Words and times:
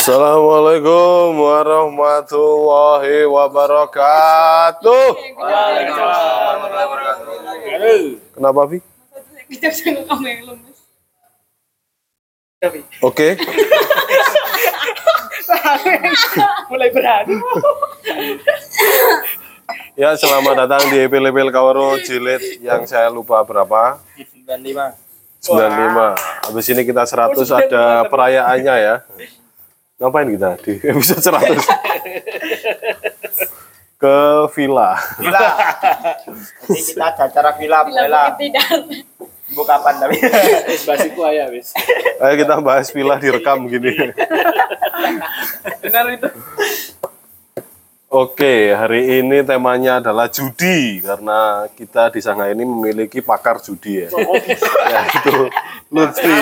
Assalamualaikum 0.00 1.36
warahmatullahi 1.44 3.28
wabarakatuh. 3.28 5.12
Kenapa, 8.32 8.64
Vi? 8.64 8.80
Bisa 9.52 9.68
kamu 9.76 10.24
yang 10.24 10.40
lemes. 10.48 10.78
Oke. 13.04 13.36
mulai 16.72 16.88
berani 16.96 17.36
Ya, 20.00 20.16
selamat 20.16 20.64
datang 20.64 20.88
di 20.88 21.04
Epil-Epil 21.04 21.52
Kawaro 21.52 22.00
jilid 22.00 22.40
yang 22.64 22.88
saya 22.88 23.12
lupa 23.12 23.44
berapa. 23.44 24.00
95 24.16 24.96
95. 25.44 26.48
Habis 26.48 26.66
ini 26.72 26.88
kita 26.88 27.04
100 27.04 27.36
ada 27.52 28.08
perayaannya 28.08 28.76
ya. 28.80 28.96
Ngapain 30.00 30.32
kita 30.32 30.56
di 30.64 30.80
episode 30.80 31.20
100? 31.20 31.60
Ke 34.00 34.48
villa. 34.56 34.96
gila 35.20 35.76
jadi 36.64 36.80
kita 36.88 37.04
ada 37.04 37.28
acara 37.28 37.52
villa 37.60 37.84
villa 37.84 38.32
bu 39.52 39.60
kapan 39.60 40.00
tapi 40.00 40.16
basiku 40.88 41.20
ayah 41.28 41.52
wis. 41.52 41.76
Ayo 42.16 42.34
kita 42.40 42.64
bahas 42.64 42.88
villa 42.96 43.20
direkam 43.20 43.68
gini. 43.68 43.92
benar 45.84 46.06
itu 46.16 46.28
Oke, 48.08 48.72
hari 48.72 49.20
ini 49.20 49.44
temanya 49.44 50.00
adalah 50.00 50.32
judi 50.32 51.04
karena 51.04 51.68
kita 51.76 52.08
di 52.10 52.18
sana 52.24 52.48
ini 52.48 52.64
memiliki 52.64 53.20
pakar 53.20 53.60
judi 53.60 54.02
ya. 54.02 54.08
Yaitu 54.88 55.46
Lutfi. 55.92 56.34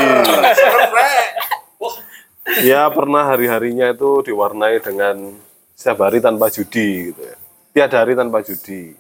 Ya 2.65 2.89
pernah 2.89 3.29
hari-harinya 3.29 3.93
itu 3.93 4.25
diwarnai 4.25 4.81
dengan 4.81 5.37
setiap 5.77 6.09
hari 6.09 6.19
tanpa 6.25 6.49
judi 6.49 7.13
gitu 7.13 7.21
ya. 7.21 7.37
Tiada 7.77 7.97
hari 8.03 8.17
tanpa 8.17 8.41
judi. 8.41 8.97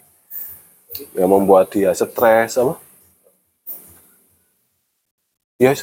Yang 1.16 1.28
membuat 1.28 1.72
dia 1.72 1.90
stres 1.96 2.60
apa? 2.60 2.76
Iya. 5.58 5.74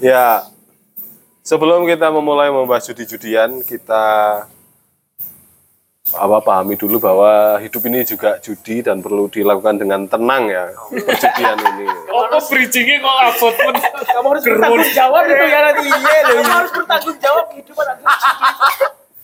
Ya, 0.00 0.48
sebelum 1.44 1.84
kita 1.84 2.08
memulai 2.08 2.48
membahas 2.48 2.88
judi-judian, 2.88 3.60
kita 3.64 4.04
apa 6.14 6.38
pahami 6.38 6.78
dulu 6.78 7.02
bahwa 7.02 7.58
hidup 7.58 7.82
ini 7.90 8.06
juga 8.06 8.38
judi 8.38 8.78
dan 8.78 9.02
perlu 9.02 9.26
dilakukan 9.26 9.74
dengan 9.74 10.06
tenang 10.06 10.46
ya 10.46 10.70
perjudian 10.86 11.58
ini. 11.74 11.86
Oh, 12.14 12.30
kok 12.30 12.46
bridgingnya 12.46 13.02
kok 13.02 13.14
abot 13.34 13.54
pun. 13.58 13.74
kamu 14.06 14.26
harus 14.30 14.44
bertanggung 14.46 14.92
jawab 14.94 15.22
itu 15.26 15.44
ya 15.50 15.58
nanti 15.66 15.82
iya 15.90 16.18
loh 16.22 16.34
kamu 16.38 16.54
harus 16.54 16.72
bertanggung 16.78 17.18
jawab 17.18 17.44
kehidupan 17.50 17.84
nanti 17.90 18.04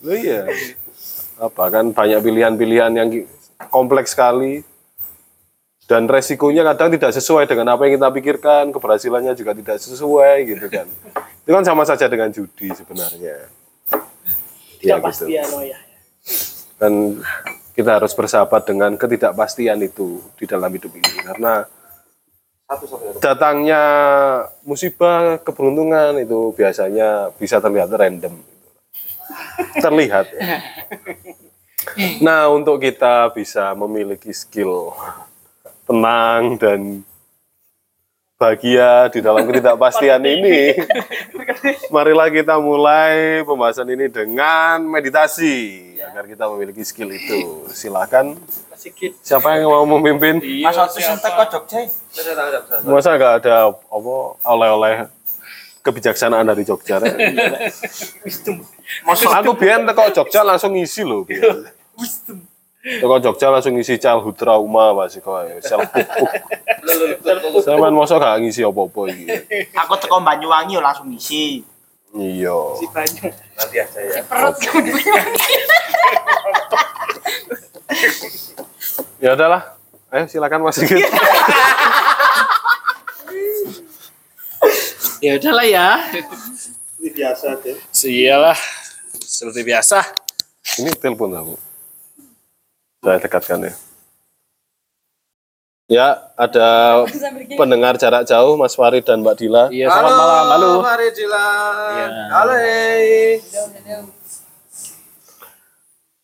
Loh 0.03 0.15
iya. 0.19 0.41
Apa 1.39 1.63
kan 1.71 1.85
banyak 1.95 2.19
pilihan-pilihan 2.19 2.91
yang 2.91 3.09
kompleks 3.71 4.11
sekali 4.11 4.67
dan 5.87 6.11
resikonya 6.11 6.67
kadang 6.67 6.91
tidak 6.91 7.15
sesuai 7.15 7.47
dengan 7.47 7.79
apa 7.79 7.87
yang 7.87 7.95
kita 7.95 8.11
pikirkan, 8.11 8.63
keberhasilannya 8.75 9.31
juga 9.39 9.55
tidak 9.55 9.79
sesuai 9.79 10.35
gitu 10.51 10.67
kan. 10.67 10.87
Itu 11.47 11.51
kan 11.55 11.63
sama 11.63 11.87
saja 11.87 12.11
dengan 12.11 12.27
judi 12.35 12.75
sebenarnya. 12.75 13.47
Ya, 14.83 14.99
gitu. 14.99 15.31
oh 15.31 15.63
ya 15.63 15.79
dan 16.83 17.23
kita 17.71 17.95
harus 17.95 18.11
bersahabat 18.11 18.67
dengan 18.67 18.99
ketidakpastian 18.99 19.79
itu 19.79 20.19
di 20.35 20.43
dalam 20.43 20.67
hidup 20.67 20.91
ini. 20.91 21.11
Karena 21.23 21.63
datangnya 23.23 23.83
musibah 24.67 25.39
keberuntungan 25.39 26.19
itu 26.19 26.51
biasanya 26.51 27.31
bisa 27.39 27.63
terlihat 27.63 27.87
random. 27.87 28.35
Terlihat. 29.79 30.27
Ya. 30.35 30.59
nah 32.23 32.47
untuk 32.47 32.79
kita 32.79 33.31
bisa 33.35 33.71
memiliki 33.75 34.31
skill 34.31 34.95
tenang 35.83 36.55
dan 36.55 37.03
bahagia 38.39 39.11
di 39.11 39.19
dalam 39.19 39.43
ketidakpastian 39.43 40.23
ini 40.23 40.75
marilah 41.95 42.31
kita 42.31 42.55
mulai 42.59 43.43
pembahasan 43.43 43.87
ini 43.91 44.07
dengan 44.07 44.83
meditasi 44.83 45.92
agar 46.09 46.23
kita 46.27 46.43
memiliki 46.51 46.83
skill 46.83 47.09
itu. 47.11 47.67
Silakan. 47.71 48.35
sedikit 48.83 49.15
Siapa 49.23 49.55
yang 49.55 49.71
mau 49.71 49.87
memimpin? 49.87 50.43
mas 50.59 50.75
Otis 50.75 51.07
entek 51.07 51.31
kok 51.31 51.47
Jogja 51.55 51.87
Masa 52.83 53.15
nggak 53.15 53.33
ada 53.39 53.71
apa 53.71 54.13
oleh-oleh 54.43 55.07
kebijaksanaan 55.83 56.47
dari 56.47 56.63
Jogja? 56.67 56.99
Rek? 56.99 57.15
Aku 59.07 59.51
biar 59.55 59.87
teko 59.87 60.03
Jogja 60.11 60.43
langsung 60.43 60.75
ngisi 60.75 61.07
loh. 61.07 61.23
biyen. 61.23 61.63
Teko 62.83 63.15
Jogja 63.23 63.47
langsung 63.47 63.79
ngisi 63.79 63.95
childhood 63.95 64.35
trauma 64.35 64.91
masih 64.91 65.23
kok 65.23 65.47
self 65.63 65.87
cook. 65.87 66.31
Sama 67.63 67.87
masa 67.87 68.19
gak 68.19 68.43
ngisi 68.43 68.67
apa-apa 68.67 69.01
iki. 69.11 69.27
aku 69.71 69.93
teko 69.99 70.19
Banyuwangi 70.19 70.75
langsung 70.83 71.07
ngisi 71.07 71.63
Iya. 72.13 72.57
Perut 74.29 74.55
kamu 74.61 74.79
di 74.85 74.91
Ya 79.23 79.33
udahlah. 79.33 79.73
Ayo 80.13 80.29
silakan 80.29 80.61
Mas 80.67 80.77
Sigit. 80.77 81.01
Ya 85.23 85.39
udahlah 85.39 85.63
ya. 85.63 86.03
biasa 86.99 87.55
deh 87.63 87.79
Iyalah. 88.03 88.59
Seperti 89.23 89.63
biasa. 89.63 90.03
Ini 90.83 90.91
telepon 90.99 91.31
aku. 91.31 91.55
Saya 92.99 93.23
dekatkan 93.23 93.71
ya. 93.71 93.73
Ya, 95.93 96.25
ada 96.33 97.05
pendengar 97.53 97.93
jarak 98.01 98.25
jauh 98.25 98.57
Mas 98.57 98.73
Farid 98.73 99.05
dan 99.05 99.21
Mbak 99.21 99.35
Dila. 99.37 99.69
Iya, 99.69 99.93
selamat 99.93 100.09
malam. 100.17 100.45
Halo. 100.49 100.81
Mari 100.81 101.13
Dila 101.13 101.45
Iya. 101.93 102.07
halo 102.33 102.53
hey. 102.57 103.37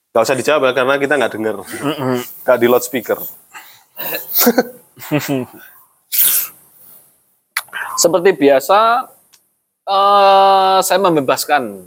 Gak 0.09 0.25
usah 0.25 0.33
dijawab 0.33 0.65
ya, 0.65 0.73
karena 0.73 0.97
kita 0.97 1.13
nggak 1.21 1.33
dengar. 1.37 1.61
Gak 2.41 2.57
di 2.57 2.65
loudspeaker. 2.65 3.21
Seperti 8.01 8.29
biasa, 8.33 9.05
eh, 9.85 10.79
saya 10.81 10.97
membebaskan 10.97 11.85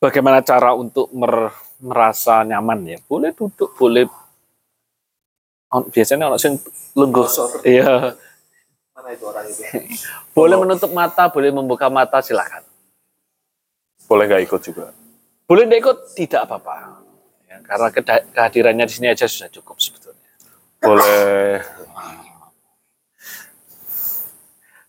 bagaimana 0.00 0.40
cara 0.40 0.72
untuk 0.72 1.12
mer- 1.12 1.52
merasa 1.84 2.40
nyaman 2.48 2.96
ya. 2.96 2.98
Boleh 3.04 3.36
duduk, 3.36 3.76
boleh 3.76 4.08
biasanya 5.68 6.32
orang 6.32 6.40
sing 6.40 6.56
lungguh. 6.96 7.28
Iya. 7.64 8.16
mana 8.96 9.08
itu 9.14 9.24
orang 9.28 9.44
itu 9.46 9.62
Boleh 10.36 10.56
menutup 10.58 10.90
mata, 10.90 11.28
boleh 11.28 11.52
membuka 11.52 11.86
mata, 11.92 12.18
silakan. 12.24 12.64
Boleh 14.08 14.24
nggak 14.24 14.42
ikut 14.48 14.60
juga. 14.64 14.90
Boleh 15.44 15.68
tidak 15.68 15.80
ikut, 15.84 15.98
tidak 16.16 16.40
apa-apa. 16.48 17.04
Ya, 17.48 17.56
karena 17.64 17.88
kehadirannya 18.32 18.84
di 18.88 18.92
sini 18.92 19.08
aja 19.12 19.28
sudah 19.28 19.48
cukup 19.52 19.76
sebetulnya. 19.80 20.28
Boleh. 20.80 21.60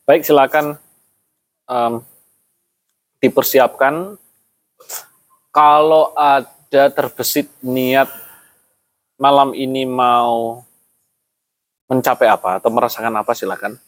Baik, 0.07 0.25
silakan 0.25 0.79
em, 1.69 1.93
dipersiapkan. 3.19 4.15
Kalau 5.49 6.13
ada 6.13 6.83
terbesit 6.93 7.49
niat 7.65 8.07
malam 9.19 9.51
ini 9.51 9.83
mau 9.83 10.63
mencapai 11.89 12.29
apa 12.29 12.61
atau 12.61 12.69
merasakan 12.69 13.13
apa, 13.17 13.33
silakan 13.33 13.81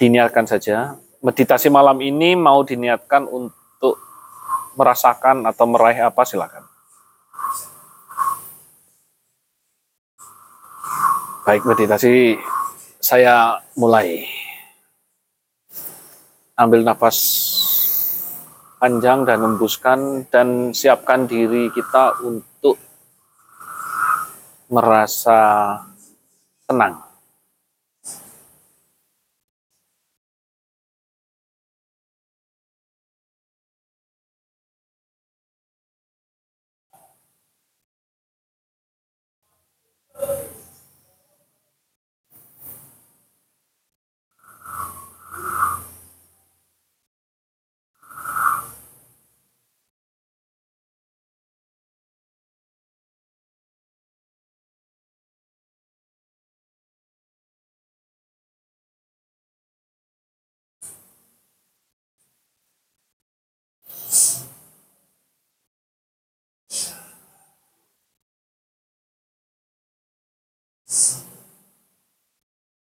diniatkan 0.00 0.48
saja. 0.48 0.96
Meditasi 1.24 1.72
malam 1.72 2.00
ini 2.04 2.36
mau 2.36 2.64
diniatkan 2.64 3.28
untuk 3.28 4.00
merasakan 4.76 5.44
atau 5.48 5.64
meraih 5.68 6.08
apa, 6.08 6.22
silakan. 6.24 6.64
Baik, 11.46 11.62
meditasi 11.62 12.36
saya 12.98 13.62
mulai 13.78 14.26
ambil 16.58 16.82
nafas 16.82 17.18
panjang 18.82 19.22
dan 19.22 19.44
hembuskan 19.44 20.26
dan 20.26 20.72
siapkan 20.74 21.28
diri 21.28 21.70
kita 21.70 22.18
untuk 22.24 22.80
merasa 24.66 25.38
tenang. 26.68 27.05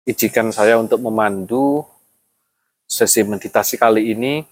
Izinkan 0.03 0.51
saya 0.51 0.75
untuk 0.75 0.99
memandu 0.99 1.87
sesi 2.83 3.23
meditasi 3.23 3.79
kali 3.79 4.11
ini. 4.11 4.43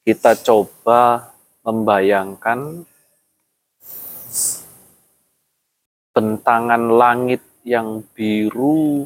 Kita 0.00 0.32
coba 0.40 1.34
membayangkan 1.60 2.88
bentangan 6.16 6.82
langit 6.96 7.44
yang 7.66 8.00
biru 8.16 9.04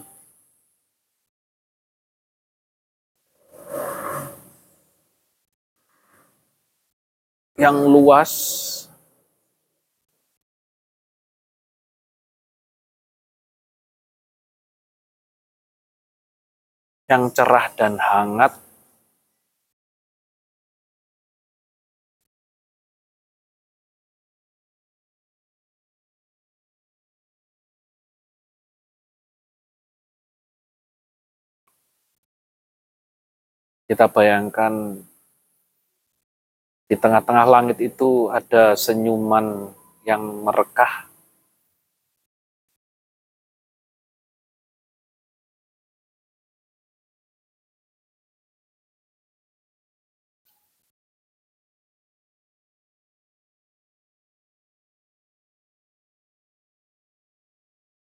yang 7.59 7.77
luas 7.85 8.33
yang 17.11 17.27
cerah 17.35 17.67
dan 17.75 17.99
hangat. 17.99 18.55
Kita 33.91 34.07
bayangkan 34.07 35.03
di 36.87 36.95
tengah-tengah 36.95 37.47
langit 37.51 37.83
itu 37.83 38.31
ada 38.31 38.79
senyuman 38.79 39.75
yang 40.07 40.47
merekah 40.47 41.10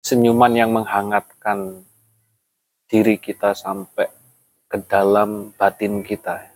senyuman 0.06 0.54
yang 0.54 0.70
menghangatkan 0.70 1.82
diri 2.86 3.18
kita 3.18 3.58
sampai 3.58 4.06
ke 4.70 4.78
dalam 4.86 5.50
batin 5.58 6.06
kita. 6.06 6.46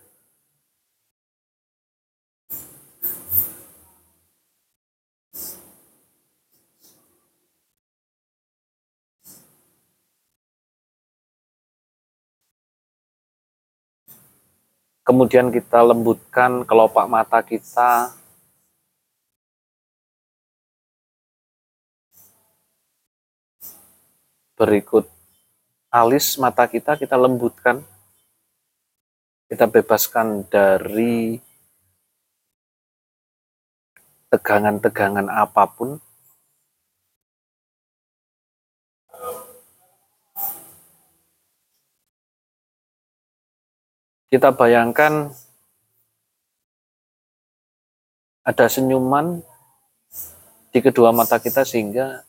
Kemudian 15.03 15.51
kita 15.51 15.83
lembutkan 15.83 16.63
kelopak 16.63 17.03
mata 17.11 17.43
kita 17.43 18.20
berikut. 24.61 25.09
Alis 25.89 26.37
mata 26.37 26.69
kita 26.69 26.93
kita 26.93 27.17
lembutkan. 27.17 27.81
Kita 29.49 29.65
bebaskan 29.65 30.45
dari 30.45 31.41
tegangan-tegangan 34.29 35.27
apa 35.27 35.65
pun. 35.65 35.97
Kita 44.31 44.55
bayangkan 44.55 45.35
ada 48.47 48.65
senyuman 48.71 49.43
di 50.71 50.79
kedua 50.79 51.11
mata 51.11 51.35
kita 51.35 51.67
sehingga 51.67 52.23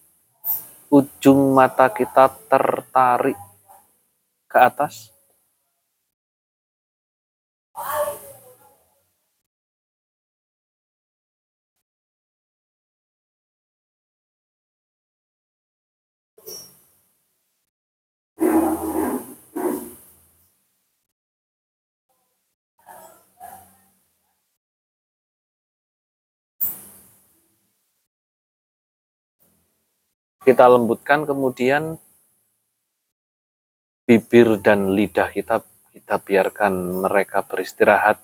ujung 0.93 1.57
mata 1.57 1.89
kita 1.89 2.29
tertarik 2.53 3.41
ke 4.45 4.59
atas. 4.61 5.09
Kita 30.43 30.67
lembutkan 30.67 31.23
kemudian 31.23 32.03
bibir 34.03 34.59
dan 34.59 34.91
lidah 34.91 35.31
kita 35.31 35.63
kita 35.95 36.19
biarkan 36.19 37.07
mereka 37.07 37.47
beristirahat. 37.47 38.19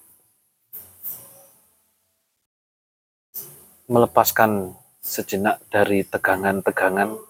Melepaskan 3.86 4.74
sejenak 4.98 5.62
dari 5.70 6.02
tegangan-tegangan. 6.02 7.22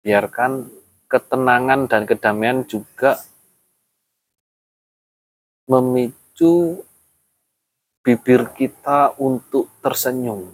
Biarkan 0.00 0.72
ketenangan 1.12 1.92
dan 1.92 2.08
kedamaian 2.08 2.64
juga 2.64 3.20
memicu 5.70 6.82
bibir 8.02 8.50
kita 8.58 9.14
untuk 9.22 9.70
tersenyum. 9.78 10.50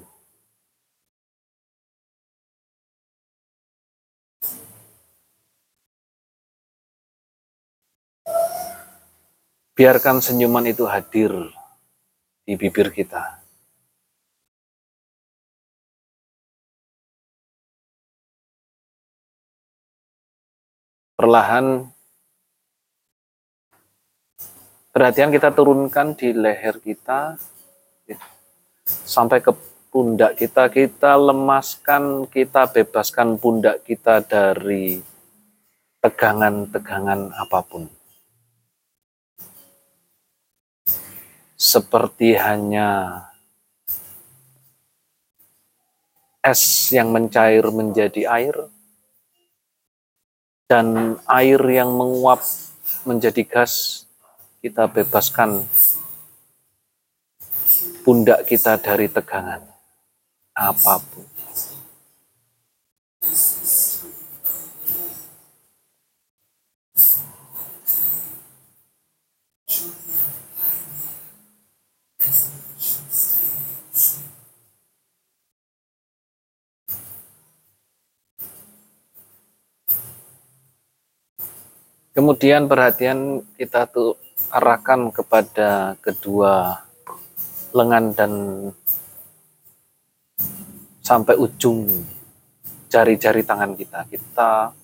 Biarkan 9.73 10.21
senyuman 10.21 10.69
itu 10.69 10.85
hadir 10.85 11.33
di 12.45 12.53
bibir 12.61 12.93
kita. 12.93 13.41
Perlahan 21.17 21.96
perhatian 24.97 25.29
kita 25.29 25.53
turunkan 25.53 26.17
di 26.17 26.33
leher 26.33 26.81
kita. 26.81 27.37
Sampai 28.89 29.45
ke 29.45 29.53
pundak 29.93 30.41
kita. 30.41 30.73
Kita 30.73 31.21
lemaskan 31.21 32.25
kita 32.33 32.73
bebaskan 32.73 33.37
pundak 33.37 33.85
kita 33.85 34.25
dari 34.25 35.05
tegangan-tegangan 36.01 37.29
apa 37.37 37.61
pun. 37.61 37.93
Seperti 41.61 42.41
hanya 42.41 43.21
es 46.41 46.89
yang 46.89 47.13
mencair 47.13 47.69
menjadi 47.69 48.23
air 48.33 48.57
dan 50.71 51.19
air 51.29 51.61
yang 51.69 51.93
menguap 51.93 52.41
menjadi 53.05 53.43
gas 53.45 54.06
kita 54.67 54.91
bebaskan 54.91 55.63
pundak 58.03 58.43
kita 58.51 58.75
dari 58.83 59.07
tegangan 59.07 59.63
apa 60.59 60.99
pun. 60.99 61.23
Kemudian 82.17 82.67
perhatian 82.67 83.45
kita 83.61 83.87
tuh 83.87 84.26
arahkan 84.51 85.11
kepada 85.11 85.95
kedua 86.01 86.85
lengan 87.75 88.15
dan 88.17 88.33
sampai 91.03 91.39
ujung 91.39 91.87
jari-jari 92.91 93.47
tangan 93.47 93.79
kita. 93.79 94.07
Kita 94.11 94.75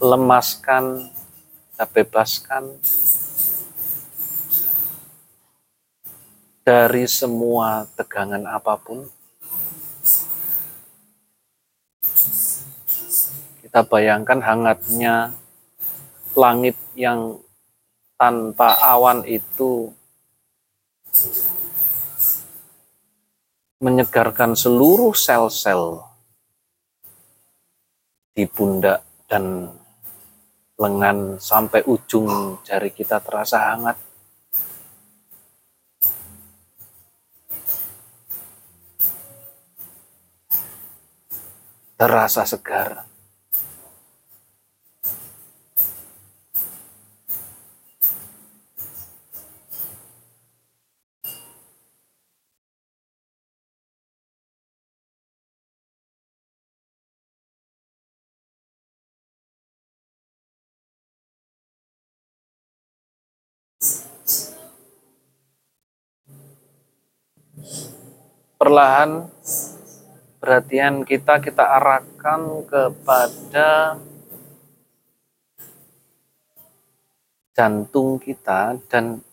lemaskan 0.00 1.10
kita 1.80 1.96
bebaskan 1.96 2.64
dari 6.60 7.08
semua 7.08 7.88
tegangan 7.96 8.44
apa 8.44 8.76
pun. 8.76 9.08
Kita 13.64 13.80
bayangkan 13.88 14.44
hangatnya 14.44 15.32
langit 16.36 16.76
yang 16.92 17.40
tanpa 18.20 18.76
awan 18.84 19.24
itu 19.24 19.88
menyegarkan 23.80 24.52
seluruh 24.52 25.16
sel-sel 25.16 26.04
di 28.36 28.44
pundak 28.44 29.00
dan 29.24 29.72
lengan 30.76 31.40
sampai 31.40 31.80
ujung 31.88 32.60
jari 32.60 32.92
kita 32.92 33.24
terasa 33.24 33.72
hangat. 33.72 33.96
Terasa 41.96 42.44
segar. 42.44 43.09
Perlahan 68.60 69.24
perhatian 70.36 71.08
kita 71.08 71.40
kita 71.40 71.64
arahkan 71.80 72.68
kepada 72.68 73.96
jantung 77.56 78.20
kita 78.20 78.76
dan 78.84 79.24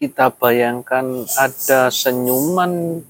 kita 0.00 0.32
bayangkan 0.32 1.04
ada 1.36 1.92
senyuman 1.92 3.04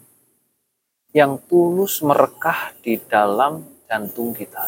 yang 1.14 1.38
tulus 1.46 2.02
merekah 2.02 2.74
di 2.82 2.98
dalam 2.98 3.62
jantung 3.86 4.34
kita. 4.34 4.66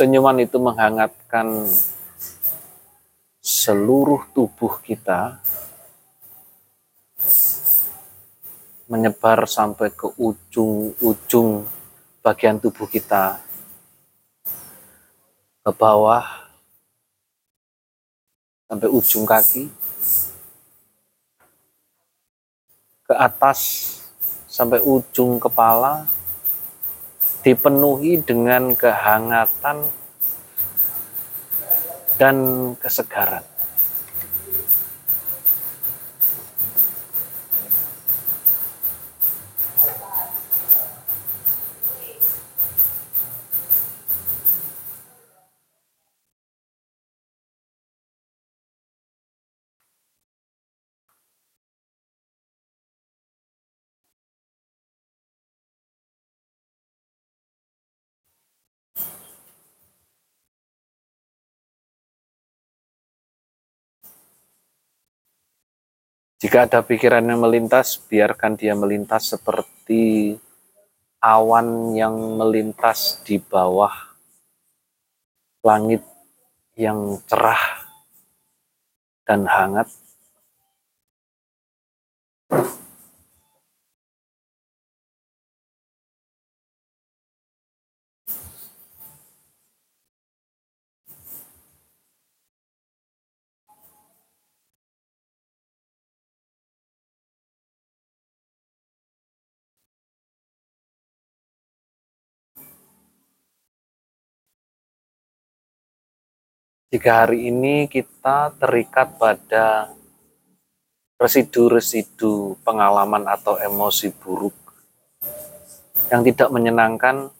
Senyuman 0.00 0.40
itu 0.40 0.56
menghangatkan 0.56 1.68
seluruh 3.36 4.24
tubuh 4.32 4.80
kita, 4.80 5.44
menyebar 8.88 9.44
sampai 9.44 9.92
ke 9.92 10.08
ujung-ujung 10.16 11.68
bagian 12.24 12.56
tubuh 12.56 12.88
kita, 12.88 13.44
ke 15.60 15.70
bawah, 15.76 16.48
sampai 18.72 18.88
ujung 18.88 19.28
kaki, 19.28 19.68
ke 23.04 23.12
atas, 23.20 23.60
sampai 24.48 24.80
ujung 24.80 25.36
kepala, 25.36 26.08
dipenuhi 27.40 28.20
dengan 28.20 28.76
kehangatan 28.76 29.88
dan 32.20 32.36
kesegaran. 32.76 33.49
Jika 66.40 66.64
ada 66.64 66.80
pikiran 66.80 67.20
yang 67.20 67.44
melintas, 67.44 68.00
biarkan 68.00 68.56
dia 68.56 68.72
melintas 68.72 69.28
seperti 69.36 70.32
awan 71.20 71.92
yang 71.92 72.16
melintas 72.40 73.20
di 73.20 73.36
bawah 73.36 73.92
langit 75.60 76.00
yang 76.80 77.20
cerah 77.28 77.84
dan 79.28 79.44
hangat. 79.44 79.92
Jika 106.90 107.22
hari 107.22 107.54
ini 107.54 107.86
kita 107.86 108.50
terikat 108.58 109.14
pada 109.14 109.94
residu-residu 111.22 112.58
pengalaman 112.66 113.30
atau 113.30 113.54
emosi 113.62 114.10
buruk 114.10 114.50
yang 116.10 116.26
tidak 116.26 116.50
menyenangkan, 116.50 117.30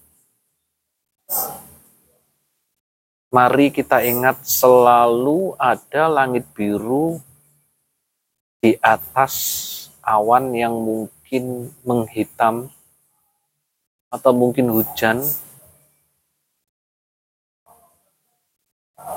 mari 3.34 3.74
kita 3.74 4.06
ingat 4.06 4.38
selalu 4.46 5.58
ada 5.58 6.06
langit 6.06 6.46
biru 6.54 7.18
di 8.62 8.78
atas 8.78 9.34
awan 10.06 10.54
yang 10.54 10.78
mungkin 10.78 11.74
menghitam 11.82 12.70
atau 14.14 14.30
mungkin 14.30 14.70
hujan 14.70 15.26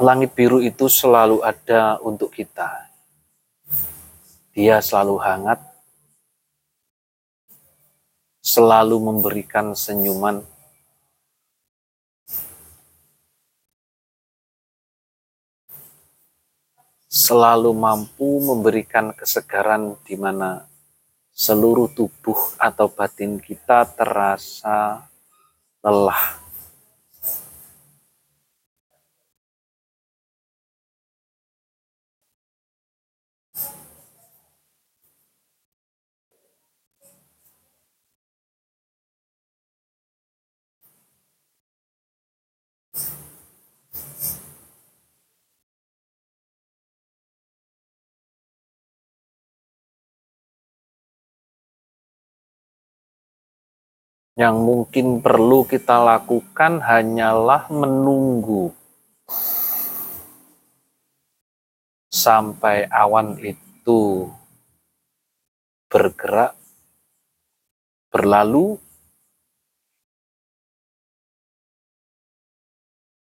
langit 0.01 0.33
biru 0.33 0.63
itu 0.63 0.89
selalu 0.89 1.45
ada 1.45 2.01
untuk 2.01 2.33
kita. 2.33 2.89
Dia 4.53 4.81
selalu 4.81 5.17
hangat, 5.21 5.59
selalu 8.41 8.97
memberikan 9.01 9.73
senyuman. 9.73 10.45
Selalu 17.13 17.77
mampu 17.77 18.41
memberikan 18.41 19.13
kesegaran 19.13 19.93
di 20.01 20.17
mana 20.17 20.65
seluruh 21.29 21.89
tubuh 21.93 22.57
atau 22.57 22.89
batin 22.89 23.37
kita 23.37 23.85
terasa 23.85 25.05
lelah. 25.85 26.42
Yang 54.33 54.55
mungkin 54.65 55.07
perlu 55.21 55.61
kita 55.69 56.01
lakukan 56.01 56.81
hanyalah 56.81 57.69
menunggu. 57.69 58.73
Sampai 62.09 62.89
awan 62.89 63.37
itu 63.41 64.25
bergerak, 65.85 66.57
berlalu, 68.09 68.81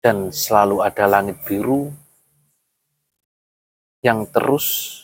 dan 0.05 0.29
selalu 0.29 0.85
ada 0.85 1.09
langit 1.09 1.41
biru 1.49 1.89
yang 4.05 4.29
terus 4.29 5.01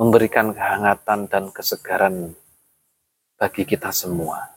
memberikan 0.00 0.56
kehangatan 0.56 1.28
dan 1.28 1.52
kesegaran 1.52 2.32
bagi 3.34 3.66
kita 3.66 3.90
semua. 3.90 4.53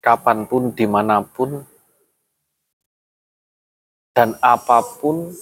Kapan 0.00 0.48
pun, 0.48 0.72
di 0.72 0.88
mana 0.88 1.20
pun, 1.20 1.64
dan 4.16 4.34
apa 4.42 4.82
pun 5.00 5.32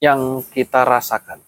yang 0.00 0.40
kita 0.48 0.80
rasakan 0.80 1.44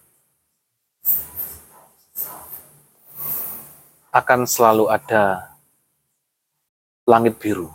akan 4.13 4.41
selalu 4.45 4.93
ada 4.93 5.57
langit 7.09 7.41
biru. 7.41 7.73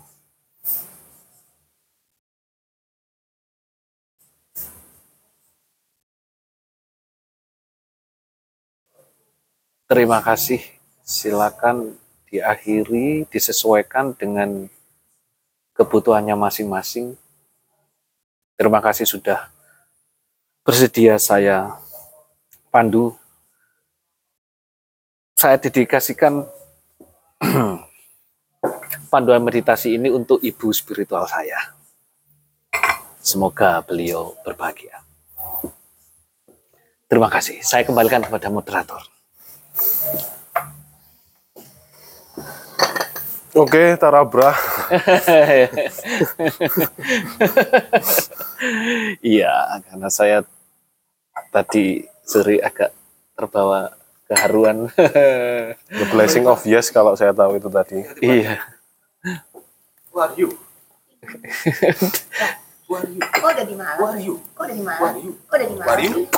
Terima 9.88 10.19
kasih. 10.19 10.62
Silakan 11.08 11.95
diakhiri, 12.27 13.27
disesuaikan 13.31 14.13
dengan 14.15 14.67
kebutuhannya 15.75 16.35
masing-masing. 16.35 17.15
Terima 18.57 18.81
kasih 18.81 19.05
sudah 19.05 19.47
bersedia 20.65 21.15
saya 21.21 21.77
pandu. 22.73 23.15
Saya 25.37 25.61
dedikasikan 25.61 26.49
panduan 29.13 29.45
meditasi 29.45 29.95
ini 29.95 30.09
untuk 30.09 30.41
ibu 30.41 30.73
spiritual 30.73 31.29
saya. 31.29 31.77
Semoga 33.21 33.83
beliau 33.85 34.33
berbahagia. 34.41 35.03
Terima 37.07 37.31
kasih. 37.31 37.63
Saya 37.63 37.87
kembalikan 37.87 38.19
kepada 38.19 38.51
moderator. 38.51 38.99
Oke, 43.57 43.97
Tarabra. 43.97 44.53
Iya, 49.21 49.81
karena 49.85 50.09
saya 50.13 50.45
tadi 51.49 52.05
sore 52.21 52.61
agak 52.61 52.93
terbawa 53.33 53.93
keharuan. 54.29 54.89
The 55.89 56.05
blessing 56.13 56.45
of 56.45 56.61
yes 56.69 56.93
kalau 56.93 57.17
saya 57.17 57.33
tahu 57.33 57.57
itu 57.57 57.69
tadi. 57.69 58.05
iya. 58.21 58.61
Who 60.13 60.17
are 60.21 60.33
you? 60.37 60.49
Kok 62.87 63.49
udah 63.53 63.65
di 63.65 63.75
mana? 63.75 63.97
Who 63.97 64.05
are 64.05 64.21
you? 64.21 64.35
Kok 64.53 64.63
udah 64.69 64.75
di 64.77 64.83
mana? 64.85 64.97
Who 65.01 65.05
are 65.05 65.19
you? 65.21 65.31
Kok 65.45 65.55
udah 65.57 65.67
di 65.67 65.75
mana? 65.75 65.85
Who 65.85 65.93
are 65.93 66.03
you? 66.05 66.29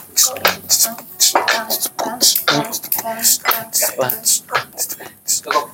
Cukup. 5.27 5.65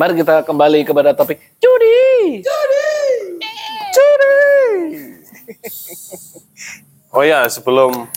Mari 0.00 0.16
kita 0.24 0.40
kembali 0.48 0.88
kepada 0.88 1.12
topik 1.12 1.38
judi. 1.60 2.40
Oh 7.12 7.20
ya, 7.20 7.44
sebelum 7.44 8.08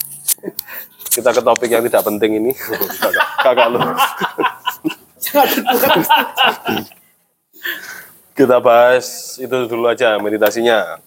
kita 1.11 1.35
ke 1.35 1.43
topik 1.43 1.67
yang 1.67 1.83
tidak 1.83 1.99
penting 2.07 2.39
ini, 2.39 2.55
kakak, 2.55 3.27
kakak 3.43 3.67
lu. 3.75 3.79
kita 8.39 8.63
bahas 8.63 9.35
itu 9.35 9.57
dulu 9.67 9.91
aja 9.91 10.15
meditasinya. 10.15 11.03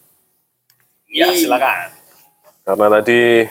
Ya, 1.08 1.32
silakan. 1.32 1.96
Karena 2.68 3.00
tadi, 3.00 3.48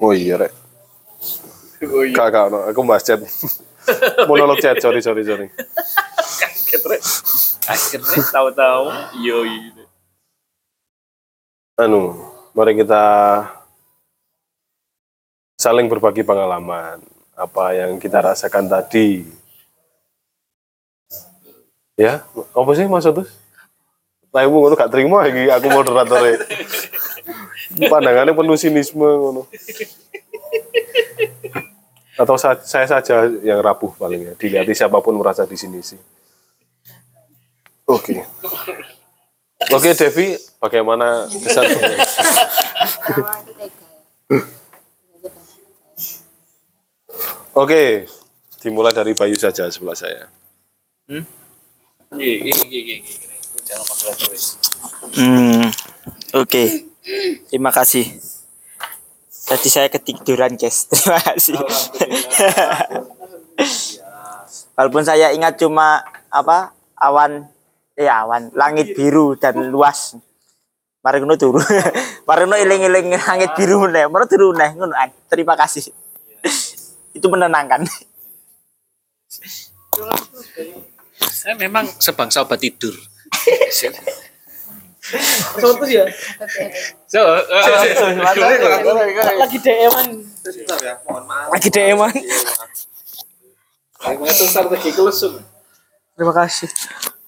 oh 0.00 0.16
iya 0.16 0.40
rek, 0.40 0.52
Oh 1.84 2.00
iya. 2.00 2.16
kakak, 2.16 2.48
aku 2.48 2.80
bahas 2.88 3.04
chat, 3.04 3.20
monolog 4.28 4.58
chat, 4.62 4.78
sorry 4.82 5.00
sorry 5.00 5.22
sorry. 5.26 5.48
Akhirnya, 6.70 6.98
akhirnya 7.66 8.22
tahu-tahu, 8.30 8.84
yoi. 9.20 9.74
Anu, 11.80 12.18
mari 12.52 12.76
kita 12.76 13.04
saling 15.60 15.88
berbagi 15.88 16.24
pengalaman 16.24 17.04
apa 17.36 17.64
yang 17.76 18.00
kita 18.00 18.20
rasakan 18.20 18.68
tadi. 18.68 19.24
Ya, 22.00 22.24
apa 22.32 22.70
sih 22.72 22.88
Mas 22.88 23.04
Otus? 23.04 23.28
Lah 24.30 24.46
ibu 24.46 24.56
ngono 24.62 24.78
gak 24.78 24.88
terima 24.94 25.26
iki 25.28 25.50
aku 25.50 25.68
moderatornya. 25.68 26.38
Pandangannya 27.90 28.32
penuh 28.32 28.56
sinisme 28.56 29.04
ngono. 29.04 29.44
Atau 32.20 32.36
sa- 32.36 32.60
saya 32.60 32.84
saja 32.84 33.24
yang 33.40 33.64
rapuh 33.64 33.96
paling 33.96 34.20
ya. 34.28 34.32
Dilihat 34.36 34.68
siapa 34.76 35.00
pun 35.00 35.16
merasa 35.16 35.48
di 35.48 35.56
sini 35.56 35.80
sih. 35.80 35.96
Oke. 37.88 38.20
Oke 39.72 39.96
Devi, 39.96 40.36
bagaimana 40.60 41.24
kesan? 41.32 41.64
Oke, 47.50 48.06
dimulai 48.62 48.94
dari 48.94 49.12
Bayu 49.12 49.34
saja 49.34 49.66
sebelah 49.68 49.98
saya. 49.98 50.30
Iya, 51.10 51.26
iya, 52.14 52.54
iya, 52.54 52.54
iya, 52.70 52.96
iya. 53.02 53.26
Jangan 53.66 53.84
masalah 53.90 54.16
terus. 54.16 54.44
Hmm, 55.18 55.66
oke. 56.34 56.64
Terima 57.50 57.70
kasih. 57.74 58.06
Tadi 59.50 59.66
saya 59.66 59.90
ketiduran, 59.90 60.54
guys. 60.54 60.86
Terima 60.94 61.18
kasih. 61.18 61.58
Walaupun 64.78 65.02
saya 65.02 65.34
ingat 65.34 65.58
cuma 65.58 66.06
apa 66.30 66.70
awan, 66.94 67.50
ya 67.98 68.22
awan, 68.22 68.54
langit 68.54 68.94
biru 68.94 69.34
dan 69.34 69.74
luas. 69.74 70.14
Mari 71.02 71.18
ngono 71.18 71.34
turu. 71.34 71.58
Mari 72.30 72.40
ngono 72.46 72.62
iling-iling 72.62 73.10
langit 73.18 73.50
biru 73.58 73.90
meneh. 73.90 74.06
Mari 74.06 74.30
turu 74.30 74.54
neh 74.54 74.70
ngono. 74.78 74.94
ae. 74.94 75.10
Terima 75.26 75.58
kasih. 75.58 75.90
Itu 77.10 77.26
menenangkan. 77.26 77.82
Saya 81.26 81.58
memang 81.58 81.90
sebangsa 81.98 82.46
obat 82.46 82.62
tidur. 82.62 82.94
Contoh 85.58 85.88
ya. 85.88 86.04
So, 87.10 87.20
Lagi 89.38 89.58
DM-an. 89.58 90.08
Lagi 91.50 91.68
DM-an. 91.70 92.14
itu 94.00 94.44
strategi 94.48 94.90
kelesung. 94.96 95.42
Terima 96.16 96.32
kasih. 96.32 96.68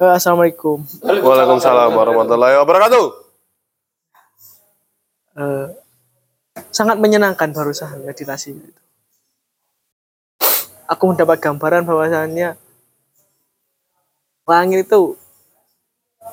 Eh, 0.01 0.12
Assalamualaikum. 0.12 0.83
Waalaikumsalam 1.03 1.90
warahmatullahi 1.92 2.57
wabarakatuh. 2.61 3.07
eh, 5.33 5.66
sangat 6.68 7.01
menyenangkan 7.01 7.53
barusan 7.57 8.05
meditasi 8.05 8.53
itu. 8.53 8.81
Aku 10.88 11.09
mendapat 11.09 11.40
gambaran 11.40 11.88
bahwasannya 11.88 12.53
langit 14.45 14.85
itu 14.85 15.16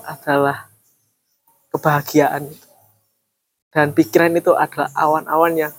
adalah 0.03 0.68
kebahagiaan 1.73 2.49
itu. 2.49 2.67
Dan 3.69 3.93
pikiran 3.93 4.33
itu 4.33 4.53
adalah 4.57 4.89
awan-awan 4.97 5.53
yang 5.69 5.73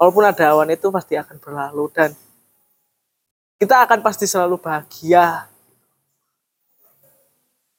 walaupun 0.00 0.24
ada 0.24 0.56
awan 0.56 0.72
itu 0.72 0.88
pasti 0.88 1.12
akan 1.20 1.36
berlalu 1.36 1.92
dan 1.92 2.16
kita 3.60 3.84
akan 3.84 4.00
pasti 4.00 4.24
selalu 4.24 4.56
bahagia. 4.56 5.44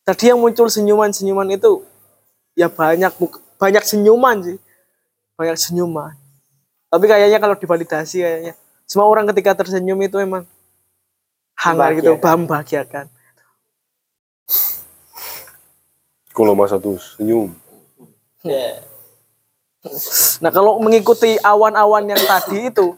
Tadi 0.06 0.30
yang 0.30 0.38
muncul 0.38 0.70
senyuman-senyuman 0.70 1.50
itu 1.58 1.82
ya 2.54 2.70
banyak 2.70 3.10
banyak 3.58 3.84
senyuman 3.86 4.38
sih. 4.46 4.58
Banyak 5.34 5.58
senyuman. 5.58 6.14
Tapi 6.94 7.06
kayaknya 7.10 7.42
kalau 7.42 7.58
divalidasi 7.58 8.22
kayaknya 8.22 8.54
semua 8.86 9.10
orang 9.10 9.26
ketika 9.34 9.64
tersenyum 9.64 9.98
itu 10.06 10.20
memang 10.22 10.46
hangat 11.58 12.04
gitu, 12.04 12.14
membahagiakan. 12.20 13.08
Kalau 16.32 16.56
Mas 16.56 16.72
satu 16.72 16.96
senyum. 16.98 17.52
Nah 20.41 20.52
kalau 20.54 20.78
mengikuti 20.80 21.36
awan-awan 21.41 22.08
yang 22.08 22.22
tadi 22.24 22.70
itu, 22.70 22.96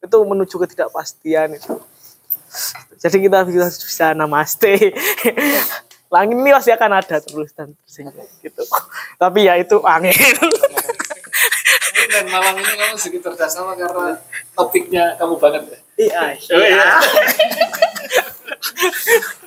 itu 0.00 0.16
menuju 0.24 0.54
ketidakpastian 0.56 1.58
itu. 1.58 1.74
Jadi 2.98 3.16
kita 3.28 3.46
bisa, 3.46 3.68
bisa 3.70 4.06
namaste. 4.16 4.74
Langit 6.14 6.34
ini 6.34 6.50
pasti 6.50 6.74
akan 6.74 6.90
ada 6.98 7.22
terus 7.22 7.54
dan 7.54 7.70
tersenyum 7.86 8.26
gitu. 8.42 8.62
Tapi 9.14 9.46
ya 9.46 9.54
itu 9.58 9.78
angin. 9.86 10.34
Dan 12.10 12.26
malam 12.26 12.58
ini 12.58 12.74
kamu 12.74 12.98
sedikit 12.98 13.30
terdaksana 13.30 13.78
karena 13.78 14.18
topiknya 14.58 15.14
kamu 15.14 15.38
banget 15.38 15.62
ya. 15.70 15.78
Iya. 16.00 16.20
Oh, 16.50 16.58
iya. 16.58 16.90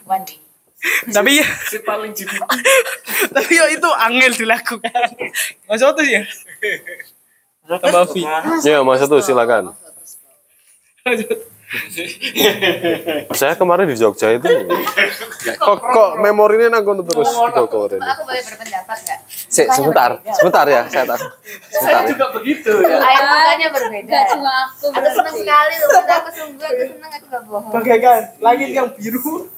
Mandi. 0.07 0.42
Tapi 1.15 1.39
ya, 1.39 1.47
Si 1.71 1.79
paling 1.79 2.11
jitu. 2.11 2.35
tapi 3.35 3.53
ya 3.55 3.65
itu 3.71 3.89
angin 3.95 4.31
dilakukan. 4.35 4.91
Mas 5.67 5.79
Otus 5.79 6.07
ya? 6.07 6.23
Tambah 7.63 8.03
V. 8.11 8.19
Ya 8.67 8.83
Mas 8.83 8.99
satu 8.99 9.23
silakan. 9.23 9.71
Saya 13.33 13.57
kemarin 13.57 13.89
di 13.89 13.97
Jogja 13.97 14.29
itu 14.29 14.45
kok 15.57 15.77
kok 15.81 16.09
memorinya 16.21 16.77
nanggung 16.77 17.01
terus 17.01 17.33
kok 17.33 17.65
kemarin. 17.65 17.97
Aku 17.97 18.21
boleh 18.29 18.43
berpendapat 18.45 18.97
nggak? 19.01 19.19
Se- 19.49 19.69
sebentar, 19.73 20.21
sebentar 20.37 20.65
ya, 20.69 20.85
saya 20.85 21.09
tahu. 21.09 21.17
Sebentar. 21.17 21.81
Saya 21.81 22.09
juga 22.13 22.25
begitu 22.37 22.71
ya. 22.77 23.01
Air 23.01 23.21
mukanya 23.25 23.67
berbeda. 23.73 24.17
Aku. 24.37 24.85
Seneng 24.93 25.33
sekali 25.33 25.75
loh, 25.81 25.89
aku 26.05 26.29
sungguh, 26.29 26.67
aku 26.67 26.83
seneng, 26.93 27.09
aku 27.09 27.25
gak 27.25 27.43
bohong. 27.49 27.73
Bagaikan 27.73 28.19
langit 28.37 28.69
yang 28.69 28.87
biru. 28.93 29.49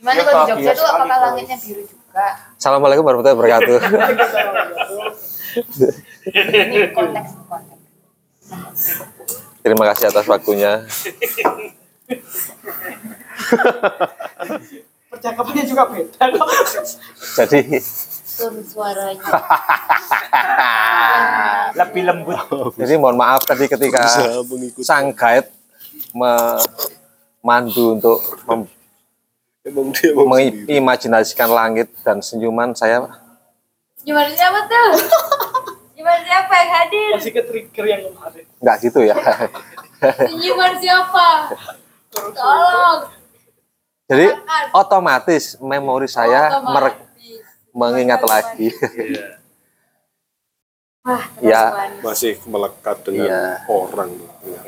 Gimana 0.00 0.20
kalau 0.24 0.48
di 0.48 0.64
Jogja 0.64 0.72
tuh 0.72 0.86
apakah 0.88 1.18
langitnya 1.28 1.56
biru 1.60 1.84
juga? 1.84 2.26
Assalamualaikum 2.56 3.04
warahmatullahi 3.04 3.36
wabarakatuh. 3.36 3.78
Ini 6.24 6.88
konteks 6.96 7.30
konteks. 7.44 7.80
Terima 9.60 9.84
kasih 9.92 10.08
atas 10.08 10.24
waktunya. 10.24 10.88
Percakapannya 15.12 15.64
juga 15.68 15.84
beda 15.92 16.24
kok. 16.32 16.48
Jadi 17.36 17.60
suaranya. 18.64 19.20
Lebih 21.76 22.02
lembut. 22.08 22.40
jadi 22.80 22.96
mohon 22.96 23.20
maaf 23.20 23.44
tadi 23.44 23.68
ketika 23.68 24.00
sang 24.80 25.12
guide 25.12 25.52
memandu 26.16 28.00
untuk 28.00 28.16
mem- 28.48 28.79
Emang 29.70 29.94
dia 29.94 30.10
mau 30.10 30.26
sendiri. 30.28 30.66
mengimajinasikan 30.66 31.46
langit 31.46 31.88
dan 32.02 32.18
senyuman 32.18 32.74
saya 32.74 33.06
Gimana 34.00 34.26
siapa 34.28 34.66
tuh? 34.66 34.90
Gimana 35.96 36.20
siapa 36.20 36.52
yang 36.56 36.70
hadir? 36.72 37.10
Masih 37.14 37.30
ke 37.30 37.42
trigger 37.44 37.84
yang 37.86 38.02
kemarin. 38.08 38.44
nggak 38.58 38.76
gitu 38.80 39.00
ya. 39.04 39.16
Gimana 40.42 40.74
siapa? 40.74 41.26
Tolong. 42.10 43.00
Jadi 44.10 44.26
otomatis 44.72 45.54
memori 45.60 46.10
saya 46.10 46.50
mere- 46.66 46.98
Otomatis. 46.98 47.44
mengingat 47.70 48.20
lagi. 48.24 48.74
Wah, 51.00 51.24
Ya. 51.40 51.72
masih 52.04 52.36
melekat 52.44 53.00
dengan 53.00 53.24
Iya. 53.24 53.64
orang. 53.66 54.12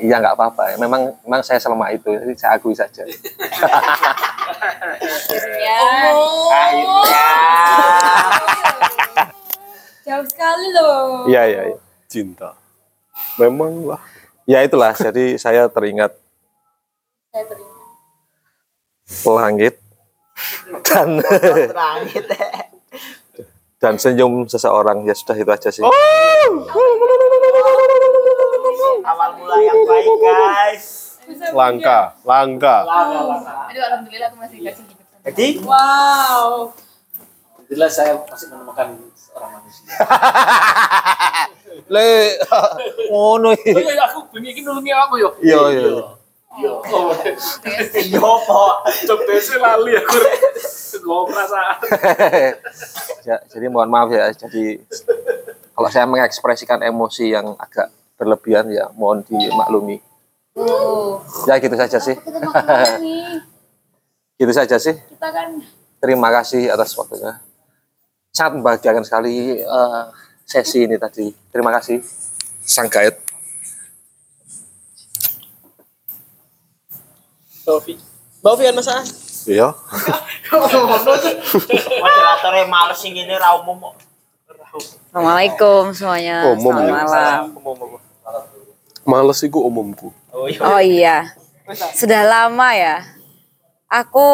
Iya 0.01 0.15
nggak 0.17 0.33
apa-apa. 0.33 0.81
Memang 0.81 1.13
memang 1.21 1.41
saya 1.45 1.61
selama 1.61 1.93
itu. 1.93 2.09
Jadi 2.09 2.33
saya 2.33 2.57
akui 2.57 2.73
saja. 2.73 3.05
Akhirnya. 4.97 5.77
Akhirnya. 6.49 7.29
Jauh 10.03 10.25
sekali 10.25 10.67
loh. 10.73 11.29
Iya 11.29 11.41
iya. 11.45 11.61
iya. 11.69 11.77
Cinta. 12.09 12.57
Memang 13.37 13.93
lah. 13.93 14.01
Ya 14.43 14.65
itulah. 14.65 14.91
Jadi 14.91 15.37
saya 15.37 15.69
teringat 15.69 16.17
Saya 17.29 17.45
terima. 17.45 17.69
langit 19.37 19.75
dan 20.83 21.09
Langit. 21.71 22.25
Dan 23.83 23.99
senyum 23.99 24.47
seseorang 24.47 25.03
ya 25.03 25.11
sudah 25.11 25.35
itu 25.35 25.51
aja 25.51 25.67
sih. 25.67 25.83
Awal 29.03 29.29
mula 29.35 29.59
yang 29.59 29.83
baik, 29.83 30.15
guys. 30.23 31.19
Langka, 31.51 32.15
langka. 32.23 32.87
Aduh, 32.87 33.83
alhamdulillah 33.83 34.31
aku 34.31 34.39
masih 34.39 34.63
hidup 34.63 34.79
sama 34.79 34.95
Jadi, 35.27 35.47
Wow. 35.67 36.71
Jelas 37.67 37.91
saya 37.91 38.15
masih 38.23 38.47
menemukan 38.55 38.87
seorang 39.19 39.51
manusia. 39.59 39.91
Le, 41.91 42.39
ngono 43.11 43.51
Oh 43.51 43.67
iya, 43.67 44.07
aku 44.07 44.31
bengi 44.31 44.55
iki 44.55 44.63
nulungi 44.63 44.95
aku 44.95 45.19
yo. 45.19 45.35
Iya 45.43 45.59
iya. 45.75 46.22
Yo. 46.61 46.85
yo 48.13 48.31
po. 48.45 48.63
Coba 48.85 49.33
sih 49.41 49.57
lali 49.57 49.97
aku. 49.97 50.17
Gue 51.03 51.19
perasaan. 51.25 51.77
ya, 53.27 53.37
jadi 53.49 53.65
mohon 53.73 53.89
maaf 53.89 54.13
ya. 54.13 54.29
Jadi 54.29 54.77
kalau 55.73 55.89
saya 55.89 56.05
mengekspresikan 56.05 56.85
emosi 56.85 57.33
yang 57.33 57.57
agak 57.57 57.89
berlebihan 58.21 58.69
ya 58.69 58.93
mohon 58.93 59.25
dimaklumi. 59.25 59.97
Oh, 60.53 61.17
Ya 61.49 61.57
gitu 61.57 61.73
saja 61.73 61.97
sih. 61.97 62.13
Gitu 64.37 64.53
saja 64.53 64.77
sih. 64.77 64.93
Kita 64.93 65.29
kan 65.33 65.57
Terima 66.03 66.27
kasih 66.35 66.67
atas 66.67 66.91
waktunya. 66.99 67.39
Sangat 68.35 68.59
membahagiakan 68.59 69.07
sekali 69.07 69.63
eh, 69.63 70.03
sesi 70.43 70.83
ini 70.83 70.99
tadi. 70.99 71.31
Terima 71.47 71.71
kasih. 71.71 72.03
Sang 72.59 72.91
guide. 77.63 77.65
Bovi. 77.65 77.93
Bovi 78.43 78.63
kan 78.67 78.75
masa? 78.75 78.95
Iya. 79.43 79.71
Moderatornya 81.99 82.65
males 82.67 82.99
sing 82.99 83.15
ini 83.15 83.33
ra 83.35 83.55
umum 83.55 83.79
kok. 83.79 83.95
Assalamualaikum 85.13 85.93
semuanya. 85.93 86.49
Umum 86.51 86.73
Selamat 86.73 86.83
ya. 86.83 87.05
malam. 87.05 87.41
Males 89.03 89.39
iku 89.43 89.59
umumku. 89.63 90.09
Oh 90.31 90.47
iya. 90.47 90.59
Oh 90.63 90.81
iya. 90.81 91.17
Sudah 91.93 92.23
lama 92.25 92.73
ya. 92.75 93.03
Aku 93.93 94.25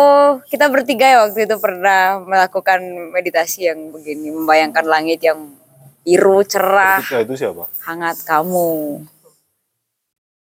kita 0.48 0.72
bertiga 0.72 1.04
ya 1.04 1.18
waktu 1.28 1.44
itu 1.44 1.56
pernah 1.60 2.24
melakukan 2.24 2.80
meditasi 3.12 3.68
yang 3.68 3.92
begini, 3.92 4.32
membayangkan 4.32 4.88
langit 4.88 5.20
yang 5.20 5.52
biru 6.00 6.48
cerah, 6.48 7.04
Ketiga 7.04 7.28
itu 7.28 7.34
siapa? 7.36 7.68
hangat 7.84 8.24
kamu. 8.24 9.04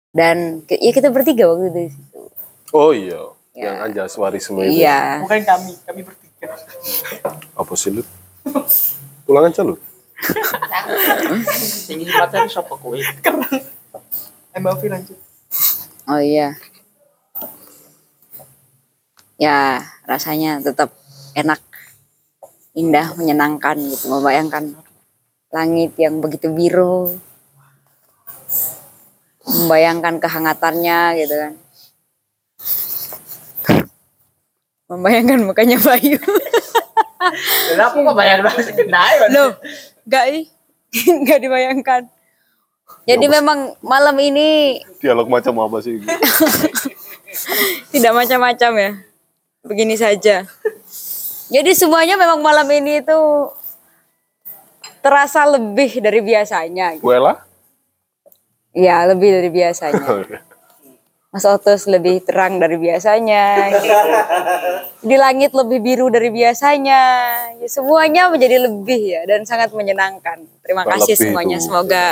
Dan 0.09 0.65
ya 0.65 0.91
kita 0.91 1.13
bertiga 1.13 1.45
waktu 1.45 1.69
itu. 1.69 1.81
Oh 2.73 2.89
iya. 2.89 3.21
Ya. 3.53 3.69
Yang 3.69 3.77
Anjaswarisme 3.85 4.65
itu. 4.65 4.81
Iya. 4.81 5.21
Bukan 5.21 5.45
kami, 5.45 5.73
kami 5.85 6.01
bertiga. 6.01 6.57
Apa 7.53 7.73
sih 7.77 7.93
lu? 7.93 8.01
Pulang 9.29 9.45
aja 9.45 9.61
lu. 9.61 9.77
Sing 11.53 12.01
iki 12.01 12.11
materi 12.17 12.49
sapa 12.49 12.73
kowe? 12.73 12.97
Eh, 12.97 14.59
Bovi 14.61 14.87
lanjut. 14.89 15.17
Oh 16.09 16.17
iya. 16.17 16.57
Ya, 19.37 19.85
rasanya 20.09 20.63
tetap 20.63 20.93
enak, 21.35 21.59
indah, 22.73 23.13
menyenangkan 23.17 23.75
gitu, 23.81 24.07
membayangkan 24.07 24.77
langit 25.51 25.93
yang 25.99 26.21
begitu 26.23 26.53
biru, 26.53 27.17
membayangkan 29.43 30.21
kehangatannya 30.21 30.99
gitu 31.21 31.35
kan. 31.35 31.53
Membayangkan 34.93 35.39
mukanya 35.49 35.77
Bayu. 35.81 36.21
Kenapa 37.73 37.95
kok 37.97 38.15
bayar 38.15 38.39
banget 38.45 38.85
naik? 38.85 39.19
Loh, 39.33 39.57
enggak 40.05 40.25
ih. 40.29 40.45
nggak 41.25 41.39
dibayangkan. 41.41 42.01
Jadi 43.03 43.25
memang 43.27 43.75
malam 43.83 44.15
ini 44.21 44.79
Dialog 45.01 45.27
macam 45.27 45.59
apa 45.65 45.81
sih? 45.83 45.99
tidak 47.95 48.13
macam-macam 48.13 48.71
ya. 48.77 48.91
Begini 49.65 49.95
saja. 49.97 50.45
Jadi 51.51 51.71
semuanya 51.75 52.15
memang 52.15 52.39
malam 52.39 52.67
ini 52.71 53.03
itu 53.03 53.19
terasa 55.03 55.43
lebih 55.47 55.99
dari 55.99 56.23
biasanya. 56.23 56.95
gitu. 56.95 57.03
Bu 57.03 57.11
Ella? 57.11 57.43
Ya, 58.73 59.03
lebih 59.05 59.29
dari 59.29 59.49
biasanya. 59.51 60.01
Mas 61.33 61.49
Otus 61.49 61.89
lebih 61.89 62.21
terang 62.21 62.61
dari 62.61 62.77
biasanya. 62.77 63.73
gitu. 63.73 63.89
Di 65.09 65.17
langit 65.17 65.49
lebih 65.57 65.81
biru 65.81 66.07
dari 66.13 66.29
biasanya. 66.29 67.01
Ya, 67.57 67.67
semuanya 67.67 68.29
menjadi 68.29 68.69
lebih 68.69 69.01
ya 69.01 69.21
dan 69.25 69.41
sangat 69.43 69.73
menyenangkan. 69.73 70.45
Terima 70.61 70.85
Nggak 70.85 71.03
kasih 71.03 71.17
lebih 71.17 71.25
semuanya. 71.33 71.57
tuh. 71.57 71.65
Semoga 71.65 72.05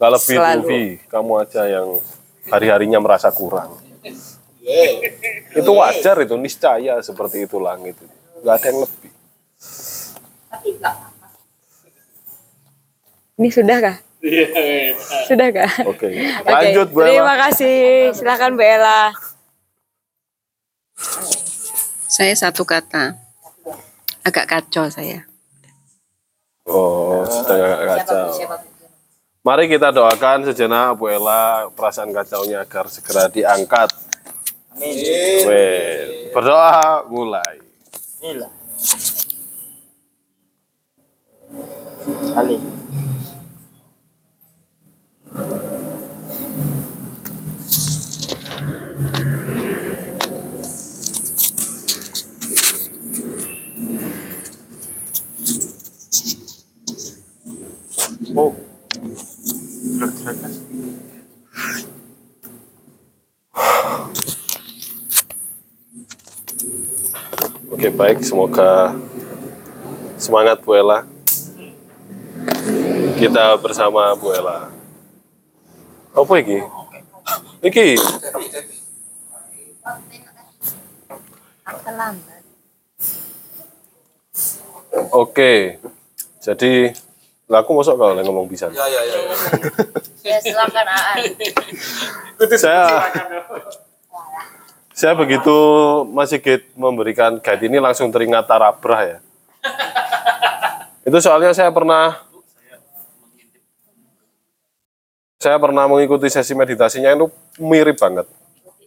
Gak 0.00 0.10
lebih 0.16 0.36
Selalu. 0.40 0.60
Tufi, 0.64 0.84
kamu 1.12 1.32
aja 1.44 1.62
yang 1.68 1.88
hari-harinya 2.48 2.98
merasa 3.04 3.28
kurang. 3.28 3.76
Itu 5.52 5.70
wajar 5.76 6.16
itu, 6.24 6.40
niscaya 6.40 7.04
seperti 7.04 7.44
itu 7.44 7.60
langit. 7.60 8.00
Gak 8.40 8.54
ada 8.56 8.66
yang 8.72 8.80
lebih. 8.88 9.12
ini 13.40 13.48
sudah 13.48 14.00
kah? 14.20 15.26
Sudah 15.26 15.48
kah? 15.48 15.72
Oke, 15.88 16.08
Oke, 16.12 16.44
lanjut 16.44 16.88
Bu 16.92 17.00
Terima 17.04 17.34
kasih. 17.48 18.12
Silakan 18.12 18.54
Bu 18.56 18.62
Ella. 18.62 19.12
Saya 22.10 22.34
satu 22.36 22.68
kata. 22.68 23.16
Agak 24.20 24.44
kacau 24.44 24.92
saya. 24.92 25.24
Oh, 26.68 27.24
agak 27.24 28.04
kacau. 28.04 28.28
Mari 29.40 29.72
kita 29.72 29.88
doakan 29.88 30.52
sejenak 30.52 31.00
Bu 31.00 31.08
Ella 31.08 31.72
perasaan 31.72 32.12
kacaunya 32.12 32.60
agar 32.60 32.92
segera 32.92 33.32
diangkat. 33.32 33.88
Amin. 34.76 35.48
Berdoa 36.36 37.08
mulai. 37.08 37.56
Inilah. 38.20 38.52
Kali. 42.36 42.56
Oh. 45.30 45.38
Oke 67.70 67.86
baik, 67.94 68.26
semoga 68.26 68.98
semangat 70.18 70.58
Bu 70.66 70.74
Ella. 70.74 71.06
Kita 73.14 73.54
bersama 73.62 74.10
Bu 74.18 74.34
Ella. 74.34 74.79
Apa 76.14 76.34
iki? 76.42 76.58
Iki 77.62 77.86
oke. 85.10 85.52
Jadi 86.40 86.72
lah 87.50 87.66
aku 87.66 87.70
masuk 87.74 87.98
kalau 87.98 88.14
ngomong 88.14 88.46
bisa. 88.46 88.70
Ya 90.22 90.38
silakan 90.38 90.86
Aan. 90.86 91.34
saya 92.54 93.10
saya 94.94 95.12
begitu 95.16 95.56
Mas 96.12 96.30
Sigit 96.30 96.70
memberikan 96.78 97.40
guide 97.40 97.66
ini 97.66 97.82
langsung 97.82 98.12
teringat 98.14 98.46
Tarabrah 98.46 99.02
ya. 99.02 99.18
Itu 101.02 101.18
soalnya 101.18 101.50
saya 101.56 101.72
pernah 101.74 102.22
saya 105.40 105.56
pernah 105.56 105.88
mengikuti 105.88 106.28
sesi 106.28 106.52
meditasinya 106.52 107.16
itu 107.16 107.32
mirip 107.56 107.96
banget. 107.96 108.28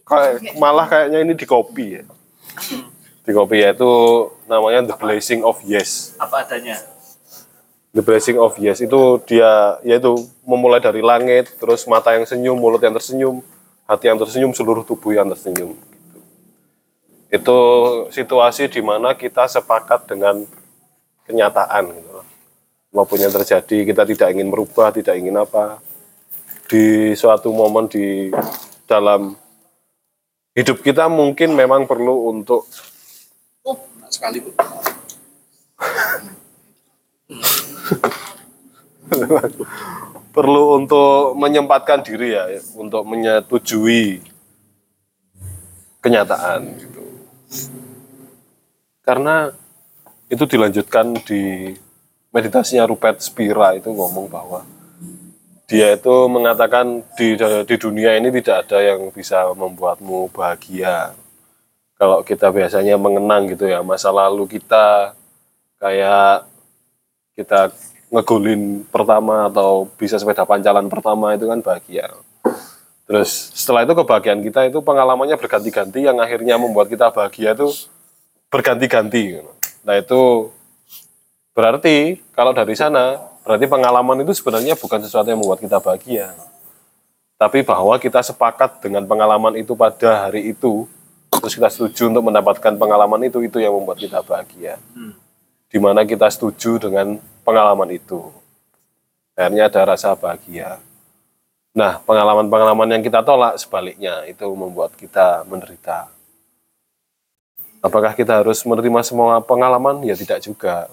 Kayak 0.06 0.54
malah 0.54 0.86
kayaknya 0.86 1.26
ini 1.26 1.34
di 1.34 1.42
copy 1.42 1.98
ya. 1.98 2.02
Di 3.26 3.32
copy 3.34 3.66
yaitu 3.66 3.90
namanya 4.46 4.94
The 4.94 4.96
Blessing 5.02 5.42
of 5.42 5.58
Yes. 5.66 6.14
Apa 6.14 6.46
adanya? 6.46 6.78
The 7.90 8.06
Blessing 8.06 8.38
of 8.38 8.54
Yes 8.62 8.78
itu 8.78 9.18
dia 9.26 9.82
yaitu 9.82 10.14
memulai 10.46 10.78
dari 10.78 11.02
langit, 11.02 11.58
terus 11.58 11.90
mata 11.90 12.14
yang 12.14 12.22
senyum, 12.22 12.54
mulut 12.54 12.78
yang 12.78 12.94
tersenyum, 12.94 13.42
hati 13.90 14.06
yang 14.06 14.18
tersenyum, 14.22 14.54
seluruh 14.54 14.86
tubuh 14.86 15.10
yang 15.10 15.26
tersenyum. 15.26 15.74
Gitu. 15.74 16.18
Itu 17.34 17.58
situasi 18.14 18.70
di 18.70 18.78
mana 18.78 19.18
kita 19.18 19.50
sepakat 19.50 20.06
dengan 20.06 20.46
kenyataan. 21.26 21.90
Gitu. 21.90 22.10
Maupun 22.94 23.18
yang 23.18 23.34
terjadi, 23.34 23.90
kita 23.90 24.06
tidak 24.06 24.28
ingin 24.30 24.54
merubah, 24.54 24.94
tidak 24.94 25.18
ingin 25.18 25.34
apa. 25.34 25.82
Di 26.74 27.14
suatu 27.14 27.54
momen 27.54 27.86
di 27.86 28.34
dalam 28.82 29.30
hidup 30.58 30.82
kita 30.82 31.06
mungkin 31.06 31.54
memang 31.54 31.86
perlu 31.86 32.34
untuk 32.34 32.66
Sekali 34.10 34.42
bu. 34.42 34.50
perlu 40.34 40.82
untuk 40.82 41.38
menyempatkan 41.38 42.02
diri 42.02 42.34
ya 42.34 42.58
untuk 42.74 43.06
menyetujui 43.06 44.18
kenyataan 46.02 46.74
gitu. 46.74 47.02
Karena 49.06 49.46
itu 50.26 50.42
dilanjutkan 50.42 51.22
di 51.22 51.70
meditasinya 52.34 52.82
Rupert 52.90 53.22
Spira 53.22 53.78
itu 53.78 53.94
ngomong 53.94 54.26
bahwa 54.26 54.73
dia 55.64 55.96
itu 55.96 56.14
mengatakan 56.28 57.00
di 57.16 57.40
di 57.40 57.76
dunia 57.80 58.20
ini 58.20 58.28
tidak 58.28 58.68
ada 58.68 58.78
yang 58.84 59.08
bisa 59.08 59.48
membuatmu 59.56 60.28
bahagia. 60.28 61.16
Kalau 61.96 62.20
kita 62.20 62.52
biasanya 62.52 63.00
mengenang 63.00 63.48
gitu 63.48 63.64
ya 63.64 63.80
masa 63.80 64.12
lalu 64.12 64.44
kita 64.60 65.16
kayak 65.80 66.44
kita 67.32 67.72
ngegolin 68.12 68.84
pertama 68.92 69.48
atau 69.48 69.88
bisa 69.96 70.20
sepeda 70.20 70.44
pancalan 70.44 70.86
pertama 70.92 71.32
itu 71.32 71.48
kan 71.48 71.58
bahagia. 71.64 72.12
Terus 73.04 73.52
setelah 73.52 73.84
itu 73.84 73.92
kebahagiaan 73.96 74.40
kita 74.40 74.68
itu 74.68 74.80
pengalamannya 74.80 75.36
berganti-ganti 75.36 76.04
yang 76.04 76.16
akhirnya 76.20 76.56
membuat 76.56 76.88
kita 76.88 77.08
bahagia 77.12 77.52
itu 77.56 77.68
berganti-ganti. 78.48 79.44
Nah 79.84 79.96
itu 80.00 80.52
berarti 81.52 82.20
kalau 82.32 82.56
dari 82.56 82.72
sana 82.78 83.33
berarti 83.44 83.68
pengalaman 83.68 84.24
itu 84.24 84.32
sebenarnya 84.32 84.74
bukan 84.74 84.98
sesuatu 85.04 85.28
yang 85.28 85.38
membuat 85.38 85.60
kita 85.60 85.78
bahagia. 85.78 86.32
Tapi 87.38 87.60
bahwa 87.60 87.94
kita 88.00 88.24
sepakat 88.24 88.80
dengan 88.80 89.04
pengalaman 89.04 89.54
itu 89.60 89.76
pada 89.76 90.26
hari 90.26 90.50
itu, 90.56 90.88
terus 91.28 91.52
kita 91.52 91.68
setuju 91.68 92.08
untuk 92.08 92.24
mendapatkan 92.32 92.72
pengalaman 92.74 93.28
itu, 93.28 93.44
itu 93.44 93.60
yang 93.60 93.76
membuat 93.76 94.00
kita 94.00 94.24
bahagia 94.24 94.80
di 95.74 95.82
mana 95.82 96.06
kita 96.06 96.30
setuju 96.30 96.78
dengan 96.78 97.18
pengalaman 97.42 97.90
itu. 97.90 98.30
Akhirnya 99.34 99.66
ada 99.66 99.82
rasa 99.82 100.14
bahagia. 100.14 100.78
Nah, 101.74 101.98
pengalaman-pengalaman 102.06 102.94
yang 102.94 103.02
kita 103.02 103.26
tolak 103.26 103.58
sebaliknya 103.58 104.22
itu 104.30 104.46
membuat 104.54 104.94
kita 104.94 105.42
menderita. 105.42 106.06
Apakah 107.82 108.14
kita 108.14 108.38
harus 108.38 108.62
menerima 108.62 109.02
semua 109.02 109.42
pengalaman? 109.42 109.98
Ya 110.06 110.14
tidak 110.14 110.46
juga. 110.46 110.86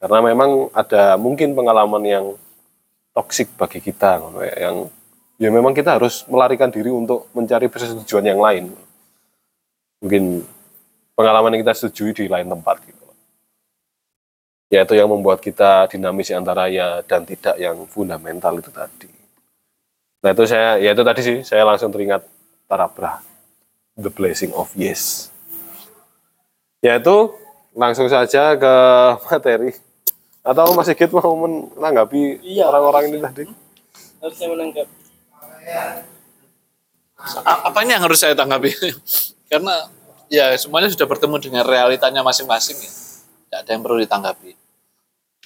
Karena 0.00 0.18
memang 0.24 0.72
ada 0.72 1.20
mungkin 1.20 1.52
pengalaman 1.52 2.02
yang 2.08 2.26
toksik 3.12 3.52
bagi 3.60 3.84
kita, 3.84 4.16
yang 4.56 4.88
ya 5.36 5.52
memang 5.52 5.76
kita 5.76 6.00
harus 6.00 6.24
melarikan 6.24 6.72
diri 6.72 6.88
untuk 6.88 7.28
mencari 7.36 7.68
persetujuan 7.68 8.24
yang 8.24 8.40
lain. 8.40 8.72
Mungkin 10.00 10.40
pengalaman 11.12 11.52
yang 11.52 11.62
kita 11.68 11.76
setujui 11.76 12.16
di 12.16 12.32
lain 12.32 12.48
tempat 12.48 12.80
gitu 12.88 13.00
yaitu 14.70 14.94
yang 14.94 15.10
membuat 15.10 15.42
kita 15.42 15.90
dinamis 15.90 16.30
antara 16.30 16.70
ya 16.70 17.02
dan 17.02 17.26
tidak 17.26 17.58
yang 17.58 17.74
fundamental 17.90 18.54
itu 18.54 18.70
tadi. 18.70 19.10
Nah 20.22 20.30
itu 20.30 20.46
saya, 20.46 20.78
ya 20.78 20.94
itu 20.94 21.02
tadi 21.02 21.20
sih, 21.26 21.38
saya 21.42 21.66
langsung 21.66 21.90
teringat 21.90 22.22
Tarabra, 22.70 23.18
The 23.98 24.14
Blessing 24.14 24.54
of 24.54 24.70
Yes. 24.78 25.34
Yaitu 26.86 27.34
langsung 27.74 28.06
saja 28.06 28.54
ke 28.54 28.74
materi. 29.26 29.74
Atau 30.40 30.72
Mas 30.72 30.88
Sigit 30.88 31.10
mau 31.12 31.36
menanggapi 31.36 32.40
orang-orang 32.64 33.12
ini 33.12 33.18
tadi? 33.20 33.44
Harusnya 34.20 34.46
menangkap. 34.48 34.86
A- 37.44 37.62
Apanya 37.68 38.00
yang 38.00 38.04
harus 38.08 38.16
saya 38.20 38.32
tanggapi? 38.32 38.72
Karena 39.52 39.88
ya 40.32 40.56
semuanya 40.56 40.88
sudah 40.88 41.04
bertemu 41.04 41.36
dengan 41.36 41.64
realitanya 41.68 42.24
masing-masing 42.24 42.80
ya. 42.80 42.90
Tidak 42.90 43.58
ada 43.60 43.70
yang 43.70 43.82
perlu 43.84 43.98
ditanggapi. 44.00 44.56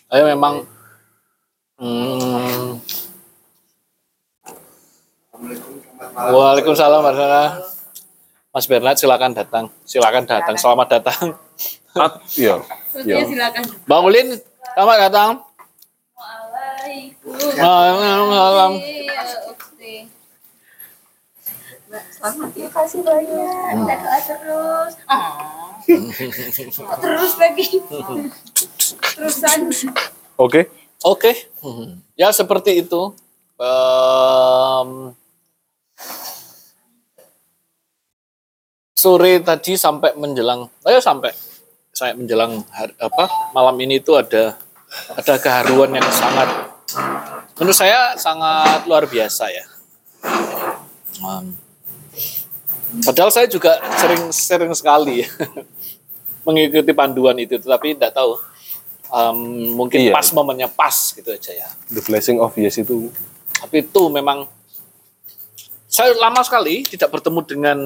Saya 0.09 0.25
memang 0.29 0.63
Hmm. 1.75 2.79
Waalaikumsalam 6.15 7.03
Mas 7.03 7.17
Bernard. 7.19 7.53
Mas 8.55 8.67
Bernard 8.71 8.97
silakan 8.97 9.35
datang. 9.35 9.65
Silakan 9.83 10.23
datang. 10.23 10.55
Selamat 10.55 10.87
datang. 10.87 11.35
At, 11.99 12.23
iya. 12.39 12.63
Iya. 13.03 13.27
silakan. 13.27 13.65
Bang 13.91 14.07
Ulin, 14.07 14.39
selamat 14.73 14.97
datang. 15.09 15.31
Waalaikumsalam. 16.17 18.73
Iya. 18.81 19.29
Selamat 22.11 22.51
ya, 22.59 22.67
kasih 22.73 23.05
banyak. 23.07 23.85
Kita 23.85 23.95
doa 24.01 24.19
terus. 24.25 24.93
Oh. 25.07 25.77
terus 27.05 27.37
lagi. 27.37 27.67
Terusan. 29.15 29.69
Oke. 30.41 30.73
Oke. 31.05 31.37
Ya 32.17 32.33
seperti 32.33 32.81
itu. 32.81 33.13
Em, 33.55 35.15
sore 38.99 39.39
tadi 39.45 39.77
sampai 39.77 40.17
menjelang, 40.17 40.67
ayo 40.89 40.99
sampai 40.99 41.31
saya 41.95 42.11
menjelang 42.13 42.67
hari- 42.75 42.99
apa 42.99 43.25
malam 43.55 43.79
ini 43.79 44.03
itu 44.03 44.19
ada 44.19 44.59
ada 45.15 45.35
keharuan 45.39 45.95
yang 45.95 46.03
sangat 46.11 46.51
menurut 47.55 47.71
saya 47.73 48.19
sangat 48.19 48.83
luar 48.85 49.07
biasa 49.07 49.47
ya. 49.47 49.65
Em, 51.15 51.55
padahal 53.01 53.31
saya 53.31 53.47
juga 53.47 53.79
sering 53.95 54.23
sering 54.31 54.73
sekali 54.75 55.23
mengikuti 56.47 56.91
panduan 56.91 57.39
itu, 57.39 57.57
tetapi 57.57 57.95
tidak 57.95 58.11
tahu 58.13 58.43
em, 59.09 59.39
mungkin 59.73 59.99
Iya. 60.03 60.13
pas 60.13 60.27
momennya 60.35 60.67
pas 60.67 61.15
gitu 61.15 61.31
aja 61.31 61.55
ya. 61.55 61.69
The 61.89 62.03
blessing 62.03 62.43
of 62.43 62.59
yes 62.59 62.75
itu 62.75 63.07
Tapi 63.55 63.87
itu 63.87 64.03
memang 64.11 64.51
saya 65.87 66.11
lama 66.19 66.43
sekali 66.43 66.83
tidak 66.83 67.07
bertemu 67.09 67.41
dengan 67.47 67.79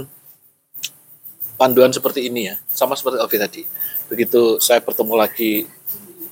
panduan 1.54 1.92
seperti 1.92 2.24
ini 2.24 2.48
ya, 2.48 2.56
sama 2.66 2.96
seperti 2.96 3.20
Ovi 3.20 3.36
tadi. 3.36 3.62
Begitu 4.08 4.56
saya 4.58 4.80
bertemu 4.80 5.14
lagi 5.14 5.68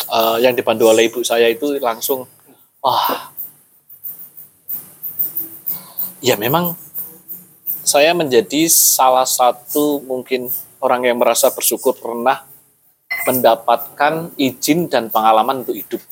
eh, 0.08 0.36
yang 0.40 0.56
dipandu 0.56 0.88
oleh 0.88 1.12
ibu 1.12 1.20
saya 1.20 1.46
itu 1.52 1.76
langsung, 1.76 2.24
wah, 2.80 3.30
ya 6.24 6.34
memang 6.40 6.72
saya 7.86 8.16
menjadi 8.16 8.66
salah 8.66 9.28
satu 9.28 10.02
mungkin 10.02 10.50
orang 10.82 11.06
yang 11.06 11.20
merasa 11.20 11.52
bersyukur 11.54 11.94
pernah 11.94 12.42
mendapatkan 13.28 14.34
izin 14.34 14.90
dan 14.90 15.12
pengalaman 15.12 15.62
untuk 15.62 15.76
hidup. 15.78 16.02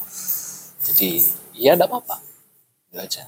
Jadi 0.85 1.25
ya 1.57 1.75
tidak 1.75 1.91
apa-apa, 1.91 2.17
itu 2.93 2.99
aja. 3.01 3.25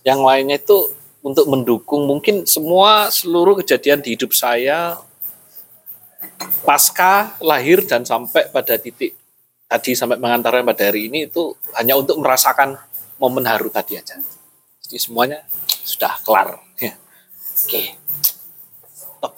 Yang 0.00 0.20
lainnya 0.24 0.56
itu 0.56 0.78
untuk 1.20 1.44
mendukung 1.52 2.08
mungkin 2.08 2.48
semua 2.48 3.12
seluruh 3.12 3.60
kejadian 3.60 4.00
di 4.00 4.16
hidup 4.16 4.32
saya 4.32 4.96
pasca 6.64 7.36
lahir 7.40 7.84
dan 7.84 8.04
sampai 8.04 8.48
pada 8.48 8.76
titik 8.80 9.16
tadi 9.70 9.94
sampai 9.94 10.18
mengantarkan 10.18 10.66
pada 10.66 10.90
hari 10.90 11.06
ini 11.06 11.30
itu 11.30 11.54
hanya 11.78 11.94
untuk 11.94 12.18
merasakan 12.18 12.74
momen 13.22 13.46
haru 13.46 13.70
tadi 13.70 13.94
aja. 13.94 14.18
Jadi 14.82 14.96
semuanya 14.98 15.46
sudah 15.86 16.10
kelar. 16.26 16.58
Ya. 16.82 16.98
Oke. 17.62 17.94
Top. 19.22 19.32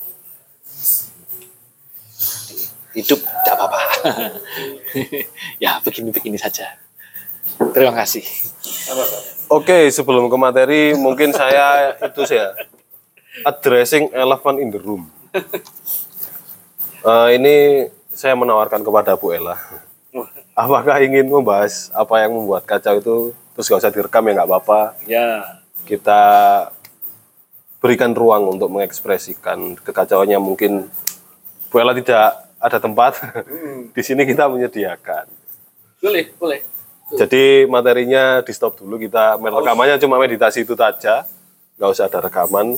Hidup 2.97 3.21
tidak 3.21 3.55
apa-apa. 3.61 3.81
ya 5.65 5.77
begini-begini 5.85 6.41
saja. 6.41 6.81
Terima 7.77 7.93
kasih. 7.93 8.25
Oke, 9.53 9.93
sebelum 9.93 10.33
ke 10.33 10.37
materi, 10.41 10.83
mungkin 10.97 11.37
saya 11.37 11.93
itu 12.01 12.25
saya 12.25 12.57
addressing 13.45 14.09
elephant 14.17 14.57
in 14.65 14.73
the 14.73 14.81
room. 14.81 15.13
Eh, 17.03 17.29
ini 17.35 17.55
saya 18.15 18.39
menawarkan 18.39 18.87
kepada 18.87 19.19
Bu 19.19 19.35
Ella. 19.35 19.59
Apakah 20.55 21.03
ingin 21.03 21.27
membahas 21.27 21.91
apa 21.91 22.23
yang 22.23 22.39
membuat 22.39 22.63
kacau 22.63 22.95
itu 22.95 23.17
terus 23.57 23.67
gak 23.67 23.83
usah 23.83 23.91
direkam 23.91 24.23
ya 24.31 24.39
nggak 24.39 24.49
apa-apa. 24.49 24.81
Ya. 25.11 25.59
Kita 25.83 26.23
berikan 27.83 28.15
ruang 28.15 28.47
untuk 28.55 28.71
mengekspresikan 28.71 29.75
kekacauannya 29.83 30.39
mungkin 30.39 30.87
Bu 31.75 31.83
Ella 31.83 31.91
tidak 31.99 32.39
ada 32.63 32.79
tempat. 32.79 33.19
Di 33.97 34.03
sini 34.07 34.23
kita 34.23 34.47
menyediakan. 34.47 35.27
Boleh, 35.99 36.31
boleh. 36.39 36.61
Jadi 37.13 37.69
materinya 37.69 38.41
di 38.41 38.57
stop 38.57 38.81
dulu 38.81 38.97
kita 38.97 39.37
rekamannya 39.37 40.01
cuma 40.01 40.17
meditasi 40.17 40.65
itu 40.65 40.73
saja, 40.73 41.29
nggak 41.77 41.91
usah 41.93 42.09
ada 42.09 42.25
rekaman 42.25 42.73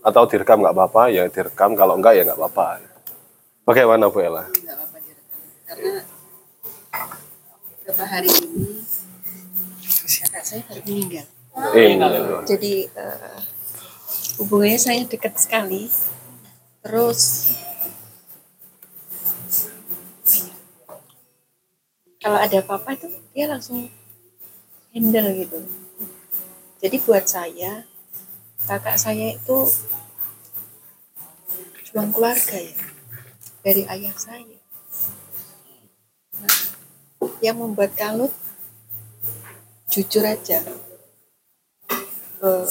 atau 0.00 0.22
direkam 0.24 0.64
nggak 0.64 0.72
apa-apa 0.72 1.12
ya 1.12 1.28
direkam 1.28 1.76
kalau 1.76 1.92
enggak 2.00 2.16
ya 2.16 2.24
nggak 2.24 2.40
apa-apa. 2.40 2.95
Bagaimana 3.66 4.06
Bu 4.06 4.22
Ella? 4.22 4.46
Nggak 4.46 4.78
apa-apa 4.78 4.96
direkam. 5.02 5.40
Karena 5.66 5.94
beberapa 7.66 8.04
hari 8.06 8.30
ini 8.30 8.78
kakak 10.06 10.44
saya 10.46 10.62
baru 10.70 10.82
meninggal. 10.86 11.26
Ini. 11.74 11.94
Jadi 12.46 12.74
eh, 12.86 13.38
hubungannya 14.38 14.78
saya 14.78 15.02
dekat 15.02 15.34
sekali. 15.42 15.90
Terus 16.78 17.50
kalau 22.22 22.38
ada 22.38 22.62
apa-apa 22.62 22.94
itu 22.94 23.10
dia 23.34 23.50
langsung 23.50 23.90
handle 24.94 25.42
gitu. 25.42 25.58
Jadi 26.86 26.96
buat 27.02 27.26
saya 27.26 27.82
kakak 28.70 28.94
saya 28.94 29.34
itu 29.34 29.58
juang 31.90 32.14
keluarga 32.14 32.62
ya 32.62 32.94
dari 33.66 33.82
ayah 33.90 34.14
saya. 34.14 34.62
Nah, 36.38 36.54
yang 37.42 37.58
membuat 37.58 37.98
kalut 37.98 38.30
jujur 39.90 40.22
aja 40.22 40.62
eh, 42.46 42.66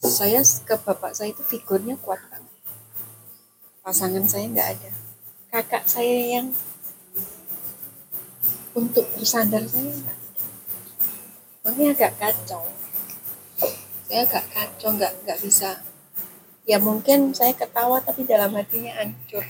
saya 0.00 0.40
ke 0.40 0.74
bapak 0.80 1.12
saya 1.12 1.36
itu 1.36 1.44
figurnya 1.44 2.00
kuat 2.00 2.16
banget. 2.32 2.54
Pasangan 3.84 4.24
saya 4.24 4.48
nggak 4.48 4.68
ada. 4.72 4.90
Kakak 5.52 5.84
saya 5.84 6.40
yang 6.40 6.48
untuk 8.72 9.04
bersandar 9.20 9.68
saya 9.68 9.92
nggak 9.92 10.18
makanya 11.60 11.92
agak 11.92 12.12
kacau. 12.16 12.64
Saya 14.08 14.24
agak 14.24 14.48
kacau 14.48 14.96
nggak 14.96 15.12
nggak 15.28 15.40
bisa. 15.44 15.84
Ya 16.64 16.80
mungkin 16.80 17.36
saya 17.36 17.52
ketawa 17.52 18.00
tapi 18.00 18.24
dalam 18.24 18.56
hatinya 18.56 18.96
hancur 18.96 19.44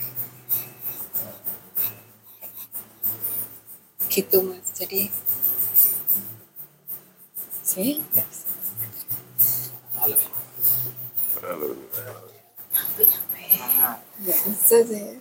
gitu 4.11 4.43
mas. 4.43 4.67
Jadi 4.75 5.07
bisa 7.63 8.03
nggak 14.21 14.41
bisa 14.53 14.77
saya 14.85 15.15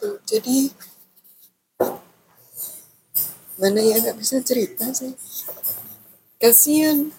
Tuh, 0.00 0.16
jadi 0.24 0.72
mana 3.60 3.84
ya 3.84 4.00
nggak 4.00 4.16
bisa 4.16 4.40
cerita 4.40 4.88
saya 4.96 5.12
kasihan 6.40 7.12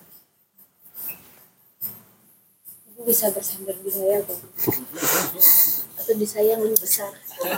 Ibu 2.90 2.91
bisa 3.06 3.30
bersandar 3.34 3.76
di 3.82 3.92
saya 3.92 4.22
kok. 4.24 4.40
Atau 6.02 6.14
di 6.18 6.26
saya 6.26 6.58
yang 6.58 6.62
lebih 6.66 6.80
besar. 6.82 7.12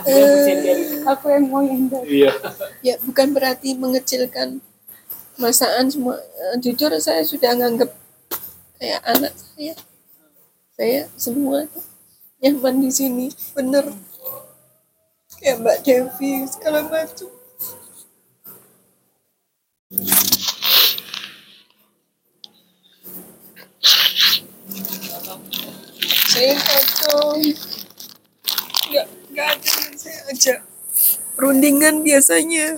Eh, 0.04 1.00
Aku 1.04 1.26
yang 1.28 1.46
mau 1.48 1.60
yang. 1.64 1.88
Iya. 2.04 2.32
ya 2.80 2.94
bukan 3.04 3.32
berarti 3.32 3.76
mengecilkan 3.76 4.60
masaan 5.36 5.90
semua 5.90 6.20
Eh, 6.44 6.60
jujur 6.60 6.92
saya 7.00 7.24
sudah 7.24 7.56
nganggap 7.56 7.88
kayak 8.76 9.00
anak 9.08 9.32
saya 9.32 9.74
saya 10.76 11.00
semua 11.16 11.64
tuh 11.72 11.80
nyaman 12.44 12.84
di 12.84 12.90
sini 12.92 13.26
bener 13.56 13.88
kayak 15.40 15.56
Mbak 15.64 15.78
Devi 15.88 16.44
segala 16.44 16.84
macam 16.84 17.32
saya 26.34 26.58
nggak 28.90 29.06
nggak 29.30 29.48
ada 29.54 29.74
saya 29.94 30.20
ajak. 30.34 30.60
Rundingan 31.38 32.02
biasanya. 32.02 32.74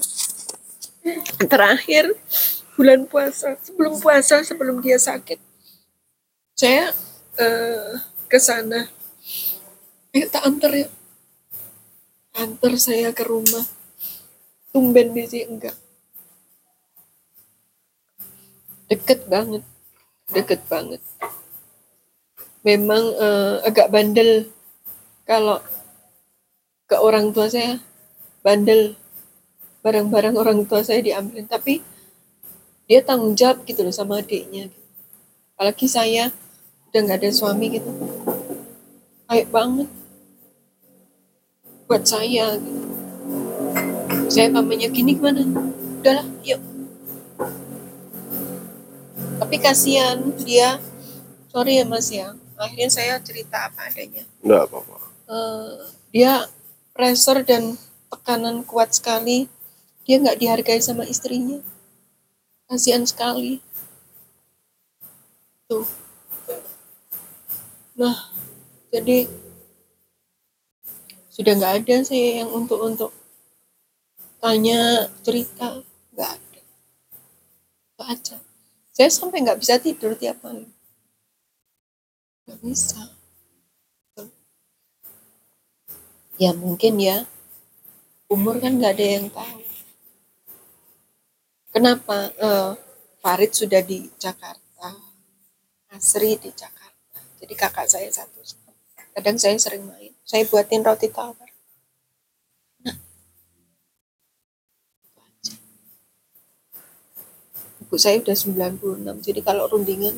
Terakhir 1.41 2.13
bulan 2.77 3.09
puasa 3.09 3.57
sebelum 3.65 3.97
puasa 3.97 4.45
sebelum 4.45 4.85
dia 4.85 5.01
sakit. 5.01 5.41
Saya 6.53 6.93
eh, 7.41 7.97
ke 8.29 8.37
sana. 8.37 8.93
Eh 10.13 10.29
tak 10.29 10.45
antar 10.45 10.77
ya. 10.77 10.89
Antar 12.37 12.77
saya 12.77 13.09
ke 13.17 13.25
rumah. 13.25 13.65
Tumben 14.69 15.17
di 15.17 15.25
sini 15.25 15.49
enggak. 15.49 15.77
Deket 18.93 19.25
banget, 19.25 19.65
deket 20.29 20.61
banget. 20.69 21.01
Memang 22.67 23.15
eh, 23.15 23.55
agak 23.63 23.95
bandel. 23.95 24.51
Kalau 25.23 25.63
ke 26.91 26.99
orang 26.99 27.31
tua 27.31 27.47
saya 27.47 27.79
bandel. 28.43 28.99
Barang-barang 29.87 30.35
orang 30.35 30.67
tua 30.67 30.83
saya 30.83 30.99
diambilin 30.99 31.47
tapi 31.47 31.79
dia 32.91 33.07
tanggung 33.07 33.39
jawab 33.39 33.63
gitu 33.63 33.87
loh 33.87 33.95
sama 33.95 34.19
adiknya 34.19 34.67
apalagi 35.57 35.89
saya 35.89 36.29
udah 36.93 37.01
nggak 37.01 37.19
ada 37.25 37.33
suami 37.33 37.81
gitu. 37.81 37.89
Baik 39.25 39.49
banget. 39.49 39.89
Buat 41.89 42.05
saya 42.05 42.61
gitu. 42.61 42.83
saya 44.29 44.53
mamanya 44.53 44.93
gini 44.93 45.17
gimana. 45.17 45.49
Udahlah 46.05 46.29
yuk. 46.45 46.61
Tapi 49.41 49.57
kasihan 49.65 50.21
dia. 50.45 50.77
Sorry 51.49 51.81
ya 51.81 51.89
mas 51.89 52.13
ya 52.13 52.37
akhirnya 52.57 52.91
saya 52.91 53.15
cerita 53.21 53.69
apa 53.69 53.89
adanya. 53.89 54.25
Enggak 54.41 54.69
apa-apa. 54.69 54.97
Eh, 55.27 55.77
dia 56.13 56.49
pressure 56.97 57.45
dan 57.45 57.77
tekanan 58.13 58.65
kuat 58.65 58.97
sekali. 58.97 59.49
Dia 60.09 60.23
nggak 60.23 60.39
dihargai 60.41 60.81
sama 60.81 61.05
istrinya. 61.05 61.61
Kasihan 62.67 63.07
sekali. 63.07 63.63
Tuh. 65.71 65.87
Nah 67.97 68.33
jadi 68.93 69.29
sudah 71.33 71.53
nggak 71.53 71.75
ada 71.85 71.97
sih 72.07 72.41
yang 72.41 72.51
untuk 72.55 72.81
untuk 72.81 73.11
tanya 74.41 75.11
cerita. 75.21 75.83
Nggak 76.15 76.31
ada. 76.39 76.61
Aja 78.07 78.37
saya 78.97 79.13
sampai 79.13 79.45
nggak 79.45 79.61
bisa 79.61 79.77
tidur 79.77 80.17
tiap 80.17 80.41
malam 80.41 80.65
nggak 82.47 82.63
bisa. 82.63 83.03
Ya 86.39 86.55
mungkin 86.55 87.03
ya. 87.03 87.27
Umur 88.31 88.63
kan 88.63 88.79
nggak 88.79 88.95
ada 88.95 89.07
yang 89.19 89.27
tahu. 89.35 89.61
Kenapa? 91.75 92.31
Eh, 92.39 92.73
Farid 93.19 93.51
sudah 93.51 93.83
di 93.83 94.07
Jakarta. 94.15 94.95
Asri 95.91 96.39
di 96.39 96.55
Jakarta. 96.55 97.19
Jadi 97.43 97.55
kakak 97.59 97.91
saya 97.91 98.07
satu. 98.15 98.39
Kadang 99.11 99.43
saya 99.43 99.59
sering 99.59 99.83
main. 99.83 100.15
Saya 100.23 100.47
buatin 100.47 100.87
roti 100.87 101.11
tawar. 101.11 101.51
Nah. 102.87 102.97
Ibu 107.83 107.97
saya 107.99 108.23
udah 108.23 108.37
96 108.39 109.27
jadi 109.27 109.41
kalau 109.43 109.67
rundingan 109.67 110.15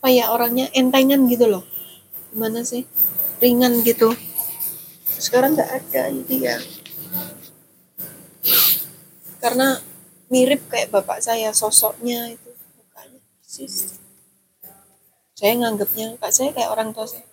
apa 0.00 0.08
ya 0.08 0.32
orangnya 0.32 0.64
entengan 0.72 1.28
gitu 1.28 1.44
loh. 1.44 1.60
Gimana 2.32 2.64
sih? 2.64 2.88
Ringan 3.36 3.84
gitu. 3.84 4.16
Sekarang 5.04 5.52
nggak 5.52 5.68
ada 5.68 6.08
jadi 6.08 6.36
ya. 6.40 6.56
Karena 9.44 9.76
mirip 10.32 10.64
kayak 10.72 10.88
bapak 10.88 11.20
saya 11.20 11.52
sosoknya 11.52 12.32
itu 12.32 12.48
mukanya 12.80 13.20
persis. 13.20 14.00
Saya 15.36 15.52
nganggapnya 15.60 16.16
kak 16.16 16.32
saya 16.32 16.56
kayak 16.56 16.72
orang 16.72 16.96
tua 16.96 17.04
saya. 17.04 17.28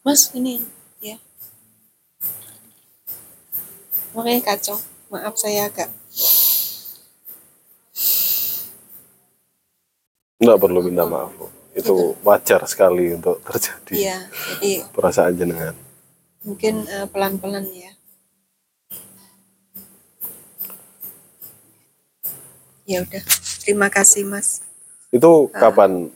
Mas 0.00 0.32
ini 0.32 0.64
ya. 1.04 1.20
Makanya 4.16 4.40
kacau. 4.40 4.80
Maaf 5.12 5.36
saya 5.36 5.68
agak. 5.68 5.92
Enggak 10.40 10.56
perlu 10.56 10.80
minta 10.80 11.04
maaf. 11.04 11.36
Itu 11.76 12.16
wajar 12.24 12.64
sekali 12.64 13.12
untuk 13.12 13.36
terjadi 13.44 13.92
iya 13.92 14.18
jadi 14.56 14.88
perasaan 14.96 15.36
jenengan. 15.36 15.76
mungkin 16.40 16.88
eh, 16.88 17.04
pelan-pelan 17.12 17.66
ya 17.68 17.92
ya 22.86 23.02
udah 23.02 23.22
terima 23.62 23.88
kasih 23.90 24.24
mas 24.24 24.62
Itu 25.10 25.48
Ah. 25.54 25.70
kapan 25.70 26.10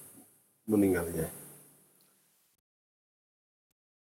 meninggalnya? 0.67 1.27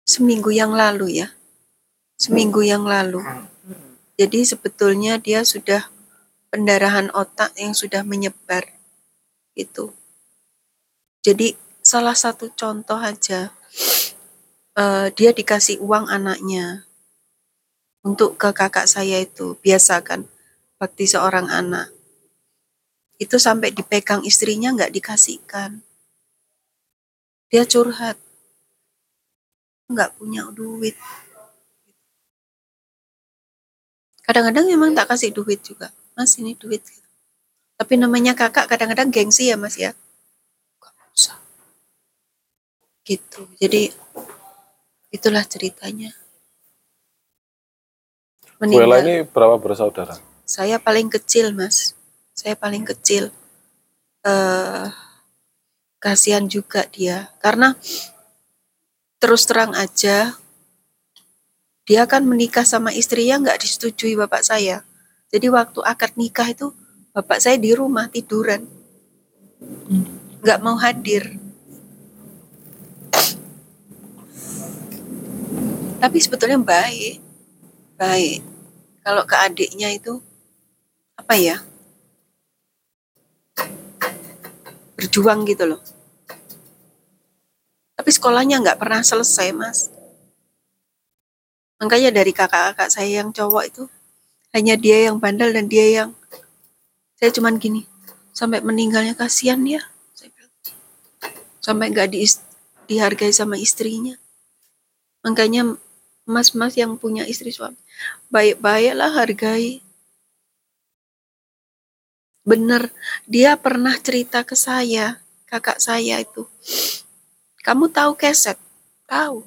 seminggu 0.03 0.51
yang 0.51 0.75
lalu 0.75 1.23
ya 1.23 1.31
seminggu 2.19 2.67
yang 2.67 2.83
lalu 2.83 3.23
jadi 4.19 4.43
sebetulnya 4.43 5.23
dia 5.23 5.47
sudah 5.47 5.87
pendarahan 6.51 7.15
otak 7.15 7.55
yang 7.55 7.79
sudah 7.79 8.03
menyebar 8.03 8.67
itu 9.55 9.95
jadi 11.21 11.57
salah 11.81 12.17
satu 12.17 12.53
contoh 12.53 12.97
aja 12.97 13.53
eh, 14.77 15.09
dia 15.13 15.31
dikasih 15.37 15.81
uang 15.81 16.09
anaknya 16.09 16.91
untuk 18.01 18.41
ke 18.41 18.49
kakak 18.57 18.89
saya 18.89 19.21
itu 19.21 19.57
biasakan 19.61 20.25
bakti 20.81 21.05
seorang 21.05 21.53
anak. 21.53 21.93
Itu 23.21 23.37
sampai 23.37 23.77
dipegang 23.77 24.25
istrinya 24.25 24.73
nggak 24.73 24.97
dikasihkan. 24.97 25.85
Dia 27.53 27.69
curhat 27.69 28.17
nggak 29.93 30.17
punya 30.17 30.49
duit. 30.57 30.97
Kadang-kadang 34.25 34.65
memang 34.65 34.97
tak 34.97 35.13
kasih 35.13 35.35
duit 35.37 35.61
juga. 35.61 35.93
Mas 36.17 36.33
ini 36.41 36.57
duit. 36.57 36.81
Tapi 37.77 38.01
namanya 38.01 38.33
kakak 38.33 38.71
kadang-kadang 38.71 39.13
gengsi 39.13 39.49
ya 39.49 39.57
mas 39.57 39.77
ya 39.81 39.97
Nggak 40.77 40.93
usah 41.17 41.37
gitu. 43.11 43.51
Jadi 43.59 43.91
itulah 45.11 45.43
ceritanya. 45.43 46.15
Meninggal 48.63 49.03
ini 49.03 49.15
berapa 49.27 49.59
bersaudara? 49.59 50.31
saya 50.51 50.83
paling 50.83 51.07
kecil 51.07 51.55
mas. 51.55 51.95
Saya 52.35 52.59
paling 52.59 52.83
kecil. 52.83 53.31
Eh 54.27 54.87
kasihan 56.03 56.51
juga 56.51 56.83
dia. 56.91 57.31
Karena 57.39 57.79
terus 59.23 59.47
terang 59.47 59.71
aja 59.79 60.35
dia 61.87 62.03
kan 62.11 62.27
menikah 62.27 62.67
sama 62.67 62.91
istrinya 62.91 63.39
nggak 63.39 63.63
disetujui 63.63 64.19
bapak 64.19 64.43
saya. 64.43 64.83
Jadi 65.31 65.47
waktu 65.47 65.79
akad 65.87 66.19
nikah 66.19 66.51
itu 66.51 66.75
bapak 67.15 67.39
saya 67.39 67.55
di 67.63 67.71
rumah 67.71 68.11
tiduran. 68.11 68.67
Nggak 70.43 70.59
mau 70.67 70.75
hadir 70.83 71.50
tapi 76.01 76.17
sebetulnya 76.19 76.57
baik. 76.57 77.21
Baik. 78.01 78.41
Kalau 79.05 79.23
ke 79.29 79.37
adiknya 79.37 79.93
itu 79.93 80.19
apa 81.15 81.37
ya? 81.37 81.61
Berjuang 84.97 85.45
gitu 85.45 85.69
loh. 85.69 85.81
Tapi 88.01 88.11
sekolahnya 88.11 88.65
nggak 88.65 88.81
pernah 88.81 89.05
selesai 89.05 89.53
mas. 89.53 89.93
Makanya 91.77 92.13
dari 92.13 92.33
kakak-kakak 92.33 92.89
saya 92.89 93.21
yang 93.21 93.33
cowok 93.33 93.65
itu 93.69 93.85
hanya 94.57 94.75
dia 94.81 95.09
yang 95.13 95.21
bandel 95.21 95.53
dan 95.53 95.69
dia 95.69 95.87
yang 96.05 96.11
saya 97.21 97.31
cuman 97.33 97.61
gini 97.61 97.85
sampai 98.33 98.65
meninggalnya 98.65 99.13
kasihan 99.13 99.61
ya 99.65 99.85
sampai 101.61 101.93
nggak 101.93 102.09
di, 102.11 102.25
dihargai 102.89 103.31
sama 103.31 103.61
istrinya. 103.61 104.17
Makanya 105.21 105.77
mas-mas 106.31 106.79
yang 106.79 106.95
punya 106.95 107.27
istri 107.27 107.51
suami. 107.51 107.77
Baik-baiklah 108.31 109.11
hargai. 109.19 109.83
Bener 112.47 112.89
dia 113.29 113.59
pernah 113.59 113.95
cerita 114.01 114.47
ke 114.47 114.55
saya 114.55 115.21
kakak 115.51 115.83
saya 115.83 116.23
itu. 116.23 116.47
Kamu 117.67 117.91
tahu 117.91 118.15
keset? 118.15 118.57
Tahu. 119.11 119.43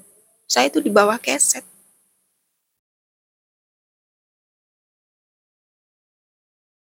Saya 0.45 0.67
itu 0.67 0.83
di 0.83 0.91
bawah 0.91 1.17
keset. 1.17 1.63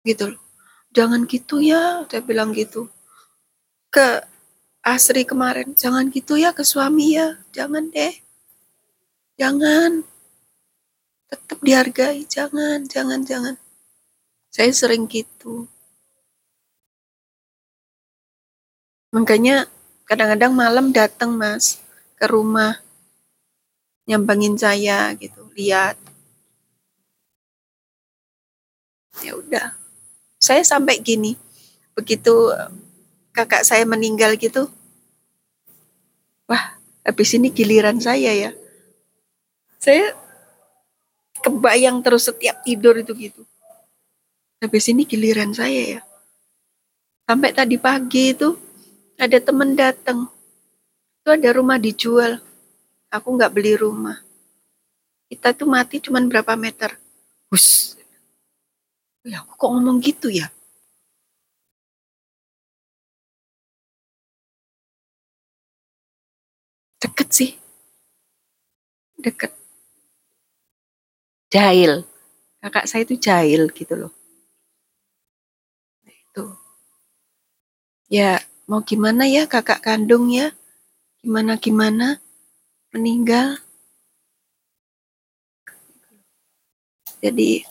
Gitu 0.05 0.35
loh. 0.35 0.43
Jangan 0.95 1.27
gitu 1.31 1.59
ya 1.63 2.05
saya 2.11 2.23
bilang 2.23 2.51
gitu. 2.53 2.91
Ke 3.95 4.23
Asri 4.85 5.25
kemarin 5.25 5.73
jangan 5.73 6.13
gitu 6.13 6.37
ya 6.37 6.51
ke 6.53 6.63
suami 6.67 7.17
ya. 7.17 7.41
Jangan 7.57 7.89
deh 7.95 8.24
jangan 9.35 10.07
tetap 11.31 11.59
dihargai 11.63 12.23
jangan 12.27 12.87
jangan 12.87 13.21
jangan 13.27 13.55
saya 14.55 14.71
sering 14.71 15.11
gitu 15.11 15.67
makanya 19.11 19.67
kadang-kadang 20.07 20.53
malam 20.55 20.87
datang 20.95 21.35
mas 21.35 21.83
ke 22.19 22.27
rumah 22.31 22.79
nyambangin 24.07 24.55
saya 24.55 25.11
gitu 25.19 25.49
lihat 25.59 25.97
Ya 29.23 29.39
udah. 29.39 29.79
Saya 30.43 30.67
sampai 30.67 30.99
gini. 30.99 31.39
Begitu 31.95 32.51
eh, 32.51 32.71
kakak 33.31 33.63
saya 33.63 33.87
meninggal 33.87 34.35
gitu. 34.35 34.67
Wah, 36.51 36.81
habis 37.07 37.31
ini 37.39 37.55
giliran 37.55 38.03
saya 38.03 38.35
ya. 38.35 38.51
Saya 39.85 40.17
kebayang 41.45 42.01
terus 42.01 42.25
setiap 42.25 42.65
tidur 42.65 42.97
itu 42.97 43.13
gitu. 43.13 43.45
Habis 44.65 44.89
ini 44.89 45.05
giliran 45.05 45.53
saya 45.53 46.01
ya. 46.01 46.03
Sampai 47.29 47.53
tadi 47.53 47.77
pagi 47.77 48.33
itu 48.33 48.57
ada 49.21 49.37
temen 49.45 49.77
datang. 49.77 50.25
Itu 51.21 51.37
ada 51.37 51.53
rumah 51.53 51.77
dijual. 51.77 52.41
Aku 53.13 53.37
nggak 53.37 53.53
beli 53.53 53.77
rumah. 53.77 54.25
Kita 55.29 55.53
tuh 55.53 55.69
mati 55.69 56.01
cuman 56.01 56.33
berapa 56.33 56.57
meter. 56.57 56.97
Hus. 57.53 58.01
Ya 59.21 59.45
aku 59.45 59.53
kok 59.53 59.69
ngomong 59.69 60.01
gitu 60.01 60.33
ya? 60.33 60.49
Deket 67.05 67.29
sih. 67.37 67.51
Deket. 69.21 69.64
Jahil. 71.55 72.03
Kakak 72.59 72.91
saya 72.91 73.07
itu 73.07 73.15
jahil 73.15 73.71
gitu 73.71 73.95
loh. 73.95 74.13
Itu. 76.03 76.51
Ya 78.11 78.43
mau 78.67 78.83
gimana 78.83 79.23
ya 79.31 79.47
kakak 79.47 79.87
kandung 79.87 80.35
ya? 80.35 80.51
Gimana-gimana? 81.23 82.19
Meninggal. 82.91 83.63
Jadi 87.23 87.63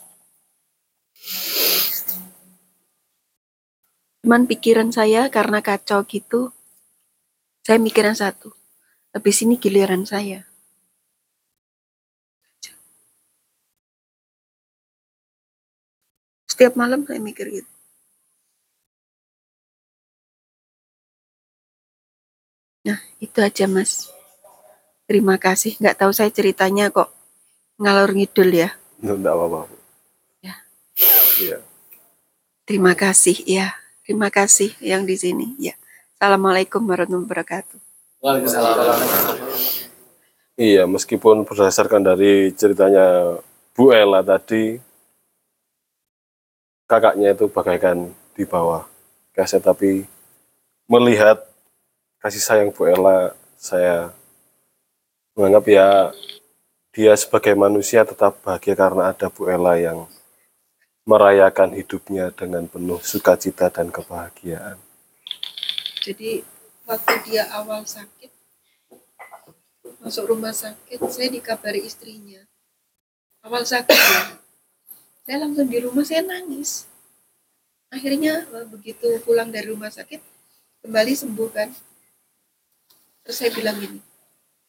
cuman 4.23 4.47
pikiran 4.47 4.89
saya 4.95 5.27
karena 5.27 5.59
kacau 5.59 6.07
gitu, 6.07 6.55
saya 7.67 7.77
mikiran 7.84 8.15
satu. 8.15 8.55
Habis 9.11 9.43
ini 9.43 9.59
giliran 9.59 10.07
saya. 10.07 10.53
Setiap 16.54 16.78
malam 16.78 17.01
saya 17.10 17.18
mikir 17.18 17.49
gitu. 17.49 17.72
Nah, 22.86 23.01
itu 23.18 23.41
aja 23.41 23.66
Mas. 23.66 24.14
Terima 25.10 25.41
kasih. 25.41 25.74
Nggak 25.82 25.97
tahu 25.97 26.14
saya 26.14 26.30
ceritanya 26.30 26.93
kok 26.93 27.10
ngalor 27.82 28.14
ngidul 28.14 28.54
ya. 28.54 28.70
Enggak 29.01 29.34
apa-apa. 29.34 29.66
Ya. 30.45 30.62
Iya. 31.41 31.58
Terima 32.70 32.93
kasih 32.93 33.34
ya. 33.49 33.74
Terima 34.06 34.30
kasih 34.30 34.78
yang 34.78 35.10
di 35.10 35.18
sini. 35.18 35.58
Ya. 35.58 35.74
Assalamualaikum 36.22 36.86
warahmatullahi 36.86 37.26
wabarakatuh. 37.26 37.80
Iya, 40.54 40.86
meskipun 40.86 41.49
berdasarkan 41.49 42.06
dari 42.06 42.54
ceritanya 42.54 43.41
Bu 43.74 43.89
Ella 43.89 44.22
tadi, 44.22 44.78
kakaknya 46.88 47.34
itu 47.34 47.49
bagaikan 47.49 48.11
di 48.34 48.43
bawah 48.43 48.86
kaset, 49.34 49.61
tapi 49.63 50.05
melihat 50.86 51.41
kasih 52.21 52.43
sayang 52.43 52.69
Bu 52.71 52.86
Ella, 52.88 53.34
saya 53.57 54.11
menganggap 55.34 55.65
ya 55.67 55.88
dia 56.93 57.13
sebagai 57.17 57.57
manusia 57.57 58.05
tetap 58.05 58.38
bahagia 58.45 58.77
karena 58.77 59.09
ada 59.09 59.27
Bu 59.34 59.49
Ella 59.49 59.79
yang 59.81 60.05
merayakan 61.03 61.75
hidupnya 61.75 62.31
dengan 62.31 62.69
penuh 62.69 63.01
sukacita 63.03 63.67
dan 63.67 63.91
kebahagiaan. 63.91 64.79
Jadi 66.03 66.43
waktu 66.88 67.13
dia 67.27 67.47
awal 67.51 67.84
sakit, 67.84 68.31
masuk 69.99 70.31
rumah 70.31 70.55
sakit, 70.55 70.99
saya 71.11 71.27
dikabari 71.31 71.84
istrinya. 71.84 72.43
Awal 73.43 73.67
sakit 73.67 73.99
ya, 73.99 74.42
saya 75.24 75.38
langsung 75.39 75.67
di 75.71 75.80
rumah 75.80 76.03
saya 76.03 76.21
nangis. 76.24 76.84
Akhirnya 77.88 78.43
eh, 78.43 78.67
begitu 78.67 79.07
pulang 79.24 79.49
dari 79.55 79.71
rumah 79.71 79.88
sakit, 79.88 80.19
kembali 80.84 81.13
sembuh 81.15 81.49
kan. 81.55 81.69
Terus 83.24 83.38
saya 83.39 83.51
bilang 83.55 83.80
gini, 83.80 83.99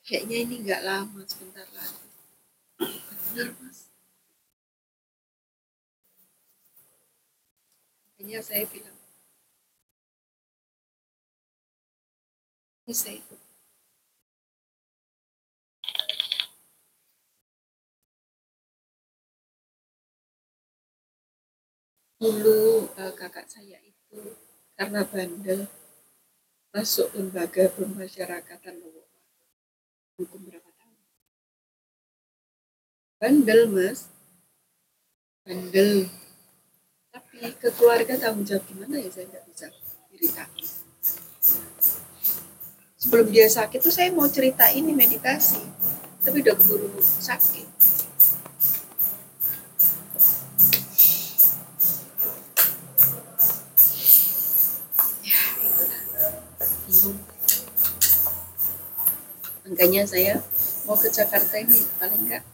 kayaknya 0.06 0.36
ini 0.46 0.54
nggak 0.62 0.82
lama, 0.86 1.20
sebentar 1.26 1.66
lagi. 1.74 2.06
Benar 3.34 3.50
mas. 3.58 3.90
Akhirnya 8.14 8.38
saya 8.46 8.62
bilang, 8.70 8.96
ini 12.86 12.94
saya 12.94 13.18
dulu 22.18 22.88
eh, 22.94 23.12
kakak 23.18 23.46
saya 23.50 23.78
itu 23.82 24.34
karena 24.74 25.06
bandel 25.06 25.66
masuk 26.74 27.06
lembaga 27.14 27.70
pemasyarakatan 27.70 28.82
hukum 30.18 30.40
berapa 30.46 30.70
tahun? 30.74 30.98
Bandel 33.22 33.60
mas. 33.70 34.10
Bandel. 35.46 36.10
Tapi 37.14 37.38
ke 37.58 37.68
keluarga 37.78 38.18
tanggung 38.18 38.42
jawab 38.42 38.66
gimana 38.66 38.98
ya? 38.98 39.10
Saya 39.10 39.30
nggak 39.30 39.44
bisa 39.50 39.66
ceritakan. 40.10 40.66
Sebelum 42.98 43.28
dia 43.30 43.46
sakit 43.46 43.78
tuh 43.78 43.94
saya 43.94 44.10
mau 44.10 44.26
cerita 44.26 44.66
ini 44.74 44.90
meditasi. 44.90 45.62
Tapi 46.26 46.40
udah 46.42 46.56
keburu 46.56 46.88
sakit 47.02 48.03
makanya 59.74 60.06
saya 60.06 60.38
mau 60.86 60.94
ke 60.94 61.10
Jakarta 61.10 61.58
ini 61.58 61.82
paling 61.98 62.30
enggak 62.30 62.46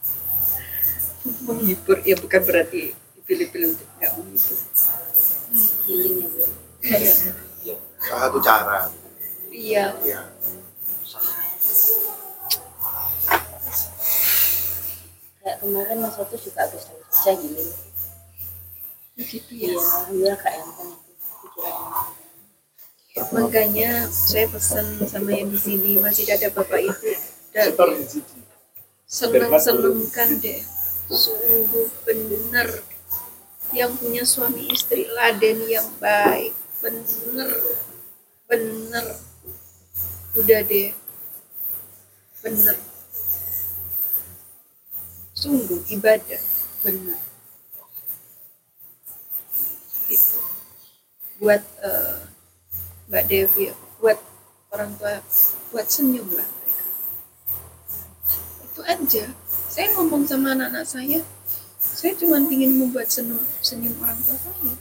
menghibur. 1.45 2.01
Ya 2.01 2.17
bukan 2.17 2.41
berarti 2.41 2.97
pilih-pilih 3.29 3.77
untuk 3.77 3.85
nggak 4.01 4.11
menghibur. 4.17 4.57
Healing 5.85 6.15
ya 6.25 6.27
bu. 6.33 6.43
Salah 8.01 8.21
satu 8.25 8.39
cara. 8.41 8.89
iya. 9.53 9.93
Iya. 10.01 10.21
kayak 15.41 15.57
kemarin 15.61 15.97
mas 16.01 16.17
Oto 16.21 16.37
juga 16.37 16.65
habis 16.65 16.85
dari 16.85 17.01
Jogja 17.01 17.33
healing 17.33 17.71
begitu 19.17 19.51
iya 19.57 19.73
ya? 19.73 19.81
Alhamdulillah 19.81 20.37
kak 20.37 20.53
enteng 20.53 20.91
itu 20.93 21.13
pikirannya 21.41 22.20
makanya 23.35 24.07
saya 24.07 24.47
pesan 24.47 25.03
sama 25.03 25.35
yang 25.35 25.51
di 25.51 25.59
sini 25.59 25.99
masih 25.99 26.31
ada 26.31 26.47
bapak 26.47 26.79
ibu. 26.79 27.11
Dan 27.51 27.75
senang 29.03 29.51
senangkan 29.59 30.29
deh. 30.39 30.61
Sungguh 31.11 31.91
benar. 32.07 32.69
Yang 33.75 33.91
punya 33.99 34.23
suami 34.23 34.71
istri 34.71 35.07
laden 35.11 35.67
yang 35.67 35.87
baik. 35.99 36.55
Bener 36.79 37.51
bener 38.47 39.05
udah 40.35 40.59
deh. 40.63 40.95
Bener 42.39 42.75
sungguh 45.35 45.83
ibadah. 45.91 46.41
Bener 46.83 47.19
gitu. 50.11 50.39
Buat 51.39 51.63
eh, 51.81 52.30
Mbak 53.11 53.27
Devi 53.27 53.67
buat 53.99 54.15
orang 54.71 54.95
tua 54.95 55.19
buat 55.75 55.83
senyum 55.83 56.31
lah 56.31 56.47
mereka. 56.47 56.85
Itu 58.63 58.81
aja. 58.87 59.25
Saya 59.67 59.91
ngomong 59.99 60.23
sama 60.23 60.55
anak-anak 60.55 60.87
saya 60.87 61.19
saya 61.83 62.15
cuma 62.15 62.39
ingin 62.39 62.79
membuat 62.79 63.11
senyum 63.11 63.43
senyum 63.59 63.99
orang 63.99 64.15
tua 64.23 64.39
saya. 64.39 64.75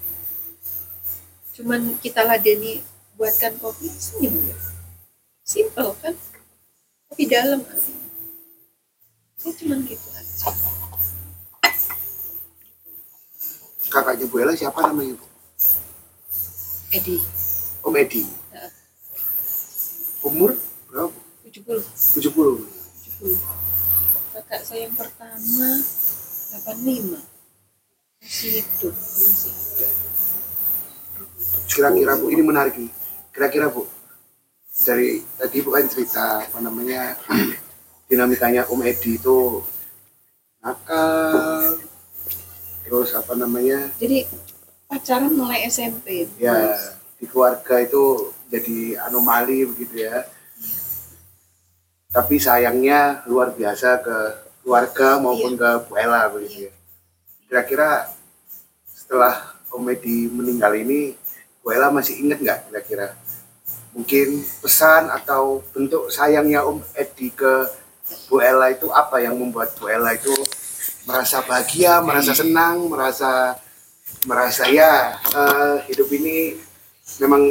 Cuman 1.58 1.98
kita 1.98 2.22
ladeni 2.22 2.86
buatkan 3.18 3.58
kopi 3.58 3.90
senyum 3.90 4.38
ya 4.46 4.54
simple 5.42 5.90
kan? 5.98 6.14
Tapi 7.10 7.26
dalam 7.26 7.66
artinya 7.66 8.06
saya 9.42 9.52
cuma 9.58 9.74
gitu 9.82 10.06
aja. 10.14 10.54
Kakaknya 13.90 14.24
Bu 14.30 14.38
Ella 14.38 14.54
siapa 14.54 14.86
namanya 14.86 15.18
Bu? 15.18 15.26
Edi 16.94 17.39
Om 17.80 17.94
Edi. 17.96 18.22
Umur 20.20 20.56
berapa? 20.90 21.08
Bu? 21.08 21.20
70 21.48 21.82
70. 22.22 22.62
70 23.20 23.60
kakak 24.30 24.62
saya 24.64 24.86
yang 24.88 24.96
pertama 24.96 25.70
85 26.54 27.20
masih 28.22 28.50
hidup 28.62 28.94
masih 28.94 29.52
ada 29.52 29.88
Kira-kira 31.70 32.18
Bu, 32.18 32.34
ini 32.34 32.42
menarik 32.42 32.74
nih. 32.74 32.90
Kira-kira 33.30 33.70
Bu, 33.70 33.86
dari 34.86 35.22
tadi 35.38 35.56
Bu 35.62 35.70
kan 35.70 35.86
cerita 35.86 36.42
apa 36.42 36.58
namanya 36.58 37.14
dinamikanya 38.10 38.66
Om 38.66 38.80
Edi 38.82 39.20
itu 39.20 39.62
nakal, 40.60 41.78
terus 42.82 43.14
apa 43.14 43.32
namanya 43.38 43.88
jadi 44.02 44.26
pacaran 44.90 45.32
mulai 45.32 45.64
SMP 45.70 46.26
ya 46.36 46.74
di 47.20 47.28
keluarga 47.28 47.76
itu 47.84 48.32
jadi 48.48 48.96
anomali 49.04 49.68
begitu 49.68 50.08
ya. 50.08 50.24
Tapi 52.10 52.40
sayangnya 52.40 53.22
luar 53.28 53.54
biasa 53.54 54.02
ke 54.02 54.18
keluarga 54.64 55.20
maupun 55.22 55.54
ke 55.54 55.70
Bu 55.86 55.94
Ella 56.00 56.26
begitu 56.32 56.66
ya. 56.66 56.72
Kira-kira 57.46 58.10
setelah 58.88 59.54
Om 59.70 59.86
Edi 59.94 60.26
meninggal 60.26 60.74
ini, 60.74 61.14
Bu 61.62 61.70
Ella 61.70 61.92
masih 61.92 62.18
ingat 62.18 62.42
nggak 62.42 62.58
kira-kira? 62.72 63.14
Mungkin 63.94 64.42
pesan 64.64 65.12
atau 65.12 65.62
bentuk 65.70 66.10
sayangnya 66.10 66.66
Om 66.66 66.82
Edi 66.98 67.30
ke 67.30 67.68
Bu 68.26 68.42
Ella 68.42 68.74
itu 68.74 68.90
apa 68.90 69.22
yang 69.22 69.38
membuat 69.38 69.76
Bu 69.78 69.86
Ella 69.86 70.16
itu 70.16 70.34
merasa 71.06 71.42
bahagia, 71.46 72.02
merasa 72.02 72.34
senang, 72.34 72.90
merasa 72.90 73.54
merasa 74.26 74.66
ya 74.66 75.14
eh, 75.30 75.76
hidup 75.86 76.10
ini 76.10 76.58
memang 77.18 77.42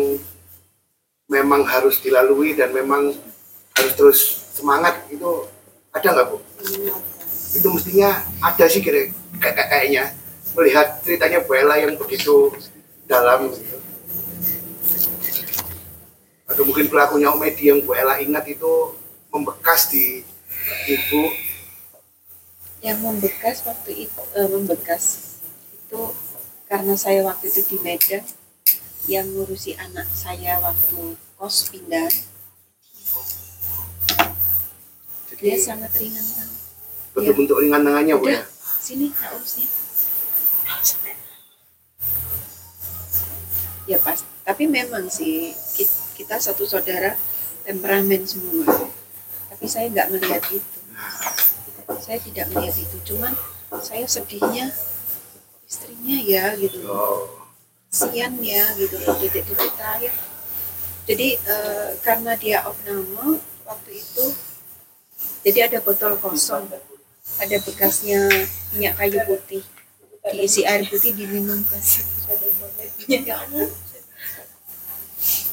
memang 1.30 1.62
harus 1.68 2.00
dilalui 2.00 2.56
dan 2.56 2.72
memang 2.72 3.12
harus 3.76 3.94
terus 4.00 4.20
semangat. 4.56 5.04
Itu 5.12 5.46
ada 5.92 6.08
nggak 6.16 6.28
bu? 6.32 6.38
Itu 7.54 7.68
mestinya 7.74 8.24
ada 8.40 8.66
sih 8.70 8.80
kira 8.80 9.10
kayak 9.42 9.56
kayak- 9.58 9.70
kayaknya. 9.70 10.04
Melihat 10.58 11.02
ceritanya 11.06 11.46
Bu 11.46 11.54
Ella 11.54 11.78
yang 11.78 11.94
begitu 11.98 12.50
dalam 13.06 13.54
gitu. 13.54 13.78
Atau 16.50 16.66
mungkin 16.66 16.90
pelakunya 16.90 17.30
Om 17.30 17.46
Edi 17.46 17.70
yang 17.70 17.86
Bu 17.86 17.94
Ella 17.94 18.18
ingat 18.18 18.50
itu 18.50 18.98
membekas 19.30 19.94
di 19.94 20.26
ibu. 20.90 21.30
Yang 22.82 23.00
membekas 23.06 23.62
waktu 23.68 24.10
itu 24.10 24.22
eh, 24.34 24.50
membekas 24.50 25.38
itu 25.78 26.02
karena 26.66 26.94
saya 26.98 27.22
waktu 27.26 27.50
itu 27.50 27.62
di 27.66 27.78
Medan 27.86 28.26
yang 29.10 29.26
ngurusi 29.34 29.74
anak 29.82 30.06
saya 30.14 30.62
waktu 30.62 31.18
kos 31.42 31.74
pindah. 31.74 32.14
Dia 35.40 35.56
sangat 35.58 35.96
ringan 35.98 36.22
banget 36.36 36.60
bentuk-bentuk 37.16 37.58
ringan 37.60 37.82
tangannya 37.84 38.16
bu 38.16 38.26
ya. 38.32 38.42
sini 38.80 39.12
tak 39.12 39.36
urusnya 39.36 39.68
ya 43.90 43.98
pas 44.00 44.22
tapi 44.46 44.70
memang 44.70 45.10
sih 45.10 45.52
ki- 45.76 46.00
kita 46.16 46.38
satu 46.38 46.64
saudara 46.68 47.18
temperamen 47.66 48.26
semua. 48.26 48.66
Tapi 49.50 49.66
saya 49.66 49.90
nggak 49.94 50.10
melihat 50.14 50.44
itu. 50.50 50.78
Saya 52.02 52.18
tidak 52.22 52.50
melihat 52.54 52.76
itu. 52.78 52.98
Cuman 53.14 53.34
saya 53.82 54.06
sedihnya 54.10 54.74
istrinya 55.70 56.18
ya 56.22 56.54
gitu. 56.58 56.82
Sian 56.82 57.39
ya 57.90 58.66
gitu 58.78 58.96
detik-detik 59.02 59.74
terakhir. 59.74 60.14
Jadi 61.10 61.28
eh, 61.42 61.90
karena 62.06 62.38
dia 62.38 62.62
opname 62.70 63.42
waktu 63.66 63.92
itu 63.98 64.26
jadi 65.42 65.72
ada 65.72 65.80
botol 65.82 66.14
kosong 66.22 66.70
ada 67.40 67.58
bekasnya 67.66 68.30
minyak 68.76 68.94
kayu 69.00 69.18
putih. 69.26 69.64
Diisi 70.30 70.68
air 70.68 70.86
putih 70.86 71.16
diminum 71.16 71.66
kasih. 71.66 72.06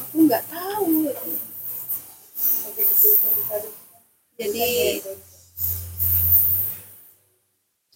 Aku 0.05 0.17
nggak 0.27 0.45
tahu. 0.53 1.09
Jadi 4.37 4.69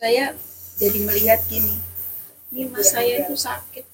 saya 0.01 0.33
jadi 0.81 0.99
melihat 1.05 1.45
gini 1.45 1.77
ini 2.49 2.65
mas 2.73 2.89
saya 2.89 3.21
itu 3.21 3.37
sakit 3.37 3.85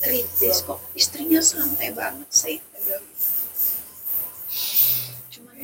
kritis 0.00 0.64
kok. 0.64 0.80
Istrinya 0.96 1.44
santai 1.44 1.92
banget 1.94 2.28
sih 2.32 2.58
cuman 5.30 5.56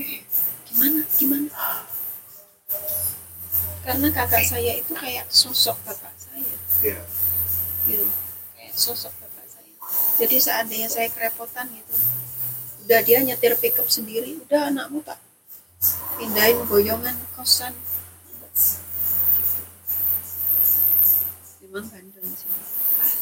gimana 0.68 1.00
gimana? 1.18 1.64
Karena 3.86 4.08
kakak 4.10 4.42
saya 4.42 4.72
itu 4.78 4.92
kayak 4.94 5.26
sosok 5.30 5.78
bapak 5.86 6.14
saya. 6.18 6.56
Iya. 6.82 7.00
gitu. 7.86 8.06
Kayak 8.54 8.74
sosok 8.74 9.14
bapak 9.22 9.46
saya. 9.46 9.72
Jadi 10.22 10.36
seandainya 10.42 10.88
saya 10.90 11.08
kerepotan 11.10 11.70
gitu 11.70 11.94
udah 12.86 13.02
dia 13.02 13.18
nyetir 13.18 13.58
pickup 13.58 13.90
sendiri 13.90 14.38
udah 14.46 14.70
anakmu 14.70 15.02
tak 15.02 15.18
pindahin 16.22 16.62
boyongan 16.70 17.18
kosan. 17.34 17.74
Gitu. 17.74 18.46
Memang 21.66 21.90
bandel 21.90 22.26
sih. 22.38 22.50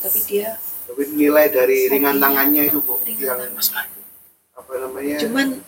Tapi 0.04 0.20
dia 0.28 0.60
Tapi 0.94 1.10
nilai 1.10 1.50
dari 1.50 1.90
Saking 1.90 2.06
ringan 2.06 2.16
tangannya 2.22 2.70
itu 2.70 2.78
bu, 2.78 2.94
ringan 3.02 3.34
yang 3.34 3.58
tangan. 3.58 3.90
apa 4.54 4.72
namanya? 4.78 5.18
cuman 5.18 5.58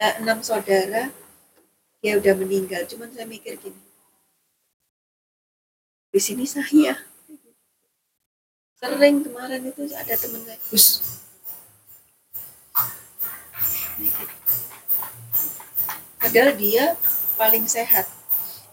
eh, 0.00 0.14
enam 0.24 0.40
saudara 0.40 1.12
dia 2.00 2.16
udah 2.16 2.32
meninggal 2.32 2.88
cuman 2.88 3.12
saya 3.12 3.28
mikir 3.28 3.60
gini 3.60 3.76
di 6.08 6.16
sini 6.16 6.48
saya 6.48 6.96
sering 8.80 9.20
kemarin 9.20 9.68
itu 9.68 9.84
ada 9.92 10.14
teman 10.16 10.48
saya 10.48 10.56
Gus 10.72 10.86
Mikir. 14.00 14.28
padahal 16.24 16.56
dia 16.56 16.96
paling 17.36 17.68
sehat 17.68 18.08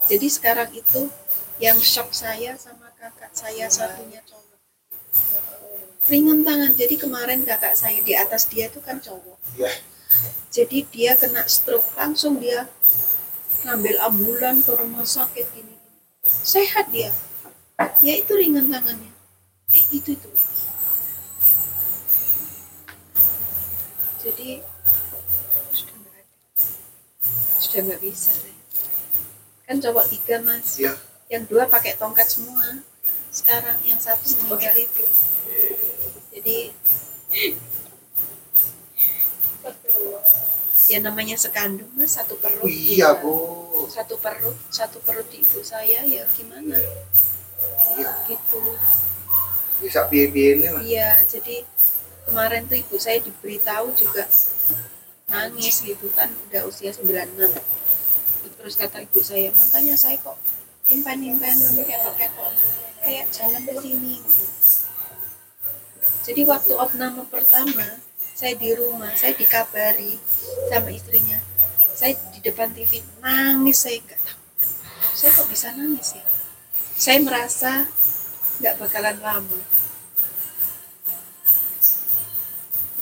jadi 0.08 0.28
sekarang 0.32 0.72
itu 0.72 1.12
yang 1.60 1.76
shock 1.84 2.16
saya 2.16 2.56
sama 2.56 2.88
kakak 2.96 3.36
saya 3.36 3.68
satunya 3.68 4.24
cowok 4.24 4.47
ringan 6.08 6.44
tangan. 6.44 6.72
Jadi 6.74 6.96
kemarin 6.96 7.44
kakak 7.44 7.76
saya 7.76 8.00
di 8.02 8.16
atas 8.16 8.48
dia 8.48 8.72
itu 8.72 8.80
kan 8.84 9.00
cowok. 9.02 9.38
Ya. 9.58 9.72
jadi 10.54 10.86
dia 10.90 11.12
kena 11.20 11.46
stroke. 11.46 11.88
Langsung 11.98 12.40
dia 12.40 12.70
ngambil 13.66 13.96
ambulan 14.00 14.62
ke 14.62 14.72
rumah 14.74 15.04
sakit 15.04 15.46
gini 15.54 15.78
sehat 16.28 16.92
dia. 16.92 17.12
Ya 18.02 18.14
itu 18.18 18.32
ringan 18.34 18.68
tangannya. 18.70 19.12
Eh, 19.74 19.84
itu 19.94 20.18
itu. 20.18 20.30
Jadi 24.24 24.50
sudah 25.72 25.96
nggak 26.02 26.16
ada. 26.18 26.36
Sudah 27.62 27.80
nggak 27.86 28.02
bisa. 28.02 28.32
Deh. 28.44 28.56
kan 29.68 29.84
cowok 29.84 30.06
tiga 30.08 30.40
mas. 30.42 30.80
Iya. 30.80 30.96
yang 31.28 31.44
dua 31.44 31.68
pakai 31.68 32.00
tongkat 32.00 32.24
semua 32.24 32.64
sekarang 33.38 33.78
yang 33.84 34.02
satu 34.02 34.26
meninggal 34.42 34.74
itu 34.76 35.06
jadi 36.34 36.58
ya 40.88 40.98
namanya 41.04 41.36
sekandung 41.36 41.92
mas 41.94 42.16
satu 42.16 42.40
perut 42.40 42.64
Iya 42.66 43.12
ya. 43.14 43.20
bu. 43.20 43.36
satu 43.88 44.16
perut 44.18 44.56
satu 44.70 44.98
perut 45.04 45.28
di 45.28 45.44
ibu 45.44 45.60
saya 45.62 46.02
ya 46.02 46.24
gimana 46.32 46.80
Iya. 47.94 48.12
gitu 48.26 48.62
Bisa 49.78 50.08
biaya 50.08 50.72
lah. 50.72 50.82
iya 50.82 51.10
jadi 51.24 51.62
kemarin 52.26 52.66
tuh 52.66 52.80
ibu 52.80 52.96
saya 52.98 53.20
diberitahu 53.20 53.94
juga 53.94 54.26
nangis 55.28 55.84
gitu 55.84 56.08
kan 56.12 56.32
udah 56.50 56.64
usia 56.66 56.90
96 56.90 57.52
terus 58.58 58.74
kata 58.74 59.04
ibu 59.04 59.20
saya 59.20 59.52
makanya 59.54 59.94
saya 59.94 60.16
kok 60.18 60.40
impan-impan 60.88 61.56
ketok-ketok 61.76 62.52
kayak 63.04 63.28
jalan 63.32 63.62
ke 63.64 63.74
sini. 63.84 64.16
Jadi 66.24 66.42
waktu 66.44 66.74
opname 66.76 67.24
pertama 67.28 68.00
saya 68.36 68.54
di 68.56 68.72
rumah 68.76 69.12
saya 69.16 69.36
dikabari 69.36 70.16
sama 70.72 70.90
istrinya. 70.92 71.40
Saya 71.98 72.14
di 72.32 72.40
depan 72.46 72.72
TV 72.72 73.02
nangis 73.24 73.82
saya 73.82 73.98
gak 74.06 74.22
tahu 74.22 74.38
saya 75.18 75.34
kok 75.34 75.50
bisa 75.50 75.74
nangis 75.74 76.14
ya? 76.14 76.26
Saya 76.94 77.18
merasa 77.26 77.90
nggak 78.62 78.78
bakalan 78.78 79.18
lama. 79.18 79.60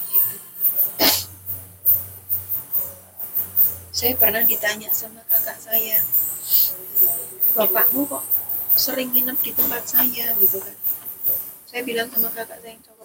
Gitu. 0.08 0.36
saya 3.92 4.16
pernah 4.16 4.44
ditanya 4.48 4.92
sama 4.96 5.20
kakak 5.28 5.60
saya 5.60 6.00
bapakmu 7.56 8.08
kok 8.08 8.24
sering 8.76 9.12
nginep 9.16 9.38
di 9.40 9.52
tempat 9.56 9.84
saya 9.88 10.36
gitu 10.40 10.60
kan. 10.60 10.78
Saya 11.68 11.82
bilang 11.84 12.08
sama 12.12 12.32
kakak 12.32 12.60
saya 12.64 12.76
yang 12.76 12.84
cowok 12.84 12.96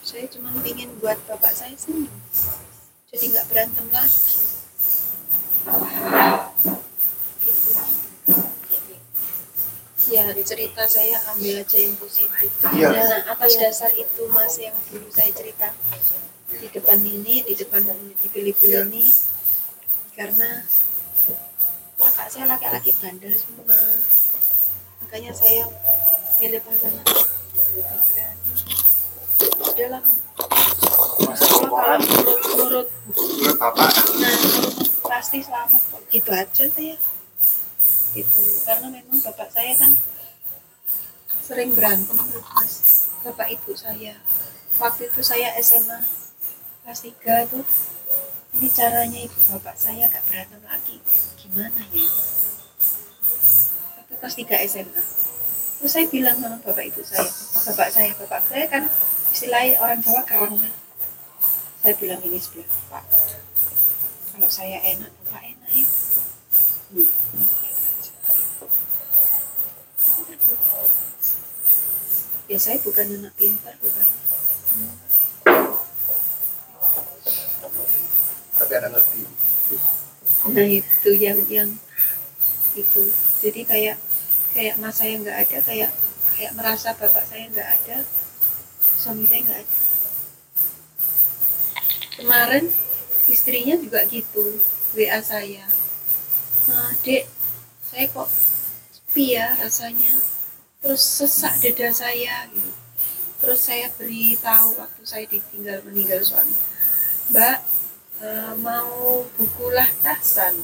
saya 0.00 0.24
cuma 0.32 0.48
ingin 0.64 0.88
buat 0.98 1.20
bapak 1.28 1.52
saya 1.52 1.76
senyum 1.76 2.08
jadi 3.10 3.24
nggak 3.30 3.46
berantem 3.50 3.86
lagi. 3.90 4.38
Gitu. 7.44 7.70
Ya 10.10 10.30
cerita 10.46 10.82
saya 10.86 11.18
ambil 11.34 11.60
aja 11.60 11.78
yang 11.78 11.94
positif. 11.98 12.50
Iya. 12.70 12.88
nah 12.90 13.34
atas 13.34 13.58
dasar 13.58 13.90
itu 13.92 14.30
mas 14.30 14.56
yang 14.62 14.74
dulu 14.88 15.10
saya 15.10 15.34
cerita. 15.34 15.74
Di 16.54 16.70
depan 16.70 17.02
ini 17.02 17.42
di 17.42 17.54
depan 17.58 17.82
di 18.14 18.26
Filipina 18.30 18.86
ini. 18.86 19.10
Karena 20.14 20.62
kakak 22.00 22.28
saya 22.32 22.44
laki-laki 22.48 22.90
bandel 22.96 23.34
semua. 23.36 23.76
Makanya 25.04 25.32
saya 25.36 25.68
milih 26.40 26.60
pasangan. 26.64 27.04
Udahlah. 29.60 30.02
Insya 31.20 31.46
Allah 31.60 31.70
kalau 31.70 31.98
menurut 32.00 32.38
menurut 32.56 32.88
Menurut 33.10 33.56
Bapak, 33.60 33.90
nah 34.20 34.36
pasti 35.04 35.38
selamat 35.44 35.80
kok. 35.80 36.02
Gitu 36.08 36.30
aja 36.32 36.64
saya. 36.68 36.96
Gitu. 38.16 38.42
Karena 38.64 38.86
memang 38.90 39.18
bapak 39.22 39.48
saya 39.52 39.72
kan 39.78 39.92
sering 41.44 41.74
berantem 41.74 42.16
mas 42.54 43.06
bapak 43.22 43.52
ibu 43.52 43.72
saya. 43.76 44.16
Waktu 44.80 45.12
itu 45.12 45.20
saya 45.20 45.52
SMA 45.60 46.00
kelas 46.84 47.00
3 47.04 47.52
tuh 47.52 47.64
ini 48.60 48.68
caranya 48.68 49.18
ibu 49.24 49.38
bapak 49.56 49.72
saya 49.72 50.04
gak 50.04 50.20
berantem 50.28 50.60
lagi. 50.68 51.00
Gimana 51.40 51.80
ya? 51.96 52.04
Waktu 53.96 54.14
kelas 54.20 54.36
3 54.36 54.68
SMA 54.68 55.02
terus 55.80 55.96
saya 55.96 56.04
bilang 56.12 56.36
sama 56.36 56.60
bapak 56.60 56.92
ibu 56.92 57.00
saya 57.00 57.24
bapak 57.72 57.88
saya 57.88 58.12
bapak 58.20 58.40
saya 58.52 58.64
kan 58.68 58.84
istilahnya 59.32 59.80
orang 59.80 60.04
Jawa 60.04 60.22
kerang 60.28 60.60
saya 61.80 61.94
bilang 61.96 62.20
ini 62.20 62.36
sebelah 62.36 62.68
pak. 62.92 63.04
Kalau 64.36 64.48
saya 64.52 64.76
enak 64.84 65.08
bapak 65.08 65.56
enak 65.56 65.70
ya. 65.72 65.86
Hmm. 66.92 67.08
ya 72.50 72.58
saya 72.60 72.76
bukan 72.84 73.08
anak 73.08 73.32
pintar 73.40 73.72
bukan 73.80 74.04
tapi 78.60 78.72
ada 78.76 78.92
ngerti. 78.92 79.24
nah 80.52 80.68
itu 80.68 81.10
yang 81.16 81.40
yang 81.48 81.70
itu. 82.76 83.02
Jadi 83.40 83.64
kayak 83.64 83.96
kayak 84.52 84.76
mas 84.76 85.00
saya 85.00 85.16
nggak 85.16 85.38
ada 85.48 85.58
kayak 85.64 85.90
kayak 86.36 86.52
merasa 86.52 86.92
bapak 86.92 87.24
saya 87.24 87.48
nggak 87.48 87.68
ada 87.80 87.96
suami 89.00 89.24
saya 89.24 89.40
nggak 89.48 89.60
ada. 89.64 89.76
Kemarin 92.20 92.64
istrinya 93.32 93.80
juga 93.80 94.04
gitu 94.12 94.60
wa 94.92 95.18
saya. 95.24 95.64
Nah, 96.68 96.92
dek 97.00 97.24
saya 97.88 98.04
kok 98.12 98.28
sepi 98.92 99.40
ya 99.40 99.56
rasanya. 99.56 100.20
Terus 100.84 101.00
sesak 101.00 101.64
dada 101.64 101.88
saya 101.96 102.44
gitu. 102.52 102.72
Terus 103.40 103.60
saya 103.64 103.88
beritahu 103.96 104.76
waktu 104.76 105.02
saya 105.08 105.24
ditinggal 105.24 105.80
meninggal 105.88 106.20
suami. 106.20 106.52
Mbak 107.32 107.79
eh, 108.20 108.52
mau 108.60 109.24
bukulah 109.40 109.88
tahsan 110.04 110.60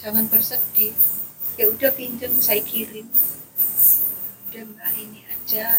jangan 0.00 0.24
bersedih. 0.32 0.96
Ya 1.60 1.68
udah 1.68 1.92
pinjam 1.92 2.32
saya 2.40 2.64
kirim. 2.64 3.04
Udah 4.48 4.64
mbak 4.64 4.90
ini 4.96 5.28
aja. 5.28 5.76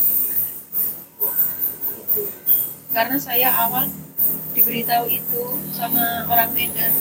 Itu. 1.97 2.24
Karena 2.93 3.18
saya 3.18 3.49
awal 3.49 3.89
diberitahu 4.54 5.10
itu 5.10 5.41
sama 5.74 6.30
orang 6.30 6.54
Medan. 6.54 6.93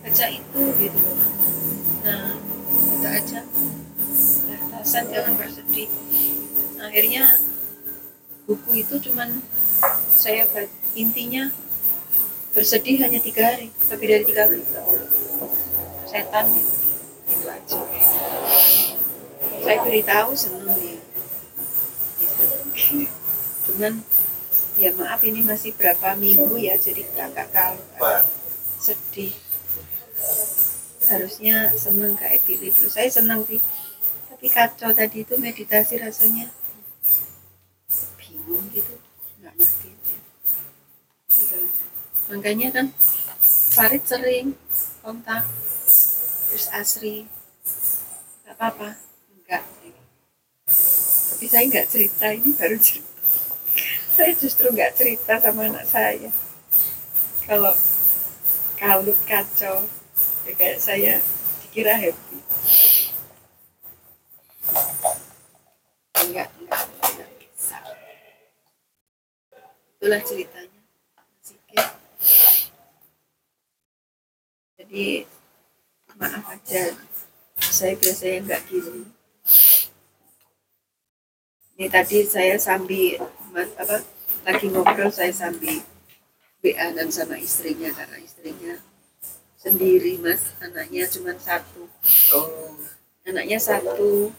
Baca 0.00 0.26
itu 0.30 0.62
gitu. 0.78 1.00
Loh 1.02 1.30
nah 2.06 2.38
itu 2.96 3.06
aja. 3.10 3.40
Tahsan 4.78 5.04
jangan 5.10 5.34
bersedih. 5.34 5.90
Akhirnya 6.78 7.34
buku 8.46 8.86
itu 8.86 8.94
cuman 9.10 9.42
saya 10.14 10.46
intinya 10.94 11.50
bersedih 12.50 12.98
hanya 13.02 13.22
tiga 13.22 13.46
hari 13.46 13.70
lebih 13.90 14.06
dari 14.10 14.24
tiga 14.26 14.46
hari 14.46 14.58
setan 16.10 16.46
itu 16.58 16.80
itu 17.30 17.46
aja. 17.46 17.80
Saya 19.62 19.78
beritahu 19.86 20.30
seneng 20.34 20.76
dia. 20.76 20.98
Gitu. 22.20 22.44
cuman 23.70 24.02
ya 24.80 24.90
maaf 24.98 25.22
ini 25.22 25.46
masih 25.46 25.70
berapa 25.78 26.18
minggu 26.18 26.58
ya 26.58 26.74
jadi 26.74 27.06
agak 27.16 27.54
kalau 27.54 27.80
sedih. 28.82 29.32
Harusnya 31.06 31.70
seneng 31.74 32.14
kayak 32.18 32.42
Billy 32.44 32.74
dulu. 32.74 32.90
Saya 32.90 33.08
senang 33.10 33.46
sih. 33.46 33.62
Tapi 34.30 34.46
kacau 34.50 34.90
tadi 34.90 35.22
itu 35.22 35.34
meditasi 35.38 36.02
rasanya. 36.02 36.50
Bingung 38.18 38.66
gitu 38.74 38.94
nggak 39.40 39.54
ngerti 39.56 39.88
ya. 39.90 40.18
Gitu. 41.34 41.58
Makanya 42.30 42.70
kan 42.70 42.86
Farid 43.74 44.06
sering 44.06 44.54
kontak 45.02 45.42
terus 46.50 46.66
Asri. 46.70 47.26
Nggak 48.46 48.54
apa-apa. 48.54 48.88
Enggak 49.34 49.62
tapi 51.40 51.48
saya 51.48 51.64
nggak 51.72 51.88
cerita 51.88 52.26
ini 52.36 52.52
baru 52.52 52.76
cerita. 52.76 53.08
Saya 54.20 54.36
justru 54.36 54.68
nggak 54.68 54.92
cerita 54.92 55.40
sama 55.40 55.72
anak 55.72 55.88
saya. 55.88 56.28
Kalau 57.48 57.72
kalut 58.76 59.16
kacau 59.24 59.88
ya 60.44 60.52
kayak 60.52 60.76
saya 60.84 61.16
dikira 61.64 61.96
happy. 61.96 62.38
Enggak 66.20 66.52
enggak, 66.60 66.84
enggak 67.08 67.30
bisa. 67.40 67.78
Itulah 69.96 70.20
ceritanya 70.20 70.69
jadi 74.90 75.22
maaf 76.18 76.50
aja. 76.50 76.98
Saya 77.62 77.94
biasanya 77.94 78.42
nggak 78.42 78.62
gini. 78.66 79.06
Ini 81.78 81.86
tadi 81.86 82.26
saya 82.26 82.58
sambil 82.58 83.22
apa 83.54 84.02
lagi 84.42 84.66
ngobrol 84.66 85.14
saya 85.14 85.30
sambil 85.30 85.78
WA 86.60 86.90
dan 86.90 87.06
sama 87.06 87.38
istrinya 87.38 87.94
karena 87.94 88.18
istrinya 88.18 88.74
sendiri 89.54 90.18
mas. 90.18 90.58
Anaknya 90.58 91.06
cuma 91.06 91.38
satu. 91.38 91.86
Oh, 92.34 92.74
anaknya 93.30 93.62
satu 93.62 94.34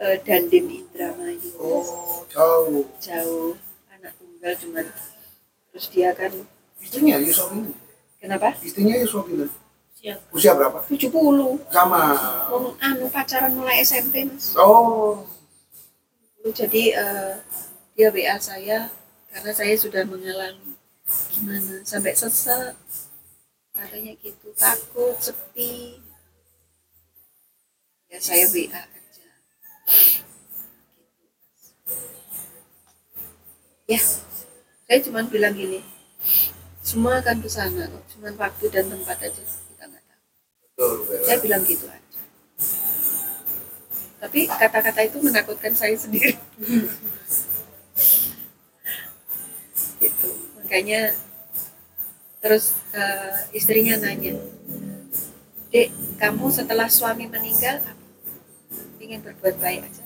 eh, 0.00 0.16
Dandim 0.24 0.72
Indramayu. 0.72 1.52
Oh, 1.60 2.24
jauh. 2.32 2.88
jauh. 2.96 3.60
Anak 3.92 4.16
tunggal 4.16 4.56
cuman 4.56 4.86
terus 5.68 5.86
dia 5.92 6.16
kan 6.16 6.32
Istrinya 6.80 7.20
Yusuf 7.20 7.52
ini. 7.52 7.76
kenapa? 8.16 8.56
Istrinya 8.64 8.96
Yusuf 8.96 9.28
Siap. 10.02 10.18
Usia 10.34 10.52
berapa? 10.58 10.82
70 10.90 11.14
Sama. 11.70 12.02
Wong 12.50 12.74
anu 12.82 13.06
pacaran 13.06 13.54
mulai 13.54 13.86
SMP 13.86 14.26
mas 14.26 14.50
Oh, 14.58 15.22
jadi 16.50 16.98
eh, 16.98 17.34
dia 17.94 18.10
WA 18.10 18.34
saya 18.42 18.90
karena 19.30 19.52
saya 19.54 19.78
sudah 19.78 20.02
mengalami 20.02 20.74
gimana 21.30 21.86
sampai 21.86 22.18
sesek 22.18 22.74
katanya 23.72 24.12
gitu 24.18 24.50
takut 24.58 25.16
sepi 25.22 26.02
ya 28.10 28.18
saya 28.18 28.44
WA 28.50 28.68
aja 28.74 29.28
ya 33.86 34.00
saya 34.84 34.98
cuma 35.04 35.22
bilang 35.30 35.54
gini 35.54 35.80
semua 36.82 37.22
akan 37.22 37.38
ke 37.38 37.48
sana 37.48 37.86
kok 37.88 38.04
cuma 38.12 38.34
waktu 38.36 38.66
dan 38.68 38.90
tempat 38.90 39.30
aja 39.30 39.42
saya 41.22 41.38
bilang 41.40 41.62
gitu 41.64 41.84
aja. 41.88 42.00
Tapi 44.22 44.46
kata-kata 44.46 45.00
itu 45.02 45.18
menakutkan 45.18 45.74
saya 45.74 45.96
sendiri. 45.98 46.38
Gitu. 50.02 50.34
Makanya 50.58 51.14
terus 52.42 52.74
eh, 52.90 53.54
istrinya 53.54 53.94
nanya 54.02 54.34
dek 55.70 55.94
kamu 56.18 56.50
setelah 56.50 56.90
suami 56.90 57.30
meninggal 57.30 57.78
ingin 58.98 59.22
berbuat 59.22 59.62
baik 59.62 59.86
aja? 59.86 60.02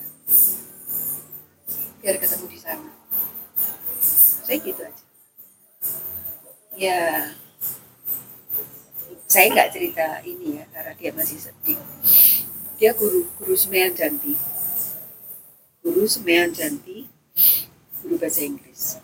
Biar 1.97 2.21
ketemu 2.21 2.45
di 2.45 2.59
sana. 2.61 2.89
Saya 4.45 4.57
gitu 4.61 4.81
aja. 4.85 5.03
Ya 6.77 7.33
saya 9.27 9.47
nggak 9.53 9.71
cerita 9.75 10.07
ini 10.23 10.59
ya 10.59 10.65
karena 10.73 10.93
dia 10.99 11.11
masih 11.11 11.37
sedih. 11.45 11.79
Dia 12.79 12.91
guru 12.95 13.27
guru 13.37 13.55
semean 13.59 13.91
janti. 13.91 14.33
Guru 15.83 16.03
semean 16.07 16.49
janti 16.55 16.97
guru 18.01 18.15
bahasa 18.21 18.41
Inggris. 18.47 18.99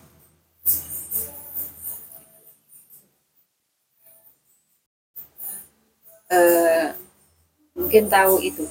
Eh, 6.33 6.87
mungkin 7.77 8.09
tahu 8.09 8.41
itu 8.41 8.65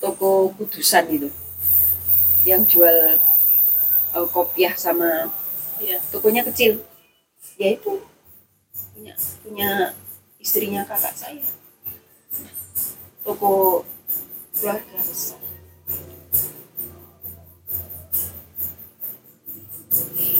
toko 0.00 0.54
kudusan 0.56 1.04
itu 1.12 1.28
yang 2.48 2.62
jual 2.64 3.18
uh, 4.16 4.26
kopiah 4.32 4.72
sama 4.78 5.28
Iya. 5.78 5.98
tokonya 6.10 6.42
kecil. 6.42 6.82
Ya 7.54 7.68
itu 7.78 8.02
punya 8.94 9.14
punya 9.46 9.70
istrinya 10.48 10.80
kakak 10.88 11.12
saya. 11.12 11.44
Toko 13.20 13.84
keluarga 14.56 14.96
besar. 15.04 15.36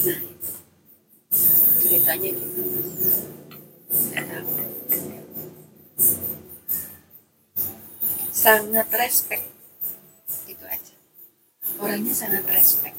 Nah 0.09 0.19
ceritanya 1.77 2.29
gimana? 2.33 2.81
Sangat 8.33 8.89
respect. 8.97 9.45
Itu 10.49 10.65
aja. 10.65 10.95
Orangnya 11.77 12.17
sangat 12.17 12.49
respect. 12.49 12.97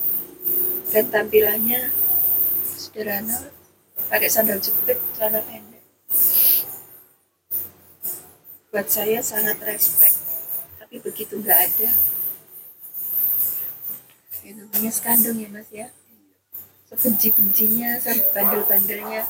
Dan 0.95 1.11
tampilannya 1.11 1.91
sederhana 2.79 3.51
pakai 4.07 4.31
sandal 4.31 4.63
jepit 4.63 5.03
celana 5.19 5.43
pendek 5.43 5.70
buat 8.71 8.87
saya 8.87 9.19
sangat 9.19 9.59
respect. 9.67 10.15
Tapi 10.79 11.03
begitu 11.03 11.39
nggak 11.39 11.59
ada 11.59 11.91
ya 14.41 14.57
namanya 14.57 14.91
skandung 14.91 15.37
ya 15.37 15.51
mas 15.53 15.69
ya. 15.71 15.91
Sebenci-bencinya 16.91 18.03
bandel-bandelnya 18.35 19.23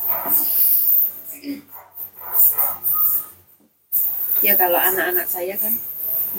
ya 4.41 4.53
kalau 4.57 4.81
anak-anak 4.81 5.29
saya 5.29 5.57
kan 5.61 5.77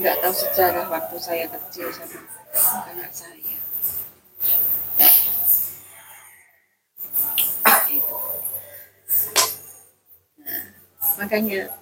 nggak 0.01 0.17
tahu 0.17 0.33
sejarah 0.33 0.89
waktu 0.89 1.17
saya 1.21 1.45
kecil 1.45 1.93
sama 1.93 2.21
anak 2.89 3.11
saya. 3.13 3.57
Nah, 10.41 10.65
makanya 11.21 11.80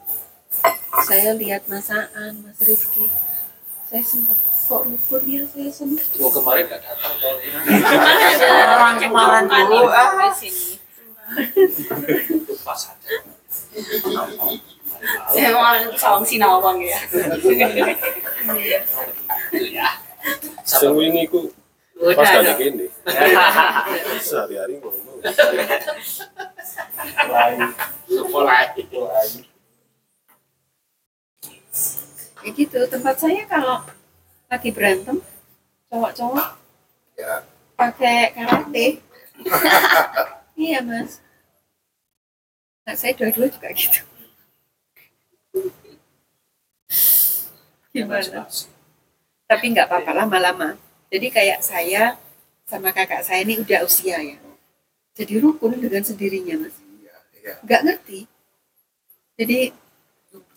saya 1.06 1.32
lihat 1.36 1.64
masaan 1.72 2.43
Mas 2.43 2.60
Rifki 2.64 3.08
saya 3.89 4.04
sempat 4.06 4.38
kok 4.70 4.86
rukun 4.86 5.24
ya 5.26 5.41
saya 5.50 5.70
sempat 5.74 6.06
Oh, 6.22 6.30
kemarin 6.30 6.70
nggak 6.70 6.82
datang 6.84 7.14
kalau 7.18 7.41
Orang 8.78 8.95
kemarin 9.02 9.43
dulu 9.50 9.89
ah. 9.89 10.30
pas 12.66 12.82
aja. 12.89 13.18
Emang 15.38 15.78
itu 15.80 15.93
sawang 15.97 16.26
sinawang 16.26 16.78
ya. 16.82 16.97
Sing 20.66 20.93
wingi 20.93 21.24
ku 21.30 21.50
pas 22.14 22.26
gak 22.30 22.43
ada 22.45 22.54
gini. 22.58 22.86
Sehari-hari 24.22 24.78
ngomong. 24.82 25.18
Ya 32.44 32.50
gitu. 32.52 32.80
Tempat 32.88 33.16
saya 33.18 33.42
kalau 33.46 33.84
lagi 34.50 34.70
berantem 34.72 35.18
cowok-cowok 35.90 36.50
Ya. 37.20 37.44
pakai 37.76 38.32
karate. 38.32 38.88
Iya 40.60 40.84
mas. 40.84 41.24
Nah, 42.84 42.92
saya 42.92 43.16
dua-dua 43.16 43.48
juga 43.48 43.72
gitu. 43.72 44.04
Gimana? 47.96 48.44
Tapi 49.48 49.66
nggak 49.72 49.88
apa-apa 49.88 50.12
lama-lama. 50.14 50.76
Jadi 51.08 51.28
kayak 51.32 51.64
saya 51.64 52.20
sama 52.68 52.92
kakak 52.92 53.24
saya 53.24 53.42
ini 53.48 53.64
udah 53.64 53.88
usia 53.88 54.20
ya. 54.20 54.36
Jadi 55.16 55.40
rukun 55.40 55.80
dengan 55.80 56.04
sendirinya 56.04 56.68
mas. 56.68 56.76
Iya. 57.40 57.54
nggak 57.64 57.82
ngerti. 57.88 58.20
Jadi 59.40 59.60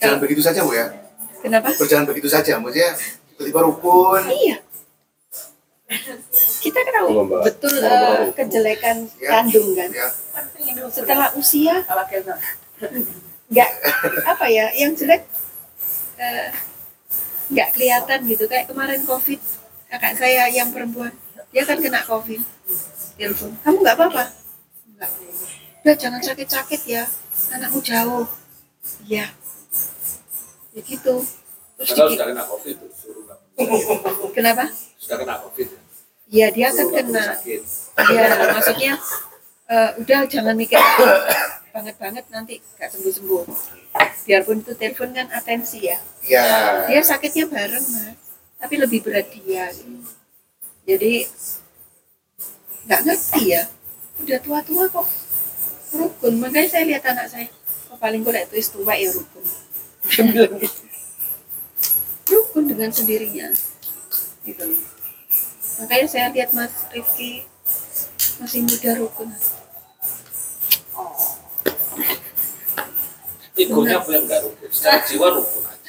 Jangan 0.03 0.18
begitu 0.18 0.43
saja, 0.43 0.66
Bu 0.66 0.74
ya. 0.74 0.91
Kenapa 1.43 1.74
Berjalan 1.74 2.07
begitu 2.07 2.30
saja, 2.30 2.57
maksudnya 2.62 2.95
tiba-tiba 3.34 3.61
rukun. 3.66 4.22
Iya. 4.30 4.62
Kita 6.62 6.78
kan 6.78 6.93
tahu 7.05 7.26
betul 7.45 7.74
Mbak. 7.76 8.38
kejelekan 8.38 8.97
Ya. 9.20 9.30
kandung 9.34 9.76
kan. 9.76 9.90
Ya. 9.93 10.09
Setelah 10.88 11.28
usia 11.36 11.84
nggak 13.53 13.70
apa 14.24 14.47
ya, 14.49 14.72
yang 14.72 14.97
jelek 14.97 15.28
nggak 17.53 17.68
kelihatan 17.76 18.18
gitu. 18.24 18.49
Kayak 18.49 18.72
kemarin 18.72 19.05
COVID, 19.05 19.40
kakak 19.93 20.16
saya 20.16 20.49
yang 20.49 20.72
perempuan, 20.72 21.12
dia 21.53 21.66
kan 21.68 21.76
kena 21.76 22.01
COVID. 22.09 22.40
Telepon, 23.20 23.53
kamu 23.61 23.76
nggak 23.84 23.97
apa-apa? 24.01 24.24
Nggak. 24.97 25.11
Udah 25.84 25.97
jangan 26.01 26.22
sakit-sakit 26.24 26.80
ya, 26.88 27.05
anakmu 27.53 27.84
jauh. 27.84 28.24
Iya. 29.05 29.28
Ya 30.72 30.80
gitu. 30.82 31.14
Terus 31.74 31.88
Padahal 31.88 32.06
diki- 32.06 32.14
sudah 32.14 32.26
kena 32.28 32.44
covid 32.44 32.74
tuh, 32.76 32.90
suruh 32.92 33.22
nggak- 33.22 33.40
kenapa? 34.32 34.64
sudah 34.96 35.16
kena 35.18 35.34
covid. 35.40 35.68
Ya 36.26 36.46
dia 36.48 36.68
kan 36.68 36.76
Suruh 36.78 36.90
nggak 36.90 37.04
kena 37.06 37.22
sakit. 37.30 37.60
ya 38.08 38.24
maksudnya 38.50 38.92
eh, 39.68 39.90
udah 39.98 40.20
jangan 40.26 40.54
mikir 40.54 40.80
banget 41.70 41.96
banget 41.96 42.24
nanti 42.28 42.54
gak 42.74 42.88
sembuh 42.88 43.08
sembuh 43.10 43.42
biarpun 44.22 44.60
itu 44.60 44.72
telepon 44.74 45.10
kan 45.10 45.28
atensi 45.30 45.80
ya 45.82 45.96
Ya. 46.22 46.44
dia 46.84 47.00
sakitnya 47.00 47.48
bareng 47.48 47.80
mas 47.82 48.16
tapi 48.54 48.74
lebih 48.76 49.00
berat 49.00 49.28
dia 49.30 49.68
gitu. 49.70 50.04
jadi 50.84 51.24
nggak 52.82 53.00
ngerti 53.02 53.42
ya 53.50 53.62
udah 54.18 54.38
tua 54.38 54.58
tua 54.62 54.84
kok 54.86 55.08
rukun 55.92 56.34
makanya 56.38 56.68
saya 56.70 56.84
lihat 56.86 57.04
anak 57.06 57.26
saya 57.26 57.48
oh, 57.88 57.96
paling 57.96 58.20
gue 58.20 58.32
itu 58.34 58.72
tua 58.72 58.92
ya 58.94 59.08
rukun 59.10 59.44
Dia 60.03 60.22
bilang 60.26 60.59
gitu. 60.59 60.82
rukun 62.32 62.64
dengan 62.66 62.90
sendirinya. 62.90 63.48
Gitu. 64.42 64.64
Makanya 65.82 66.07
saya 66.11 66.26
lihat 66.34 66.50
mas 66.53 66.72
Rifki 66.90 67.46
masih 68.42 68.66
muda 68.66 68.90
rukun. 68.98 69.30
Egonya 73.53 74.00
boleh 74.03 74.20
nggak 74.26 74.40
rukun, 74.42 74.68
secara 74.72 74.98
jiwa 75.07 75.28
rukun 75.38 75.62
aja. 75.68 75.88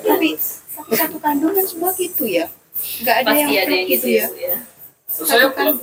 tapi 0.00 0.28
satu, 0.40 0.92
satu 0.96 1.16
kandungan 1.20 1.66
semua 1.68 1.92
gitu 1.98 2.24
ya. 2.24 2.48
Nggak 3.02 3.16
ada 3.26 3.30
yang 3.34 3.48
Pasti 3.50 3.60
ada 3.60 3.74
yang 3.74 3.88
gitu 3.88 4.06
gitu 4.08 4.08
ya. 4.08 4.26
ya. 4.32 4.56
Terus 5.10 5.28
saya 5.28 5.48
belum. 5.52 5.76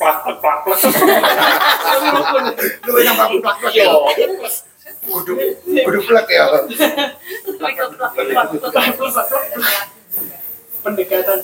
Plak 0.00 0.16
plak 0.24 0.38
plak. 0.40 0.78
Lu 2.86 2.98
yang 3.02 3.16
plak 3.16 3.30
plak 3.40 3.56
plak. 3.60 3.72
Ya. 3.74 3.88
Kudu 5.00 5.32
kudu 5.64 5.98
plak 6.04 6.26
ya. 6.28 6.44
pendekatan 10.80 11.38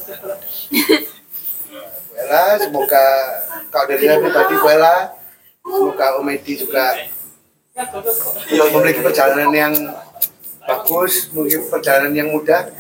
Bella, 2.16 2.44
semoga 2.57 3.07
kalau 3.68 3.84
dari 3.92 4.09
saya 4.09 4.16
pribadi 4.16 4.57
Bella, 4.57 4.96
semoga 5.61 6.07
Om 6.16 6.28
Edi 6.32 6.52
juga 6.57 6.96
memiliki 8.72 9.04
perjalanan 9.04 9.52
yang 9.52 9.74
bagus, 10.64 11.28
mungkin 11.36 11.68
perjalanan 11.68 12.16
yang 12.16 12.32
mudah 12.32 12.72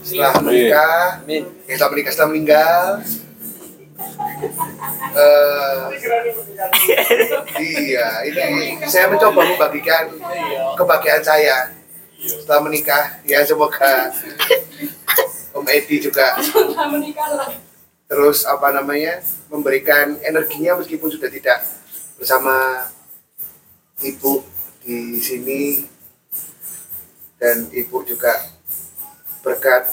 setelah 0.00 0.40
menikah, 0.40 1.20
ya, 1.28 1.44
setelah 1.76 1.90
menikah 1.92 2.12
setelah 2.12 2.28
meninggal. 2.32 2.80
Eh, 5.14 5.82
iya, 7.62 8.08
ini 8.26 8.82
saya 8.90 9.06
mencoba 9.08 9.46
membagikan 9.46 10.10
kebahagiaan 10.74 11.24
saya 11.24 11.70
setelah 12.18 12.60
menikah. 12.66 13.20
Ya 13.22 13.46
semoga 13.46 14.10
Om 15.54 15.66
Edi 15.70 16.02
juga 16.02 16.34
terus 18.04 18.44
apa 18.44 18.68
namanya 18.74 19.22
memberikan 19.48 20.18
energinya 20.20 20.76
meskipun 20.76 21.08
sudah 21.08 21.30
tidak 21.30 21.62
bersama 22.18 22.86
ibu 24.02 24.44
di 24.84 25.18
sini 25.22 25.88
dan 27.40 27.70
ibu 27.72 28.02
juga 28.04 28.50
berkat 29.40 29.88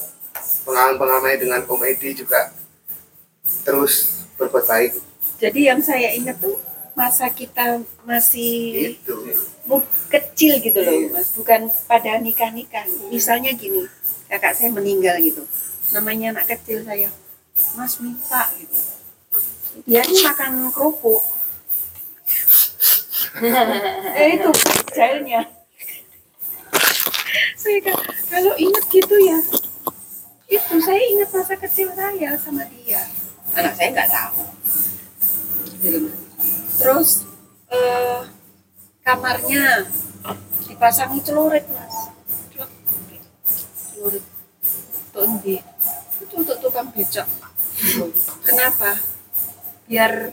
pengalaman-pengalaman 0.68 1.40
dengan 1.40 1.62
Om 1.66 1.82
Edi 1.88 2.20
juga 2.20 2.52
terus 3.62 4.26
berbuat 4.38 4.66
baik. 4.66 4.92
Jadi 5.42 5.70
yang 5.70 5.82
saya 5.82 6.14
ingat 6.14 6.38
tuh 6.38 6.58
masa 6.94 7.30
kita 7.34 7.82
masih 8.06 8.94
itu 8.94 9.16
kecil 10.12 10.62
gitu 10.62 10.80
loh 10.82 11.14
mas. 11.14 11.34
Bukan 11.34 11.70
pada 11.90 12.18
nikah 12.22 12.54
nikah 12.54 12.86
misalnya 13.10 13.54
gini 13.54 13.86
kakak 14.30 14.54
saya 14.58 14.70
meninggal 14.70 15.18
gitu. 15.22 15.42
Namanya 15.94 16.38
anak 16.38 16.58
kecil 16.58 16.86
saya 16.86 17.10
mas 17.78 17.98
minta 18.02 18.50
gitu. 18.58 18.78
Dia 19.88 20.06
ini 20.06 20.22
makan 20.26 20.70
kerupuk. 20.74 21.22
Eh 24.18 24.36
itu 24.36 24.52
jailnya 24.92 25.48
saya 27.56 27.80
kalau 28.28 28.54
ingat 28.58 28.86
gitu 28.92 29.16
ya. 29.22 29.40
Itu 30.52 30.76
saya 30.84 31.00
ingat 31.00 31.30
masa 31.32 31.56
kecil 31.56 31.94
saya 31.96 32.36
sama 32.36 32.68
dia 32.76 33.08
anak 33.56 33.74
saya 33.76 33.88
nggak 33.92 34.12
tahu. 34.12 34.44
Terus 36.78 37.10
eh, 37.72 38.22
kamarnya 39.04 39.90
dipasangi 40.70 41.20
celurit 41.26 41.66
mas. 41.72 41.96
Celurit. 43.94 44.26
Untuk 45.12 45.24
endi? 45.28 45.58
itu 46.22 46.34
untuk 46.38 46.58
tukang 46.62 46.88
becak. 46.94 47.28
Kenapa? 48.46 48.96
Biar 49.90 50.32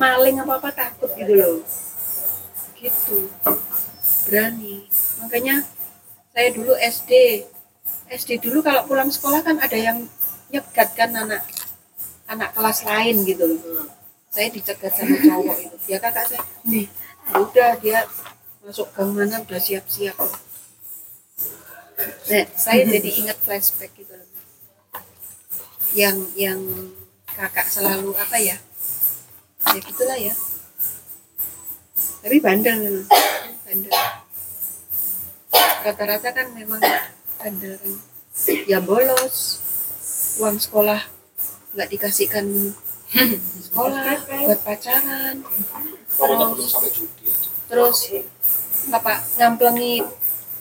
maling 0.00 0.40
apa 0.42 0.52
apa 0.58 0.70
takut 0.72 1.12
gitu 1.14 1.32
loh. 1.36 1.62
Gitu. 2.74 3.30
Berani. 4.26 4.88
Makanya 5.22 5.62
saya 6.32 6.48
dulu 6.50 6.72
SD 6.74 7.44
SD 8.10 8.40
dulu 8.42 8.64
kalau 8.64 8.84
pulang 8.88 9.08
sekolah 9.12 9.44
kan 9.44 9.60
ada 9.60 9.76
yang 9.76 10.04
nyegat 10.52 10.92
kan 10.98 11.12
anak 11.14 11.44
anak 12.28 12.54
kelas 12.54 12.84
lain 12.86 13.16
gitu 13.26 13.44
loh. 13.46 13.88
Saya 14.32 14.48
dicegat 14.48 14.92
sama 14.96 15.16
cowok 15.20 15.56
itu. 15.60 15.76
Dia 15.88 15.98
kakak 16.00 16.26
saya 16.30 16.42
nih 16.64 16.86
udah 17.36 17.70
dia 17.78 18.08
masuk 18.62 18.88
gang 18.94 19.12
mana 19.12 19.42
udah 19.42 19.60
siap-siap. 19.60 20.16
Nah, 22.02 22.46
saya 22.56 22.82
jadi 22.88 23.10
ingat 23.22 23.38
flashback 23.42 23.92
gitu 23.94 24.14
loh. 24.14 24.28
Yang 25.92 26.16
yang 26.34 26.60
kakak 27.28 27.68
selalu 27.68 28.16
apa 28.16 28.36
ya? 28.40 28.56
Ya 29.70 29.78
gitulah 29.78 30.18
ya. 30.18 30.34
Tapi 32.22 32.36
bandel 32.38 32.76
memang. 32.80 33.06
Bandel. 33.66 33.92
Rata-rata 35.82 36.30
kan 36.32 36.46
memang 36.54 36.80
bandel 37.36 37.74
kan. 37.76 37.94
Ya 38.66 38.80
bolos 38.80 39.60
uang 40.40 40.56
sekolah 40.56 41.04
nggak 41.72 41.88
dikasihkan 41.92 42.46
sekolah 43.68 44.16
buat 44.48 44.60
pacaran. 44.64 45.44
Terus 46.16 46.72
terus 47.68 47.98
apa 48.92 49.24
ngamplengi 49.40 50.04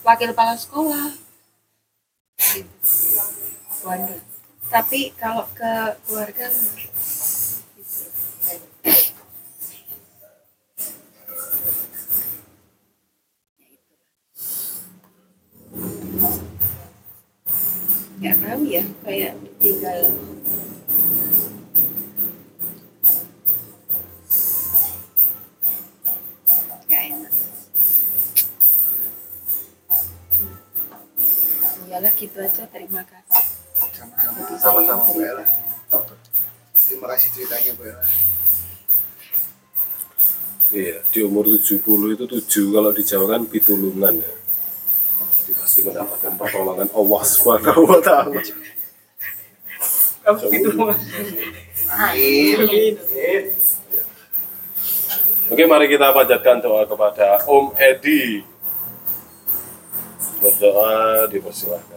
wakil 0.04 0.32
kepala 0.32 0.56
sekolah. 0.56 1.22
Gitu. 2.42 2.74
tapi 4.72 5.14
kalau 5.20 5.46
ke 5.54 5.74
keluarga 6.08 6.50
nggak 18.22 18.38
tahu 18.38 18.62
ya 18.70 18.84
kayak 19.06 19.34
tinggal 19.62 20.00
nggak 26.92 27.04
enak 27.16 27.34
Yalah 31.92 32.12
gitu 32.16 32.40
aja 32.40 32.64
terima 32.72 33.04
kasih 33.04 33.44
Sama-sama. 33.92 34.56
Sama-sama 34.56 35.04
Bu 35.12 35.20
Ella. 35.20 35.44
Terima 36.72 37.08
kasih 37.12 37.28
ceritanya 37.36 37.72
Bu 37.76 37.84
Ella. 37.84 38.06
Iya, 40.72 41.04
di 41.12 41.20
umur 41.28 41.52
70 41.60 42.16
itu 42.16 42.26
tujuh 42.32 42.66
kalau 42.72 42.96
di 42.96 43.04
Jawa 43.04 43.36
kan 43.36 43.44
pitulungan 43.44 44.24
ya. 44.24 44.34
Jadi 45.44 45.52
pasti 45.60 45.80
mendapatkan 45.84 46.32
pertolongan 46.40 46.88
Allah 46.96 47.22
Subhanahu 47.28 47.84
wa 47.84 48.00
taala. 48.00 48.40
Amin. 51.92 52.96
Oke, 55.52 55.68
mari 55.68 55.92
kita 55.92 56.16
panjatkan 56.16 56.64
doa 56.64 56.88
kepada 56.88 57.44
Om 57.44 57.76
Edi. 57.76 58.40
Berdoa 60.40 61.28
dipersilahkan. 61.28 61.91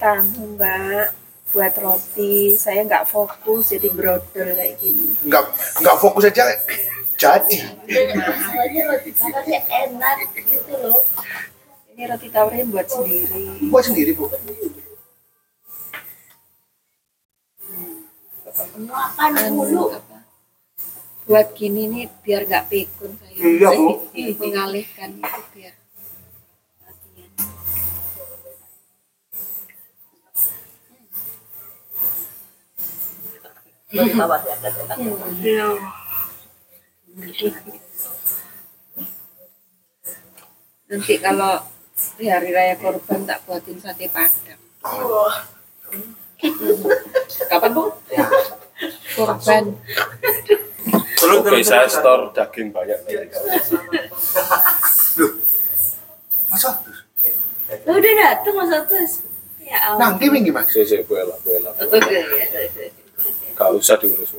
Tamu 0.00 0.56
mbak 0.56 1.12
buat 1.50 1.74
roti 1.76 2.56
saya 2.56 2.80
nggak 2.82 3.04
fokus 3.04 3.70
jadi 3.70 3.92
brodol 3.92 4.48
kayak 4.56 4.80
gini 4.80 5.12
Enggak 5.22 5.44
enggak 5.76 5.96
fokus 5.98 6.24
aja 6.24 6.48
jadi. 7.20 7.56
Awalnya 7.84 8.82
roti 8.88 9.10
tawarnya 9.12 9.60
enak 9.68 10.16
gitu 10.40 10.72
loh. 10.74 11.04
ini 11.92 12.02
roti 12.08 12.28
tawarnya 12.28 12.64
buat 12.64 12.88
sendiri 12.88 13.68
Buat 13.68 13.84
sendiri 13.84 14.10
Bu. 14.16 14.24
Makan 18.80 19.30
dulu. 19.52 19.84
Apa 19.94 20.16
buat 21.28 21.54
gini 21.54 21.86
nih 21.86 22.04
biar 22.26 22.42
nggak 22.42 22.66
pikun 22.66 23.14
saya 23.14 23.38
Iya, 23.38 23.68
Bu. 23.70 24.02
mengalihkan 24.42 25.14
itu 25.14 25.40
biar 25.54 25.74
Tawarnya 33.90 34.54
enak 34.62 34.74
enak. 34.86 34.98
nanti 40.90 41.14
kalau 41.22 41.54
di 42.18 42.26
hari 42.26 42.50
raya 42.50 42.74
korban 42.78 43.22
tak 43.26 43.42
buatin 43.46 43.78
sate 43.78 44.10
padang 44.10 44.58
Kapan 47.50 47.70
Bu? 47.74 47.84
korban 49.14 49.64
Oke, 51.20 51.62
saya 51.62 51.86
store 51.86 52.32
daging 52.34 52.74
banyak 52.74 52.96
nanti. 53.06 53.38
Masa? 56.50 56.80
Lo 57.86 57.92
udah 57.94 58.12
dateng 58.18 58.54
Mas 58.56 58.72
Otus. 58.72 59.12
Ya 59.62 59.78
ampun. 59.94 60.00
Nanti 60.00 60.24
minggu 60.26 60.50
Mas. 60.50 60.66
Saya 60.74 60.88
saya 60.90 61.06
Bu 61.06 61.14
Ella, 61.14 61.36
Bu 61.44 61.54
Ella. 61.54 61.70
Oke. 61.76 62.18
Gak 63.60 63.76
usah 63.76 64.00
diurus. 64.00 64.32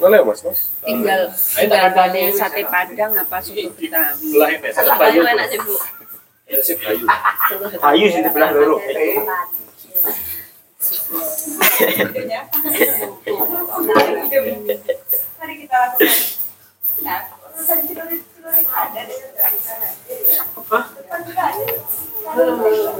Boleh 0.00 0.24
mas, 0.24 0.40
mas. 0.40 0.72
tinggal 0.82 1.28
tinggal 1.52 2.32
sate 2.32 2.64
padang 2.64 3.12
apa 3.12 3.36
susu 3.44 3.68
betawi 3.76 4.58
Satu 4.72 4.90
bayu 4.96 5.20
enak 5.20 5.46
sih 5.52 5.60
Bu. 5.60 5.76
Ayu 7.84 8.06
sih 8.08 8.24
dibelah 8.24 8.50
dulu. 8.56 8.80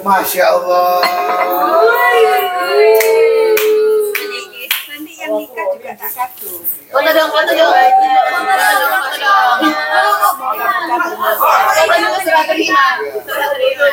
Masya 0.05 0.45
Allah. 0.45 1.01
Yang 5.23 5.33
nikah 5.39 5.67
juga 5.71 5.91
tak. 5.95 6.11
Foto 6.91 7.11
dong, 7.15 7.31
foto 7.31 7.53
dong. 7.55 7.73
Foto 7.73 8.75
dong, 8.75 8.93
foto 8.99 9.17
dong. 9.23 9.59
Foto 11.73 11.97
dong, 12.03 12.15
serah 12.27 12.45
terima. 12.51 12.87
Serah 13.23 13.49
terima. 13.55 13.87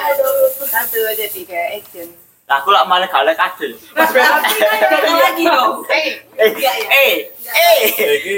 Satu 0.65 0.99
aja 1.05 1.25
tiga 1.29 1.59
action. 1.77 2.09
Lah 2.49 2.65
aku 2.65 2.73
lak 2.73 2.89
malah 2.89 3.05
gak 3.05 3.21
oleh 3.21 3.37
kadel. 3.37 3.71
lagi 5.21 5.43
dong. 5.45 5.85
Eh, 5.85 6.05
eh, 6.41 6.49
eh. 6.89 7.13
Iki 7.93 8.37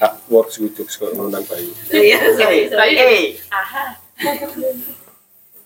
hak 0.00 0.12
works 0.32 0.56
with 0.58 0.72
jokes 0.72 0.96
kok 0.96 1.12
ngundang 1.12 1.44
bayi. 1.44 1.68
Iya, 1.92 2.16
Eh, 2.88 3.36
Aha. 3.52 4.00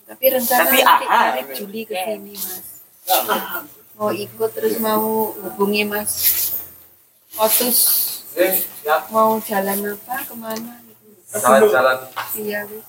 Tapi 0.07 0.25
rencana 0.31 0.63
Tapi 0.67 0.79
aha. 0.83 1.23
Juli 1.55 1.83
ke 1.87 1.95
sini 1.95 2.35
mas. 2.35 2.67
Mau 3.97 4.13
ikut 4.13 4.51
terus 4.53 4.77
mau 4.77 5.33
hubungi 5.33 5.89
mas 5.89 6.13
Otus. 7.37 7.81
Mau 9.09 9.41
jalan 9.41 9.97
apa 9.97 10.17
ke 10.25 10.35
mana? 10.37 10.85
Jalan-jalan. 11.33 11.97
Iya 12.37 12.69
wis. 12.69 12.85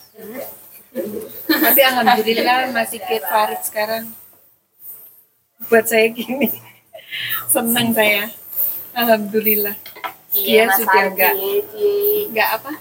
Tapi 1.48 1.82
alhamdulillah 1.84 2.72
masih 2.76 3.00
Kate 3.00 3.24
Farid 3.24 3.62
sekarang 3.64 4.04
buat 5.72 5.88
saya 5.88 6.12
gini. 6.12 6.52
Senang 7.48 7.96
saya. 7.96 8.28
Alhamdulillah. 8.92 9.80
Dia 10.36 10.68
sudah 10.76 11.04
enggak 11.08 11.34
enggak 12.28 12.50
apa? 12.60 12.72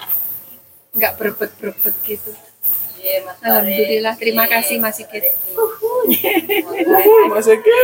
Enggak 0.98 1.12
berebet-berebet 1.18 1.94
gitu. 2.02 2.30
Alhamdulillah. 3.42 4.14
Terima 4.18 4.44
kasih 4.50 4.76
Mas 4.82 4.96
Sigit. 4.98 5.24
Mas 7.30 7.46
Eki. 7.46 7.80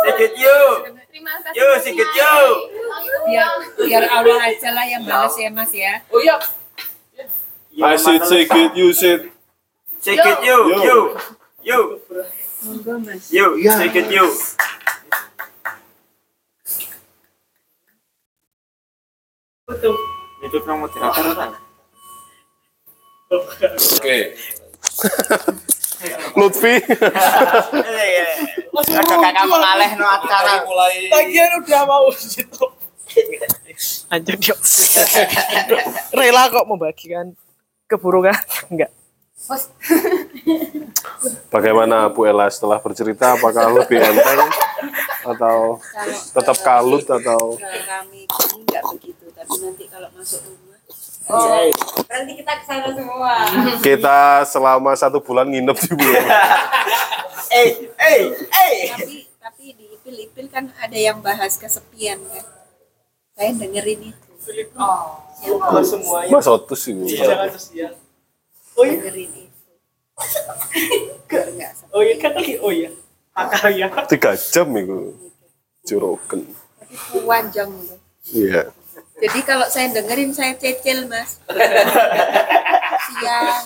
Sikit 0.00 0.32
yuk. 0.36 0.76
Terima 1.10 1.32
kasih. 1.44 1.58
Yuk, 1.58 1.74
sikit 1.84 2.08
yuk. 2.12 2.56
Biar 3.28 3.48
biar 3.76 4.04
Allah 4.08 4.38
aja 4.48 4.68
lah 4.72 4.84
yang 4.88 5.02
balas 5.04 5.36
ya 5.36 5.50
Mas 5.52 5.72
ya. 5.72 6.00
I 7.80 7.96
said 7.96 8.26
Sigit, 8.26 8.76
you 8.76 8.92
said 8.92 9.30
Sikit 10.00 10.40
yuk, 10.40 10.64
yuk. 10.80 11.06
Yuk, 11.60 12.00
Monggo 12.64 12.96
Mas. 13.04 13.28
yuk, 13.28 13.52
sikit 13.60 14.08
Itu 20.40 20.56
nomor 20.64 20.88
moderator 20.88 21.26
kan? 21.36 21.50
Oke. 23.30 24.18
Lutfi. 26.38 26.74
Ada 28.70 29.02
kakak 29.04 29.46
mengaleh 29.46 29.90
no 30.00 30.06
acara. 30.08 30.64
Bagian 31.12 31.60
udah 31.60 31.82
mau 31.84 32.08
situ. 32.16 32.66
Lanjut 34.08 34.38
yuk. 34.40 34.58
Rela 36.18 36.48
kok 36.48 36.66
membagikan 36.66 37.36
keburukan? 37.90 38.36
Enggak. 38.72 38.90
Bagaimana 41.50 42.12
Bu 42.12 42.28
Ella 42.28 42.46
setelah 42.52 42.78
bercerita 42.78 43.34
apakah 43.34 43.72
lebih 43.72 43.98
enteng 43.98 44.46
atau 45.26 45.80
tetap 46.32 46.56
kalut 46.64 47.04
atau 47.04 47.58
kami 47.58 48.24
enggak 48.30 48.82
begitu, 48.94 49.19
nanti 49.58 49.84
kalau 49.90 50.08
masuk 50.14 50.40
rumah 50.46 50.70
Nanti 52.10 52.32
kita 52.42 52.52
ke 52.58 52.64
sana 52.66 52.88
semua. 52.90 53.32
kita 53.78 54.18
selama 54.46 54.90
satu 54.98 55.18
bulan 55.22 55.46
nginep 55.46 55.76
di 55.78 55.88
Ella? 55.94 56.38
Eh, 57.50 57.90
eh, 57.98 58.30
eh. 58.30 58.94
tapi 58.94 59.26
tapi 59.42 59.74
di 59.74 59.90
ipil-ipil 59.90 60.46
kan 60.54 60.70
ada 60.78 60.94
yang 60.94 61.18
bahas 61.18 61.58
kesepian 61.58 62.22
kan. 62.30 62.46
Saya 63.34 63.50
dengerin 63.58 64.14
itu. 64.14 64.30
Kalau 65.42 65.82
semuanya 65.82 66.30
Mas 66.30 66.46
Otus 66.46 66.78
sih. 66.78 66.94
Jangan 66.94 67.50
sesian. 67.50 67.90
Oh 68.78 68.86
iya, 68.86 69.02
Dengerin 69.02 69.50
itu. 69.50 69.70
Oh 71.90 72.06
iya 72.06 72.14
kan 72.22 72.38
lagi 72.38 72.54
oh 72.62 72.70
iya. 72.70 72.94
Akarya. 73.34 73.90
Tiga 74.06 74.38
jam 74.38 74.70
itu. 74.78 75.10
Joroken. 75.90 76.46
Tapi 76.78 77.18
panjang 77.26 77.66
loh. 77.66 77.98
Iya. 78.30 78.70
Jadi 79.20 79.40
kalau 79.44 79.66
saya 79.68 79.92
dengerin 79.92 80.32
saya 80.32 80.56
cecil 80.56 81.04
mas. 81.06 81.36
Siang 83.04 83.64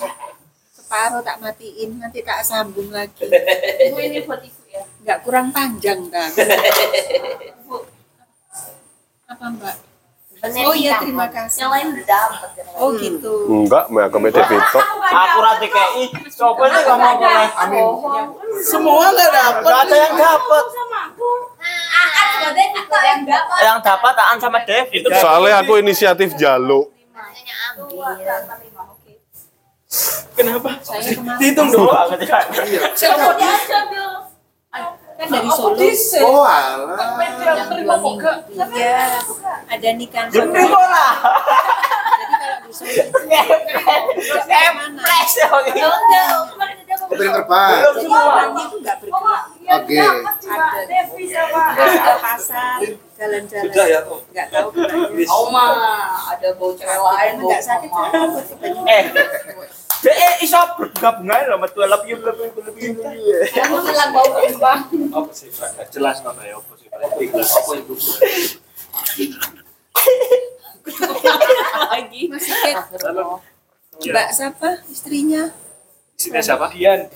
separuh 0.74 1.22
tak 1.22 1.38
matiin 1.38 2.02
nanti 2.02 2.20
tak 2.26 2.42
sambung 2.42 2.90
lagi. 2.90 3.26
Ibu 3.90 3.98
ini 4.02 4.18
buat 4.26 4.42
ibu 4.42 4.62
ya. 4.68 4.82
Nggak 5.06 5.18
kurang 5.22 5.54
panjang 5.54 6.10
kan? 6.10 6.30
Apa 9.30 9.44
mbak? 9.54 9.76
Oh 10.44 10.76
iya 10.76 11.00
terima 11.00 11.24
kasih. 11.32 11.64
Yang 11.64 11.70
lain 11.72 11.86
udah 11.96 12.04
dapat. 12.04 12.50
Oh 12.76 12.92
gitu. 13.00 13.32
Enggak, 13.48 13.88
mah 13.88 14.12
kami 14.12 14.28
Devito. 14.28 14.80
Aku 15.08 15.38
rati 15.40 15.66
kayak 15.72 15.90
ih, 16.04 16.08
coba 16.36 16.68
nih 16.68 16.82
ngomong 16.84 17.16
boleh. 17.16 17.48
Amin. 17.64 17.84
Semua 18.60 19.08
nggak 19.08 19.30
dapat. 19.32 19.64
Gak 19.64 19.80
ada 19.88 19.96
yang 19.96 20.14
dapat. 20.20 20.64
Yang 22.88 23.20
dapat. 23.28 23.58
Yang 23.62 23.78
dapat 23.84 24.14
Aan 24.18 24.38
sama 24.40 24.58
Dev. 24.64 24.86
Soalnya 25.20 25.62
aku 25.62 25.72
inisiatif 25.80 26.36
jaluk. 26.36 26.92
Kenapa? 30.34 30.70
Dihitung 31.38 31.70
aku 31.70 32.14
tidak. 32.18 32.42
Coba 32.98 33.30
dia 33.38 33.54
kan 33.70 33.86
dari 35.30 35.46
Solo. 35.46 35.78
Oh 36.26 36.42
alah. 36.42 37.22
Yang 37.22 37.86
dua 37.86 37.96
minggu. 38.02 38.32
Iya. 38.74 39.22
Ada 39.70 39.88
nikah 39.94 40.26
sama. 40.26 40.34
Gede 40.34 40.62
kok 40.66 40.86
lah. 40.90 41.14
Jadi 42.10 42.34
kalau 42.42 42.58
di 42.66 42.72
Solo 42.74 42.98
itu 42.98 43.14
nggak 43.22 43.38
ke 43.38 43.46
mana. 44.74 44.98
Empres 44.98 45.32
ya. 45.38 45.46
Udah, 45.54 46.50
kemarin 46.50 46.82
dia 46.82 46.96
mau 46.98 47.06
Piring 47.06 47.30
terbang. 47.30 47.78
Itu 47.78 48.02
nggak 48.82 48.96
bergerak. 48.98 49.44
Oke. 49.64 49.96
Ada 49.96 50.96
ke 51.88 52.14
pasar, 52.20 52.78
jalan-jalan. 53.16 53.70
Nggak 54.28 54.46
tahu 54.52 54.68
ke 54.70 54.80
mana. 54.84 55.24
Oma, 55.32 55.66
ada 56.28 56.48
bau 56.58 56.70
cewek 56.76 57.00
lain. 57.00 57.32
Nggak 57.40 57.62
sakit 57.64 57.90
apa 57.90 58.18
Eh, 58.84 59.04
DE 60.04 60.28
iso 60.44 60.60
bergabung 60.76 61.32
aja 61.32 61.56
sama 61.56 61.64
tuh 61.72 61.88
lebih 61.88 62.20
lebih 62.20 62.48
lebih 62.60 62.92
lebih. 63.00 63.48
Kamu 63.56 63.76
hilang 63.88 64.10
bau 64.12 64.28
kembang. 64.36 64.80
Jelas 65.88 66.20
kok 66.20 66.36
ya 66.44 66.60
apa 66.60 66.72
sih? 66.76 66.88
Lagi. 71.88 72.20
Masih 72.28 72.52
Ket. 72.52 72.76
Mbak 74.04 74.28
siapa 74.36 74.68
istrinya? 74.92 75.48
Isinya 76.20 76.42
siapa? 76.44 76.68
Dian. 76.74 77.08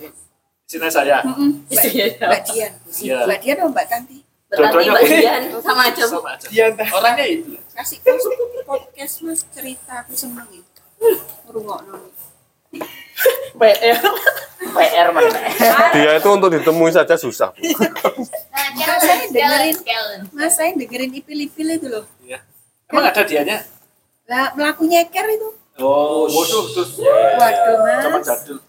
Isinya 0.68 0.92
saya. 0.92 1.24
Mm-mm. 1.24 1.64
Mbak, 1.64 1.84
Mbak 2.20 2.40
Dian. 2.52 2.72
Iya. 3.00 3.24
Mbak 3.24 3.38
Dian 3.40 3.56
atau 3.56 3.72
Mbak 3.72 3.86
Tanti? 3.88 4.18
Berarti 4.52 4.84
bagian 4.92 5.42
sama 5.64 5.82
aja. 5.88 6.02
Sama 6.04 6.30
aja. 6.36 6.44
Dian. 6.52 6.72
Orangnya 6.76 7.24
itu. 7.24 7.56
Kasih 7.72 7.96
podcast 8.68 9.14
mas 9.24 9.40
cerita 9.48 10.04
aku 10.04 10.12
seneng 10.12 10.44
itu. 10.52 10.80
Rungokno. 11.48 12.12
PR. 13.56 13.96
PR 14.60 15.08
mana? 15.08 15.40
Dia 15.96 16.20
itu 16.20 16.28
untuk 16.28 16.52
ditemui 16.52 16.92
saja 16.92 17.16
susah. 17.16 17.48
Bu. 17.56 17.64
Nah, 17.64 18.66
Enggak, 18.68 18.96
saya 19.00 19.24
dengerin. 19.32 19.76
Mas 20.36 20.52
saya 20.52 20.76
dengerin 20.76 21.16
ipil-ipil 21.16 21.80
itu 21.80 21.88
loh. 21.88 22.04
Iya. 22.20 22.44
Emang 22.92 23.08
ada 23.08 23.24
dianya? 23.24 23.64
Lah 24.28 24.52
melaku 24.52 24.84
nyeker 24.84 25.32
itu. 25.32 25.48
Oh, 25.80 26.28
waduh, 26.28 26.64
terus. 26.76 27.00
Waduh 27.00 27.76
Zaman 28.04 28.20
mas. 28.20 28.28
jadul. 28.28 28.60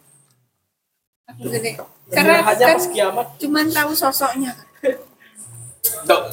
Gede. 1.39 1.71
Karena 2.09 2.41
kan 2.43 2.57
pas 2.75 2.85
kiamat. 2.89 3.27
cuman 3.39 3.65
tahu 3.69 3.91
sosoknya. 3.95 4.51
Tuh. 6.03 6.23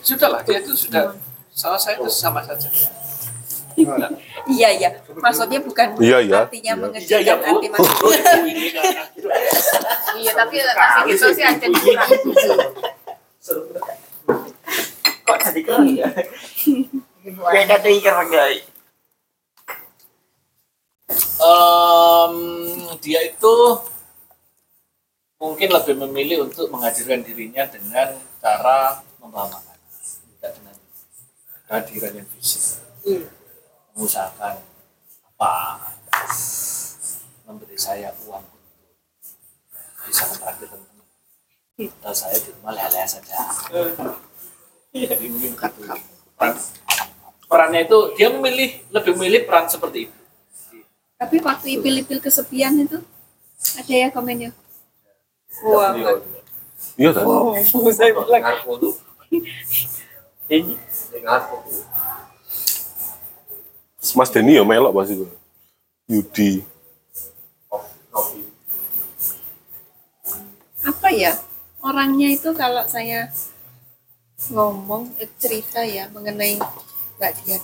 Sudahlah, 0.00 0.40
dia 0.40 0.64
itu 0.64 0.72
sudah 0.72 1.12
sama 1.52 1.76
saya 1.76 2.00
itu 2.00 2.08
sama 2.08 2.40
saja. 2.40 2.70
Iya 4.48 4.68
iya. 4.72 4.88
Maksudnya 5.12 5.60
bukan 5.60 5.96
Iya, 6.00 6.18
iya. 6.24 6.38
artinya 6.44 6.72
Iya. 6.72 6.80
mengecilkan 6.80 7.38
arti 7.40 7.66
maksudnya. 7.68 8.32
Iya, 10.16 10.32
tapi 10.36 10.56
masih 10.60 11.02
gitu 11.08 11.26
sih 11.32 11.44
ada 11.44 11.66
kurang. 11.68 12.10
Kok 15.20 15.38
jadi 15.48 15.60
kau 15.64 15.80
ya? 15.84 16.08
Beda 17.24 17.76
trigger 17.80 18.16
guys. 18.28 18.64
Em, 21.10 22.36
dia 23.02 23.20
itu 23.26 23.54
mungkin 25.40 25.68
lebih 25.72 25.94
memilih 26.06 26.46
untuk 26.46 26.70
menghadirkan 26.70 27.26
dirinya 27.26 27.66
dengan 27.66 28.14
cara 28.38 29.02
membawa 29.18 29.58
makanan, 29.58 29.78
tidak 30.38 30.52
dengan 30.60 30.76
kehadiran 31.66 32.12
yang 32.22 32.28
fisik. 32.38 32.78
Mengusahakan 33.96 34.62
apa, 35.34 35.52
memberi 37.48 37.74
saya 37.74 38.14
uang 38.28 38.44
untuk 38.44 40.06
bisa 40.06 40.30
mentraktir 40.30 40.68
teman-teman. 40.70 41.06
Tahu 42.04 42.14
saya 42.14 42.36
di 42.38 42.50
rumah 42.54 42.72
lele 42.76 43.02
saja. 43.08 43.34
Jadi 44.92 45.24
mungkin 45.26 45.52
gitu. 45.56 45.94
Peran, 46.36 46.54
perannya 47.48 47.80
itu 47.88 47.98
dia 48.14 48.28
memilih 48.30 48.70
lebih 48.94 49.12
memilih 49.16 49.40
peran 49.48 49.66
seperti 49.66 50.06
itu. 50.06 50.19
Tapi 51.20 51.36
waktu 51.44 51.76
ipil-ipil 51.76 52.16
kesepian 52.24 52.80
itu 52.80 52.96
ada 53.76 53.92
ya 53.92 54.08
komennya. 54.08 54.56
Wah, 55.68 55.92
Iya 56.96 57.12
kan? 57.12 57.24
saya 57.92 58.16
bilang 58.16 58.44
ini. 60.48 60.74
Mas 64.16 64.32
Denny 64.32 64.56
ya 64.56 64.64
melok 64.64 64.96
pasti 64.96 65.20
gue. 65.20 65.30
Yudi. 66.10 66.64
apa 70.80 71.12
ya 71.12 71.36
orangnya 71.84 72.32
itu 72.32 72.50
kalau 72.56 72.82
saya 72.88 73.28
ngomong 74.48 75.12
eh, 75.20 75.28
cerita 75.36 75.84
ya 75.84 76.08
mengenai 76.08 76.56
Mbak 77.20 77.32
Dian 77.44 77.62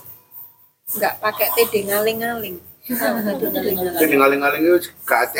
nggak 0.95 1.15
pakai 1.19 1.49
tede 1.57 1.89
ngaling-ngaling 1.89 2.61
Jadi 2.87 4.15
ngaling-ngaling 4.15 4.63
itu 4.63 4.79
ada. 5.03 5.35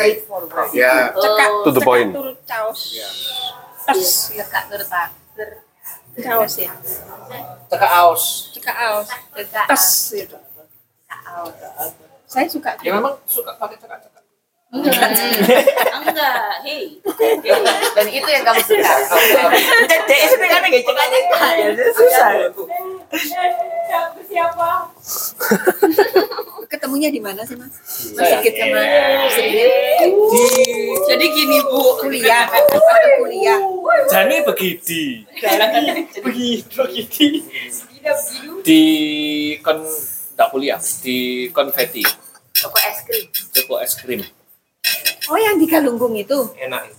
Ya, 0.75 1.15
cekak 1.15 1.49
To 1.63 1.71
the 1.71 1.79
point. 1.79 2.11
turut 2.11 2.35
caos 2.43 2.91
Ya. 2.91 3.07
tes 3.87 4.35
Lekak 4.35 4.63
gertak. 4.67 5.09
caos 6.17 6.53
ya 6.57 6.73
Cekak 7.71 7.91
aus. 8.03 8.23
cekak 8.51 8.75
aos 8.75 9.07
tes 9.63 9.85
saya 12.27 12.43
suka 12.51 12.75
Ya 12.83 12.91
memang 12.91 13.15
suka 13.23 13.55
pakai 13.55 13.79
cekak-cekak. 13.79 14.16
Enggak, 14.67 16.59
hei. 16.67 16.99
Dan 17.95 18.07
itu 18.11 18.27
yang 18.27 18.43
kamu 18.43 18.61
suka. 18.67 18.93
Dek 19.87 20.19
itu 20.27 20.35
kan 20.43 20.61
gak 20.67 20.83
cekak 20.83 21.07
susah. 21.95 22.29
ketemunya 26.67 27.07
di 27.07 27.23
mana 27.23 27.47
sih 27.47 27.55
mas? 27.55 27.71
Mas. 28.19 28.27
Sigit 28.27 28.53
sama 28.59 28.83
Jadi 31.07 31.25
gini 31.31 31.57
Bu, 31.63 31.95
kuliah 32.03 32.43
waktu 32.51 32.79
kuliah? 33.23 33.59
Jani 34.11 34.43
begini. 34.43 35.23
begitu 36.19 36.75
begitu 36.83 37.23
Di 38.67 38.81
kon 39.63 39.79
enggak 40.35 40.47
kuliah. 40.51 40.79
Di 40.99 41.47
konfeti. 41.55 42.03
Toko 42.57 42.77
es 42.83 42.99
krim. 43.05 43.25
toko 43.53 43.79
es 43.79 43.93
krim 43.95 44.21
oh 45.27 45.37
yang 45.37 45.55
di 45.55 45.65
Galunggung 45.65 46.13
itu? 46.13 46.39
Enak. 46.55 46.93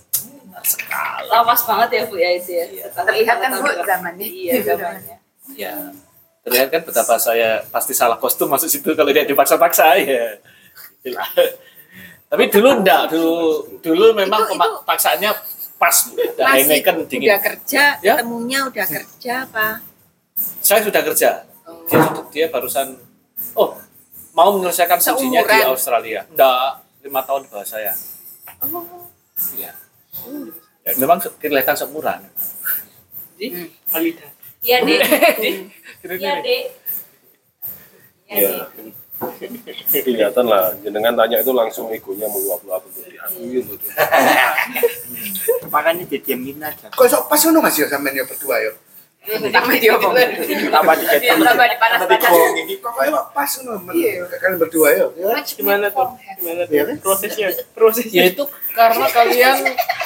lawas 1.25 1.63
banget 1.63 1.89
ya 1.89 2.01
Bu 2.03 2.15
ya 2.15 2.29
itu 2.33 2.51
ya. 2.51 2.87
Terlihat 2.89 3.37
kan 3.37 3.49
Bu 3.53 3.69
zamannya. 3.79 4.25
Iya 4.25 4.53
zamannya. 4.65 5.15
ya 5.51 5.73
terlihat 6.39 6.67
kan 6.69 6.81
betapa 6.83 7.15
saya 7.15 7.61
pasti 7.67 7.91
salah 7.91 8.15
kostum 8.15 8.47
masuk 8.47 8.67
situ 8.67 8.91
kalau 8.91 9.09
dia 9.09 9.21
dipaksa-paksa 9.23 9.97
ya 9.97 10.37
Itulah. 10.99 11.25
tapi 12.25 12.47
dulu 12.47 12.69
enggak 12.75 13.09
dulu 13.09 13.35
dulu 13.77 14.05
memang 14.13 14.43
Itu- 14.43 14.51
pemak- 14.51 14.81
paksaannya 14.83 15.31
pas 15.75 15.95
udah 16.07 16.45
Heineken 16.53 16.95
dingin 17.05 17.27
udah 17.27 17.39
kerja 17.39 17.83
Ya. 17.99 18.13
ketemunya 18.15 18.59
udah 18.63 18.85
kerja 18.87 19.33
apa 19.45 19.67
saya 20.57 20.79
sudah 20.81 21.01
kerja. 21.03 21.29
Dia, 21.85 22.01
dia 22.31 22.45
barusan 22.47 22.95
oh 23.53 23.75
mau 24.31 24.53
menyelesaikan 24.53 24.97
studinya 24.97 25.41
di. 25.41 25.65
Australia. 25.65 26.23
Enggak 26.25 26.81
lima 27.01 27.21
tahun 27.21 27.41
di 27.43 27.49
bawah 27.49 27.67
saya 27.67 27.91
oh 28.61 29.07
Iya. 29.55 29.71
Ya, 30.83 30.91
memang 30.97 31.17
se- 31.17 31.31
kelihatan 31.37 31.75
seumuran. 31.75 32.19
Valida 33.87 34.27
Iya 34.59 34.77
Dek. 34.83 34.99
Gini-gini. 35.39 35.51
Iya 36.19 36.33
Dek. 36.43 36.63
Iya. 38.27 38.51
Kelihatan 40.05 40.45
lah, 40.47 40.71
jenengan 40.79 41.11
tanya 41.13 41.39
itu 41.39 41.51
langsung 41.51 41.91
egonya 41.91 42.27
meluap-luap 42.27 42.79
untuk 42.81 43.03
diakuin 43.03 43.63
gitu. 43.67 43.85
Makanya 45.67 46.03
didiamin 46.05 46.59
aja. 46.59 46.87
Kok 46.87 47.03
sok 47.03 47.23
pas 47.27 47.39
ngono 47.39 47.59
Mas 47.59 47.75
ya 47.75 47.87
sampean 47.87 48.15
ya 48.15 48.23
berdua 48.23 48.55
ya. 48.59 48.71
Tambah 49.27 49.75
diomong. 49.77 50.13
Tambah 50.71 50.95
dikit. 50.95 51.19
Tambah 51.27 51.67
dipanas-panas. 51.75 52.23
Kok 52.79 52.93
kayak 52.95 53.23
pas 53.35 53.51
ngono 53.61 53.91
kalian 53.91 54.55
berdua 54.55 54.87
ya. 54.95 55.05
gimana 55.43 55.91
tuh 55.91 56.07
gimana 56.39 56.63
Iya 56.71 56.81
tuh 56.87 56.87
kan? 56.87 56.97
prosesnya 57.03 57.47
prosesnya 57.75 58.21
Ya 58.23 58.25
itu 58.31 58.43
karena 58.71 59.05
kalian 59.11 59.57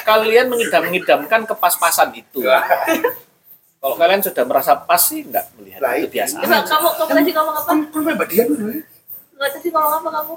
kalian 0.02 0.46
mengidam-ngidamkan 0.50 1.40
kepas-pasan 1.46 2.10
itu. 2.18 2.42
Kalau 3.84 4.00
kalian 4.00 4.20
sudah 4.24 4.44
merasa 4.48 4.72
pas 4.80 4.96
sih 4.96 5.22
enggak 5.22 5.44
melihat 5.60 5.84
itu 6.00 6.08
iya. 6.08 6.24
biasa. 6.24 6.36
Coba 6.40 6.56
kamu 6.64 6.88
kamu 6.96 7.10
tadi 7.20 7.30
ngomong 7.36 7.54
apa? 7.54 7.68
Kan 7.68 7.78
kan 7.92 8.12
Mbak 8.16 8.28
Dian 8.32 8.46
dulu 8.48 8.70
ya. 8.72 8.82
Nggak 9.36 9.50
tadi 9.60 9.68
ngomong 9.70 9.92
apa 10.00 10.08
kamu? 10.10 10.34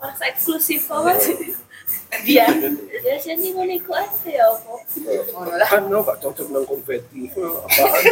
Merasa 0.00 0.24
eksklusif 0.26 0.80
banget. 0.88 1.16
Dia. 2.18 2.48
Ya 2.98 3.14
sih 3.16 3.32
ini 3.32 3.52
ngono 3.52 3.68
iku 3.70 3.92
aja 3.92 4.08
ya 4.24 4.44
apa? 4.44 4.74
Kan 5.66 5.86
lo 5.86 6.00
gak 6.00 6.18
cocok 6.18 6.46
nang 6.48 6.64
konfeti. 6.64 7.28
Apaan 7.30 8.04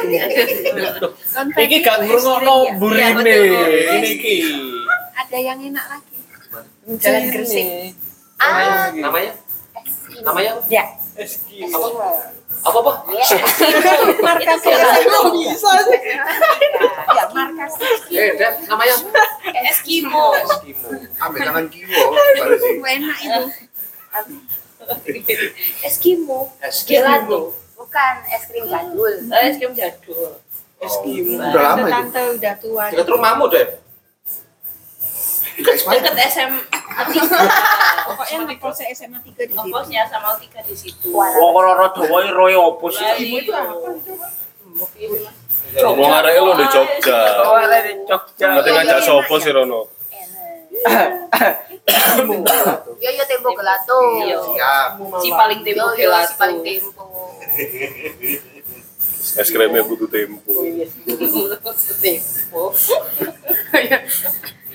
tuh? 1.01 1.11
Iki 1.57 1.77
gak 1.81 2.05
ngrungokno 2.05 2.77
burine 2.77 3.25
ini 3.25 4.09
iki. 4.15 4.37
ada 5.17 5.39
yang 5.39 5.59
enak 5.59 5.85
lagi 5.89 6.17
Jalan 6.97 7.25
Gresik. 7.31 7.67
Ah, 8.37 8.93
Namanya? 8.93 9.33
Namanya? 10.23 10.53
ya. 10.69 10.85
Apa 12.63 12.79
apa? 12.79 12.93
markas 14.27 14.61
Itu 14.61 14.71
jalan. 14.71 15.33
bisa 15.33 15.71
ya 17.09 17.25
markas 17.29 17.73
Eh, 18.07 18.31
Dan, 18.35 18.53
namanya? 18.67 18.95
Eskimo. 19.67 20.35
Eskimo. 20.37 20.93
Ambil 21.19 21.41
tangan 21.43 21.67
kiwo 21.67 22.05
baru 22.37 22.55
sih. 22.57 22.75
enak 22.77 23.19
itu 23.19 23.43
Eskimo. 25.89 26.53
Eskimo. 26.63 26.97
Gelato. 27.01 27.41
Bukan 27.77 28.15
es 28.33 28.43
krim 28.49 28.65
jadul. 28.69 29.13
Oh, 29.29 29.41
es 29.41 29.55
krim 29.57 29.73
jadul. 29.77 30.41
Eskimo 30.77 31.41
Udah 31.41 31.63
lama 31.73 31.87
itu. 31.89 31.93
tante 31.93 32.21
udah 32.37 32.55
tua 32.61 32.85
Dekat 32.93 33.09
rumahmu, 33.09 33.45
deh. 33.49 33.67
Guys, 35.57 35.89
mana? 35.89 35.97
Deket 36.05 36.17
SM 36.37 36.53
pokoknya 38.07 38.37
ngekos 38.45 38.81
SMA 38.93 39.19
3 39.25 39.25
di 39.25 39.53
situ 39.53 39.57
Ongkosnya 39.57 40.05
sama 40.05 40.37
tiga 40.37 40.61
di 40.61 40.77
situ. 40.77 41.09
Wong 41.13 41.53
ora 41.57 41.89
dawa 41.93 42.19
roy 42.29 42.53
opo 42.53 42.93
sih? 42.93 43.01
Ibu 43.05 43.37
itu 43.41 43.53
apa? 43.57 43.73
Wong 45.97 46.13
areke 46.13 46.41
lo 46.45 46.53
di 46.61 46.67
Jogja. 46.69 47.19
Oh, 47.45 47.57
ada 47.57 47.81
di 47.81 47.93
Jogja. 48.05 48.47
Nanti 48.53 48.69
ngajak 48.69 49.01
sopo 49.01 49.41
sih 49.41 49.53
Rono? 49.53 49.96
Yo 52.97 53.11
yo 53.13 53.25
tempo 53.29 53.49
gelato. 53.55 53.97
Iya. 54.21 54.37
Siap. 54.41 54.91
Si 55.23 55.29
paling 55.31 55.61
tempo 55.63 55.87
yo 55.93 55.95
si 55.95 56.03
gelato. 56.03 56.35
paling 56.41 56.61
tempo. 56.65 57.05
Es 59.37 59.49
krimnya 59.51 59.83
butuh 59.85 60.09
tempo. 60.09 60.53
Tempo. 62.03 62.63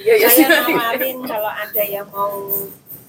Iya 0.01 0.17
yo 0.17 0.27
saya 0.33 0.65
nawarin 0.65 1.21
kalau 1.29 1.53
ada 1.53 1.83
yang 1.85 2.09
mau 2.09 2.33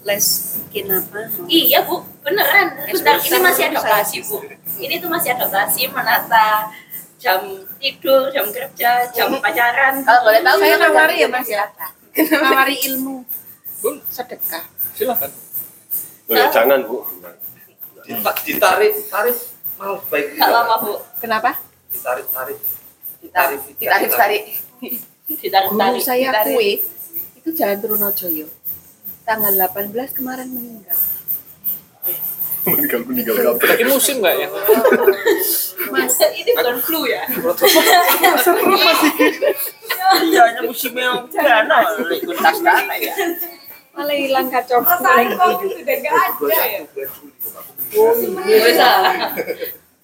les 0.04 0.26
bikin 0.68 0.92
apa 0.92 1.24
Iya 1.48 1.88
bu, 1.88 2.04
beneran. 2.20 2.84
Bentar, 2.84 3.16
ini 3.16 3.38
masih 3.40 3.64
adaptasi 3.72 4.16
bu. 4.28 4.44
Ini 4.76 5.00
tuh 5.00 5.08
masih 5.08 5.32
adaptasi 5.32 5.88
menata 5.88 6.68
jam 7.22 7.40
tidur, 7.80 8.28
jam 8.34 8.44
kerja, 8.50 9.08
jam 9.14 9.30
pacaran. 9.40 10.04
Kalau 10.04 10.20
boleh 10.26 10.42
tahu 10.42 10.58
Saya 10.58 10.76
nawari 10.76 11.16
ya, 11.22 11.28
Mas, 11.30 11.48
ya? 11.48 11.64
Nawari 12.16 12.76
ilmu 12.92 13.24
sedekah 14.12 14.64
Silakan. 14.92 15.32
Oh, 16.28 16.36
ya, 16.36 16.52
jangan 16.52 16.84
bu. 16.84 17.00
Ditarik, 18.44 18.92
tarik. 19.08 19.36
Malah 19.80 20.04
baik. 20.12 20.36
Gak 20.36 20.50
lama 20.52 20.76
bu, 20.84 20.92
kenapa 21.16 21.56
Ditarik, 21.88 22.26
tarik. 22.28 22.58
Ditarik, 23.24 23.60
ditarik, 23.80 24.10
tarik. 24.12 24.42
ditarik 25.40 25.68
guru 25.72 25.80
tarik. 25.80 26.02
saya 26.04 26.28
ditarik. 26.28 26.54
kue 26.54 26.70
itu 27.40 27.48
jalan 27.56 27.78
Trunojoyo 27.80 28.46
tanggal 29.24 29.54
18 29.54 30.12
kemarin 30.18 30.48
meninggal 30.50 30.98
Meninggal 32.62 33.00
meninggal 33.10 33.34
kapan? 33.42 33.66
Lagi 33.74 33.84
musim 33.90 34.22
nggak 34.22 34.34
ya? 34.38 34.48
mas 35.92 36.16
ini 36.22 36.50
bukan 36.54 36.76
flu 36.78 37.00
ya? 37.10 37.22
Iya, 40.22 40.42
nya 40.56 40.60
musimnya 40.62 41.26
dana, 41.30 41.78
ikut 42.10 42.36
tas 42.38 42.58
dana 42.62 42.94
ya. 42.96 43.14
malah 43.92 44.16
hilang 44.16 44.48
kacau 44.48 44.80
Perasaan 44.80 45.36
kok 45.36 45.60
udah 45.68 45.96
gak 46.00 46.14
ada 46.16 46.64
ya? 46.64 46.80
Bisa. 48.46 48.90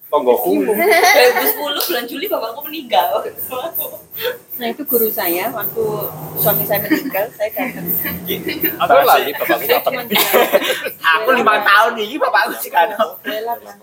Tonggoku. 0.09 0.65
2010 0.65 1.53
bulan 1.89 2.03
Juli 2.09 2.25
bapakku 2.25 2.61
meninggal. 2.65 3.21
nah 4.59 4.67
itu 4.67 4.83
guru 4.83 5.07
saya 5.07 5.47
waktu 5.53 5.83
suami 6.35 6.67
saya 6.67 6.83
meninggal 6.83 7.31
saya 7.31 7.47
datang 7.53 7.85
Aku 8.83 8.95
lagi 9.05 9.31
bapakku 9.37 9.65
dia 10.09 10.19
Aku 11.15 11.29
lima 11.31 11.55
tahun 11.61 11.93
ini 11.95 12.17
bapakku 12.17 12.57
sih 12.57 12.73
kan. 12.73 12.89
bela 13.21 13.53
Bang. 13.61 13.79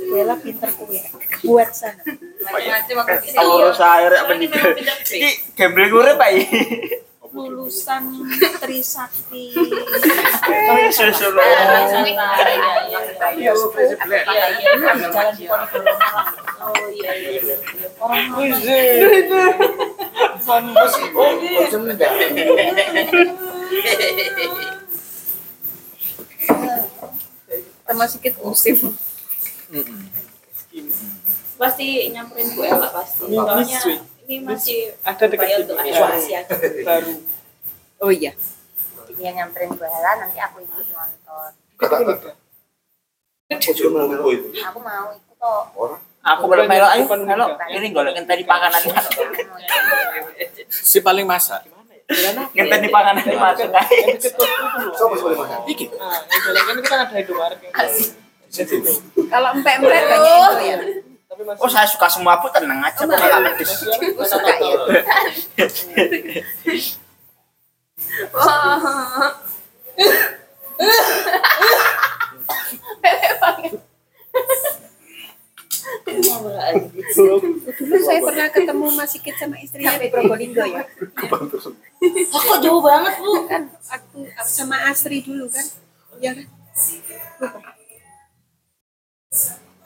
Bella 0.00 0.34
pinter 0.40 0.70
kue. 0.72 0.96
Buat 1.44 1.76
sana. 1.76 2.00
Macam-macam 2.40 2.96
aku 3.04 3.14
bisa. 3.20 3.36
Kalau 3.36 3.68
saya 3.76 4.08
apa 4.16 4.32
nih? 4.32 4.48
Ini 5.12 5.30
gambling 5.52 5.92
gue 5.92 6.12
pak. 6.16 6.30
Lulusan 7.30 8.26
Trisakti. 8.58 9.54
Langsung 9.54 11.14
iya, 13.38 13.50
Jalan 15.14 15.34
di 15.38 15.44
Ponorogo 15.46 15.78
Malang. 15.94 16.28
Oh 16.60 16.86
iya 16.90 17.12
iya 17.14 17.30
iya. 17.38 17.56
Orang 18.02 18.34
Sama 27.86 28.04
sedikit 28.06 28.34
musim. 28.42 28.76
pasti 31.60 32.08
nyamperin 32.10 32.56
Bu 32.56 32.64
Ella 32.66 32.88
pasti. 32.90 33.30
Soalnya 33.30 33.80
ini 34.30 34.46
masih 34.46 34.94
Ada 35.02 35.26
dekat 35.26 35.66
untuk 35.66 35.74
Ya. 35.82 35.90
evaluasi 35.90 36.30
aja. 36.38 36.54
baru 36.86 37.10
Oh 38.00 38.08
iya. 38.08 38.30
Dia 39.10 39.30
nyamperin 39.34 39.74
gue 39.74 39.84
Hela, 39.84 40.22
nanti 40.22 40.38
aku 40.38 40.62
ikut 40.62 40.86
nonton. 40.94 41.50
Aku 43.50 44.78
mau 44.80 45.06
ikut 45.10 45.34
kok. 45.34 45.64
Aku 46.20 46.42
belum 46.46 46.64
melo 46.64 46.86
ayo 46.86 47.02
melo. 47.26 47.46
Ini 47.58 47.86
golek 47.90 48.12
ngenteni 48.14 48.44
panganan. 48.44 48.80
Si 50.70 51.02
paling 51.02 51.26
masak. 51.26 51.66
Ngenteni 52.54 52.88
panganan 52.88 53.24
masuk 53.26 53.68
aja. 53.68 54.30
Sopo 54.94 55.12
sing 55.12 55.24
boleh 55.26 55.38
makan? 55.40 55.58
Iki. 55.66 55.86
Yang 55.90 56.40
jalan 56.46 56.62
kan 56.62 56.76
kita 56.80 56.94
ada 56.94 57.14
Indomaret. 57.18 57.58
Kalau 59.28 59.48
empek-empek 59.52 60.02
banyak 60.08 60.30
itu 60.30 60.64
ya. 60.64 60.78
Tapi 61.40 61.56
masih 61.56 61.64
Oh 61.64 61.72
saya 61.72 61.88
suka 61.88 62.04
semua 62.04 62.36
bu 62.36 62.52
tenang 62.52 62.84
aja. 62.84 63.00
Pedes. 63.00 63.72
Aku 63.88 64.20
suka 64.28 64.52
ya. 64.60 64.76
Dulu 77.16 77.96
saya 78.04 78.20
pernah 78.20 78.52
ketemu 78.52 78.86
Mas 78.92 79.08
Sikit 79.16 79.40
sama 79.40 79.56
istrinya 79.64 79.96
di 79.96 80.12
Probolinggo 80.12 80.60
ya. 80.60 80.84
Oh, 82.36 82.42
kok 82.52 82.60
jauh 82.60 82.84
banget 82.84 83.16
Bu? 83.16 83.48
Kan 83.48 83.72
waktu 83.88 84.28
sama 84.44 84.92
Asri 84.92 85.24
dulu 85.24 85.48
kan. 85.48 85.64
Iya 86.20 86.36
kan? 86.36 86.46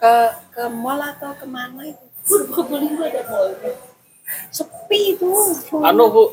Ke 0.04 0.16
ke 0.52 0.64
mall 0.68 1.00
atau 1.00 1.32
ke 1.32 1.48
mana 1.48 1.80
itu? 1.88 2.04
Probolinggo 2.52 3.08
ada 3.08 3.24
mall. 3.24 3.56
Sepi 4.52 5.16
itu. 5.16 5.32
Anu 5.80 6.12
Bu, 6.12 6.24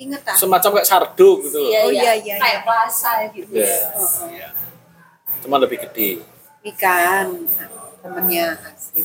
Ingat 0.00 0.32
ah? 0.32 0.36
semacam 0.40 0.80
kayak 0.80 0.88
sardo 0.88 1.44
gitu. 1.44 1.60
loh. 1.60 1.68
Oh 1.84 1.92
iya 1.92 2.16
iya. 2.16 2.40
Kayak 2.40 2.64
iya. 2.64 2.64
pasar 2.64 3.16
gitu. 3.36 3.52
Ya. 3.52 3.76
Oh, 4.00 4.00
oh. 4.00 4.52
Cuma 5.44 5.60
lebih 5.60 5.76
gede. 5.84 6.24
Ikan 6.64 7.44
temennya 8.00 8.56
pasti. 8.64 9.04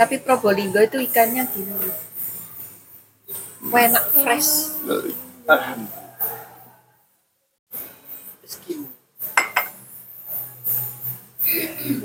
Tapi 0.00 0.16
Probolinggo 0.24 0.80
itu 0.80 0.96
ikannya 0.96 1.44
gini. 1.52 1.76
Enak 3.68 4.04
fresh. 4.16 4.80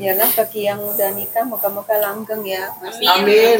Yalah 0.01 0.29
bagi 0.33 0.65
yang 0.65 0.81
udah 0.81 1.09
nikah 1.13 1.45
moga-moga 1.45 1.95
langgeng 2.01 2.41
ya. 2.41 2.65
Masih 2.81 3.05
Amin. 3.05 3.57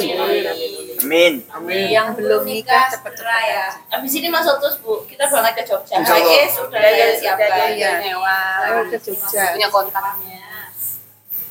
Amin. 1.54 1.86
Yang 1.94 2.08
belum 2.18 2.42
nikah 2.42 2.90
cepet-cepet 2.90 3.44
ya. 3.50 3.68
Abis 3.94 4.14
ini 4.18 4.28
masuk 4.34 4.58
terus 4.58 4.82
Bu, 4.82 5.06
kita 5.06 5.30
berangkat 5.30 5.62
ke 5.62 5.64
Jogja. 5.70 6.02
Insya 6.02 6.18
Allah. 6.18 6.34
Eh, 6.42 6.48
sudah 6.50 6.82
ya 6.82 7.08
ya 7.14 7.70
iya. 7.78 7.92
nyewa. 8.02 8.40
Ayo 8.66 8.82
ke 8.90 8.98
Jogja. 8.98 9.54
Punya 9.54 9.70
kontaknya. 9.70 10.42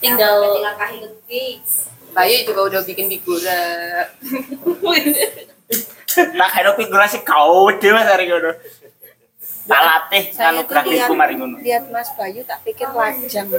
Tinggal 0.03 0.37
Tinggal 0.59 0.75
kahing 0.77 1.03
lagi. 1.07 1.47
Bayu 2.15 2.37
juga 2.47 2.61
udah 2.71 2.81
bikin 2.87 3.07
figura. 3.11 3.63
Tak 6.15 6.51
kira 6.55 6.71
figurasi 6.79 7.27
kau 7.27 7.75
dewa 7.75 8.07
dari 8.07 8.31
ngono. 8.31 8.55
Tak 9.65 9.81
latih 9.83 10.25
gerak 10.69 10.87
lihat, 10.87 11.09
iku 11.09 11.15
mari 11.19 11.35
ngono. 11.35 11.57
lihat 11.59 11.91
Mas 11.91 12.13
Bayu 12.15 12.47
tak 12.47 12.63
pikir 12.63 12.87
lajang. 12.95 13.51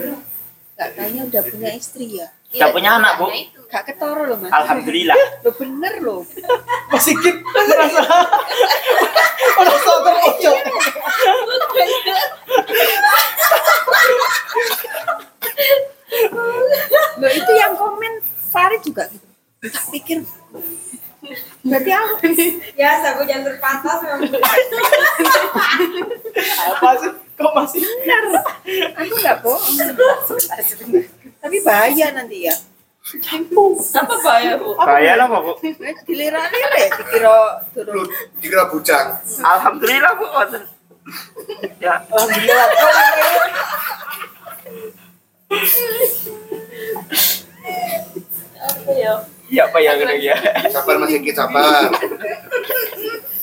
Gak 0.76 0.92
tanya 1.00 1.22
udah 1.24 1.44
punya 1.48 1.72
istri 1.72 2.20
ya. 2.20 2.28
Udah 2.52 2.70
punya 2.76 3.00
anak, 3.00 3.16
Bu. 3.16 3.32
Gak 3.72 3.84
ketoro 3.88 4.28
loh 4.28 4.38
Mas. 4.44 4.52
Alhamdulillah. 4.52 5.16
Lo 5.44 5.52
bener 5.56 5.94
loh. 6.04 6.22
Mas 6.92 7.04
Sigit 7.04 7.36
merasa 7.40 8.04
merasa 9.56 9.92
terpojok. 10.04 10.58
Loh 17.24 17.32
itu 17.32 17.52
yang 17.56 17.74
komen 17.80 18.14
Farid 18.52 18.82
juga 18.84 19.08
gitu. 19.08 19.28
Tak 19.66 19.84
pikir 19.90 20.20
Berarti 21.66 21.90
aku 21.90 22.14
Ya, 22.78 23.02
sabu 23.02 23.26
jangan 23.26 23.50
terpantas 23.50 23.98
memang. 24.06 24.30
Apa 26.70 26.90
sih? 27.02 27.25
Kok 27.36 27.52
masih 27.52 27.84
benar. 27.84 28.24
Aku 28.96 29.14
nggak 29.20 29.38
bohong. 29.44 29.76
Tapi 31.44 31.58
bahaya 31.62 32.08
nanti 32.16 32.48
ya. 32.48 32.56
Apa 33.06 34.16
bahaya 34.24 34.58
Bu? 34.58 34.74
Bahaya 34.74 35.14
lah 35.20 35.28
Bu. 35.30 35.54
Dilirak-lirik 36.10 36.90
dikira 36.96 37.62
turun. 37.76 38.08
Dikira 38.42 38.64
bujang. 38.72 39.20
Alhamdulillah 39.44 40.12
Bu. 40.18 40.26
Ya. 41.78 42.02
alhamdulillah. 42.10 42.68
Apa 48.66 48.92
ya? 48.98 49.14
Iya 49.46 49.64
Pak 49.70 49.80
ya 49.86 49.94
ya. 50.18 50.36
Sabar 50.74 50.98
Mas 50.98 51.14
Sigit, 51.14 51.38
sabar. 51.38 51.94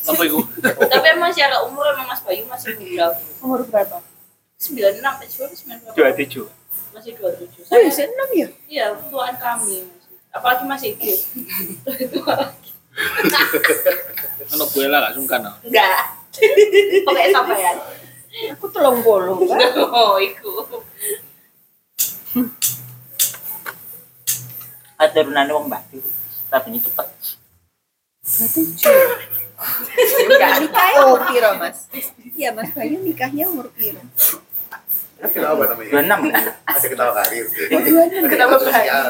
Apa 0.03 0.23
itu? 0.27 0.39
Tapi 0.62 1.07
emang 1.11 1.31
secara 1.31 1.62
umur 1.62 1.87
emang 1.91 2.07
Mas 2.07 2.23
Bayu 2.23 2.43
masih 2.47 2.74
muda. 2.74 3.15
Umur 3.39 3.62
berapa? 3.66 4.03
96, 4.59 4.99
eh, 4.99 5.29
99. 5.31 5.95
Dua 5.95 6.09
tujuh. 6.15 6.47
Masih 6.93 7.12
27. 7.16 7.66
Oh, 7.66 7.66
Saya, 7.66 7.89
ya, 7.89 8.05
enam 8.05 8.29
ya? 8.35 8.49
iya, 8.69 8.87
tuan 9.09 9.35
kami. 9.37 9.83
masih. 9.83 10.11
Apalagi 10.33 10.65
masih 10.65 10.91
hidup. 11.01 12.27
Anak 14.49 14.69
gue 14.70 14.87
lah 14.87 14.99
gak 15.09 15.15
sungkan. 15.16 15.41
ah. 15.45 15.57
Enggak. 15.65 16.03
Pokoknya 17.05 17.29
sampean. 17.31 17.77
Aku 18.57 18.66
telung 18.73 19.01
puluh. 19.01 19.37
Oh, 19.93 20.16
iku. 20.16 20.65
Ada 24.97 25.20
runane 25.20 25.53
wong 25.53 25.66
batu. 25.69 25.99
Tapi 26.49 26.79
cepet. 26.79 27.09
Tujuh. 28.23 29.32
Nikahnya 29.62 30.98
umur 31.06 31.20
piro 31.30 31.51
mas? 31.59 31.78
Iya 32.34 32.51
mas 32.55 32.70
Bayu 32.74 32.97
nikahnya 33.02 33.44
umur 33.48 33.68
piro? 33.74 34.02
Kenapa 35.22 35.62
namanya? 35.70 35.90
Dua 35.94 36.02
enam. 36.02 36.20
Ada 36.66 36.86
ketawa 36.90 37.12
karir. 37.22 37.47
Bayu? 37.47 38.59
sosial. 38.59 39.06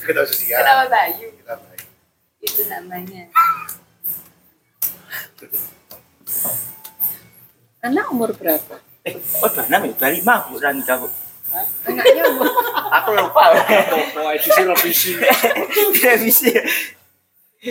Ketawa 0.00 0.26
sosial. 0.26 0.58
Kenapa 0.64 0.84
Bayu? 0.88 1.28
Ketawa 1.36 1.58
Bayu. 1.60 1.86
Itu 2.40 2.62
namanya. 2.72 3.22
Anak 7.84 8.06
umur 8.14 8.30
berapa? 8.32 8.80
Eh, 9.04 9.18
oh 9.42 9.48
dua 9.50 9.64
enam 9.68 9.90
ya? 9.90 9.92
Dua 9.98 10.08
lima 10.14 10.34
Bu 10.48 10.56
Rani 10.56 10.82
aku. 10.86 11.08
Anaknya 11.84 12.22
umur 12.32 12.48
Aku 12.92 13.10
lupa. 13.12 13.42
Toko 13.92 14.20
edisi 14.32 14.62
revisi. 14.64 15.10
Revisi. 16.00 16.50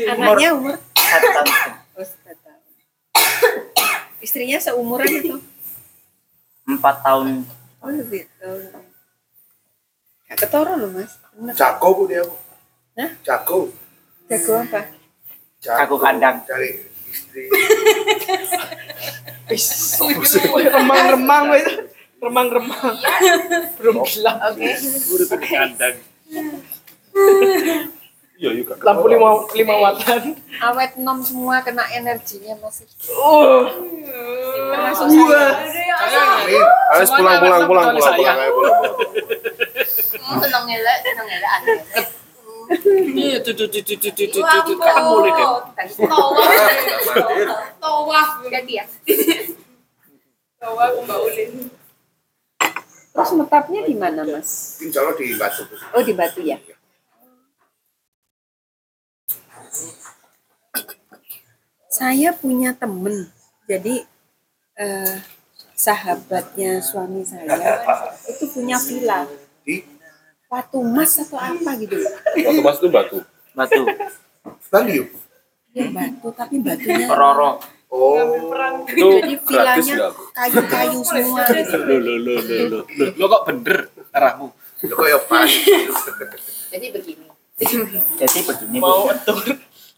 anaknya 0.06 0.54
umur 0.54 0.78
Satu 0.94 1.28
tahun. 1.34 1.81
Istrinya 4.26 4.58
seumuran 4.62 5.10
itu? 5.10 5.36
Empat 6.68 7.02
tahun. 7.02 7.46
Oh 7.82 7.90
lebih 7.90 8.30
tahun. 8.38 8.72
Gak 10.30 10.38
ketoro 10.48 10.78
loh 10.78 10.90
mas. 10.94 11.18
Bener. 11.36 11.54
Jago 11.58 11.88
bu 11.98 12.04
dia 12.08 12.22
bu. 12.24 12.36
Hah? 12.96 13.12
Jago. 13.26 13.74
Jago 14.30 14.54
apa? 14.62 14.82
Jago 15.60 15.96
kandang. 16.00 16.46
Cari 16.48 16.70
istri. 17.12 17.50
Remang-remang 20.72 21.52
wes. 21.52 21.68
Remang-remang. 22.22 22.96
Belum 23.82 24.06
gelap. 24.06 24.38
Oke. 24.54 24.72
Di 24.78 25.38
kandang. 25.50 25.96
Iya 28.42 28.58
juga. 28.58 28.74
Lampu 28.82 29.06
lima 29.06 29.46
lima 29.54 29.74
watan. 29.86 30.34
Awet 30.58 30.98
nom 30.98 31.22
semua 31.22 31.62
kena 31.62 31.86
energinya 31.94 32.58
masih. 32.58 32.90
Oh. 33.14 33.70
Amin. 33.70 35.30
Ayo 36.90 37.06
pulang 37.06 37.38
pulang 37.38 37.62
pulang 37.70 37.88
pulang 37.94 38.14
pulang 38.18 38.38
ayo 38.42 38.52
pulang. 38.58 38.82
pulang. 38.82 40.42
Seneng 40.42 40.64
ngelak, 40.66 40.98
seneng 41.06 41.28
ngelak 41.30 41.52
aneh. 41.62 41.80
Iya, 43.14 43.38
tuh 43.46 43.54
tuh 43.54 43.68
tuh 43.70 43.84
tuh 43.86 43.98
tuh 44.00 44.10
tuh 44.10 44.26
tuh 44.32 44.42
tuh 44.42 44.76
kapan 44.80 45.04
mulai 45.06 45.32
deh. 45.38 45.48
Tawaf. 46.02 46.50
Tawaf. 47.78 48.30
Ganti 48.50 48.74
ya. 48.82 48.86
Bawa 50.58 50.90
aku 50.90 51.00
Mbak 51.06 51.20
Ulin. 51.30 51.52
Terus 53.12 53.30
menetapnya 53.36 53.82
di 53.86 53.96
mana, 53.98 54.22
Mas? 54.24 54.80
Insya 54.80 55.04
Allah 55.04 55.14
di 55.20 55.36
Batu. 55.36 55.68
Oh, 55.94 56.02
di 56.02 56.14
Batu 56.16 56.42
ya. 56.42 56.58
Saya 61.92 62.32
punya 62.32 62.72
temen, 62.72 63.28
jadi 63.68 64.08
eh, 64.80 65.16
sahabatnya 65.76 66.80
suami 66.80 67.26
saya 67.26 67.52
itu 68.30 68.46
punya 68.54 68.78
villa 68.80 69.26
Di 69.66 69.84
Watu 70.52 70.84
Mas 70.84 71.16
atau 71.16 71.40
apa 71.40 71.80
gitu. 71.80 71.96
Waktu 71.96 72.60
mas 72.60 72.78
itu 72.80 72.88
batu. 72.92 73.18
Batu. 73.56 73.84
Yuk. 74.92 75.08
Ya 75.72 75.88
batu, 75.88 76.28
tapi 76.36 76.60
batunya 76.60 77.08
Roro. 77.08 77.60
Oh, 77.92 78.16
Itu 78.88 79.20
jadi 79.20 79.36
nggak? 79.36 80.12
kayu-kayu 80.32 81.00
semua. 81.04 81.44
gitu. 81.44 81.76
Lo 81.76 81.96
lo 82.00 82.14
lo 82.20 82.36
lo 82.40 82.56
lo 82.68 82.80
lo 82.88 83.06
lo 83.16 83.26
kok 83.28 83.44
bener 83.48 83.92
arahmu. 84.16 84.48
ya 84.84 84.92
kok 84.96 85.08
ya 85.08 85.20
pas. 85.28 85.52
Jadi 86.72 86.88
begini. 87.00 87.26
Jadi 88.20 88.40
begini. 88.48 88.78
Mau 88.80 89.08
atur. 89.08 89.44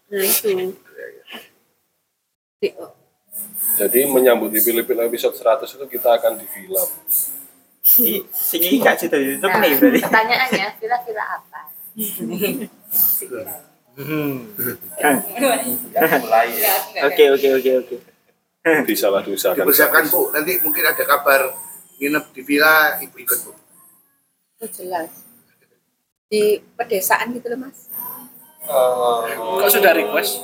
Nah 0.10 0.22
itu. 0.22 0.74
Di- 2.64 2.72
Jadi 3.76 4.00
menyambut 4.08 4.54
di 4.54 4.64
Filipina 4.64 5.04
episode 5.04 5.36
100 5.36 5.68
itu 5.68 5.86
kita 5.90 6.16
akan 6.16 6.40
di 6.40 6.48
villa. 6.48 6.80
Ih, 8.00 8.24
Sini 8.32 8.80
gak 8.80 9.04
itu 9.04 9.12
Nah, 9.44 9.60
nih 9.60 9.76
berarti. 9.76 10.00
pertanyaannya, 10.00 10.68
villa-villa 10.80 11.26
apa? 11.36 11.60
Oke 17.04 17.24
oke 17.30 17.48
oke 17.54 17.72
oke. 17.78 17.96
Disalah 18.88 19.22
diusahakan. 19.22 19.60
Dipersiapkan 19.60 20.04
Bu, 20.08 20.32
nanti 20.32 20.58
mungkin 20.64 20.88
ada 20.88 21.04
kabar 21.04 21.52
nginep 22.00 22.26
di 22.32 22.42
villa, 22.42 22.98
Ibu 22.98 23.16
ikut 23.20 23.40
Bu. 23.44 23.52
oh 24.64 24.70
jelas. 24.72 25.12
Di 26.26 26.64
pedesaan 26.74 27.36
gitu 27.36 27.52
loh 27.52 27.68
mas. 27.68 27.92
Kok 28.64 29.70
sudah 29.70 29.92
request? 29.92 30.40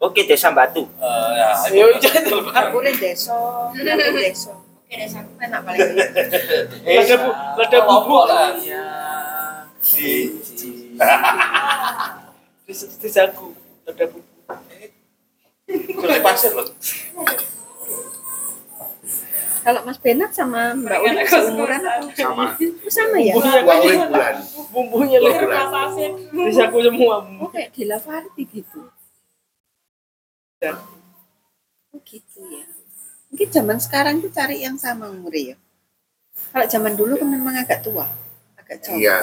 Oke, 0.00 0.24
Desa 0.24 0.48
Batu. 0.48 0.88
Uh, 0.96 1.30
ya, 1.36 1.52
Ayo, 1.68 1.92
aku 2.56 2.80
nih 2.80 2.96
desa, 2.96 3.36
aku 3.36 4.16
desa. 4.16 4.56
Oke, 4.56 4.94
desa 4.96 5.20
aku 5.20 5.32
kan 5.36 5.52
enak 5.52 5.60
paling. 5.60 5.92
Eh, 6.88 6.96
ada 7.04 7.14
bu, 7.20 7.30
lada 7.60 7.78
bubuk 7.84 8.24
lah. 8.24 8.56
Iya. 8.56 8.80
Iya. 8.80 8.84
Si, 9.84 10.08
si. 10.40 10.96
Desa 12.96 13.28
aku, 13.28 13.52
lada 13.84 14.04
bubuk. 14.08 14.24
Kulit 15.68 16.20
pasir 16.24 16.56
loh. 16.56 16.64
Kalau 19.60 19.84
Mas 19.84 20.00
Benat 20.00 20.32
sama 20.32 20.72
Mbak 20.72 20.98
Uli 21.04 21.22
seumuran 21.28 21.80
sama. 22.16 22.56
Oh, 22.56 22.88
sama 22.88 23.16
ya? 23.20 23.36
Bumbunya 23.36 23.60
Wah, 23.68 24.08
bulan. 24.08 24.34
Bumbunya 24.72 25.18
leher 25.20 25.44
pasir. 25.44 26.10
Desa 26.32 26.72
aku 26.72 26.80
semua. 26.80 27.20
Oke, 27.44 27.68
di 27.68 27.84
Lavarti 27.84 28.48
gitu. 28.48 28.88
Oh 30.60 32.00
gitu 32.04 32.38
ya. 32.52 32.68
Mungkin 33.32 33.48
zaman 33.48 33.78
sekarang 33.80 34.20
tuh 34.20 34.28
cari 34.28 34.60
yang 34.60 34.76
sama 34.76 35.08
umurnya 35.08 35.54
ya. 35.54 35.56
Kalau 36.52 36.66
zaman 36.68 36.92
dulu 36.94 37.16
kan 37.16 37.28
memang 37.32 37.56
agak 37.56 37.80
tua, 37.80 38.04
agak 38.60 38.84
jauh. 38.84 39.00
Iya. 39.00 39.16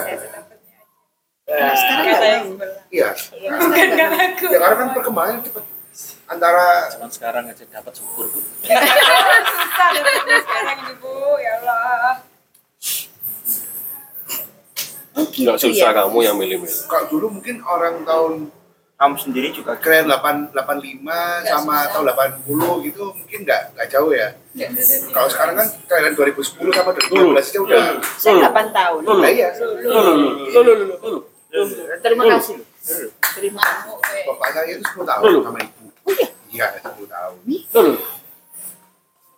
Kalau 1.46 1.76
sekarang 1.78 2.04
nggak 2.04 2.20
mau. 2.20 2.66
Iya. 2.90 3.08
Sekarang 3.14 3.70
nggak 3.94 4.08
mau. 4.10 4.50
Ya 4.50 4.58
karena 4.58 4.76
kan 4.76 4.88
perkembangan 4.92 5.36
cepat. 5.46 5.64
Antara 6.28 6.86
Zaman 6.92 7.10
sekarang 7.10 7.44
aja 7.48 7.64
dapat 7.66 7.92
syukur 7.94 8.26
bu. 8.28 8.38
Susah 9.48 9.88
deh 9.94 10.38
sekarang 10.44 10.76
ini 10.84 10.94
Bu, 11.00 11.14
ya 11.40 11.52
Allah. 11.58 12.14
Oh 15.14 15.24
gitu 15.26 15.46
Nggak 15.48 15.58
susah 15.58 15.90
ya. 15.90 15.96
kamu 15.96 16.18
yang 16.22 16.36
milih-milih. 16.38 16.86
kalau 16.86 17.06
dulu 17.10 17.26
mungkin 17.40 17.58
orang 17.66 18.06
tahun 18.06 18.34
Kamu 18.98 19.14
sendiri 19.14 19.54
juga 19.54 19.78
keren 19.78 20.10
8, 20.10 20.50
85 20.58 21.46
sama 21.46 21.86
tahun 21.86 22.18
80 22.42 22.86
gitu 22.90 23.14
mungkin 23.14 23.38
nggak 23.46 23.78
nggak 23.78 23.88
jauh 23.94 24.10
ya. 24.10 24.34
Kalau 25.14 25.28
sekarang 25.30 25.54
kan 25.54 25.70
kalian 25.86 26.18
2010 26.18 26.74
sama 26.74 26.90
2012 26.90 27.38
aja 27.38 27.58
udah. 27.62 27.82
Saya 28.18 28.50
8 28.50 28.74
tahun. 28.74 29.00
Nah, 29.06 29.30
iya. 29.30 29.54
terima 32.02 32.26
kasih. 32.26 32.58
Bapak 34.26 34.48
saya 34.50 34.66
itu 34.66 34.82
10 34.82 35.06
tahun 35.06 35.22
Dulu. 35.30 35.40
sama 35.46 35.58
ibu. 35.62 35.84
Iya, 36.50 36.66
10 36.82 37.06
tahun. 37.06 37.36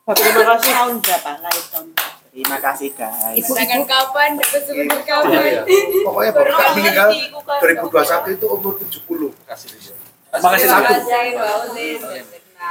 Terima 0.09 0.45
kasih. 0.57 0.73
Tahun 0.73 0.95
berapa? 1.05 1.31
Lahir 1.45 1.65
tahun 1.69 1.87
berapa? 1.93 2.10
Terima 2.31 2.59
kasih 2.63 2.89
guys. 2.95 3.43
Ibu 3.43 3.53
akan 3.59 3.81
kapan 3.91 4.29
dapat 4.39 4.63
sebentar 4.63 5.03
iya, 5.03 5.03
iya. 5.03 5.03
kapan? 5.03 5.31
Iya, 5.35 5.63
iya. 5.67 6.03
Pokoknya 6.07 6.31
baru 6.31 6.51
kami 6.55 6.71
meninggal 6.79 7.09
2021 7.91 8.37
itu 8.39 8.47
umur 8.47 8.73
70. 8.79 9.51
Kasih 9.51 9.69
dia. 9.75 9.95
Terima 10.31 10.49
kasih 10.55 10.67
iya, 10.67 10.79
satu. 10.79 10.93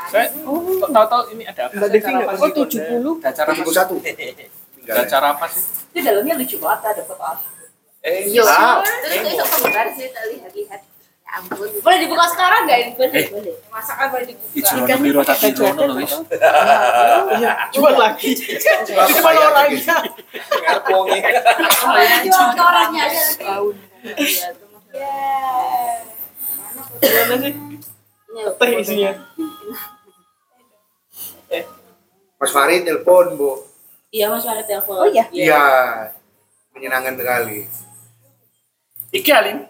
Saya 0.09 0.25
oh. 0.47 1.05
tahu 1.11 1.23
ini 1.35 1.43
ada 1.43 1.61
apa. 1.67 1.73
Mbak 1.75 1.89
Devi 1.91 2.11
nggak? 2.15 2.27
Oh 2.39 2.49
70. 2.55 2.87
puluh. 2.87 3.15
Acara 3.19 3.49
tujuh 3.51 3.75
satu. 3.75 3.95
Acara 4.87 5.27
apa 5.35 5.45
sih? 5.51 5.63
Di 5.91 5.99
dalamnya 6.07 6.33
lucu 6.39 6.55
banget 6.55 6.95
ada 6.95 7.03
foto. 7.03 7.31
Eh, 7.99 8.31
iya. 8.31 8.79
Terus 9.03 9.27
itu 9.27 9.43
kembar 9.43 9.87
sih 9.91 10.07
lihat-lihat. 10.07 10.81
Ya 11.29 11.45
ampun. 11.45 11.69
Boleh 11.85 11.97
dibuka 12.01 12.25
sekarang 12.25 12.65
enggak 12.65 12.79
ini? 12.81 12.91
Boleh, 12.97 13.23
boleh. 13.29 13.53
Masakan 13.69 14.05
boleh 14.09 14.25
dibuka. 14.33 14.49
Ijono 14.57 14.95
biro 14.97 15.21
tapi 15.21 15.53
Ijono 15.53 15.81
loh 15.85 15.95
wis. 16.01 16.13
Jual 17.69 17.93
lagi. 17.93 18.33
Itu 18.33 19.21
malah 19.21 19.53
orangnya. 19.53 19.97
ngarpongi. 20.33 21.19
Ke 21.21 22.61
orangnya 22.65 23.01
aja 23.05 23.21
nanti. 23.21 23.45
Gimana 26.97 27.35
sih? 27.37 27.53
Teh 28.57 28.69
isinya. 28.81 29.11
Mas 32.41 32.51
Farid 32.55 32.89
telepon, 32.89 33.37
Bu. 33.37 33.69
Iya 34.09 34.33
Mas 34.33 34.49
Farid 34.49 34.65
telepon. 34.65 34.97
Oh 34.97 35.05
iya. 35.05 35.29
Iya. 35.29 35.65
Menyenangkan 36.73 37.21
sekali. 37.21 37.69
Iki 39.13 39.29
Alin. 39.29 39.69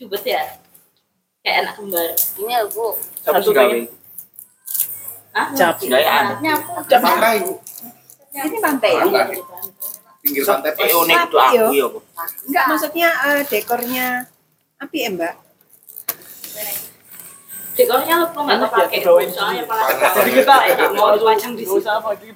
Cubet 0.00 0.24
ya. 0.24 0.57
Kayak 1.48 1.64
anak 1.64 1.74
kembar. 1.80 2.08
Ini 2.12 2.52
aku. 2.60 2.86
Satu 3.24 3.40
Satu 3.40 3.50
gawe. 3.56 3.78
Hah? 5.32 5.46
Cap. 5.56 5.74
Anaknya 5.80 6.52
aku. 6.60 6.70
Pantai, 6.84 7.36
Bu. 7.40 7.52
Ini 8.36 8.58
pantai 8.60 8.90
ya? 8.92 9.04
Pantai. 9.08 9.40
Pinggir 10.20 10.44
pantai 10.44 10.70
pas. 10.76 10.84
Eh 10.84 10.92
unik 10.92 11.16
itu 11.24 11.36
aku 11.40 11.72
ya 11.72 11.86
Bu. 11.88 11.98
Enggak, 12.52 12.64
maksudnya 12.68 13.08
eh, 13.32 13.42
dekornya 13.48 14.06
api 14.76 14.98
ya 15.00 15.08
Mbak? 15.16 15.34
Dekornya 17.80 18.14
lu 18.20 18.26
kok 18.28 18.40
nggak 18.44 18.58
ya, 18.60 18.68
pakai 18.68 18.98
dibawain 19.00 19.30
soalnya 19.32 19.64
paling 19.64 19.96
Jadi 19.96 20.30
kita 20.36 20.54
nggak 20.68 20.90
mau 20.92 21.08
dipajang 21.16 21.52
di 21.56 21.64
sini. 21.64 21.80
usah 21.80 21.92
apa 21.96 22.10
di 22.12 22.28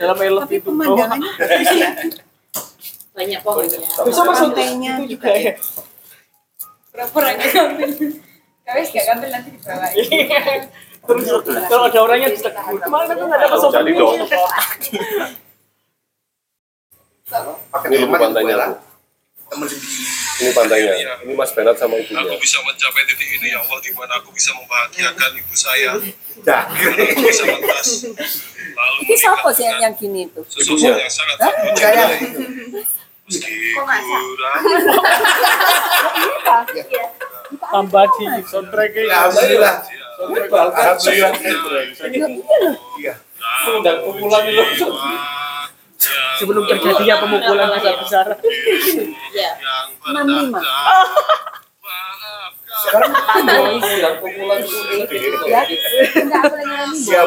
dalam 0.00 0.16
elef 0.16 0.42
Tapi 0.48 0.56
itu. 0.56 0.64
pemandangannya 0.72 1.32
bagus 1.42 1.68
ya. 1.76 1.90
Banyak 3.12 3.40
pohonnya. 3.44 3.76
Bisa 4.08 4.20
masuk 4.24 4.56
Pantainya 4.56 4.92
itu 5.04 5.20
juga 5.20 5.28
juga 5.28 5.36
ya. 5.36 5.52
Pura-pura 6.92 7.28
nggak 7.32 7.50
ngambil. 7.50 7.90
Kau 8.62 8.76
nggak 8.76 9.04
ngambil 9.08 9.28
nanti 9.30 9.48
dibawain. 9.50 9.96
Terus 11.02 11.26
kalau 11.66 11.84
ada 11.90 11.98
orangnya 11.98 12.28
ditegur, 12.30 12.78
ke 12.78 12.86
mana 12.86 13.10
tuh 13.10 13.26
nggak 13.26 13.40
dapat 13.42 13.56
Jadi 13.56 13.64
souvenir? 13.64 13.96
dong. 13.98 14.16
Pakai 17.72 17.88
Ini 17.88 17.96
teman 17.98 18.18
pantainya, 18.20 18.54
sendiri. 18.54 18.76
Ini 20.38 20.50
pantainya. 20.52 20.92
Ini 21.24 21.32
Mas 21.32 21.50
Benat 21.50 21.74
sama 21.74 21.96
Aku 21.96 22.06
ibunya. 22.06 22.36
bisa 22.38 22.60
mencapai 22.60 23.02
titik 23.04 23.28
ini 23.32 23.50
ya 23.50 23.58
Allah 23.58 23.78
di 23.80 23.90
mana 23.92 24.12
aku 24.16 24.30
bisa 24.30 24.52
membahagiakan 24.52 25.30
ibu 25.34 25.54
saya, 25.56 25.92
Dah. 26.40 26.68
aku 26.68 27.24
bisa 27.24 27.42
mentas. 27.46 27.88
Lalu 28.72 28.98
Ini 29.04 29.14
siapa 29.16 29.48
sih 29.52 29.64
yang, 29.64 29.92
gini 29.92 30.28
tuh? 30.28 30.44
sosok 30.46 30.76
yang 30.94 31.08
sangat 31.08 31.36
Saya. 31.74 32.04
Segura. 33.32 34.50
ya 36.76 36.84
iya. 36.92 37.06
Tambah 37.52 38.04
di 38.16 38.24
soundtrack 38.44 38.90
ya. 38.92 39.02
Iya. 39.02 39.16
Alhamdulillah. 39.28 39.74
Alhamdulillah. 40.20 41.32
Iya. 42.12 42.26
iya. 43.00 43.14
Sudah 43.64 43.94
pukulan 44.04 44.42
dulu. 44.48 44.64
Sebelum 46.42 46.62
terjadinya 46.66 47.14
pemukulan 47.22 47.68
besar-besar. 47.78 48.26
ya 49.30 49.50
lima 50.26 50.60
Sekarang 52.82 53.10
boys 53.14 53.86
ya 53.94 54.10
pemukulan 54.18 54.58
itu. 54.66 54.76
Ya. 55.46 55.62
Enggak 56.18 56.44
boleh 56.50 56.66
ya, 56.66 56.82
ya, 57.06 57.22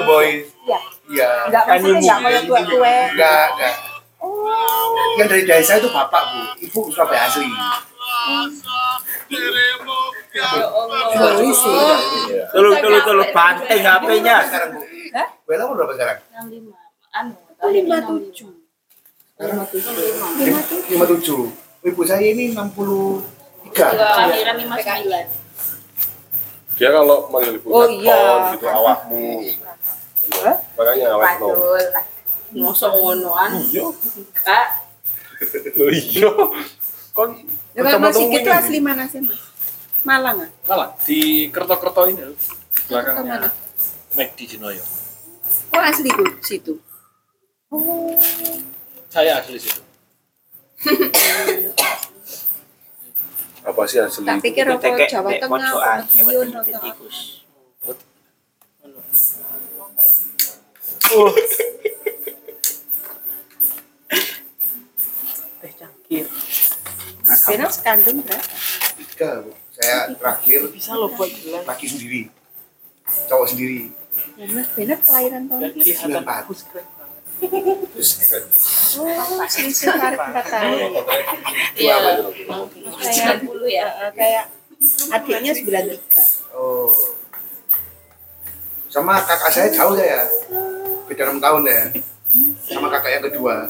ya, 0.68 0.80
Iya. 1.06 1.30
Enggak 1.48 1.64
maksudnya 1.70 2.14
enggak 2.18 2.44
kalau. 2.50 2.98
Enggak, 3.14 3.46
enggak. 3.56 3.76
Yang 5.16 5.28
dari 5.32 5.44
desa 5.48 5.80
itu 5.80 5.90
bapak 5.90 6.24
bu, 6.28 6.40
ibu 6.62 6.82
Surabaya 6.92 7.26
asli. 7.30 7.48
Tolong 12.52 12.76
tolong 12.80 13.04
tolong 13.06 13.30
banting 13.32 13.82
HP-nya. 13.84 14.36
Sekarang 14.48 14.70
bu, 14.76 14.82
umur 15.48 15.76
berapa 15.80 15.94
sekarang? 15.96 16.18
65. 16.52 16.76
Anu, 17.16 17.32
Oh, 17.64 17.72
lima 17.72 17.98
tujuh. 18.04 18.52
Lima 20.92 21.06
tujuh. 21.08 21.42
Ibu 21.82 22.02
saya 22.04 22.22
ini 22.22 22.52
enam 22.52 22.68
puluh 22.76 23.24
tiga. 23.72 23.96
Kelahiran 23.96 24.56
59. 24.60 26.76
Dia 26.76 26.90
kalau 26.92 27.32
manggil 27.32 27.56
ibu 27.56 27.68
Oh, 27.72 27.88
iya. 27.88 28.52
gitu 28.54 28.68
awakmu. 28.68 29.48
Makanya 30.76 31.08
awet 31.16 31.40
Mosok 32.54 32.92
ngonoan. 32.94 33.52
Iya. 33.72 33.90
Kak, 34.36 34.68
Loh 35.80 35.90
iya. 35.92 36.30
Kon 37.16 37.32
Ya, 37.76 37.84
kalau 37.84 38.08
Mas 38.08 38.16
Sigit 38.16 38.40
itu 38.40 38.52
asli 38.56 38.80
mana 38.80 39.04
sih 39.04 39.20
mas? 39.20 39.36
Malang 40.08 40.48
ah? 40.48 40.50
Malah 40.64 40.96
di 41.04 41.52
kerto-kerto 41.52 42.08
ini 42.08 42.24
loh. 42.24 42.40
Belakangnya 42.88 43.52
McD 44.16 44.56
Jinoyo. 44.56 44.80
Oh 45.76 45.82
asli 45.84 46.08
bu, 46.08 46.24
situ. 46.40 46.80
Saya 49.12 49.44
asli 49.44 49.60
situ. 49.60 49.84
apa 53.68 53.82
sih 53.92 54.00
asli? 54.00 54.24
Tak 54.24 54.40
pikir 54.40 54.72
Tekek, 54.80 55.12
Jawa 55.12 55.36
Tengah, 55.36 56.08
nek 56.08 56.24
Madiun, 56.24 56.48
apa. 56.56 56.80
tikus. 56.80 57.44
Teh 61.04 61.95
cangkir. 66.06 66.26
Mas 67.26 67.42
Bena 67.44 67.66
sekandung 67.68 68.22
berapa? 68.22 68.46
Tiga 68.96 69.30
bu. 69.42 69.52
Saya 69.76 70.08
terakhir 70.14 70.60
Bisa 70.72 70.94
lo 70.96 71.12
buat 71.12 71.28
jelas. 71.28 71.66
laki 71.68 71.86
sendiri, 71.86 72.22
cowok 73.28 73.48
sendiri. 73.50 73.92
Dan 74.38 74.50
Mas 74.54 74.70
Bena 74.72 74.96
kelahiran 74.96 75.44
tahun 75.50 75.60
Dan 75.60 75.68
berapa? 75.68 75.76
kelihatan 75.76 76.00
Sembilan 76.00 76.24
empat. 76.24 76.38
bagus. 76.40 76.60
Oh, 78.96 79.44
selisih 79.46 79.92
empat 79.92 80.14
empat 80.16 80.46
tahun. 80.48 80.80
iya. 81.76 81.96
Kayak 82.96 83.44
90 83.44 83.68
ya. 83.68 83.88
eh, 84.00 84.12
kayak 84.16 84.46
adiknya 85.12 85.52
93. 85.52 86.56
Oh. 86.56 86.94
Sama 88.88 89.20
kakak 89.20 89.52
saya 89.52 89.68
jauh 89.68 89.98
saya. 89.98 90.24
Beda 91.06 91.28
enam 91.28 91.44
tahun 91.44 91.68
ya. 91.68 91.82
Sama 92.64 92.88
kakak 92.88 93.12
yang 93.12 93.24
kedua. 93.28 93.68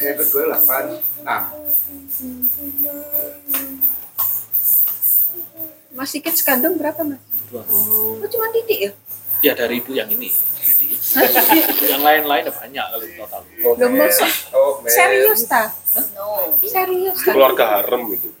Yang 0.00 0.16
kedua 0.24 0.42
delapan. 0.48 0.84
Nah, 1.24 1.52
Mas 5.94 6.10
Sigit 6.10 6.34
sekandung 6.34 6.74
berapa 6.74 7.06
mas? 7.06 7.22
Dua. 7.48 7.62
Oh, 7.70 8.18
cuma 8.26 8.50
didik 8.50 8.78
ya? 8.78 8.90
Ya 9.44 9.52
dari 9.54 9.78
ibu 9.78 9.94
yang 9.94 10.10
ini. 10.10 10.34
Yang 11.86 12.02
lain-lain 12.02 12.50
banyak 12.50 12.84
kali 12.90 13.06
total. 13.14 13.42
Oh, 13.62 13.78
men. 13.78 14.10
Serius 14.90 15.46
ta? 15.46 15.70
No. 16.18 16.58
Serius 16.64 17.22
ta? 17.22 17.30
Keluarga 17.30 17.78
harem 17.78 18.10
gitu. 18.18 18.34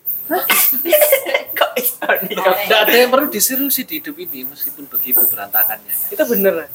Tidak 2.24 2.78
ada 2.80 2.94
yang 2.94 3.12
perlu 3.12 3.30
diseriusi 3.30 3.86
di 3.86 4.02
hidup 4.02 4.16
ini 4.18 4.48
meskipun 4.48 4.90
begitu 4.90 5.22
berantakannya. 5.30 5.94
Itu 6.10 6.24
bener. 6.26 6.66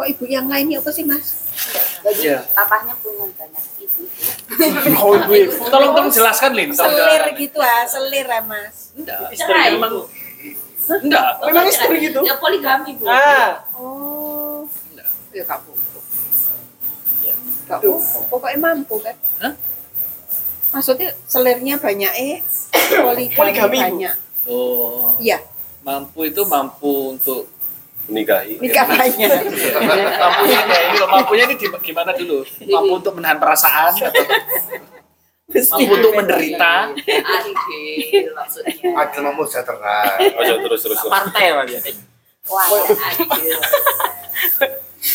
Kok 0.00 0.08
ibu 0.08 0.24
yang 0.24 0.48
lainnya 0.48 0.80
apa 0.80 0.88
sih 0.88 1.04
mas? 1.04 1.36
Jadi 2.00 2.24
Iya. 2.24 2.40
papahnya 2.56 2.96
punya 2.96 3.28
banyak 3.36 3.64
ibu. 3.84 4.00
Oh 5.04 5.12
ibu 5.12 5.32
ibu. 5.36 5.52
Tolong 5.68 5.92
tolong 5.92 6.08
jelaskan 6.08 6.56
Lin. 6.56 6.72
Selir 6.72 7.20
gitu 7.36 7.60
ah, 7.60 7.84
selir 7.84 8.24
ah 8.24 8.40
mas. 8.40 8.96
Enggak. 8.96 9.28
Cerai. 9.36 9.76
Memang 9.76 10.08
enggak. 10.88 11.26
Memang 11.44 11.66
istri 11.68 11.96
gitu? 12.00 12.24
Ya 12.24 12.40
poligami, 12.40 12.96
Bu. 12.96 13.04
Ah, 13.04 13.60
Oh, 13.76 14.64
Enggak. 14.88 15.08
ya 15.36 15.44
kak 15.44 15.68
Bu. 15.68 15.72
Kak 17.68 17.78
Bu, 17.84 18.00
pokoknya 18.32 18.56
mampu 18.56 18.96
kan? 19.04 19.16
Hah? 19.44 19.52
Maksudnya 20.72 21.12
selirnya 21.28 21.76
banyak 21.76 22.12
eh, 22.16 22.40
poligami, 23.04 23.36
Poligami, 23.36 23.76
banyak. 23.84 24.16
Oh, 24.48 25.12
Iya, 25.20 25.44
mampu 25.84 26.24
itu 26.24 26.40
mampu 26.48 27.12
untuk 27.12 27.52
Menikahi. 28.10 28.58
nikah 28.58 28.84
banyak. 28.84 29.30
mampunya 30.20 30.58
ini 30.82 30.96
loh, 30.98 31.08
mampunya 31.08 31.44
ini 31.46 31.54
di- 31.54 31.70
gimana 31.80 32.10
dulu? 32.12 32.42
Mampu 32.60 32.92
untuk 32.96 33.14
menahan 33.14 33.38
perasaan 33.38 33.94
atau 33.94 34.24
mampu 35.70 35.92
untuk 35.92 36.12
menderita? 36.12 36.90
Adil 36.90 38.26
maksudnya. 38.32 38.74
adil 38.96 39.20
mampu 39.22 39.42
sejahtera. 39.44 40.18
Oh, 40.34 40.42
ya, 40.42 40.54
terus 40.58 40.80
terus. 40.80 40.98
Partai 41.02 41.46
Mas. 41.52 41.70
Wah, 42.46 42.66
ya, 42.66 42.82
adil. 43.30 43.58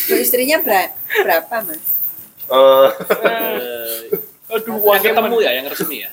Loh, 0.06 0.18
istrinya 0.18 0.58
ber- 0.58 0.92
berapa 1.16 1.56
mas? 1.62 1.82
Eh, 2.46 2.88
Eh, 3.22 3.98
Aduh, 4.48 4.78
yang 4.78 5.02
ketemu 5.04 5.36
ya, 5.40 5.50
yang 5.52 5.66
resmi 5.66 5.96
ya. 6.00 6.10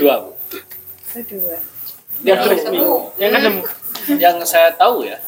Dua, 0.00 0.14
Bu. 0.20 0.30
Kedua. 1.10 1.56
Yang 2.22 2.38
resmi. 2.44 2.78
Yang 3.16 3.30
ketemu. 3.34 3.62
Yang 4.08 4.36
saya 4.48 4.72
tahu 4.72 5.04
ya, 5.04 5.20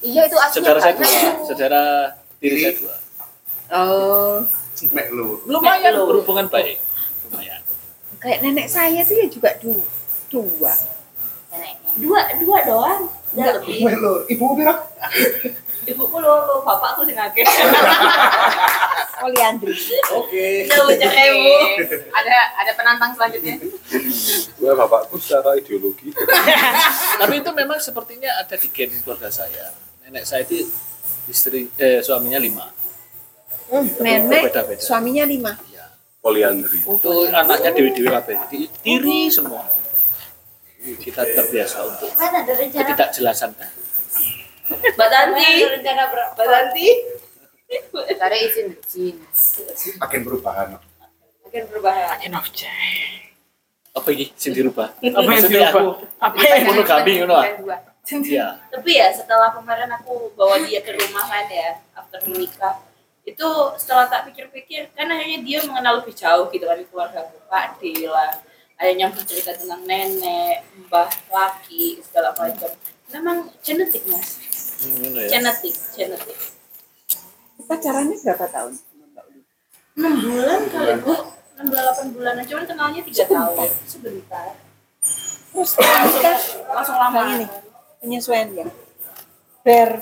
Iya 0.00 0.22
itu 0.24 0.36
aslinya 0.36 0.56
saudara 0.56 0.78
saya 0.80 0.94
dua, 0.96 1.08
saudara 1.44 1.82
diri 2.40 2.56
saya 2.56 2.72
dua. 2.80 2.94
Oh, 3.70 4.36
Mek 4.90 5.12
lu. 5.12 5.44
Lumayan 5.44 5.92
berhubungan 6.00 6.48
baik. 6.48 6.80
Lumayan. 7.28 7.60
kayak 8.20 8.40
nenek 8.40 8.68
saya 8.68 9.00
tuh 9.04 9.16
ya 9.16 9.26
juga 9.28 9.52
du- 9.60 9.84
dua. 10.32 10.72
Neneknya. 11.52 11.92
Dua, 12.00 12.20
dua 12.40 12.58
doang. 12.64 13.02
Udah 13.36 13.52
lebih. 13.60 13.76
Mek 13.84 13.96
lu. 14.00 14.14
Ibu 14.26 14.44
bilang. 14.56 14.80
Ibuku 15.88 16.16
lo, 16.20 16.60
bapakku 16.60 17.08
sing 17.08 17.16
akeh. 17.16 17.44
Poliandri. 19.20 19.76
Oke. 20.16 20.64
Udah 20.68 20.84
ucap 20.88 21.12
ibu. 21.12 21.52
Ada 22.08 22.36
ada 22.56 22.72
penantang 22.72 23.12
selanjutnya. 23.16 23.56
gue 24.60 24.72
bapakku 24.72 25.16
secara 25.20 25.56
ideologi. 25.60 26.12
Tapi 27.20 27.34
itu 27.40 27.50
memang 27.52 27.76
sepertinya 27.80 28.32
ada 28.40 28.56
di 28.56 28.68
gen 28.72 28.92
keluarga 29.04 29.28
saya. 29.28 29.76
Nenek 30.04 30.24
saya 30.24 30.44
itu 30.48 30.68
istri 31.28 31.68
eh 31.76 32.00
suaminya 32.00 32.40
lima. 32.40 32.72
Nenek, 34.00 34.50
Beda-beda. 34.50 34.80
suaminya 34.80 35.24
lima. 35.28 35.52
Ya. 35.68 35.84
Poliandri. 36.24 36.80
Itu 36.80 37.12
anaknya 37.28 37.70
dewi-dewi 37.76 38.08
kabeh. 38.08 38.36
Jadi 38.48 38.60
tiri 38.80 39.28
semua. 39.28 39.68
Kita 40.80 41.28
terbiasa 41.28 41.84
untuk 41.84 42.08
Kan 42.16 42.40
ketidakjelasan. 42.48 43.52
Mbak 44.70 45.08
Tanti. 45.10 45.50
rencana 45.66 46.02
berapa? 46.10 46.32
Mbak 46.34 46.46
Tanti. 46.46 46.86
Cari 47.90 48.38
izin 48.50 48.66
izin. 48.74 49.16
Makin 50.02 50.20
perubahan. 50.26 50.74
Makin 51.46 51.62
berbahaya. 51.70 52.18
Apa 53.90 54.08
ini? 54.14 54.30
Sing 54.38 54.54
dirubah. 54.54 54.94
Apa 54.94 55.30
yang 55.30 55.44
dirubah? 55.46 55.70
aku- 55.74 55.96
Apa 56.18 56.36
yang 56.38 56.62
monogami 56.70 57.12
ngono 57.22 57.34
ah. 57.38 57.46
Iya. 58.10 58.46
Tapi 58.74 58.90
ya 58.98 59.06
setelah 59.14 59.54
kemarin 59.54 59.86
aku 59.92 60.34
bawa 60.34 60.58
dia 60.66 60.82
ke 60.82 60.90
rumah 60.98 61.22
kan 61.30 61.46
ya, 61.46 61.78
after 61.94 62.18
menikah, 62.26 62.82
itu 63.22 63.46
setelah 63.78 64.10
tak 64.10 64.26
pikir-pikir, 64.26 64.90
kan 64.98 65.06
akhirnya 65.06 65.38
dia 65.46 65.58
mengenal 65.62 66.02
lebih 66.02 66.16
jauh 66.18 66.50
gitu 66.50 66.66
kan 66.66 66.80
keluarga 66.90 67.22
aku, 67.22 67.38
Pak 67.46 67.78
lah, 68.10 68.34
ada 68.80 68.90
yang 68.90 69.12
bercerita 69.14 69.54
tentang 69.54 69.84
nenek, 69.86 70.64
mbah 70.88 71.06
laki, 71.30 72.00
segala 72.02 72.34
macam. 72.34 72.72
Memang 73.14 73.52
genetik 73.62 74.02
mas, 74.10 74.40
Ya. 74.80 75.36
genetik, 75.36 75.76
genetik. 75.92 76.38
Pacarannya 77.60 78.16
berapa 78.16 78.46
tahun? 78.48 78.72
6 80.00 80.24
bulan 80.24 80.60
kali 80.72 80.94
bu, 81.04 81.12
6 81.60 81.68
bulan 81.68 81.84
8 81.92 82.16
bulanan, 82.16 82.44
cuman 82.48 82.64
kenalnya 82.64 83.02
3 83.04 83.28
tahun, 83.28 83.68
sebentar. 83.84 84.56
Terus 85.50 85.68
setelah 85.68 86.00
nikah 86.08 86.38
Langsung 86.72 86.96
lama. 86.96 87.20
ini 87.36 87.46
penyesuaian 88.00 88.48
ya. 88.56 88.66
Ber 89.60 90.00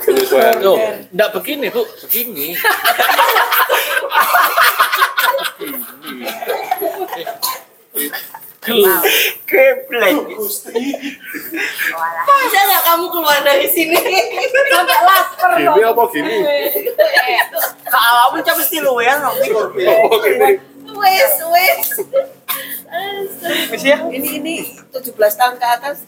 Penyesuaian. 0.00 0.56
Loh, 0.64 0.80
enggak 1.12 1.30
begini, 1.36 1.68
Bu. 1.68 1.84
Begini. 2.08 2.56
Geblek. 8.64 10.16
Masa 12.24 12.60
nggak 12.64 12.82
kamu 12.88 13.06
keluar 13.12 13.38
dari 13.44 13.68
sini? 13.68 13.96
Sampai 14.72 14.98
lapar 15.04 15.50
Gini 15.60 15.82
apa 15.84 16.02
gini? 16.08 16.36
Kalau 17.84 18.32
mesti 18.32 18.78
lu 18.80 18.96
ya 19.04 19.20
no. 19.20 19.30
Wes, 20.94 21.34
wes. 21.50 21.78
ya? 23.82 23.98
Ini 24.08 24.28
ini 24.40 24.54
17 24.94 25.12
tahun 25.12 25.54
ke 25.58 25.66
atas. 25.66 26.06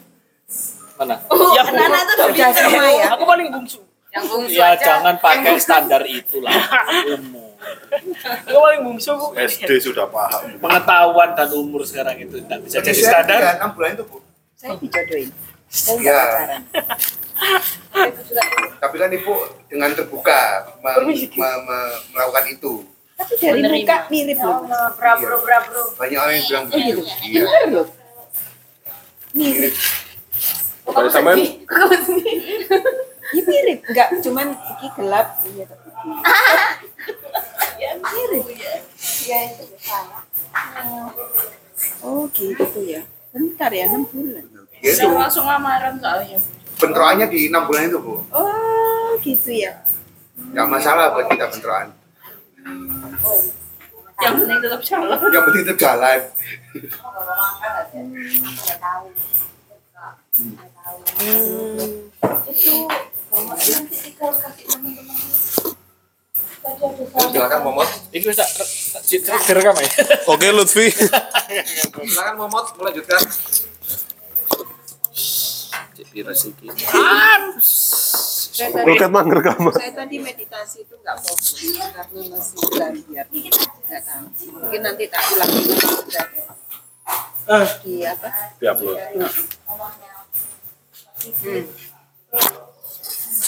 Mana? 0.97 1.21
Ya, 1.53 1.61
anak-anak 1.61 2.01
tuh 2.09 2.13
udah 2.17 2.27
bisa 2.33 2.65
ya. 2.73 3.05
Aku 3.13 3.23
paling 3.27 3.47
bungsu. 3.53 3.79
Yang 4.09 4.25
bungsu 4.33 4.57
Ya 4.57 4.73
aja. 4.73 4.81
jangan 4.97 5.15
pakai 5.21 5.53
standar 5.61 6.01
itulah. 6.09 6.55
Umur. 7.13 7.46
Aku 8.43 8.57
paling 8.57 8.81
bungsu 8.83 9.11
bu. 9.11 9.33
SD 9.35 9.69
sudah 9.81 10.05
paham. 10.05 10.57
Pengetahuan 10.57 11.33
dan 11.33 11.49
umur 11.51 11.81
sekarang 11.81 12.17
itu 12.17 12.37
tidak 12.39 12.59
bisa 12.61 12.77
jadi 12.79 12.93
standar. 12.93 13.39
tiga, 13.39 13.51
enam 13.57 13.69
bulan 13.71 13.89
itu 13.93 14.05
bu 14.05 14.17
Saya 14.53 14.73
dijodohin. 14.75 15.29
Saya 15.67 15.97
ya 15.99 16.15
pacaran. 16.15 16.61
tapi 18.77 18.95
kan 18.95 19.09
ibu 19.11 19.33
dengan 19.67 19.89
terbuka 19.91 20.39
me- 20.79 21.05
me- 21.05 21.29
me- 21.59 21.97
melakukan 22.09 22.45
itu 22.47 22.73
Tapi 23.13 23.33
dari 23.37 23.61
muka 23.81 23.97
mirip 24.07 24.37
loh. 24.39 24.61
Bra 24.93 25.13
bro 25.15 25.37
bra 25.39 25.57
bro. 25.61 25.83
banyak 25.93 26.15
orang 26.15 26.33
yang 26.35 26.45
bilang 26.47 26.65
begitu 26.67 27.01
iya 27.23 27.41
Bener 27.43 27.65
loh. 27.73 27.87
mirip 29.33 29.73
Dari 30.83 31.09
sampean 31.09 31.37
Ini 33.27 33.41
mirip, 33.43 33.79
enggak 33.91 34.07
cuman 34.23 34.47
iki 34.55 34.87
gelap 34.95 35.27
iya 35.45 35.63
tapi 35.67 35.89
ya 37.75 37.91
mirip 37.99 38.45
ya 39.27 39.37
itu 39.51 39.63
sama. 39.83 40.23
Oh 42.01 42.23
gitu 42.31 42.63
ya. 42.81 43.01
Bentar 43.35 43.69
ya, 43.69 43.85
6 43.91 44.07
bulan. 44.09 44.43
ya 44.81 44.89
itu 44.93 45.05
langsung 45.11 45.45
lamaran 45.45 45.99
soalnya. 45.99 46.39
bentrokannya 46.77 47.25
di 47.27 47.49
enam 47.49 47.65
bulan 47.65 47.89
itu 47.89 47.97
bu 47.97 48.21
Oh 48.31 49.17
gitu 49.19 49.49
ya. 49.51 49.81
nggak 50.53 50.67
masalah 50.69 51.09
buat 51.13 51.25
kita 51.27 51.49
bentrokan 51.49 51.89
Yang 54.17 54.33
penting 54.41 54.59
tetap 54.61 54.81
jalan. 54.81 55.17
yang 55.29 55.43
penting 55.45 55.61
itu 55.65 55.73
jalan 55.75 56.19
silakan 67.31 67.59
momot 67.63 67.87
Ini 68.11 68.25
bisa 68.27 68.43
direkam 69.47 69.75
ya? 69.77 69.89
Oke 70.31 70.47
Lutfi. 70.51 70.91
Silakan 70.91 72.35
Momot 72.35 72.65
melanjutkan. 72.75 73.21
Saya 78.57 78.73
tadi, 78.73 78.89
Loket 78.89 79.11
mangger 79.13 79.37
kamar. 79.45 79.69
saya 79.77 79.93
tadi 79.93 80.17
meditasi 80.17 80.81
itu 80.81 80.97
nggak 80.97 81.17
fokus 81.21 81.77
karena 81.77 82.21
masih 82.33 82.57
belajar. 82.73 83.25
Mungkin 84.49 84.81
nanti 84.81 85.03
tak 85.13 85.21
ulang 85.37 85.49
di 87.85 88.01
apa? 88.01 88.29
Diupload. 88.57 88.97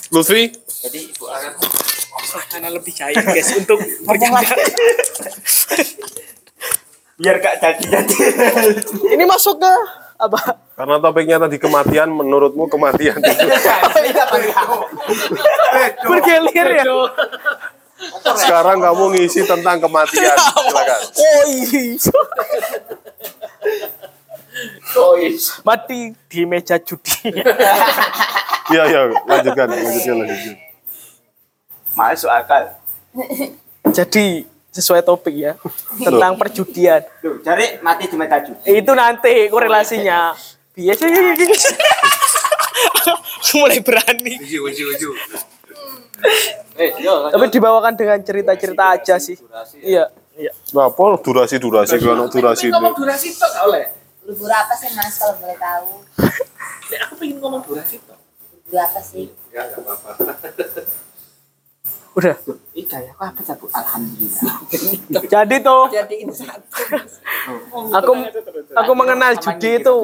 Lutfi, 0.09 0.49
Jadi 0.81 0.99
ibu 1.07 1.25
akan 1.25 1.53
Karena 2.49 2.69
lebih 2.69 2.93
cair 2.93 3.15
guys 3.15 3.49
untuk 3.55 3.77
bercanda. 4.03 4.41
biar 7.15 7.35
gak 7.37 7.55
jadi 7.59 7.85
jadi. 7.99 8.15
Ini 9.11 9.23
masuk 9.23 9.59
ke 9.59 9.73
apa? 10.17 10.39
karena 10.73 10.95
topiknya 10.97 11.37
tadi 11.37 11.59
kematian, 11.59 12.07
menurutmu 12.09 12.67
kematian 12.67 13.19
itu 13.23 13.43
Bergelir 16.01 16.67
ya. 16.73 16.83
sekarang 18.33 18.79
kamu 18.79 19.03
ngisi 19.13 19.43
tentang 19.43 19.79
kematian. 19.79 20.31
Silakan. 20.31 21.01
Oh 21.19 21.43
iya. 21.51 21.99
Mati 25.63 26.13
di 26.27 26.41
meja 26.45 26.77
judi. 26.79 27.29
Iya, 28.69 28.85
iya, 28.85 29.01
lanjutkan, 29.25 29.65
lanjutkan, 29.65 30.15
lanjutkan. 30.21 30.55
Masuk 31.97 32.29
akal. 32.29 32.69
Jadi 33.89 34.45
sesuai 34.69 35.01
topik 35.01 35.33
ya 35.33 35.57
tentang 35.97 36.37
perjudian. 36.37 37.01
Cari 37.41 37.81
mati 37.81 38.05
di 38.05 38.13
meta 38.13 38.37
judi. 38.45 38.61
Itu 38.69 38.93
nanti 38.93 39.49
korelasinya. 39.49 40.37
Biasa 40.77 41.01
Aku 43.41 43.65
mulai 43.65 43.81
berani. 43.81 44.37
uju 44.37 44.69
uju 44.69 44.83
uju 44.93 45.09
Eh, 46.77 46.93
yo. 47.01 47.25
Tapi 47.33 47.45
dibawakan 47.49 47.97
dengan 47.97 48.21
cerita-cerita 48.21 48.95
aja 48.95 49.15
sih. 49.17 49.35
Iya. 49.81 50.13
Iya. 50.39 50.51
Nah, 50.71 50.87
durasi 51.19 51.59
durasi 51.59 51.99
kalau 51.99 52.29
durasi 52.31 52.71
ini. 52.71 52.89
durasi 52.95 53.27
gak 53.35 53.51
oleh. 53.67 53.98
Libur 54.29 54.53
apa 54.53 54.77
sih 54.77 54.93
mas 54.93 55.17
kalau 55.17 55.41
boleh 55.41 55.57
tahu? 55.57 56.05
Aku 57.09 57.13
pengen 57.17 57.41
ngomong 57.41 57.65
durasi 57.65 57.97
itu. 57.97 58.13
Libur 58.53 58.77
apa 58.77 59.01
sih? 59.01 59.33
ya 59.49 59.65
nggak 59.65 59.81
apa-apa 59.81 60.09
Udah. 62.17 62.37
Ika 62.77 62.97
ya, 63.01 63.13
apa 63.17 63.41
satu 63.41 63.65
alhamdulillah. 63.73 64.55
Jadi 65.33 65.55
tuh 65.65 65.83
Jadiin 65.89 66.29
satu. 66.29 66.69
aku 67.89 68.11
aku 68.77 68.91
mengenal 68.93 69.33
judi 69.41 69.81
itu 69.81 69.95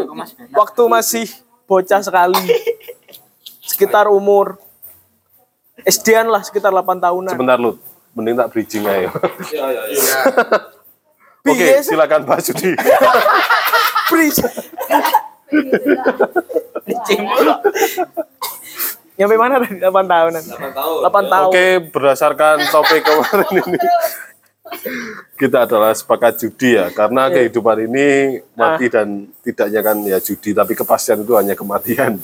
waktu 0.57 0.83
masih 0.89 1.27
bocah 1.69 2.01
sekali. 2.01 2.41
Sekitar 3.61 4.09
umur 4.09 4.57
SD-an 5.85 6.33
lah 6.33 6.41
sekitar 6.41 6.73
8 6.73 6.97
tahunan. 6.97 7.33
Sebentar 7.35 7.57
Lut, 7.61 7.77
mending 8.17 8.37
tak 8.41 8.49
bridging 8.49 8.85
ayo. 8.89 9.13
Ya, 9.53 9.69
ya, 9.69 9.83
ya. 9.85 9.97
ya 10.01 10.17
Oke, 11.45 11.65
silakan 11.85 12.25
Pak 12.25 12.41
Judi. 12.41 12.73
Bridge. 14.09 14.39
Nyampe 19.15 19.35
mana 19.39 19.63
tadi 19.63 19.79
8 19.79 19.85
tahunan? 19.85 20.43
8 20.43 20.75
tahun. 20.75 20.99
8 21.07 21.31
tahun. 21.31 21.51
Oke, 21.51 21.67
berdasarkan 21.91 22.55
topik 22.67 23.01
kemarin 23.07 23.63
ini 23.63 23.79
kita 25.35 25.67
adalah 25.67 25.93
sepakat 25.93 26.41
judi 26.41 26.73
ya, 26.75 26.89
karena 26.89 27.29
kehidupan 27.29 27.85
ini 27.85 28.39
mati 28.57 28.89
dan 28.89 29.29
tidaknya 29.45 29.81
kan 29.85 29.97
ya 30.03 30.17
judi, 30.19 30.55
tapi 30.55 30.73
kepastian 30.73 31.21
itu 31.21 31.35
hanya 31.37 31.53
kematian. 31.53 32.17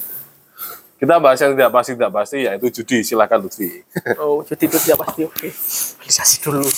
Kita 1.01 1.17
bahas 1.17 1.41
yang 1.41 1.57
tidak 1.57 1.73
pasti 1.73 1.97
tidak 1.97 2.13
pasti 2.13 2.37
yaitu 2.45 2.67
judi. 2.69 3.01
Silakan 3.01 3.49
Lutfi. 3.49 3.81
Oh, 4.21 4.45
judi 4.45 4.69
itu 4.69 4.77
tidak 4.77 5.01
pasti 5.01 5.25
oke. 5.25 5.49
Realisasi 5.97 6.35
dulu. 6.45 6.61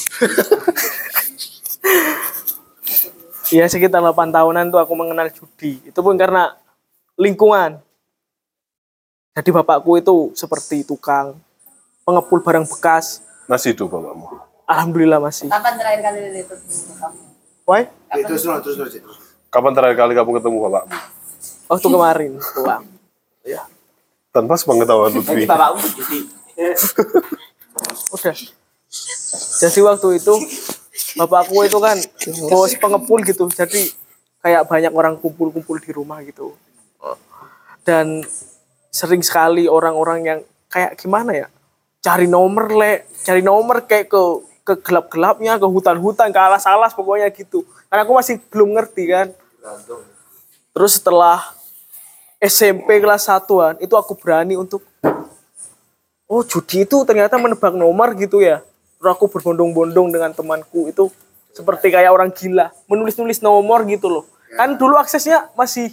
Iya 3.54 3.70
sekitar 3.70 4.02
8 4.02 4.34
tahunan 4.34 4.74
tuh 4.74 4.82
aku 4.82 4.98
mengenal 4.98 5.30
judi. 5.30 5.78
Itu 5.86 6.02
pun 6.02 6.18
karena 6.18 6.58
lingkungan. 7.14 7.78
Jadi 9.38 9.50
bapakku 9.54 9.94
itu 10.02 10.34
seperti 10.34 10.82
tukang 10.82 11.38
pengepul 12.02 12.42
barang 12.42 12.66
bekas. 12.66 13.22
Masih 13.46 13.78
hidup 13.78 13.94
bapakmu. 13.94 14.26
Alhamdulillah 14.66 15.22
masih. 15.22 15.54
Kapan 15.54 15.78
terakhir 15.78 16.02
kali 16.02 16.20
lihat 16.34 16.50
kamu? 16.50 17.22
Why? 17.70 17.82
Terus 18.26 18.42
terus 18.42 18.62
terus 18.66 18.78
terus 18.90 19.18
Kapan 19.54 19.72
terakhir 19.78 19.98
kali 20.02 20.14
kamu 20.18 20.30
ketemu 20.42 20.58
bapakmu? 20.66 20.98
Waktu 21.70 21.88
kemarin 21.94 22.32
pulang. 22.42 22.84
Ya, 23.46 23.62
Tanpa 24.34 24.58
sepengetahuan 24.58 25.14
Lutfi. 25.14 25.46
Bapakmu 25.46 25.86
judi. 25.94 26.20
udah. 28.18 28.36
Jadi 29.62 29.80
waktu 29.86 30.08
itu 30.18 30.34
bapakku 31.18 31.66
itu 31.66 31.78
kan 31.82 31.98
bos 32.50 32.74
pengepul 32.78 33.20
gitu. 33.26 33.50
Jadi 33.50 33.90
kayak 34.44 34.70
banyak 34.70 34.94
orang 34.94 35.16
kumpul-kumpul 35.18 35.82
di 35.82 35.92
rumah 35.94 36.22
gitu. 36.22 36.54
Dan 37.84 38.24
sering 38.94 39.26
sekali 39.26 39.68
orang-orang 39.68 40.20
yang 40.24 40.40
kayak 40.70 40.96
gimana 40.96 41.32
ya? 41.34 41.48
Cari 42.04 42.28
nomor 42.28 42.72
le, 42.72 43.08
cari 43.24 43.42
nomor 43.42 43.88
kayak 43.88 44.12
ke 44.12 44.22
ke 44.64 44.74
gelap-gelapnya, 44.80 45.60
ke 45.60 45.68
hutan-hutan, 45.68 46.32
ke 46.32 46.40
alas-alas 46.40 46.96
pokoknya 46.96 47.28
gitu. 47.36 47.68
Karena 47.92 48.08
aku 48.08 48.16
masih 48.16 48.40
belum 48.48 48.80
ngerti 48.80 49.04
kan. 49.12 49.28
Terus 50.72 50.98
setelah 51.00 51.44
SMP 52.40 53.00
kelas 53.04 53.28
satuan 53.28 53.76
itu 53.80 53.96
aku 53.96 54.16
berani 54.16 54.56
untuk 54.56 54.84
oh 56.28 56.44
judi 56.44 56.88
itu 56.88 56.98
ternyata 57.04 57.36
menebak 57.40 57.76
nomor 57.76 58.16
gitu 58.16 58.40
ya. 58.40 58.64
Terus 59.04 59.20
aku 59.20 59.28
berbondong-bondong 59.28 60.16
dengan 60.16 60.32
temanku 60.32 60.88
itu 60.88 61.12
seperti 61.52 61.92
kayak 61.92 62.08
orang 62.08 62.32
gila, 62.32 62.72
menulis-nulis 62.88 63.44
nomor 63.44 63.84
gitu 63.84 64.08
loh. 64.08 64.24
Kan 64.56 64.80
dulu 64.80 64.96
aksesnya 64.96 65.52
masih 65.60 65.92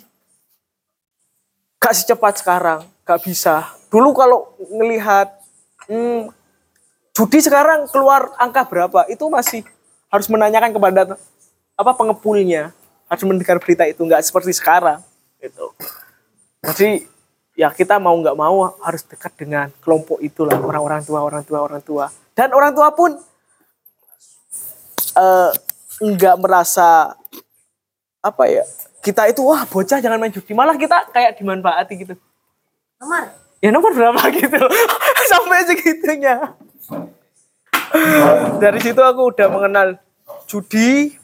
gak 1.82 1.90
secepat 1.90 2.38
sekarang, 2.38 2.86
gak 3.02 3.18
bisa. 3.26 3.66
Dulu 3.90 4.14
kalau 4.14 4.54
ngelihat 4.62 5.26
hmm, 5.90 6.30
judi 7.18 7.42
sekarang 7.42 7.90
keluar 7.90 8.30
angka 8.38 8.62
berapa, 8.62 9.02
itu 9.10 9.26
masih 9.26 9.66
harus 10.06 10.30
menanyakan 10.30 10.70
kepada 10.70 11.18
apa 11.74 11.92
pengepulnya, 11.98 12.70
harus 13.10 13.26
mendengar 13.26 13.58
berita 13.58 13.90
itu 13.90 14.06
nggak 14.06 14.22
seperti 14.22 14.54
sekarang. 14.54 15.02
Gitu. 15.42 15.66
Jadi 16.62 17.10
ya 17.58 17.74
kita 17.74 17.98
mau 17.98 18.14
nggak 18.14 18.38
mau 18.38 18.70
harus 18.86 19.02
dekat 19.02 19.34
dengan 19.34 19.66
kelompok 19.82 20.22
itulah 20.22 20.54
orang-orang 20.54 21.02
tua, 21.02 21.26
orang 21.26 21.42
tua, 21.42 21.58
orang 21.66 21.82
tua. 21.82 22.06
Dan 22.34 22.54
orang 22.54 22.72
tua 22.72 22.90
pun 22.94 23.16
eh, 25.16 25.50
nggak 26.00 26.36
merasa 26.40 27.12
apa 28.20 28.44
ya 28.48 28.64
kita 29.00 29.32
itu 29.32 29.40
wah 29.40 29.64
bocah 29.64 29.98
jangan 29.98 30.20
main 30.20 30.32
judi. 30.32 30.52
Malah 30.52 30.76
kita 30.76 31.08
kayak 31.12 31.40
dimanfaati 31.40 31.94
gitu. 32.04 32.14
Nomor. 33.00 33.32
ya 33.60 33.72
nomor 33.72 33.92
berapa 33.96 34.20
gitu. 34.40 34.60
Sampai 35.28 35.64
segitunya. 35.64 36.52
Dari 38.60 38.78
situ 38.84 39.00
aku 39.00 39.32
udah 39.32 39.48
mengenal 39.48 39.96
judi. 40.44 41.16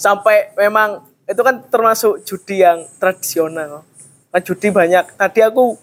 Sampai 0.00 0.56
memang 0.56 1.04
itu 1.28 1.40
kan 1.44 1.60
termasuk 1.68 2.24
judi 2.24 2.64
yang 2.64 2.88
tradisional. 2.96 3.84
Kan 4.32 4.40
judi 4.40 4.72
banyak. 4.72 5.20
Tadi 5.20 5.40
aku 5.44 5.76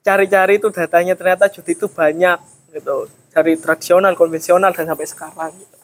cari-cari 0.00 0.56
itu 0.56 0.72
datanya 0.72 1.14
ternyata 1.14 1.52
judi 1.52 1.76
itu 1.76 1.86
banyak 1.86 2.40
gitu 2.72 3.08
dari 3.32 3.60
tradisional 3.60 4.16
konvensional 4.16 4.72
dan 4.72 4.88
sampai 4.88 5.06
sekarang 5.06 5.52
gitu. 5.56 5.76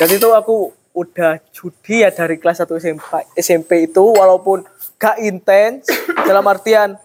jadi 0.00 0.12
itu 0.16 0.28
aku 0.32 0.56
udah 0.90 1.38
judi 1.54 2.02
ya 2.02 2.10
dari 2.10 2.40
kelas 2.40 2.66
1 2.66 2.82
SMP, 2.82 3.10
SMP 3.38 3.70
itu 3.86 4.02
walaupun 4.02 4.66
gak 4.98 5.22
intens 5.22 5.86
dalam 6.28 6.42
artian 6.48 6.98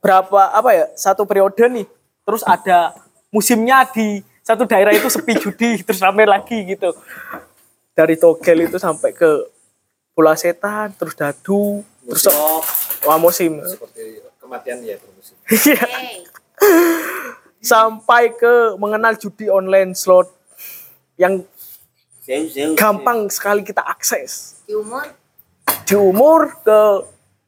berapa 0.00 0.52
apa 0.52 0.70
ya 0.76 0.84
satu 0.96 1.24
periode 1.24 1.60
nih 1.72 1.86
terus 2.24 2.44
ada 2.44 2.92
musimnya 3.32 3.84
di 3.88 4.20
satu 4.44 4.64
daerah 4.68 4.92
itu 4.92 5.08
sepi 5.08 5.36
judi 5.42 5.80
terus 5.80 6.00
rame 6.04 6.28
lagi 6.28 6.64
gitu 6.68 6.92
dari 7.96 8.16
togel 8.16 8.68
itu 8.68 8.76
sampai 8.76 9.12
ke 9.12 9.28
bola 10.12 10.36
setan 10.36 10.92
terus 10.96 11.16
dadu 11.16 11.80
terus 12.04 12.28
wah 13.04 13.16
musim 13.16 13.60
seperti 13.64 14.20
kematian 14.40 14.82
ya 14.82 14.96
bermusim. 14.98 15.36
Iya. 15.46 15.84
sampai 17.60 18.32
ke 18.34 18.74
mengenal 18.80 19.14
judi 19.20 19.52
online 19.52 19.92
slot 19.92 20.32
yang 21.20 21.44
gampang 22.76 23.28
sekali 23.28 23.60
kita 23.60 23.84
akses. 23.84 24.64
Di 24.64 24.74
umur. 24.76 25.04
di 25.86 25.94
umur 25.98 26.40
ke 26.62 26.80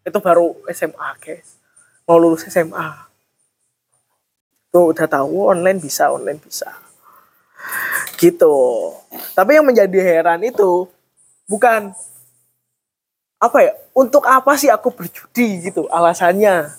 itu 0.02 0.18
baru 0.18 0.58
SMA 0.74 1.10
guys 1.22 1.62
mau 2.06 2.18
lulus 2.18 2.42
SMA 2.50 3.12
tuh 4.72 4.90
udah 4.90 5.06
tahu 5.06 5.52
online 5.52 5.78
bisa 5.78 6.08
online 6.08 6.40
bisa. 6.40 6.72
Gitu. 8.16 8.54
Tapi 9.36 9.60
yang 9.60 9.68
menjadi 9.68 9.98
heran 10.00 10.40
itu 10.42 10.88
bukan 11.44 11.92
apa 13.36 13.58
ya 13.60 13.72
untuk 13.92 14.24
apa 14.24 14.54
sih 14.56 14.72
aku 14.72 14.94
berjudi 14.94 15.68
gitu 15.68 15.90
alasannya 15.90 16.72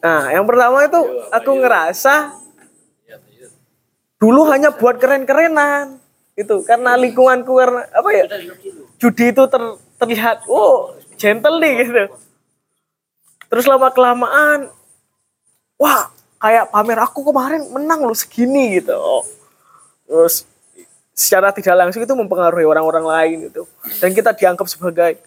nah 0.00 0.32
yang 0.32 0.48
pertama 0.48 0.84
itu 0.88 1.00
aku 1.28 1.50
ngerasa 1.60 2.32
dulu 4.20 4.48
hanya 4.52 4.72
buat 4.72 5.00
keren-kerenan. 5.00 6.00
Gitu 6.36 6.64
karena 6.64 6.96
lingkunganku 6.96 7.52
karena 7.52 7.84
apa 7.92 8.10
ya 8.16 8.24
judi 8.96 9.28
itu 9.28 9.44
ter- 9.44 9.78
terlihat 10.00 10.48
oh 10.48 10.96
gentle 11.20 11.60
nih 11.60 11.84
gitu. 11.84 12.08
Terus 13.50 13.64
lama 13.68 13.92
kelamaan 13.92 14.72
wah 15.76 16.08
kayak 16.40 16.72
pamer 16.72 17.00
aku 17.04 17.28
kemarin 17.28 17.68
menang 17.68 18.08
loh 18.08 18.16
segini 18.16 18.80
gitu. 18.80 18.96
Terus 20.08 20.48
secara 21.12 21.52
tidak 21.52 21.76
langsung 21.76 22.00
itu 22.00 22.14
mempengaruhi 22.16 22.64
orang-orang 22.64 23.04
lain 23.04 23.36
gitu. 23.52 23.68
Dan 24.00 24.16
kita 24.16 24.32
dianggap 24.32 24.64
sebagai 24.64 25.20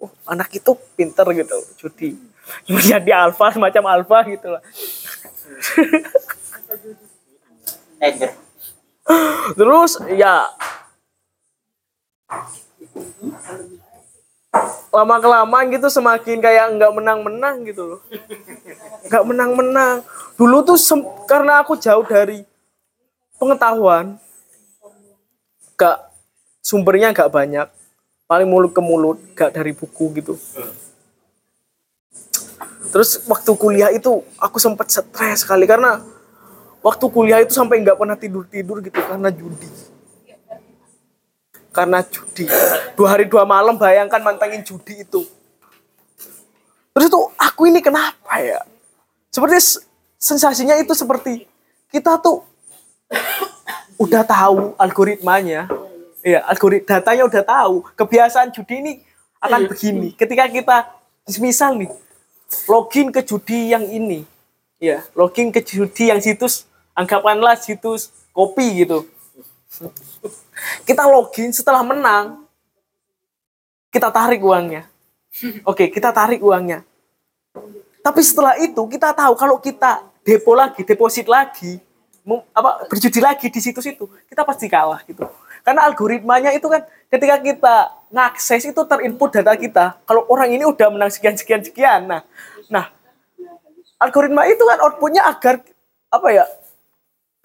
oh 0.00 0.12
anak 0.28 0.52
itu 0.56 0.72
pinter 0.96 1.24
gitu 1.36 1.56
judi 1.80 2.16
menjadi 2.72 3.10
alfa 3.26 3.52
semacam 3.54 3.84
alfa 3.98 4.18
gitu 4.30 4.48
lah 4.54 4.62
terus 9.58 9.92
ya. 10.14 10.50
Lama 14.90 15.20
kelamaan 15.20 15.68
gitu 15.68 15.92
semakin 15.92 16.40
kayak 16.40 16.80
nggak 16.80 16.92
menang-menang 16.96 17.56
gitu 17.68 17.82
loh. 17.84 18.00
Nggak 19.06 19.24
menang-menang. 19.28 19.96
Dulu 20.40 20.64
tuh 20.64 20.78
karena 21.28 21.60
aku 21.60 21.76
jauh 21.76 22.04
dari 22.04 22.44
pengetahuan 23.36 24.16
gak 25.76 26.08
sumbernya 26.64 27.12
gak 27.12 27.28
banyak. 27.28 27.68
Paling 28.26 28.48
mulut 28.48 28.72
ke 28.72 28.80
mulut 28.80 29.20
gak 29.36 29.52
dari 29.52 29.76
buku 29.76 30.16
gitu 30.16 30.34
terus 32.90 33.22
waktu 33.26 33.50
kuliah 33.58 33.90
itu 33.92 34.22
aku 34.38 34.56
sempat 34.62 34.88
stres 34.88 35.42
sekali 35.42 35.66
karena 35.68 36.00
waktu 36.86 37.04
kuliah 37.10 37.42
itu 37.42 37.50
sampai 37.50 37.82
nggak 37.82 37.98
pernah 37.98 38.14
tidur 38.14 38.46
tidur 38.46 38.78
gitu 38.78 39.00
karena 39.02 39.28
judi. 39.34 39.70
Karena 41.74 42.00
judi. 42.06 42.48
Dua 42.96 43.08
hari 43.12 43.28
dua 43.28 43.44
malam 43.44 43.76
bayangkan 43.76 44.22
mantengin 44.22 44.64
judi 44.64 45.04
itu. 45.04 45.26
Terus 46.96 47.06
itu 47.12 47.20
aku 47.36 47.68
ini 47.68 47.84
kenapa 47.84 48.40
ya? 48.40 48.64
Seperti 49.28 49.82
sensasinya 50.16 50.78
itu 50.80 50.96
seperti 50.96 51.44
kita 51.92 52.16
tuh 52.22 52.40
udah 54.00 54.24
tahu 54.24 54.72
algoritmanya. 54.80 55.68
Ya 56.24 56.40
algorit 56.48 56.88
datanya 56.88 57.28
udah 57.28 57.42
tahu 57.44 57.84
kebiasaan 57.92 58.54
judi 58.56 58.74
ini 58.80 58.92
akan 59.42 59.68
begini. 59.68 60.16
Ketika 60.16 60.48
kita 60.48 60.76
misal 61.36 61.76
nih 61.76 61.92
login 62.66 63.10
ke 63.14 63.20
judi 63.22 63.72
yang 63.72 63.84
ini. 63.86 64.26
Ya 64.76 65.04
login 65.16 65.50
ke 65.50 65.64
judi 65.64 66.12
yang 66.12 66.20
situs 66.20 66.68
anggapkanlah 66.92 67.56
situs 67.56 68.12
kopi 68.32 68.84
gitu. 68.84 69.08
Kita 70.88 71.04
login 71.08 71.52
setelah 71.52 71.84
menang 71.84 72.44
kita 73.92 74.08
tarik 74.12 74.40
uangnya. 74.40 74.88
Oke 75.64 75.88
kita 75.88 76.12
tarik 76.12 76.40
uangnya. 76.40 76.84
Tapi 78.00 78.20
setelah 78.22 78.54
itu 78.62 78.82
kita 78.86 79.10
tahu 79.10 79.34
kalau 79.34 79.58
kita 79.58 80.04
depo 80.26 80.58
lagi 80.58 80.82
deposit 80.82 81.30
lagi 81.30 81.78
apa 82.50 82.90
berjudi 82.90 83.22
lagi 83.22 83.46
di 83.46 83.62
situs 83.62 83.86
itu 83.86 84.10
kita 84.26 84.42
pasti 84.42 84.66
kalah 84.66 84.98
gitu 85.06 85.22
karena 85.66 85.82
algoritmanya 85.90 86.54
itu 86.54 86.70
kan 86.70 86.86
ketika 87.10 87.42
kita 87.42 87.76
ngakses 88.14 88.70
itu 88.70 88.80
terinput 88.86 89.34
data 89.34 89.52
kita 89.58 89.98
kalau 90.06 90.22
orang 90.30 90.54
ini 90.54 90.62
udah 90.62 90.94
menang 90.94 91.10
sekian 91.10 91.34
sekian 91.34 91.66
sekian 91.66 92.06
nah 92.06 92.22
nah 92.70 92.94
algoritma 93.98 94.46
itu 94.46 94.62
kan 94.62 94.78
outputnya 94.86 95.26
agar 95.26 95.60
apa 96.12 96.28
ya 96.30 96.44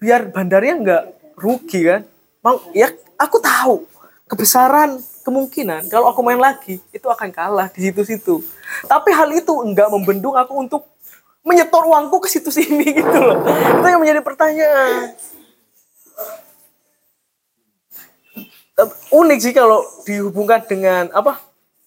biar 0.02 0.34
bandarnya 0.34 0.74
nggak 0.82 1.04
rugi 1.38 1.80
kan. 1.86 2.02
Mau 2.42 2.58
ya 2.74 2.90
aku 3.14 3.38
tahu 3.38 3.86
kebesaran 4.26 4.98
kemungkinan 5.22 5.86
kalau 5.86 6.10
aku 6.10 6.20
main 6.26 6.40
lagi 6.40 6.82
itu 6.90 7.06
akan 7.06 7.30
kalah 7.30 7.70
di 7.70 7.86
situ-situ. 7.86 8.42
Tapi 8.90 9.14
hal 9.14 9.30
itu 9.30 9.52
enggak 9.62 9.86
membendung 9.92 10.34
aku 10.34 10.58
untuk 10.58 10.82
menyetor 11.46 11.86
uangku 11.86 12.18
ke 12.22 12.28
situs 12.30 12.58
ini 12.58 12.94
gitu 12.98 13.18
loh. 13.18 13.46
Itu 13.78 13.86
yang 13.86 14.02
menjadi 14.02 14.20
pertanyaan 14.22 15.14
unik 19.12 19.38
sih 19.38 19.52
kalau 19.52 19.84
dihubungkan 20.08 20.64
dengan 20.64 21.12
apa 21.12 21.38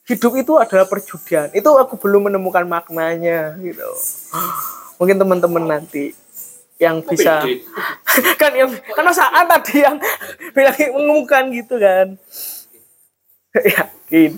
hidup 0.05 0.37
itu 0.37 0.53
adalah 0.61 0.85
perjudian. 0.85 1.49
Itu 1.51 1.73
aku 1.75 1.97
belum 1.97 2.29
menemukan 2.29 2.65
maknanya 2.65 3.57
gitu. 3.57 3.89
Mungkin 5.01 5.17
teman-teman 5.17 5.65
nanti 5.65 6.13
yang 6.77 6.99
bisa 7.01 7.39
kan 8.41 8.51
yang 8.51 8.69
karena 8.93 9.11
saat 9.15 9.47
tadi 9.47 9.81
yang 9.81 9.97
bilang 10.53 10.75
mengumumkan 10.93 11.49
gitu 11.49 11.75
kan. 11.81 12.07
Yakin. 13.75 14.31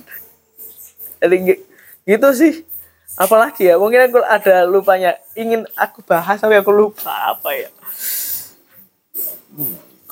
Jadi 1.20 1.36
gi- 1.44 1.64
gitu 2.08 2.30
sih. 2.32 2.54
Apalagi 3.18 3.66
ya 3.66 3.82
mungkin 3.82 4.08
aku 4.08 4.22
ada 4.22 4.64
lupanya. 4.64 5.18
Ingin 5.34 5.66
aku 5.74 6.06
bahas 6.06 6.38
tapi 6.40 6.56
aku 6.56 6.72
lupa 6.72 7.34
apa 7.34 7.50
ya 7.52 7.70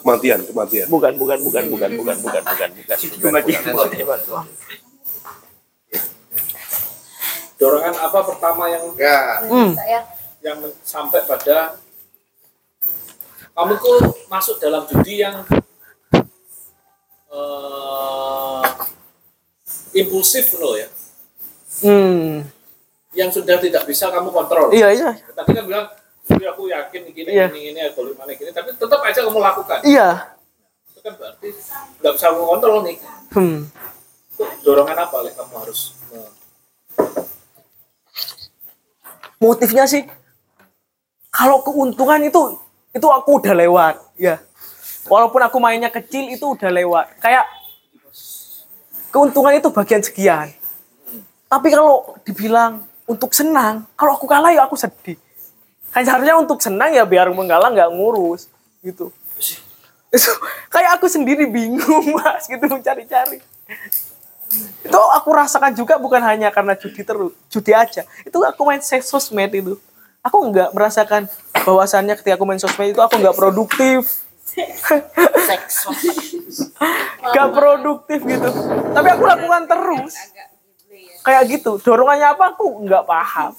Kematian, 0.06 0.38
kematian. 0.46 0.86
bukan 0.86 1.14
bukan 1.18 1.40
bukan 1.42 1.64
bukan 1.66 1.90
bukan 1.98 2.18
bukan 2.22 2.38
bukan 2.46 2.70
bukan 2.78 3.42
bukan, 3.42 3.62
bukan, 3.74 4.20
bukan. 4.22 4.46
Dorongan 7.56 7.96
apa 7.98 8.20
pertama 8.22 8.70
yang 8.70 8.86
Ya, 9.02 9.42
Hmm. 9.50 9.74
yang 10.46 10.62
sampai 10.86 11.26
pada 11.26 11.82
kamu 13.58 13.74
tuh 13.82 13.98
masuk 14.30 14.62
dalam 14.62 14.86
judi 14.86 15.26
yang 15.26 15.42
eh, 17.32 18.64
impulsif 19.96 20.54
loh 20.54 20.78
ya, 20.78 20.86
hmm 21.82 22.46
yang 23.16 23.32
sudah 23.32 23.58
tidak 23.58 23.88
bisa 23.88 24.12
kamu 24.12 24.28
kontrol. 24.30 24.70
iya 24.70 24.92
iya 24.92 25.16
Tadi 25.34 25.50
kan 25.50 25.64
bilang, 25.66 25.88
"Ini 26.26 26.46
aku 26.50 26.66
yakin 26.68 27.02
gini, 27.14 27.30
Iya. 27.30 27.48
gini, 27.54 27.70
gini, 27.70 27.80
algoritma 27.86 28.26
gini, 28.28 28.50
tapi 28.50 28.74
tetap 28.74 29.00
aja 29.02 29.20
kamu 29.22 29.40
lakukan. 29.40 29.80
iya 29.86 30.34
Itu 30.90 31.00
kan 31.06 31.14
berarti 31.18 31.48
nggak 32.02 32.14
bisa 32.18 32.26
kamu 32.34 32.44
kontrol 32.50 32.78
nih. 32.82 32.98
hmm 33.38 33.60
Itu 34.36 34.44
dorongan 34.66 34.98
apa 35.00 35.16
yang 35.22 35.36
kamu 35.38 35.56
harus 35.62 35.80
motifnya 39.38 39.86
sih 39.86 40.08
kalau 41.30 41.62
keuntungan 41.62 42.24
itu 42.24 42.58
itu 42.96 43.08
aku 43.12 43.44
udah 43.44 43.54
lewat 43.54 43.96
ya 44.16 44.40
walaupun 45.06 45.44
aku 45.44 45.60
mainnya 45.60 45.92
kecil 45.92 46.32
itu 46.32 46.56
udah 46.56 46.72
lewat 46.72 47.20
kayak 47.20 47.46
keuntungan 49.16 49.56
itu 49.56 49.72
bagian 49.72 50.04
sekian. 50.04 50.52
Tapi 51.48 51.68
kalau 51.72 52.20
dibilang 52.28 52.84
untuk 53.08 53.32
senang, 53.32 53.88
kalau 53.96 54.20
aku 54.20 54.28
kalah 54.28 54.52
ya 54.52 54.68
aku 54.68 54.76
sedih. 54.76 55.16
Kan 55.96 56.04
seharusnya 56.04 56.36
untuk 56.36 56.60
senang 56.60 56.92
ya 56.92 57.08
biar 57.08 57.32
menggalang 57.32 57.72
nggak 57.72 57.88
ngurus 57.96 58.52
gitu. 58.84 59.16
Itu 60.12 60.32
kayak 60.76 61.00
aku 61.00 61.08
sendiri 61.08 61.48
bingung 61.48 62.12
mas 62.20 62.52
gitu 62.52 62.68
mencari-cari. 62.68 63.40
Itu 64.84 65.00
aku 65.16 65.30
rasakan 65.32 65.72
juga 65.72 65.96
bukan 65.96 66.20
hanya 66.20 66.52
karena 66.52 66.76
judi 66.76 67.00
terus, 67.00 67.32
judi 67.48 67.72
aja. 67.72 68.04
Itu 68.28 68.44
aku 68.44 68.68
main 68.68 68.84
sosmed 68.84 69.56
itu. 69.56 69.80
Aku 70.20 70.44
nggak 70.52 70.76
merasakan 70.76 71.32
bahwasannya 71.64 72.20
ketika 72.20 72.36
aku 72.36 72.44
main 72.44 72.60
sosmed 72.60 72.92
itu 72.92 73.00
aku 73.00 73.16
nggak 73.16 73.38
produktif. 73.40 74.28
Gak 77.36 77.50
produktif 77.52 78.20
gitu. 78.24 78.50
Tapi 78.96 79.08
aku 79.12 79.24
lakukan 79.28 79.64
terus. 79.68 80.14
Kayak 81.26 81.44
gitu. 81.52 81.76
Dorongannya 81.82 82.32
apa 82.32 82.56
aku 82.56 82.86
nggak 82.88 83.04
paham. 83.04 83.52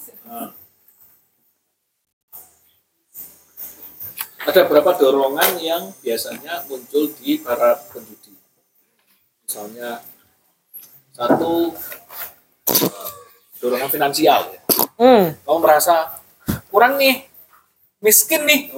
Ada 4.47 4.63
beberapa 4.63 4.95
dorongan 4.95 5.59
yang 5.59 5.91
biasanya 5.99 6.63
muncul 6.71 7.11
di 7.19 7.35
para 7.43 7.75
penjudi. 7.91 8.31
Misalnya 9.43 9.99
satu 11.11 11.75
eh, 12.71 13.11
dorongan 13.59 13.91
finansial. 13.91 14.47
ya. 14.47 14.61
Hmm. 14.95 15.35
Kamu 15.43 15.59
merasa 15.59 16.23
kurang 16.71 16.95
nih, 16.95 17.27
miskin 17.99 18.47
nih, 18.47 18.71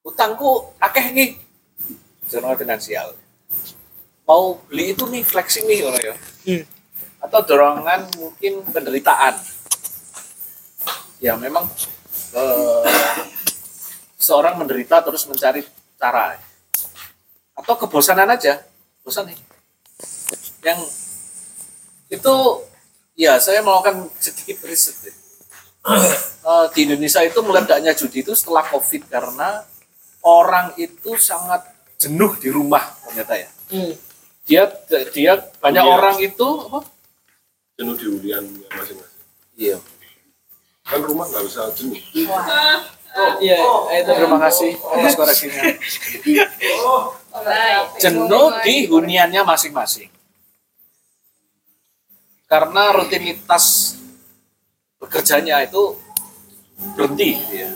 utangku 0.00 0.72
akeh 0.80 1.12
nih, 1.12 1.36
dorongan 2.32 2.56
finansial. 2.56 3.12
Mau 4.24 4.64
beli 4.64 4.96
itu 4.96 5.04
nih, 5.12 5.28
flexing 5.28 5.68
nih, 5.68 5.92
ya. 6.00 6.16
Hmm. 6.48 6.64
Atau 7.20 7.44
dorongan 7.44 8.08
mungkin 8.16 8.64
penderitaan. 8.72 9.36
Ya 11.20 11.36
memang 11.36 11.68
eh, 12.32 13.35
seorang 14.16 14.56
menderita 14.60 15.00
terus 15.04 15.24
mencari 15.28 15.64
cara. 16.00 16.36
Atau 17.56 17.74
kebosanan 17.80 18.28
aja. 18.28 18.60
Bosan 19.04 19.30
nih. 19.32 19.38
Yang 20.64 20.80
itu 22.10 22.34
ya 23.16 23.38
saya 23.40 23.64
melakukan 23.64 24.10
sedikit 24.20 24.64
riset 24.66 24.96
deh. 25.06 25.16
Eh, 26.46 26.66
di 26.78 26.86
Indonesia 26.86 27.18
itu 27.26 27.42
meledaknya 27.42 27.90
judi 27.90 28.22
itu 28.22 28.30
setelah 28.30 28.62
covid 28.70 29.02
karena 29.10 29.66
orang 30.22 30.70
itu 30.78 31.18
sangat 31.18 31.66
jenuh 31.98 32.38
di 32.38 32.54
rumah 32.54 32.86
ternyata 33.02 33.34
ya. 33.34 33.50
Dia 34.46 34.70
dia 35.10 35.42
banyak 35.58 35.82
orang 35.82 36.22
itu 36.22 36.46
apa? 36.70 36.86
Jenuh 37.74 37.98
di 37.98 38.06
hunian 38.06 38.46
masing-masing. 38.70 39.22
iya. 39.58 39.78
Kan 40.86 41.02
rumah 41.02 41.26
nggak 41.26 41.50
bisa 41.50 41.66
jenuh. 41.74 41.98
Iya, 43.16 43.56
itu 43.96 44.10
terima 44.12 44.36
kasih 44.38 44.76
atas 44.76 45.14
koreksinya 45.16 45.62
jenuh 47.96 48.48
di 48.60 48.84
huniannya 48.86 49.40
masing-masing. 49.40 50.10
Karena 52.46 52.94
rutinitas 52.94 53.96
bekerjanya 55.00 55.64
itu 55.64 55.96
berhenti. 56.94 57.40
gitu 57.40 57.54
ya. 57.56 57.70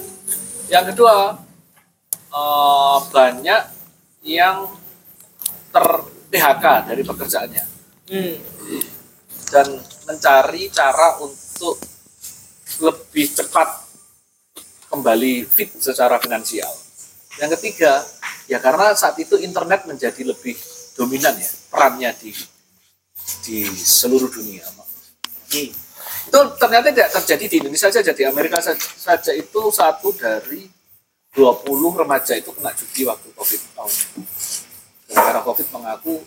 Yang 0.71 0.85
kedua, 0.95 1.41
eh, 2.31 2.99
banyak 3.11 3.63
yang 4.23 4.69
ter 5.71 5.87
PHK 6.31 6.65
dari 6.87 7.03
pekerjaannya 7.03 7.65
Hmm. 8.11 8.37
dan 9.51 9.67
mencari 10.07 10.67
cara 10.71 11.19
untuk 11.19 11.79
lebih 12.79 13.27
cepat 13.31 13.80
kembali 14.91 15.47
fit 15.47 15.71
secara 15.79 16.19
finansial. 16.19 16.71
Yang 17.39 17.57
ketiga, 17.57 18.03
ya 18.51 18.59
karena 18.59 18.93
saat 18.99 19.17
itu 19.23 19.39
internet 19.39 19.87
menjadi 19.87 20.27
lebih 20.27 20.59
dominan 20.99 21.39
ya 21.39 21.51
perannya 21.71 22.11
di 22.19 22.35
di 23.47 23.59
seluruh 23.71 24.29
dunia. 24.29 24.67
Itu 26.31 26.41
ternyata 26.59 26.91
tidak 26.91 27.11
terjadi 27.23 27.45
di 27.47 27.57
Indonesia 27.65 27.89
saja, 27.91 28.11
di 28.13 28.25
Amerika 28.27 28.59
sa- 28.63 28.77
saja 28.77 29.33
itu 29.35 29.71
satu 29.71 30.15
dari 30.15 30.67
20 31.35 31.95
remaja 31.95 32.35
itu 32.35 32.51
kena 32.51 32.75
judi 32.75 33.07
waktu 33.07 33.31
Covid 33.35 33.61
tahun. 33.79 33.95
Karena 35.11 35.41
Covid 35.43 35.67
mengaku 35.75 36.23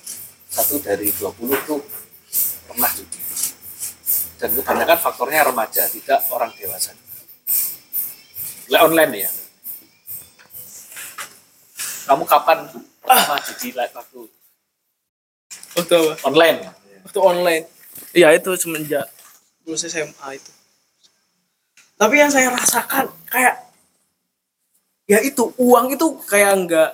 satu 0.47 0.79
dari 0.79 1.11
20 1.11 1.55
itu 1.59 1.75
pernah 2.67 2.91
judi. 2.95 3.19
Dan 4.39 4.59
kebanyakan 4.59 4.99
faktornya 4.99 5.47
remaja, 5.47 5.87
tidak 5.87 6.19
orang 6.31 6.51
dewasa. 6.55 6.91
Online 8.71 9.27
ya. 9.27 9.29
Kamu 12.03 12.23
kapan 12.27 12.67
pernah 13.03 13.39
judi 13.43 13.75
like 13.75 13.95
waktu 13.95 14.27
Waktu 15.73 15.97
apa? 15.97 16.27
online? 16.29 16.57
Waktu 17.07 17.19
online. 17.19 17.65
Iya 18.13 18.29
itu 18.37 18.51
semenjak 18.59 19.09
lulus 19.63 19.87
SMA 19.87 20.27
itu. 20.35 20.51
Tapi 21.95 22.15
yang 22.19 22.29
saya 22.29 22.51
rasakan 22.51 23.09
kayak 23.31 23.63
ya 25.07 25.19
itu 25.23 25.51
uang 25.55 25.95
itu 25.95 26.07
kayak 26.27 26.51
enggak 26.55 26.91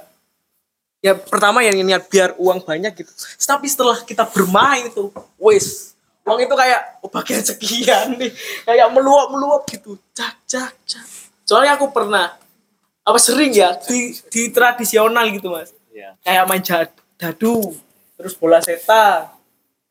ya 1.00 1.16
pertama 1.16 1.64
yang 1.64 1.76
niat 1.82 2.08
biar 2.08 2.38
uang 2.38 2.62
banyak 2.64 2.94
gitu. 2.94 3.12
Tapi 3.42 3.66
setelah 3.68 3.98
kita 4.06 4.28
bermain 4.28 4.88
itu, 4.88 5.10
wes 5.42 5.98
uang 6.28 6.46
itu 6.46 6.54
kayak 6.54 7.02
oh, 7.02 7.10
bagian 7.10 7.42
sekian 7.42 8.20
nih, 8.22 8.30
kayak 8.68 8.88
meluap 8.94 9.34
meluap 9.34 9.66
gitu, 9.66 9.98
cak 10.14 10.38
cak 10.46 10.74
cak. 10.86 11.08
Soalnya 11.50 11.82
aku 11.82 11.90
pernah 11.90 12.38
apa 13.02 13.18
sering 13.18 13.50
ya 13.50 13.74
di 13.82 14.14
di 14.30 14.54
tradisional 14.54 15.26
gitu 15.34 15.50
mas, 15.50 15.74
Iya. 15.90 16.14
kayak 16.22 16.46
main 16.46 16.62
jad- 16.62 16.94
dadu, 17.18 17.74
terus 18.14 18.38
bola 18.38 18.62
setan, 18.62 19.34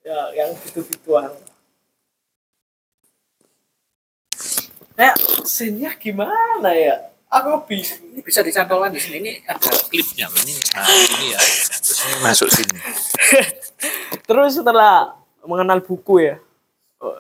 ya 0.07 0.31
yang 0.39 0.55
gitu-gituan. 0.63 1.35
Kayak 4.95 5.19
scene-nya 5.43 5.99
gimana 5.99 6.71
ya? 6.79 7.11
Aku 7.27 7.67
bingung. 7.67 8.15
Ini 8.15 8.21
bisa 8.23 8.41
dicantolkan 8.41 8.95
di 8.95 9.03
sini. 9.03 9.19
Ini 9.21 9.33
ada 9.45 9.59
klipnya. 9.91 10.31
Ini, 10.31 10.55
nah, 10.75 10.87
ini 10.87 11.27
ya. 11.35 11.41
Terus 11.75 11.99
ini 12.07 12.15
masuk 12.23 12.49
sini. 12.55 12.79
Terus 14.31 14.63
setelah 14.63 15.13
mengenal 15.43 15.83
buku 15.83 16.23
ya, 16.25 16.37
eh, 17.03 17.19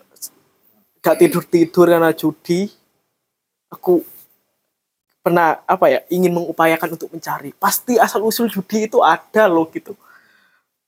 gak 1.03 1.17
tidur 1.21 1.45
tidur 1.45 1.87
karena 1.87 2.11
judi, 2.11 2.67
aku 3.69 4.01
pernah 5.21 5.61
apa 5.67 5.87
ya 5.93 6.01
ingin 6.09 6.33
mengupayakan 6.33 6.95
untuk 6.97 7.13
mencari. 7.13 7.53
Pasti 7.57 8.01
asal 8.01 8.25
usul 8.25 8.49
judi 8.49 8.89
itu 8.89 9.03
ada 9.05 9.51
loh 9.51 9.69
gitu. 9.69 9.93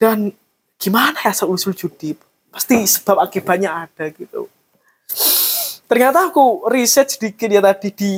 Dan 0.01 0.33
gimana 0.81 1.21
ya 1.21 1.35
asal 1.35 1.53
usul 1.53 1.77
judi? 1.77 2.17
Pasti 2.51 2.83
sebab 2.83 3.21
akibatnya 3.21 3.87
ada 3.87 4.11
gitu. 4.11 4.49
Ternyata 5.91 6.31
aku 6.31 6.71
riset 6.71 7.11
sedikit 7.11 7.51
ya 7.51 7.59
tadi 7.59 7.91
di 7.91 8.13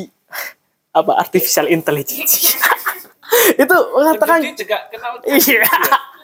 apa 0.93 1.16
artificial 1.16 1.72
intelligence. 1.72 2.52
itu 3.62 3.76
mengatakan 3.97 4.44
Judi 4.44 4.60
juga 4.60 4.78
kenal. 4.93 5.20
Iya. 5.24 5.64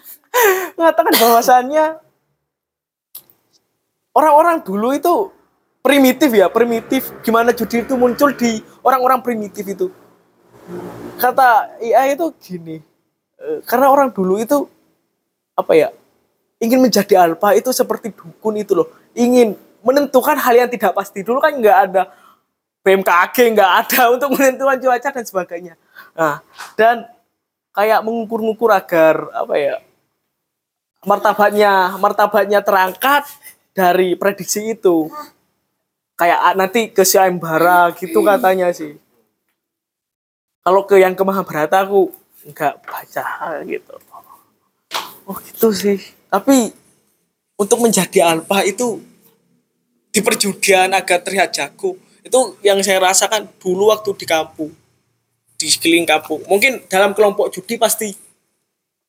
Mengatakan 0.79 1.15
bahwasannya 1.17 1.85
orang-orang 4.13 4.61
dulu 4.61 4.93
itu 4.93 5.15
primitif 5.83 6.31
ya, 6.35 6.47
primitif. 6.51 7.11
Gimana 7.25 7.55
judi 7.55 7.83
itu 7.85 7.95
muncul 7.95 8.35
di 8.35 8.61
orang-orang 8.85 9.23
primitif 9.25 9.65
itu. 9.65 9.87
Kata 11.17 11.81
AI 11.81 12.15
itu 12.15 12.29
gini, 12.39 12.77
eh, 13.41 13.59
karena 13.65 13.89
orang 13.89 14.13
dulu 14.13 14.37
itu 14.37 14.69
apa 15.57 15.73
ya, 15.75 15.89
ingin 16.61 16.79
menjadi 16.85 17.25
alfa 17.25 17.57
itu 17.57 17.73
seperti 17.73 18.13
dukun 18.13 18.61
itu 18.61 18.77
loh, 18.77 18.89
ingin 19.17 19.57
menentukan 19.81 20.37
hal 20.37 20.55
yang 20.55 20.71
tidak 20.71 20.93
pasti. 20.93 21.25
Dulu 21.25 21.41
kan 21.41 21.57
nggak 21.57 21.79
ada 21.91 22.03
BMKG, 22.85 23.37
nggak 23.57 23.73
ada 23.87 24.01
untuk 24.15 24.37
menentukan 24.37 24.77
cuaca 24.79 25.09
dan 25.11 25.25
sebagainya. 25.25 25.75
Nah, 26.15 26.45
dan 26.77 27.09
kayak 27.73 28.03
mengukur-ngukur 28.03 28.75
agar 28.75 29.31
apa 29.31 29.55
ya 29.55 29.75
martabatnya 31.07 31.95
martabatnya 32.03 32.59
terangkat 32.59 33.23
dari 33.71 34.19
prediksi 34.19 34.75
itu 34.75 35.07
kayak 36.19 36.39
ah, 36.43 36.55
nanti 36.59 36.91
ke 36.91 37.07
sayembara 37.07 37.95
gitu 37.95 38.27
katanya 38.27 38.75
sih. 38.75 38.99
Kalau 40.67 40.85
ke 40.85 40.99
yang 40.99 41.15
ke 41.15 41.23
Mahabharata 41.23 41.87
aku 41.87 42.11
nggak 42.51 42.75
baca 42.83 43.27
gitu. 43.63 43.95
Oh 45.25 45.39
gitu 45.47 45.71
sih. 45.71 46.03
Tapi 46.27 46.75
untuk 47.55 47.79
menjadi 47.81 48.35
alpha 48.35 48.67
itu 48.67 48.99
di 50.11 50.21
perjudian 50.21 50.91
agar 50.91 51.23
terlihat 51.23 51.55
jago 51.55 51.95
itu 52.27 52.39
yang 52.67 52.83
saya 52.83 52.99
rasakan 52.99 53.47
dulu 53.63 53.95
waktu 53.95 54.11
di 54.19 54.27
kampung 54.27 54.75
di 55.55 55.67
sekeliling 55.71 56.05
kampung. 56.05 56.43
Mungkin 56.51 56.91
dalam 56.91 57.15
kelompok 57.15 57.55
judi 57.55 57.79
pasti 57.79 58.11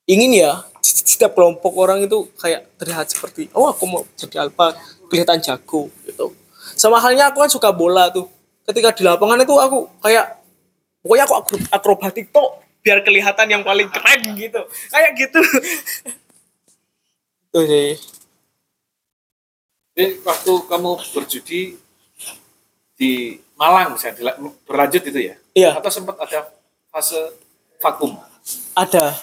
ingin 0.06 0.46
ya 0.46 0.62
setiap 0.80 1.34
kelompok 1.36 1.74
orang 1.76 2.06
itu 2.06 2.26
kayak 2.40 2.66
terlihat 2.80 3.06
seperti 3.12 3.46
oh 3.52 3.68
aku 3.68 3.84
mau 3.86 4.02
jadi 4.16 4.48
apa 4.48 4.74
kelihatan 5.06 5.38
jago 5.38 5.92
gitu 6.08 6.39
sama 6.80 6.96
halnya 6.96 7.28
aku 7.28 7.44
kan 7.44 7.52
suka 7.52 7.68
bola 7.68 8.08
tuh. 8.08 8.24
Ketika 8.64 8.96
di 8.96 9.04
lapangan 9.04 9.44
itu 9.44 9.52
aku 9.52 9.84
kayak 10.00 10.40
pokoknya 11.04 11.24
aku 11.28 11.34
akro- 11.36 11.68
akrobatik 11.68 12.32
tuh 12.32 12.56
biar 12.80 13.04
kelihatan 13.04 13.46
yang 13.52 13.60
paling 13.60 13.92
keren 13.92 14.20
gitu. 14.32 14.64
Kayak 14.88 15.10
gitu. 15.20 15.40
Tuh 17.50 17.66
sih 17.66 17.98
Jadi 19.90 20.22
waktu 20.22 20.52
kamu 20.70 20.90
berjudi 21.10 21.60
di 22.94 23.42
Malang 23.58 23.98
misalnya 23.98 24.38
berlanjut 24.64 25.02
itu 25.02 25.18
ya? 25.18 25.34
Iya. 25.52 25.70
Atau 25.76 25.90
sempat 25.90 26.14
ada 26.16 26.46
fase 26.88 27.18
vakum? 27.82 28.16
ada. 28.72 29.18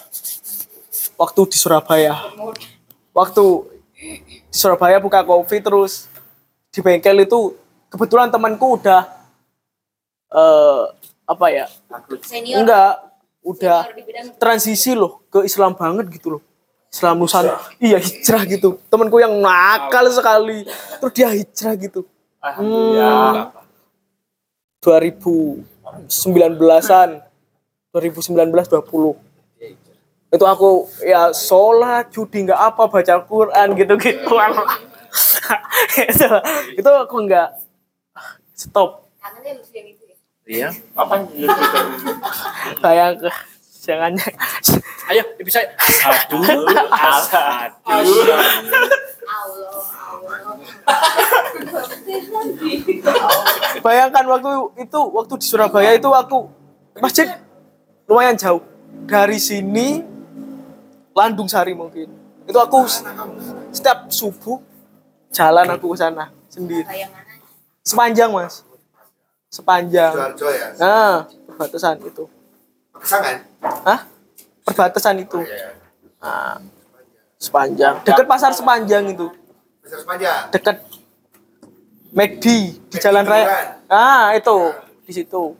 Waktu 1.18 1.40
di 1.50 1.56
Surabaya. 1.58 2.14
Waktu 3.10 3.44
di 3.96 4.38
Surabaya 4.54 5.00
buka 5.02 5.24
kopi 5.26 5.58
terus 5.58 6.06
di 6.78 6.86
bengkel 6.86 7.26
itu 7.26 7.58
kebetulan 7.90 8.30
temanku 8.30 8.78
udah 8.78 9.02
eh 10.30 10.94
apa 11.26 11.46
ya? 11.50 11.66
Senior. 12.22 12.62
enggak 12.62 13.02
udah 13.42 13.90
Senior 13.90 14.38
transisi 14.38 14.94
loh 14.94 15.26
ke 15.26 15.42
Islam 15.42 15.74
banget 15.74 16.06
gitu 16.14 16.38
loh. 16.38 16.42
Islam 16.86 17.18
Nusantara. 17.18 17.58
Iya 17.82 17.98
hijrah 17.98 18.46
gitu. 18.46 18.78
Temanku 18.86 19.18
yang 19.18 19.42
nakal 19.42 20.06
sekali. 20.14 20.62
Terus 21.02 21.12
dia 21.18 21.34
hijrah 21.34 21.74
gitu. 21.74 22.06
Alhamdulillah. 22.38 23.50
2019-an 24.78 27.10
2019 27.90 28.54
20 28.54 29.26
itu 30.28 30.44
aku 30.44 30.84
ya 31.02 31.32
sholat 31.32 32.12
judi 32.12 32.44
nggak 32.44 32.60
apa 32.60 32.84
baca 32.86 33.14
Quran 33.24 33.68
gitu 33.74 33.96
gitu 33.96 34.36
itu, 36.12 36.28
itu 36.78 36.90
aku 36.90 37.16
nggak 37.24 37.48
stop 38.54 39.08
Kangennya 39.18 39.58
lu 39.58 39.64
yang 39.74 39.86
itu 39.90 40.02
ya. 40.06 40.16
Iya. 40.48 40.68
Apa? 40.96 41.14
kayak 42.80 43.20
jangan 43.84 44.12
Ayo, 45.08 45.24
ibu 45.40 45.48
saya. 45.48 45.72
Aduh, 46.04 46.44
aduh. 46.44 48.28
Bayangkan 53.80 54.24
waktu 54.28 54.52
itu 54.84 55.00
waktu 55.00 55.34
di 55.40 55.46
Surabaya 55.48 55.96
itu 55.96 56.08
aku 56.12 56.52
masjid 57.00 57.40
lumayan 58.04 58.36
jauh 58.36 58.60
dari 59.08 59.40
sini 59.40 60.04
Landung 61.16 61.48
Sari 61.48 61.72
mungkin 61.72 62.12
itu 62.44 62.58
aku 62.60 62.84
setiap 63.72 64.12
subuh 64.12 64.60
jalan 65.32 65.66
aku 65.68 65.92
ke 65.92 65.96
sana 66.00 66.32
sendiri. 66.48 66.88
Sepanjang 67.84 68.30
mas. 68.32 68.64
Sepanjang. 69.48 70.12
Sidoarjo 70.12 70.48
ya? 70.52 70.68
nah 70.76 71.16
perbatasan 71.48 71.96
itu. 72.04 72.24
Pasangan? 72.92 73.36
Hah? 73.62 74.00
perbatasan 74.68 75.16
itu. 75.24 75.40
Nah, 76.20 76.60
sepanjang. 77.40 78.04
Dekat 78.04 78.26
pasar 78.28 78.52
sepanjang 78.52 79.08
itu. 79.08 79.32
Pasar 79.80 79.98
sepanjang? 80.04 80.52
dekat 80.52 80.76
McD 82.12 82.44
di 82.92 82.96
jalan 83.00 83.24
raya. 83.24 83.80
ah 83.88 84.36
itu. 84.36 84.56
Di 85.08 85.12
situ. 85.16 85.56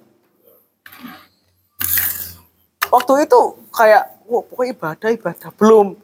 Waktu 2.89 3.13
itu 3.25 3.41
kayak 3.73 4.05
wah 4.29 4.45
pokoknya 4.45 4.73
ibadah 4.77 5.09
ibadah. 5.13 5.51
Belum. 5.57 5.97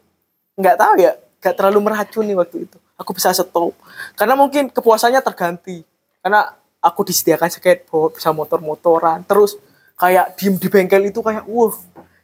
Nggak 0.57 0.77
tahu 0.81 0.93
ya. 0.97 1.13
Nggak 1.37 1.55
terlalu 1.61 1.79
meracuni 1.85 2.33
waktu 2.33 2.65
itu 2.65 2.77
aku 2.95 3.11
bisa 3.15 3.31
stop 3.35 3.75
karena 4.15 4.35
mungkin 4.35 4.71
kepuasannya 4.71 5.21
terganti. 5.23 5.83
Karena 6.25 6.49
aku 6.81 7.05
disediakan 7.05 7.53
skateboard 7.53 8.17
bisa 8.17 8.33
motor-motoran 8.33 9.21
terus 9.27 9.59
kayak 9.95 10.35
diem 10.39 10.55
di 10.57 10.67
bengkel 10.67 11.09
itu 11.09 11.21
kayak 11.21 11.45
wah 11.45 11.75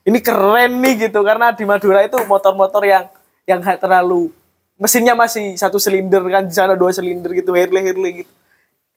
ini 0.02 0.20
keren 0.20 0.82
nih 0.82 1.10
gitu. 1.10 1.22
Karena 1.22 1.54
di 1.54 1.64
Madura 1.68 2.02
itu 2.02 2.18
motor-motor 2.26 2.84
yang 2.88 3.06
yang 3.46 3.62
terlalu 3.62 4.34
mesinnya 4.82 5.14
masih 5.14 5.54
satu 5.54 5.78
silinder 5.78 6.26
kan 6.26 6.50
di 6.50 6.56
sana 6.56 6.74
dua 6.74 6.90
silinder 6.90 7.30
gitu 7.38 7.54
Harley 7.54 7.86
Harley 7.86 8.12
gitu. 8.26 8.34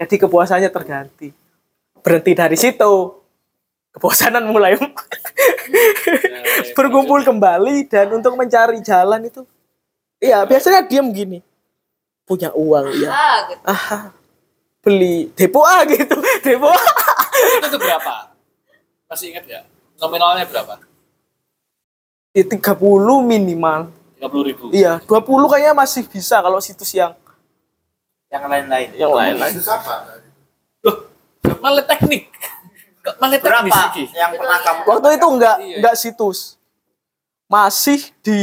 Jadi 0.01 0.15
kepuasannya 0.27 0.71
terganti. 0.73 1.29
Berhenti 2.01 2.33
dari 2.33 2.57
situ. 2.57 3.21
Kebosanan 3.95 4.51
mulai 4.51 4.75
berkumpul 6.77 7.23
kembali 7.23 7.87
dan 7.87 8.11
untuk 8.11 8.35
mencari 8.35 8.83
jalan 8.83 9.31
itu 9.31 9.47
iya 10.19 10.43
biasanya 10.43 10.83
diem 10.83 11.07
gini 11.15 11.39
punya 12.25 12.49
uang 12.53 12.87
ya 12.99 13.09
Ah, 13.09 13.37
gitu. 13.47 13.61
ah 13.65 14.03
beli 14.81 15.29
depo 15.33 15.61
A 15.63 15.85
gitu 15.85 16.17
depo 16.41 16.69
A 16.69 16.81
Itu 17.35 17.67
tuh 17.69 17.81
berapa? 17.81 18.33
Masih 19.07 19.31
ingat 19.31 19.45
ya? 19.45 19.61
Nominalnya 20.01 20.45
berapa? 20.45 20.81
ya 22.35 22.43
30 22.43 22.59
minimal 23.23 23.95
30 24.19 24.49
ribu. 24.51 24.65
iya 24.75 24.99
20 24.99 25.23
kayaknya 25.47 25.73
masih 25.73 26.03
bisa 26.03 26.43
kalau 26.43 26.59
situs 26.59 26.91
yang 26.91 27.15
yang 28.27 28.43
lain-lain 28.45 28.91
yang 28.99 29.15
lain-lain 29.15 29.55
Itu 29.55 29.71
apa? 29.71 30.19
Malah 31.63 31.85
teknik. 31.87 32.29
Kok 33.01 33.15
Malah 33.21 33.39
berapa 33.39 33.69
yang 34.11 34.33
pernah 34.35 34.59
kamu 34.61 34.81
waktu 34.85 35.09
itu 35.15 35.27
enggak 35.29 35.57
enggak 35.79 35.95
situs 35.95 36.57
masih 37.47 38.01
di 38.25 38.41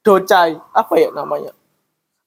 docai 0.00 0.56
apa 0.72 0.94
ya 0.96 1.12
namanya 1.12 1.52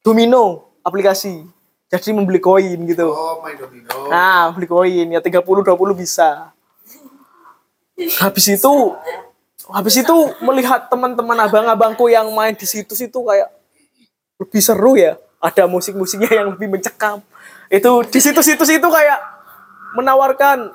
domino 0.06 0.74
aplikasi. 0.82 1.46
Jadi 1.92 2.16
membeli 2.16 2.40
koin 2.40 2.80
gitu. 2.88 3.12
Oh, 3.12 3.44
main 3.44 3.60
domino. 3.60 4.08
nah 4.08 4.48
beli 4.56 4.68
koin 4.68 5.08
ya 5.12 5.20
30 5.20 5.44
20 5.44 5.76
bisa. 5.94 6.56
Habis 8.24 8.46
itu 8.58 8.74
habis 9.70 9.96
itu 10.00 10.16
melihat 10.42 10.90
teman-teman 10.90 11.38
abang-abangku 11.46 12.10
yang 12.10 12.28
main 12.34 12.56
di 12.58 12.66
situs 12.66 13.00
itu 13.04 13.20
kayak 13.22 13.52
lebih 14.40 14.62
seru 14.64 14.96
ya. 14.98 15.20
Ada 15.42 15.66
musik-musiknya 15.68 16.32
yang 16.32 16.48
lebih 16.56 16.70
mencekam. 16.70 17.20
Itu 17.68 18.06
di 18.08 18.20
situs-situs 18.22 18.72
itu 18.72 18.88
kayak 18.88 19.20
menawarkan 19.98 20.72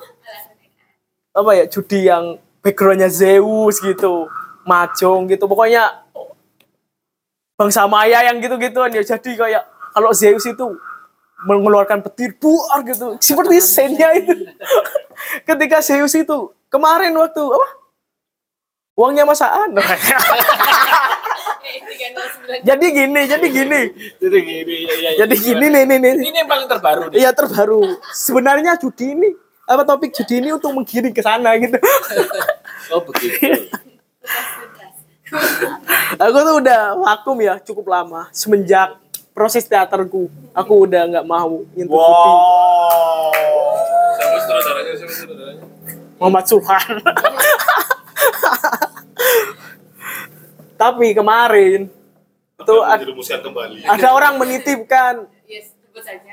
apa 1.37 1.51
ya 1.53 1.65
judi 1.69 2.09
yang 2.09 2.41
backgroundnya 2.61 3.09
Zeus 3.09 3.81
gitu 3.81 4.29
mahjong 4.69 5.33
gitu. 5.33 5.49
Pokoknya 5.49 6.06
bangsa 7.57 7.89
Maya 7.89 8.21
yang 8.29 8.37
gitu-gituan 8.39 8.93
ya 8.93 9.03
jadi 9.03 9.31
kayak 9.33 9.65
kalau 9.97 10.13
Zeus 10.13 10.45
itu 10.45 10.77
mengeluarkan 11.49 12.05
petir 12.05 12.37
buar 12.37 12.85
gitu 12.85 13.17
seperti 13.21 13.61
scene-nya 13.61 14.09
itu 14.17 14.33
ketika 15.49 15.81
Zeus 15.81 16.13
itu 16.17 16.53
kemarin 16.69 17.17
waktu 17.17 17.41
apa 17.41 17.69
uangnya 18.97 19.25
masaan 19.29 19.77
jadi 22.69 22.87
gini 22.89 23.21
jadi 23.27 23.47
gini 23.51 23.81
Jadi 24.17 24.39
gini, 24.41 24.75
ya, 24.87 24.95
ya, 24.95 25.11
ya. 25.13 25.19
jadi 25.27 25.35
gini 25.37 25.67
nih 25.69 25.83
nih 25.85 25.99
nih 25.99 26.13
Ini 26.31 26.39
yang 26.47 26.51
paling 26.51 26.69
terbaru 26.71 27.11
nih. 27.11 27.17
Iya 27.21 27.31
terbaru. 27.35 27.81
Sebenarnya 28.15 28.79
judi 28.79 29.13
ini 29.19 29.29
apa 29.67 29.83
topik 29.83 30.15
judi 30.15 30.39
ini 30.39 30.55
untuk 30.55 30.71
menggiring 30.71 31.11
ke 31.11 31.23
sana 31.23 31.59
gitu. 31.59 31.79
Oh 32.95 33.03
begitu. 33.03 33.67
Aku 36.17 36.39
tuh 36.39 36.55
udah 36.63 36.81
vakum 37.03 37.37
ya 37.43 37.59
cukup 37.59 37.87
lama 37.91 38.31
semenjak 38.31 38.95
proses 39.35 39.67
teaterku. 39.69 40.31
Aku 40.55 40.89
udah 40.89 41.03
nggak 41.13 41.27
mau 41.29 41.61
nyentuh 41.77 41.93
judi. 41.93 42.33
Siapa 44.17 44.37
sutradaranya? 44.41 44.93
Siapa 44.97 45.13
sutradaranya? 45.13 45.65
Muhammad 46.17 46.45
Suhan. 46.49 46.89
Tapi 50.77 51.07
kemarin 51.13 51.89
itu 52.57 52.77
ad- 52.85 53.05
kembali. 53.45 53.85
ada 53.85 54.09
orang 54.13 54.41
menitipkan 54.41 55.29
Yes. 55.47 55.73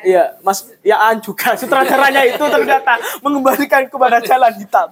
Iya, 0.03 0.35
Mas 0.43 0.67
Yaan 0.83 1.23
juga 1.23 1.55
sutradaranya 1.59 2.27
itu 2.27 2.43
ternyata 2.43 2.99
mengembalikan 3.23 3.87
kepada 3.87 4.19
jalan 4.19 4.51
hitam. 4.59 4.91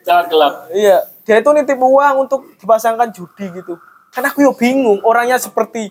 Jangan 0.00 0.24
gelap. 0.30 0.54
Iya, 0.72 1.04
dia 1.26 1.42
itu 1.42 1.50
nitip 1.50 1.76
uang 1.76 2.30
untuk 2.30 2.46
dipasangkan 2.62 3.10
judi 3.10 3.50
gitu. 3.50 3.74
Kan 4.14 4.22
aku 4.24 4.46
yo 4.46 4.54
bingung, 4.54 5.02
orangnya 5.02 5.36
seperti 5.36 5.90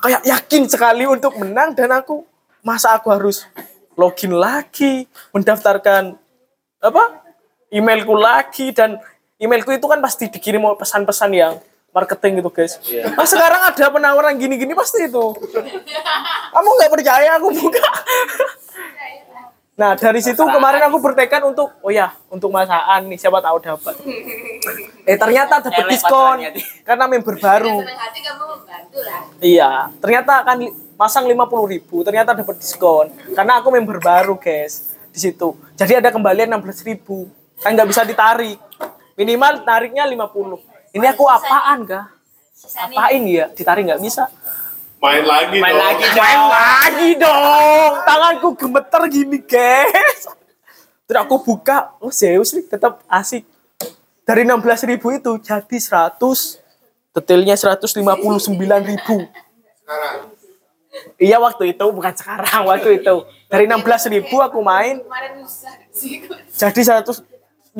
kayak 0.00 0.22
yakin 0.24 0.70
sekali 0.70 1.04
untuk 1.04 1.36
menang 1.36 1.74
dan 1.74 1.90
aku 1.90 2.24
masa 2.62 2.94
aku 2.94 3.10
harus 3.10 3.44
login 3.98 4.32
lagi, 4.32 5.04
mendaftarkan 5.34 6.16
apa? 6.80 7.20
emailku 7.70 8.18
lagi 8.18 8.74
dan 8.74 8.98
emailku 9.38 9.70
itu 9.70 9.86
kan 9.86 10.02
pasti 10.02 10.26
dikirim 10.26 10.58
pesan-pesan 10.74 11.30
yang 11.30 11.54
marketing 11.94 12.42
gitu 12.42 12.50
guys. 12.50 12.78
Nah 13.14 13.26
sekarang 13.26 13.62
ada 13.66 13.86
penawaran 13.90 14.34
gini-gini 14.38 14.74
pasti 14.74 15.06
itu. 15.06 15.24
Kamu 16.50 16.68
nggak 16.78 16.90
percaya 16.90 17.38
aku 17.38 17.48
buka. 17.54 17.88
Nah 19.80 19.96
dari 19.96 20.20
situ 20.20 20.36
kemarin 20.36 20.84
aku 20.84 21.00
bertekad 21.00 21.40
untuk 21.40 21.72
oh 21.80 21.88
ya 21.88 22.12
untuk 22.28 22.52
masaan 22.52 23.08
nih 23.08 23.16
siapa 23.16 23.40
tahu 23.40 23.64
dapat. 23.64 23.96
Eh 25.08 25.16
ternyata 25.16 25.64
dapat 25.64 25.88
diskon 25.88 26.36
karena 26.84 27.04
member 27.08 27.40
baru. 27.40 27.80
Senang 27.80 27.96
hati 27.96 28.20
kamu 28.20 28.44
membantu 28.44 28.98
lah. 29.00 29.20
Iya, 29.40 29.70
ternyata 30.04 30.44
kan 30.44 30.60
li- 30.60 30.74
masang 31.00 31.24
50.000 31.24 31.72
ribu, 31.72 31.96
ternyata 32.04 32.36
dapat 32.36 32.60
diskon. 32.60 33.08
Karena 33.32 33.64
aku 33.64 33.72
member 33.72 33.96
baru, 33.96 34.36
guys, 34.36 34.92
di 35.08 35.16
situ. 35.16 35.56
Jadi 35.72 35.96
ada 35.96 36.12
kembalian 36.12 36.52
16.000 36.60 36.84
ribu. 36.84 37.32
Kan 37.64 37.72
nggak 37.72 37.88
bisa 37.88 38.04
ditarik. 38.04 38.60
Minimal 39.16 39.64
tariknya 39.64 40.04
50. 40.04 40.60
Ini 40.92 41.06
aku 41.08 41.24
apaan, 41.24 41.88
kah? 41.88 42.04
Apain 42.84 43.22
ya? 43.24 43.48
Ditarik 43.48 43.88
nggak 43.88 44.02
bisa. 44.04 44.28
Main 45.00 45.24
lagi 45.24 45.56
Main 45.58 45.72
dong. 45.72 45.80
lagi 45.80 46.04
Main 46.12 46.36
dong. 46.36 46.50
lagi 46.52 47.08
dong. 47.16 47.92
Tanganku 48.04 48.48
gemeter 48.52 49.02
gini, 49.08 49.38
guys. 49.40 50.28
Terus 51.08 51.20
aku 51.24 51.36
buka, 51.40 51.96
oh 51.98 52.12
Zeus 52.12 52.52
nih 52.52 52.68
tetap 52.68 53.00
asik. 53.08 53.48
Dari 54.22 54.46
16.000 54.46 54.92
ribu 54.94 55.10
itu 55.10 55.32
jadi 55.42 55.76
100, 55.80 56.20
detailnya 57.16 57.56
159.000 57.58 58.86
ribu. 58.86 59.16
Sekarang 59.26 60.30
Iya 61.20 61.36
waktu 61.38 61.76
itu 61.76 61.84
bukan 61.92 62.14
sekarang 62.16 62.66
waktu 62.66 63.00
itu 63.00 63.14
dari 63.46 63.64
16.000 63.68 64.10
ribu 64.10 64.36
aku 64.42 64.58
main 64.64 64.98
jadi 66.50 66.80
159 67.04 67.76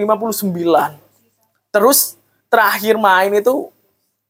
terus 1.74 2.20
terakhir 2.46 2.94
main 3.00 3.32
itu 3.34 3.72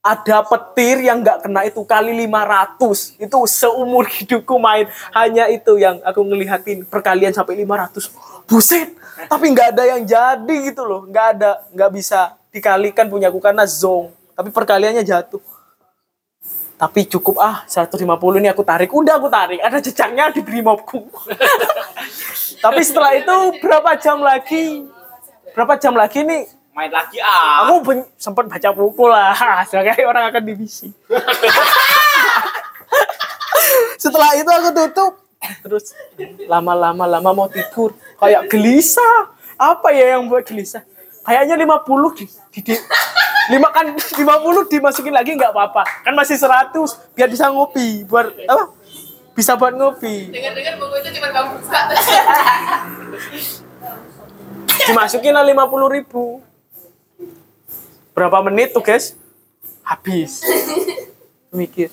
ada 0.01 0.41
petir 0.49 1.05
yang 1.05 1.21
nggak 1.21 1.45
kena 1.45 1.69
itu 1.69 1.85
kali 1.85 2.17
500 2.25 3.21
itu 3.21 3.37
seumur 3.45 4.09
hidupku 4.09 4.57
main. 4.57 4.89
Hanya 5.13 5.53
itu 5.53 5.77
yang 5.77 6.01
aku 6.01 6.25
ngelihatin 6.25 6.89
perkalian 6.89 7.37
sampai 7.37 7.61
500 7.61 8.09
buset 8.49 8.97
tapi 9.29 9.53
nggak 9.53 9.77
ada 9.77 9.85
yang 9.97 10.03
jadi 10.09 10.57
gitu 10.73 10.89
loh. 10.89 11.05
Nggak 11.05 11.27
ada 11.37 11.51
nggak 11.77 11.91
bisa 11.93 12.33
dikalikan 12.49 13.13
punyaku 13.13 13.39
karena 13.45 13.69
zong. 13.69 14.09
Tapi 14.33 14.49
perkaliannya 14.49 15.05
jatuh. 15.05 15.45
Tapi 16.81 17.05
cukup 17.05 17.37
ah 17.37 17.69
150 17.69 18.01
ini 18.41 18.49
aku 18.49 18.65
tarik. 18.65 18.89
Udah 18.89 19.21
aku 19.21 19.29
tarik 19.29 19.61
ada 19.61 19.85
jejaknya 19.85 20.33
di 20.33 20.41
brimobku 20.41 21.13
tapi 22.65 22.81
setelah 22.85 23.17
itu 23.17 23.37
berapa 23.61 23.97
jam 23.97 24.21
lagi? 24.21 24.85
Berapa 25.53 25.77
jam 25.77 25.93
lagi 25.97 26.25
nih 26.25 26.60
Main 26.71 26.95
lagi 26.95 27.19
ah. 27.19 27.67
aku 27.67 27.83
ben- 27.83 28.07
sempat 28.15 28.47
baca 28.47 28.71
buku 28.71 29.05
lah. 29.11 29.35
Sebagai 29.71 30.07
orang 30.07 30.31
akan 30.31 30.43
divisi. 30.47 30.95
Setelah 34.03 34.39
itu 34.39 34.47
aku 34.47 34.71
tutup. 34.71 35.13
Terus 35.67 35.91
lama-lama 36.47 37.11
lama 37.11 37.31
mau 37.35 37.49
tidur. 37.51 37.91
Kayak 38.23 38.47
gelisah. 38.47 39.35
Apa 39.61 39.93
ya 39.93 40.17
yang 40.17 40.25
buat 40.31 40.47
gelisah? 40.47 40.87
Kayaknya 41.21 41.61
50 41.61 42.17
di, 42.17 42.25
di, 42.55 42.61
di 42.65 42.75
lima 43.53 43.69
kan 43.75 43.93
50 43.93 44.73
dimasukin 44.73 45.13
lagi 45.13 45.37
nggak 45.37 45.53
apa-apa. 45.53 45.85
Kan 46.07 46.17
masih 46.17 46.39
100 46.39 46.73
biar 47.13 47.29
bisa 47.29 47.51
ngopi 47.51 48.07
buat 48.09 48.31
apa? 48.47 48.73
Bisa 49.37 49.53
buat 49.59 49.75
ngopi. 49.77 50.33
Dengar-dengar 50.33 50.81
buku 50.81 50.97
itu 51.03 51.11
cuma 51.19 51.29
kamu 51.35 51.61
buka. 51.61 51.81
dimasukin 54.91 55.33
lah 55.37 55.45
50 55.45 55.97
ribu 55.97 56.41
berapa 58.13 58.43
menit 58.45 58.75
tuh 58.75 58.83
guys? 58.83 59.15
Habis. 59.85 60.43
Mikir. 61.57 61.91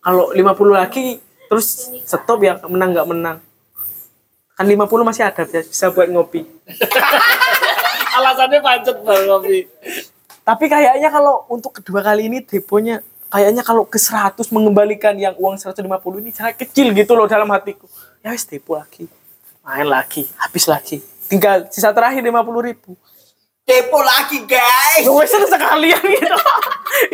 Kalau 0.00 0.32
50 0.32 0.40
lagi 0.70 1.18
terus 1.50 1.90
stop 2.06 2.40
ya 2.40 2.56
menang 2.66 2.94
nggak 2.94 3.08
menang. 3.10 3.38
Kan 4.54 4.66
50 4.68 4.86
masih 5.02 5.24
ada 5.26 5.42
bisa- 5.44 5.92
buat 5.92 6.08
ngopi. 6.08 6.46
Alasannya 8.20 8.58
pancet 8.58 8.96
bang 9.00 9.22
kopi. 9.26 9.58
tapi 10.40 10.66
kayaknya 10.66 11.14
kalau 11.14 11.46
untuk 11.46 11.78
kedua 11.78 12.02
kali 12.02 12.26
ini 12.26 12.42
deponya 12.42 12.98
kayaknya 13.30 13.62
kalau 13.62 13.86
ke 13.86 14.02
100 14.02 14.34
mengembalikan 14.50 15.14
yang 15.14 15.36
uang 15.38 15.54
150 15.54 15.86
ini 16.18 16.34
sangat 16.34 16.58
kecil 16.66 16.90
gitu 16.90 17.14
loh 17.14 17.30
dalam 17.30 17.46
hatiku. 17.54 17.86
Ya 18.20 18.34
wes 18.34 18.42
depo 18.44 18.74
lagi. 18.74 19.06
Main 19.62 19.86
lagi 19.86 20.26
habis 20.34 20.66
lagi. 20.66 20.98
Tinggal 21.30 21.70
sisa 21.70 21.94
terakhir 21.94 22.18
50 22.18 22.66
ribu 22.66 22.98
Depo 23.64 23.98
lagi 24.02 24.42
guys. 24.48 25.04
Ya 25.04 25.12
wes 25.12 25.30
sekalian 25.30 26.02
gitu. 26.02 26.38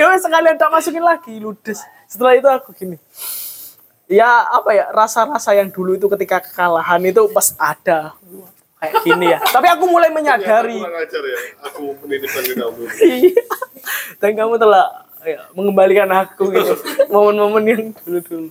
ya 0.00 0.04
wes 0.08 0.22
sekalian 0.24 0.56
tak 0.56 0.70
masukin 0.72 1.04
lagi 1.04 1.36
ludes. 1.36 1.84
Setelah 2.08 2.32
itu 2.38 2.48
aku 2.48 2.70
gini. 2.72 2.96
Ya 4.06 4.46
apa 4.46 4.70
ya 4.70 4.88
rasa-rasa 4.94 5.52
yang 5.58 5.68
dulu 5.68 5.98
itu 5.98 6.06
ketika 6.06 6.38
kekalahan 6.38 7.02
itu 7.02 7.26
pas 7.34 7.52
ada 7.58 8.14
kayak 8.78 8.94
gini 9.02 9.26
ya. 9.34 9.38
Tapi 9.42 9.66
aku 9.68 9.84
mulai 9.90 10.08
menyadari. 10.14 10.78
Kurang 10.78 11.02
ajar 11.02 11.22
ya. 11.26 11.38
Aku 11.70 11.82
menitipkan 12.06 12.42
ke 12.46 12.54
kamu. 12.54 12.82
Iya. 13.02 13.42
Dan 14.22 14.30
kamu 14.38 14.54
telah 14.58 14.86
ya, 15.26 15.40
mengembalikan 15.52 16.08
aku 16.08 16.54
gitu. 16.54 16.74
Momen-momen 17.12 17.62
yang 17.66 17.82
dulu-dulu. 17.92 18.50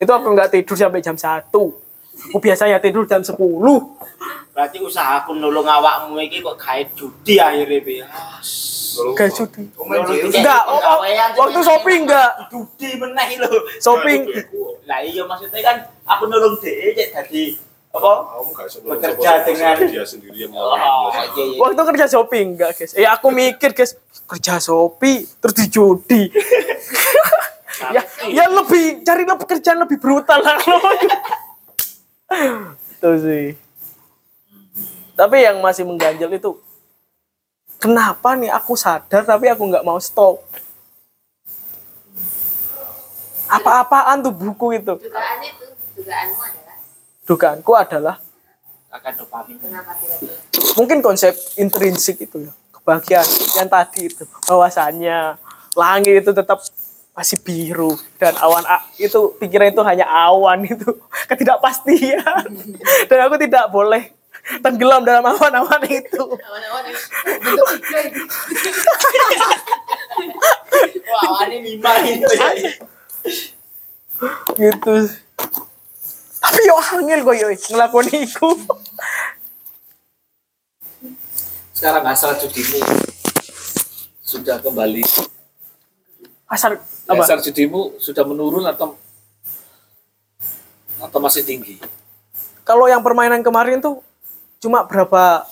Itu 0.00 0.12
aku 0.14 0.26
nggak 0.32 0.54
tidur 0.54 0.76
sampai 0.78 1.04
jam 1.04 1.18
1. 1.18 1.50
Aku 2.28 2.38
biasanya 2.38 2.76
tidur 2.76 3.08
jam 3.08 3.24
10. 3.24 3.32
Berarti 4.52 4.78
usahaku 4.84 5.32
nolong 5.32 5.64
awakmu 5.64 6.20
iki 6.20 6.44
kok 6.44 6.60
kayak 6.60 6.92
judi 6.92 7.40
akhirnya 7.40 7.80
Bi. 7.80 8.04
Kayak 9.16 9.32
judi. 9.32 9.62
Enggak, 10.36 10.62
waktu 11.38 11.60
shopping 11.64 12.00
enggak. 12.04 12.30
judi 12.52 12.90
meneh 13.00 13.28
lho. 13.40 13.50
Shopping. 13.80 14.20
Lah 14.84 15.00
iya 15.00 15.22
maksudnya 15.24 15.60
kan 15.64 15.76
aku 16.04 16.28
nolong 16.28 16.60
dhek 16.60 16.92
cek 16.98 17.08
dadi 17.16 17.44
apa? 17.90 18.12
Bekerja 18.86 19.32
dengan 19.42 19.74
dia 19.82 20.04
sendiri 20.06 20.46
yang 20.46 20.54
Oh, 20.54 20.78
mau. 20.78 21.10
Waktu 21.66 21.82
kerja 21.94 22.06
shopping 22.06 22.54
enggak 22.54 22.76
guys. 22.76 22.92
Eh 22.94 23.08
aku 23.08 23.32
mikir 23.34 23.72
guys, 23.72 23.96
kerja 24.28 24.60
shopee 24.60 25.26
terus 25.40 25.54
dijudi. 25.56 26.30
ya, 27.96 28.02
ya 28.28 28.44
lebih 28.52 29.00
cari 29.02 29.24
lebih 29.24 29.46
kerjaan 29.48 29.78
lebih 29.80 29.96
brutal 29.96 30.38
lah 30.44 30.60
itu 32.30 33.10
sih. 33.20 33.46
Tapi 35.18 35.36
yang 35.44 35.60
masih 35.60 35.84
mengganjal 35.84 36.30
itu 36.32 36.56
kenapa 37.76 38.38
nih 38.38 38.48
aku 38.52 38.78
sadar 38.78 39.26
tapi 39.26 39.50
aku 39.50 39.62
nggak 39.68 39.84
mau 39.84 39.98
stop. 40.00 40.40
Apa-apaan 43.50 44.22
tuh 44.22 44.30
buku 44.30 44.78
itu? 44.78 44.94
Dugaan 44.94 45.38
itu, 45.42 45.66
dugaanmu 45.98 46.38
adalah 46.38 46.76
Dugaanku 47.26 47.72
adalah 47.74 48.16
akan 48.90 49.12
dopamin. 49.22 49.54
kenapa 49.62 49.94
mungkin 50.74 50.98
konsep 50.98 51.30
intrinsik 51.54 52.18
itu 52.26 52.42
ya 52.42 52.52
kebahagiaan 52.74 53.28
yang 53.54 53.68
tadi 53.70 54.10
itu 54.10 54.26
bahwasannya 54.50 55.38
langit 55.78 56.26
itu 56.26 56.30
tetap 56.34 56.58
masih 57.20 57.36
biru 57.36 57.92
dan 58.16 58.32
awan 58.40 58.64
a- 58.64 58.80
itu 58.96 59.36
pikiran 59.36 59.68
itu 59.68 59.84
hanya 59.84 60.08
awan 60.08 60.64
itu 60.72 60.88
ketidakpastian 61.28 62.48
dan 63.12 63.18
aku 63.22 63.36
tidak 63.36 63.68
boleh 63.68 64.08
tenggelam 64.64 65.04
dalam 65.04 65.20
awan-awan 65.26 65.84
itu 65.84 66.16
Awan-awan 66.16 66.82
bentuk 67.44 67.68
iklan. 67.68 68.08
Wah, 71.06 71.44
ini 71.44 71.76
lima 71.76 71.92
itu 72.02 72.24
ya. 72.30 72.48
gitu 74.54 74.94
tapi 76.40 76.60
yo 76.64 76.76
angel 76.76 77.20
kok 77.20 77.36
yo 77.36 77.48
ngelakuin 77.52 78.16
itu 78.16 78.48
Sekarang 81.70 82.04
asal 82.06 82.36
judimu 82.36 82.80
sudah 84.20 84.60
kembali. 84.60 85.00
asal 86.46 86.76
apa 87.10 87.20
Asal 87.20 87.42
judimu 87.42 87.98
sudah 87.98 88.22
menurun 88.22 88.62
atau 88.64 88.94
atau 90.96 91.18
masih 91.18 91.42
tinggi? 91.42 91.80
kalau 92.60 92.86
yang 92.86 93.00
permainan 93.00 93.40
kemarin 93.40 93.80
tuh 93.80 93.98
cuma 94.58 94.84
berapa 94.84 95.42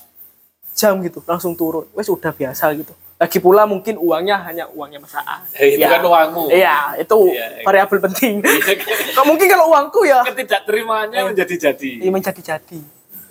jam 0.73 0.95
gitu 1.01 1.19
langsung 1.25 1.53
turun 1.53 1.89
wes 1.91 2.07
udah 2.07 2.31
biasa 2.31 2.71
gitu 2.73 2.95
lagi 3.19 3.43
pula 3.43 3.67
mungkin 3.67 3.99
uangnya 3.99 4.39
hanya 4.47 4.71
uangnya 4.71 5.03
Mas 5.03 5.11
A. 5.11 5.43
Eh, 5.59 5.75
itu 5.75 5.83
Ya. 5.83 5.91
kan 5.91 6.07
uangmu. 6.07 6.55
Iya, 6.55 7.03
itu 7.03 7.19
Iya, 7.27 7.47
iya. 7.51 7.65
variabel 7.67 7.99
penting. 8.07 8.39
Nggak 9.11 9.27
mungkin 9.27 9.47
kalau 9.51 9.75
uangku 9.75 10.07
ya 10.07 10.23
Ketidakterimaannya 10.23 11.27
menjadi-jadi. 11.27 11.99
ini 11.99 12.15
menjadi-jadi. 12.15 12.79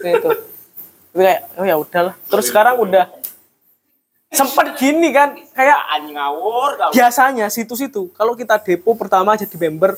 Itu. 0.03 0.29
Tapi 1.07 1.21
kayak 1.23 1.41
oh 1.55 1.63
ya 1.63 1.79
udahlah. 1.79 2.19
Terus 2.27 2.45
sekarang 2.45 2.83
udah 2.83 3.07
sempat 4.27 4.75
gini 4.75 5.09
kan 5.09 5.39
kayak 5.55 5.79
Anjing 5.95 6.15
ngawur 6.15 6.69
kau. 6.75 6.91
biasanya 6.91 7.47
situs 7.47 7.79
itu 7.79 8.11
kalau 8.11 8.35
kita 8.35 8.59
depo 8.59 8.91
pertama 8.93 9.33
jadi 9.33 9.55
member 9.55 9.95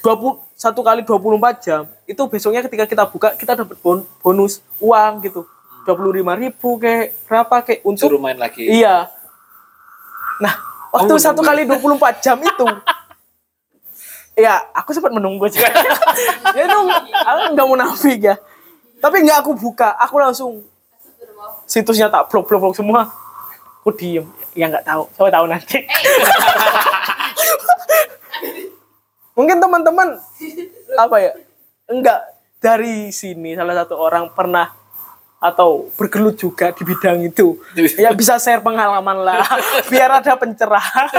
20 0.00 0.38
satu 0.54 0.80
kali 0.80 1.02
24 1.02 1.64
jam 1.64 1.82
itu 2.04 2.22
besoknya 2.28 2.62
ketika 2.62 2.84
kita 2.84 3.04
buka 3.08 3.34
kita 3.34 3.58
dapat 3.58 3.76
bon- 3.80 4.06
bonus 4.22 4.62
uang 4.78 5.24
gitu 5.24 5.42
25.000 5.84 6.40
ribu 6.40 6.68
kayak 6.80 7.12
berapa 7.28 7.56
kayak 7.60 7.80
untuk 7.84 8.08
Suruh 8.08 8.16
main 8.16 8.40
lagi. 8.40 8.64
Iya. 8.64 9.12
Nah, 10.40 10.56
waktu 10.88 11.12
satu 11.20 11.44
kali 11.44 11.68
24 11.68 12.24
jam 12.24 12.40
itu, 12.40 12.66
ya 14.32 14.64
aku 14.72 14.96
sempat 14.96 15.12
menunggu 15.12 15.44
aja. 15.44 15.60
ya 16.56 16.64
dong, 16.64 16.88
aku 16.88 17.40
nggak 17.52 17.68
munafik 17.68 18.16
ya. 18.16 18.40
Tapi 18.96 19.28
nggak 19.28 19.44
aku 19.44 19.52
buka, 19.60 19.92
aku 20.00 20.16
langsung 20.16 20.64
situsnya 21.68 22.08
tak 22.08 22.32
blok 22.32 22.48
blok 22.48 22.60
blok 22.64 22.76
semua. 22.80 23.12
Aku 23.84 23.92
diem. 23.92 24.24
Ya 24.56 24.72
nggak 24.72 24.80
tahu. 24.82 25.04
Siapa 25.12 25.28
tahu 25.28 25.44
nanti. 25.44 25.76
Mungkin 29.36 29.60
teman-teman 29.60 30.08
apa 30.96 31.16
ya? 31.20 31.36
Enggak 31.84 32.20
dari 32.58 33.12
sini 33.12 33.52
salah 33.52 33.76
satu 33.76 34.00
orang 34.00 34.32
pernah 34.32 34.72
atau 35.36 35.92
bergelut 36.00 36.40
juga 36.40 36.72
di 36.72 36.80
bidang 36.80 37.28
itu. 37.28 37.60
Ya 38.00 38.16
bisa 38.16 38.40
share 38.40 38.64
pengalaman 38.64 39.20
lah 39.20 39.44
biar 39.92 40.16
ada 40.16 40.32
pencerahan. 40.32 41.12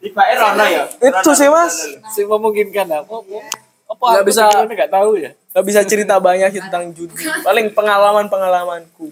Iba 0.00 0.22
Erona 0.30 0.64
ya. 0.64 0.84
itu 0.86 1.30
sih 1.34 1.50
Mas. 1.50 1.74
Si 2.14 2.22
memungkinkan 2.22 2.86
apa? 2.86 3.18
Apa 3.90 4.04
Nggak 4.14 4.24
bisa- 4.24 4.62
nggak 4.62 4.90
tahu 4.94 5.18
ya. 5.18 5.34
Gak 5.50 5.66
bisa 5.66 5.82
cerita 5.82 6.22
banyak 6.22 6.54
tentang 6.54 6.94
judi. 6.94 7.26
Paling 7.42 7.74
pengalaman-pengalamanku. 7.74 9.10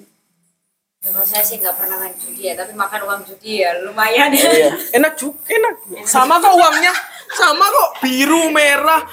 Kalau 1.08 1.24
saya 1.24 1.40
sih 1.40 1.56
nggak 1.56 1.72
pernah 1.72 1.96
main 1.96 2.12
judi 2.20 2.52
ya, 2.52 2.54
tapi 2.54 2.76
makan 2.76 3.00
uang 3.08 3.20
judi 3.24 3.64
ya 3.64 3.72
lumayan. 3.80 4.28
Iya. 4.28 4.76
Enak 5.00 5.16
juga, 5.16 5.40
enak. 5.48 5.74
Sama 6.04 6.36
kok 6.36 6.52
uangnya. 6.52 6.92
Sama 7.32 7.64
kok 7.64 7.90
biru 8.04 8.52
merah. 8.52 9.08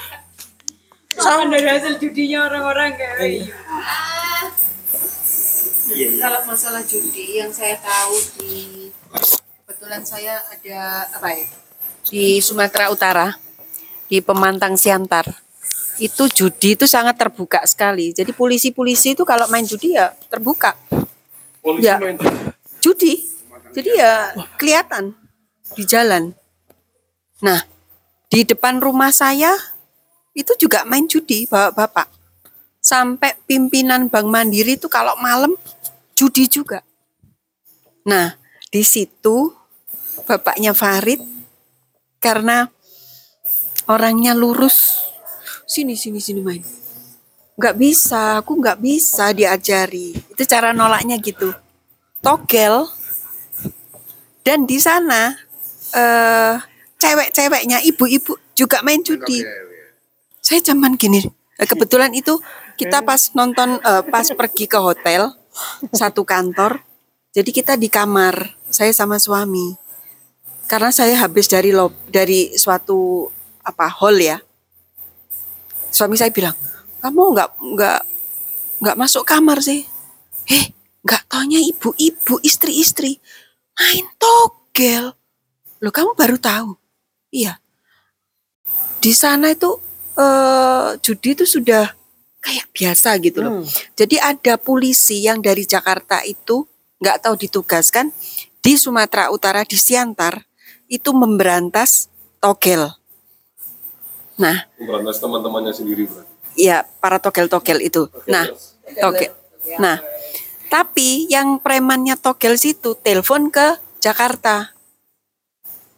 Makan 1.15 1.47
dari 1.47 1.67
hasil 1.71 1.95
judinya 1.95 2.51
orang-orang 2.51 2.91
kayak 2.99 3.47
Iya. 5.95 6.19
Kalau 6.19 6.41
masalah 6.43 6.83
judi 6.83 7.39
yang 7.39 7.53
saya 7.55 7.79
tahu 7.79 8.19
di 8.41 8.91
kebetulan 9.63 10.03
saya 10.03 10.43
ada 10.51 11.07
apa 11.13 11.29
ya 11.31 11.45
di 12.09 12.41
Sumatera 12.41 12.89
Utara 12.89 13.27
di 14.09 14.17
Pemantang 14.19 14.75
Siantar 14.75 15.29
itu 16.01 16.27
judi 16.27 16.75
itu 16.75 16.83
sangat 16.89 17.15
terbuka 17.15 17.63
sekali. 17.63 18.11
Jadi 18.11 18.35
polisi-polisi 18.35 19.15
itu 19.15 19.23
kalau 19.23 19.47
main 19.47 19.63
judi 19.63 19.95
ya 19.95 20.11
terbuka. 20.27 20.75
Polisi 21.65 21.89
Ya. 21.89 21.97
main 21.97 22.21
Judi. 22.77 23.25
Jadi 23.73 23.97
ya 23.97 24.37
kelihatan 24.61 25.17
di 25.73 25.83
jalan. 25.89 26.37
Nah, 27.41 27.65
di 28.29 28.45
depan 28.45 28.77
rumah 28.77 29.09
saya 29.09 29.49
itu 30.37 30.53
juga 30.61 30.85
main 30.85 31.09
judi 31.09 31.49
bapak-bapak. 31.49 32.05
Sampai 32.77 33.33
pimpinan 33.49 34.05
Bank 34.13 34.29
Mandiri 34.29 34.77
itu 34.77 34.85
kalau 34.85 35.17
malam 35.17 35.57
judi 36.13 36.45
juga. 36.45 36.85
Nah, 38.05 38.37
di 38.69 38.85
situ 38.85 39.49
bapaknya 40.29 40.77
Farid 40.77 41.25
karena 42.21 42.69
orangnya 43.89 44.37
lurus 44.37 45.01
sini 45.65 45.97
sini 45.97 46.21
sini 46.21 46.45
main. 46.45 46.84
Nggak 47.55 47.75
bisa, 47.79 48.43
aku 48.43 48.59
nggak 48.59 48.79
bisa 48.83 49.31
diajari. 49.31 50.11
Itu 50.11 50.43
cara 50.43 50.75
nolaknya 50.75 51.15
gitu. 51.23 51.55
Togel 52.19 52.89
dan 54.45 54.65
di 54.65 54.77
sana 54.77 55.33
eh 55.95 56.55
cewek-ceweknya 56.99 57.83
ibu-ibu 57.85 58.35
juga 58.57 58.81
main 58.81 58.99
judi. 59.03 59.45
Saya 60.41 60.61
zaman 60.61 60.97
gini, 60.99 61.21
eh, 61.57 61.67
kebetulan 61.67 62.13
itu 62.13 62.37
kita 62.75 63.01
pas 63.01 63.31
nonton 63.33 63.79
eh, 63.79 64.03
pas 64.09 64.25
pergi 64.25 64.65
ke 64.67 64.79
hotel 64.79 65.31
satu 65.95 66.27
kantor. 66.27 66.83
Jadi 67.35 67.51
kita 67.51 67.75
di 67.75 67.91
kamar, 67.91 68.55
saya 68.71 68.95
sama 68.95 69.19
suami. 69.19 69.75
Karena 70.65 70.89
saya 70.89 71.19
habis 71.19 71.51
dari 71.51 71.75
lob, 71.75 71.93
dari 72.09 72.55
suatu 72.55 73.27
apa 73.61 73.91
hall 73.91 74.17
ya. 74.17 74.39
Suami 75.91 76.15
saya 76.15 76.31
bilang, 76.31 76.55
"Kamu 77.05 77.37
nggak 77.37 77.49
nggak 77.61 77.99
nggak 78.81 78.97
masuk 78.97 79.21
kamar 79.21 79.61
sih?" 79.61 79.85
Eh, 80.49 80.73
nggak 81.05 81.29
taunya 81.29 81.61
ibu-ibu, 81.61 82.41
istri-istri 82.41 83.21
main 83.77 84.09
togel. 84.17 85.13
Loh, 85.83 85.93
kamu 85.93 86.17
baru 86.17 86.37
tahu? 86.41 86.73
Iya. 87.29 87.61
Di 88.97 89.13
sana 89.13 89.53
itu 89.53 89.77
eh 90.17 90.97
judi 91.05 91.37
itu 91.37 91.45
sudah 91.45 91.93
kayak 92.41 92.67
biasa 92.73 93.17
gitu 93.21 93.41
loh. 93.41 93.61
Jadi 93.93 94.17
ada 94.17 94.57
polisi 94.57 95.25
yang 95.25 95.41
dari 95.41 95.65
Jakarta 95.65 96.25
itu 96.25 96.65
nggak 97.01 97.25
tahu 97.25 97.35
ditugaskan 97.37 98.09
di 98.61 98.73
Sumatera 98.77 99.29
Utara 99.29 99.61
di 99.61 99.77
Siantar 99.77 100.41
itu 100.89 101.09
memberantas 101.13 102.09
togel. 102.37 102.93
Nah, 104.37 104.67
Berantas 104.77 105.17
teman-temannya 105.17 105.73
sendiri 105.73 106.05
berarti. 106.05 106.34
Ya 106.55 106.87
para 106.99 107.19
togel-togel 107.19 107.83
itu. 107.83 108.07
Nah, 108.27 108.47
togel. 108.99 109.31
Nah, 109.77 109.99
tapi 110.71 111.29
yang 111.29 111.61
premannya 111.61 112.17
togel 112.17 112.57
situ 112.57 112.97
telepon 112.99 113.53
ke 113.53 113.77
Jakarta. 114.01 114.75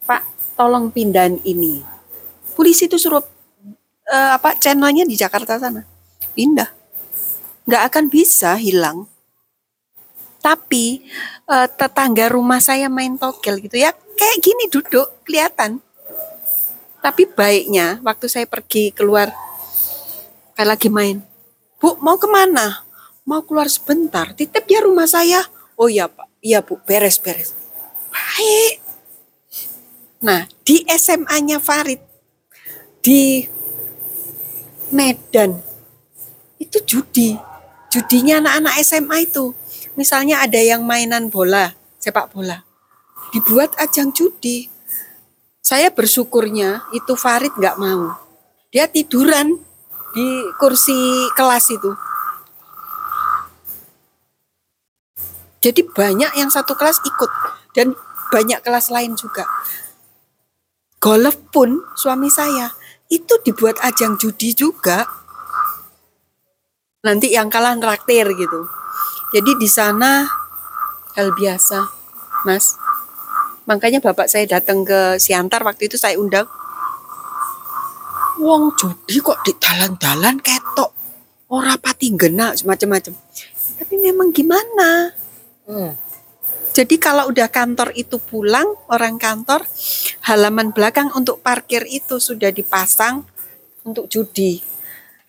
Pak, 0.06 0.24
tolong 0.56 0.92
pindahin 0.92 1.40
ini. 1.44 1.82
Polisi 2.54 2.90
itu 2.90 2.98
suruh 2.98 3.24
eh, 4.08 4.32
apa 4.34 4.58
channelnya 4.58 5.06
di 5.06 5.16
Jakarta 5.16 5.60
sana. 5.60 5.86
Pindah. 6.34 6.70
Nggak 7.68 7.84
akan 7.94 8.06
bisa 8.08 8.56
hilang. 8.58 9.10
Tapi 10.42 11.04
eh, 11.48 11.68
tetangga 11.74 12.32
rumah 12.32 12.62
saya 12.64 12.88
main 12.88 13.20
togel 13.20 13.60
gitu 13.64 13.82
ya, 13.82 13.92
kayak 13.94 14.38
gini 14.40 14.70
duduk 14.72 15.26
kelihatan. 15.28 15.84
Tapi 17.04 17.24
baiknya 17.30 18.04
waktu 18.04 18.28
saya 18.28 18.50
pergi 18.50 18.92
keluar 18.92 19.32
kayak 20.58 20.74
lagi 20.74 20.90
main. 20.90 21.22
Bu, 21.78 22.02
mau 22.02 22.18
ke 22.18 22.26
mana? 22.26 22.82
Mau 23.22 23.46
keluar 23.46 23.70
sebentar. 23.70 24.34
Titip 24.34 24.66
ya 24.66 24.82
rumah 24.82 25.06
saya. 25.06 25.46
Oh 25.78 25.86
iya 25.86 26.10
pak. 26.10 26.26
Iya 26.42 26.66
bu, 26.66 26.82
beres-beres. 26.82 27.54
Baik. 28.10 28.82
Nah, 30.26 30.50
di 30.66 30.82
SMA-nya 30.90 31.62
Farid. 31.62 32.02
Di 33.06 33.46
Medan. 34.90 35.62
Itu 36.58 36.82
judi. 36.82 37.38
Judinya 37.94 38.42
anak-anak 38.42 38.74
SMA 38.82 39.30
itu. 39.30 39.54
Misalnya 39.94 40.42
ada 40.42 40.58
yang 40.58 40.82
mainan 40.82 41.30
bola, 41.30 41.78
sepak 42.02 42.34
bola. 42.34 42.66
Dibuat 43.30 43.78
ajang 43.78 44.10
judi. 44.10 44.74
Saya 45.62 45.94
bersyukurnya 45.94 46.90
itu 46.98 47.14
Farid 47.14 47.54
nggak 47.54 47.78
mau. 47.78 48.18
Dia 48.74 48.90
tiduran 48.90 49.67
di 50.18 50.50
kursi 50.58 51.30
kelas 51.38 51.66
itu. 51.70 51.94
Jadi 55.62 55.86
banyak 55.86 56.34
yang 56.42 56.50
satu 56.50 56.74
kelas 56.74 57.06
ikut 57.06 57.30
dan 57.78 57.94
banyak 58.34 58.66
kelas 58.66 58.90
lain 58.90 59.14
juga. 59.14 59.46
Golf 60.98 61.38
pun 61.54 61.86
suami 61.94 62.34
saya 62.34 62.74
itu 63.14 63.38
dibuat 63.46 63.78
ajang 63.86 64.18
judi 64.18 64.58
juga. 64.58 65.06
Nanti 67.06 67.30
yang 67.30 67.54
kalah 67.54 67.78
traktir 67.78 68.26
gitu. 68.34 68.66
Jadi 69.38 69.54
di 69.62 69.70
sana 69.70 70.26
hal 71.14 71.30
biasa, 71.38 71.94
Mas. 72.50 72.74
Makanya 73.70 74.02
bapak 74.02 74.26
saya 74.26 74.50
datang 74.50 74.82
ke 74.82 75.22
Siantar 75.22 75.62
waktu 75.62 75.86
itu 75.86 76.00
saya 76.00 76.18
undang. 76.18 76.50
Wong 78.38 78.74
judi 78.78 79.18
kok 79.18 79.42
di 79.42 79.54
dalan-dalan 79.58 80.38
ketok. 80.42 80.92
Ora 81.50 81.74
pati 81.80 82.14
ngena 82.14 82.54
macam-macam. 82.54 83.14
Tapi 83.78 83.96
memang 83.98 84.30
gimana? 84.30 85.10
Jadi 86.78 86.96
kalau 87.02 87.34
udah 87.34 87.50
kantor 87.50 87.90
itu 87.98 88.22
pulang, 88.22 88.70
orang 88.94 89.18
kantor, 89.18 89.66
halaman 90.30 90.70
belakang 90.70 91.10
untuk 91.18 91.42
parkir 91.42 91.82
itu 91.90 92.22
sudah 92.22 92.54
dipasang 92.54 93.26
untuk 93.82 94.06
judi. 94.06 94.62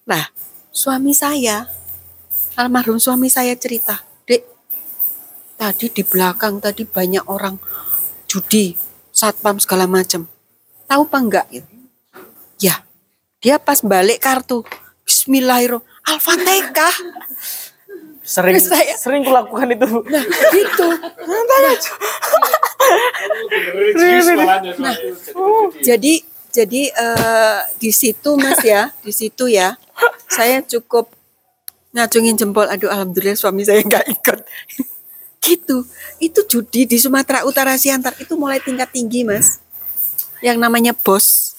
Nah, 0.04 0.28
suami 0.68 1.16
saya, 1.16 1.64
almarhum 2.52 3.00
suami 3.00 3.32
saya 3.32 3.56
cerita, 3.56 4.04
Dek, 4.28 4.44
tadi 5.56 5.88
di 5.88 6.04
belakang 6.04 6.60
tadi 6.60 6.84
banyak 6.84 7.24
orang 7.32 7.56
judi, 8.28 8.76
satpam 9.08 9.56
segala 9.56 9.88
macam. 9.88 10.28
Tahu 10.84 11.02
apa 11.08 11.16
enggak? 11.16 11.46
Gitu. 11.48 11.72
Ya, 12.60 12.84
dia 13.48 13.56
pas 13.56 13.80
balik 13.80 14.20
kartu, 14.20 14.60
Bismillahirrahmanirrahim, 15.08 16.04
Al-Fatihah. 16.04 16.94
Sering 18.20 18.60
Terus 18.60 18.68
saya- 18.68 18.98
sering 19.00 19.24
kulakukan 19.24 19.72
itu. 19.72 19.88
Nah, 20.04 20.24
gitu. 20.52 20.86
Nah, 24.76 24.96
jadi 25.80 26.14
jadi 26.52 26.82
eh, 26.92 27.60
di 27.80 27.88
situ 27.88 28.36
Mas 28.36 28.60
ya, 28.60 28.92
di 29.00 29.16
situ 29.16 29.48
ya. 29.48 29.80
Saya 30.28 30.60
cukup 30.60 31.08
ngacungin 31.96 32.36
jempol. 32.36 32.68
Aduh, 32.68 32.92
alhamdulillah 32.92 33.32
suami 33.32 33.64
saya 33.64 33.80
nggak 33.80 34.12
ikut. 34.12 34.44
gitu. 35.40 35.88
Itu 36.20 36.44
judi 36.44 36.84
di 36.84 37.00
Sumatera 37.00 37.48
Utara 37.48 37.80
Siantar 37.80 38.12
itu 38.20 38.36
mulai 38.36 38.60
tingkat 38.60 38.92
tinggi, 38.92 39.24
Mas. 39.24 39.56
Yang 40.44 40.60
namanya 40.60 40.92
bos 40.92 41.56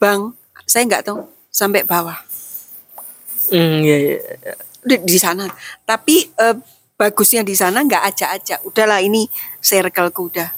bank, 0.00 0.39
saya 0.70 0.86
nggak 0.86 1.10
tahu 1.10 1.26
sampai 1.50 1.82
bawah 1.82 2.14
Hmm, 3.50 3.82
iya, 3.82 3.96
iya. 3.98 4.54
di, 4.86 4.94
di 5.02 5.18
sana. 5.18 5.50
Tapi 5.82 6.22
eh, 6.38 6.54
bagusnya 6.94 7.42
di 7.42 7.58
sana 7.58 7.82
nggak 7.82 8.14
ajak-ajak. 8.14 8.62
Udahlah 8.62 9.02
ini 9.02 9.26
circleku 9.58 10.30
udah. 10.30 10.54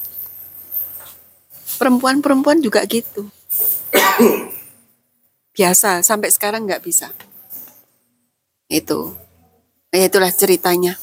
Perempuan-perempuan 1.81 2.61
juga 2.61 2.85
gitu. 2.85 3.33
Biasa, 5.57 6.05
sampai 6.05 6.29
sekarang 6.29 6.69
nggak 6.69 6.85
bisa. 6.85 7.17
Itu. 8.69 9.17
Ya 9.89 10.13
itulah 10.13 10.29
ceritanya. 10.29 11.01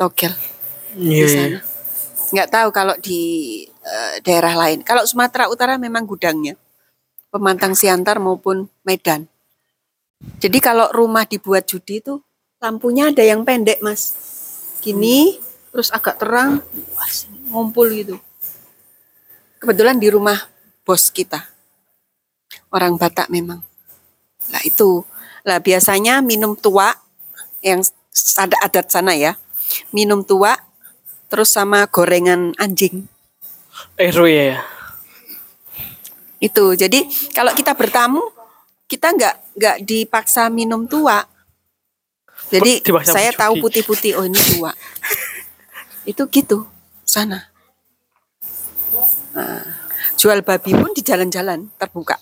Togel 0.00 0.32
di 0.96 1.20
Iya, 1.20 1.28
sana. 1.28 1.58
Nggak 2.32 2.48
tahu 2.48 2.68
kalau 2.72 2.96
di 2.96 3.20
eh, 3.68 4.14
daerah 4.24 4.56
lain. 4.56 4.80
Kalau 4.80 5.04
Sumatera 5.04 5.52
Utara 5.52 5.76
memang 5.76 6.08
gudangnya. 6.08 6.56
Pemantang 7.34 7.74
Siantar 7.74 8.22
maupun 8.22 8.70
Medan. 8.86 9.26
Jadi 10.38 10.62
kalau 10.62 10.86
rumah 10.94 11.26
dibuat 11.26 11.66
judi 11.66 11.98
itu 11.98 12.22
lampunya 12.62 13.10
ada 13.10 13.26
yang 13.26 13.42
pendek 13.42 13.82
mas. 13.82 14.14
Gini, 14.78 15.42
terus 15.74 15.90
agak 15.90 16.22
terang, 16.22 16.62
ngumpul 17.50 17.90
gitu. 17.90 18.22
Kebetulan 19.58 19.98
di 19.98 20.14
rumah 20.14 20.46
bos 20.86 21.10
kita. 21.10 21.42
Orang 22.70 23.02
Batak 23.02 23.26
memang. 23.34 23.66
Lah 24.54 24.62
itu. 24.62 25.02
Lah 25.42 25.58
biasanya 25.58 26.22
minum 26.22 26.54
tua 26.54 26.94
yang 27.66 27.82
ada 28.38 28.56
adat 28.62 28.94
sana 28.94 29.18
ya. 29.18 29.34
Minum 29.90 30.22
tua 30.22 30.54
terus 31.26 31.50
sama 31.50 31.90
gorengan 31.90 32.54
anjing. 32.62 33.10
Eru 33.98 34.30
ya. 34.30 34.62
Itu. 36.44 36.76
Jadi 36.76 37.08
kalau 37.32 37.56
kita 37.56 37.72
bertamu 37.72 38.20
kita 38.84 39.16
nggak 39.16 39.34
nggak 39.56 39.76
dipaksa 39.88 40.52
minum 40.52 40.84
tua. 40.84 41.24
Jadi 42.52 42.84
Dipaksa 42.84 43.16
saya 43.16 43.30
tahu 43.32 43.64
putih-putih 43.64 44.20
oh 44.20 44.28
ini 44.28 44.36
tua. 44.36 44.76
Itu 46.04 46.28
gitu 46.28 46.68
sana. 47.08 47.48
Nah, 49.32 49.64
jual 50.20 50.44
babi 50.44 50.76
pun 50.76 50.92
di 50.92 51.00
jalan-jalan 51.02 51.72
terbuka 51.80 52.20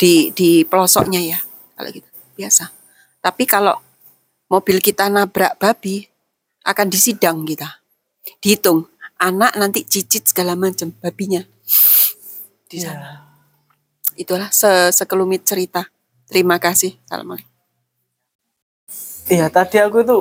di 0.00 0.34
di 0.34 0.64
pelosoknya 0.64 1.20
ya 1.22 1.38
kalau 1.76 1.90
gitu 1.92 2.08
biasa. 2.34 2.72
Tapi 3.20 3.44
kalau 3.44 3.76
mobil 4.48 4.80
kita 4.80 5.06
nabrak 5.12 5.60
babi 5.60 6.08
akan 6.64 6.88
disidang 6.88 7.44
kita, 7.44 7.84
dihitung 8.40 8.88
anak 9.20 9.54
nanti 9.54 9.86
cicit 9.86 10.26
segala 10.26 10.58
macam 10.58 10.90
babinya 10.98 11.44
di 12.74 12.82
sana. 12.82 13.22
Itulah 14.18 14.50
se 14.50 14.90
sekelumit 14.90 15.46
cerita. 15.46 15.86
Terima 16.26 16.58
kasih. 16.58 16.98
Assalamualaikum. 17.06 17.50
Iya, 19.30 19.46
tadi 19.48 19.78
aku 19.78 20.02
itu 20.02 20.16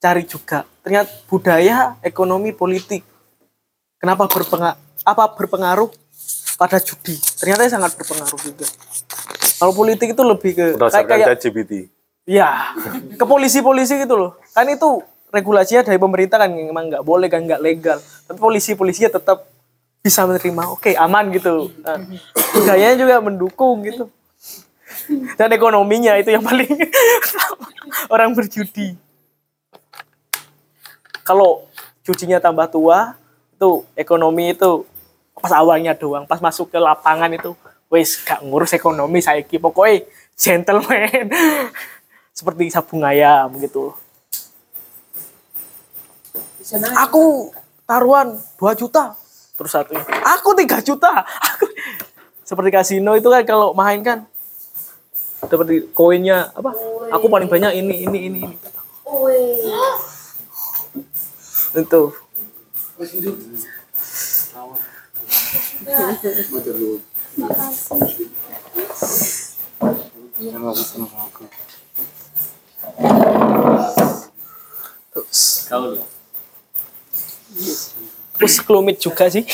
cari 0.00 0.24
juga. 0.24 0.64
Ternyata 0.80 1.12
budaya, 1.28 2.00
ekonomi, 2.00 2.56
politik. 2.56 3.04
Kenapa 4.00 4.24
berpengaruh 4.26 4.80
apa 5.04 5.24
berpengaruh 5.36 5.88
pada 6.56 6.80
judi? 6.80 7.20
Ternyata 7.36 7.68
sangat 7.68 7.92
berpengaruh 8.00 8.40
juga. 8.40 8.66
Kalau 9.60 9.76
politik 9.76 10.16
itu 10.16 10.22
lebih 10.24 10.56
ke 10.56 10.64
kayak 10.72 10.76
Berdasarkan 10.80 11.16
kayak 11.20 11.28
ChatGPT. 11.36 11.72
ya 12.24 12.72
ke 13.20 13.24
polisi-polisi 13.28 14.00
gitu 14.00 14.16
loh. 14.16 14.40
Kan 14.56 14.72
itu 14.72 15.04
regulasinya 15.28 15.84
dari 15.84 16.00
pemerintah 16.00 16.40
kan 16.40 16.48
memang 16.48 16.88
nggak 16.88 17.04
boleh 17.04 17.28
kan 17.28 17.44
nggak 17.44 17.60
legal. 17.60 18.00
Tapi 18.00 18.38
polisi-polisinya 18.40 19.20
tetap 19.20 19.44
bisa 20.00 20.24
menerima. 20.24 20.62
Oke, 20.72 20.96
aman 20.96 21.28
gitu. 21.32 21.68
Nah, 21.84 22.00
budayanya 22.56 22.96
juga 22.96 23.16
mendukung 23.20 23.84
gitu. 23.84 24.08
Dan 25.36 25.52
ekonominya 25.52 26.16
itu 26.18 26.32
yang 26.34 26.44
paling 26.44 26.68
orang 28.14 28.32
berjudi. 28.32 28.96
Kalau 31.22 31.68
judinya 32.02 32.42
tambah 32.42 32.66
tua, 32.72 33.14
itu 33.54 33.84
ekonomi 33.94 34.56
itu 34.56 34.88
pas 35.36 35.52
awalnya 35.54 35.94
doang, 35.94 36.26
pas 36.26 36.42
masuk 36.42 36.72
ke 36.72 36.78
lapangan 36.80 37.30
itu, 37.32 37.54
wes 37.92 38.18
gak 38.20 38.42
ngurus 38.42 38.74
ekonomi 38.74 39.22
saya 39.22 39.44
pokoknya 39.44 40.04
gentleman. 40.34 41.28
Seperti 42.36 42.72
sabung 42.72 43.04
ayam 43.04 43.52
gitu. 43.60 43.92
Aku 47.04 47.52
taruhan 47.84 48.38
2 48.56 48.80
juta. 48.80 49.19
Terus 49.60 49.76
satunya, 49.76 50.00
aku 50.24 50.56
3 50.56 50.80
juta. 50.80 51.20
Aku 51.52 51.68
seperti 52.48 52.72
kasino 52.72 53.12
itu 53.12 53.28
kan 53.28 53.44
kalau 53.44 53.76
main 53.76 54.00
kan 54.00 54.24
seperti 55.44 55.84
koinnya 55.92 56.48
apa? 56.56 56.72
Aku 57.12 57.28
paling 57.28 57.44
banyak 57.44 57.76
ini 57.76 58.08
ini 58.08 58.18
ini 58.24 58.38
ini. 58.40 58.56
Itu. 61.76 62.16
Terus. 75.68 76.10
Terus 78.40 78.56
kelumit 78.64 78.96
juga 78.96 79.28
sih. 79.28 79.44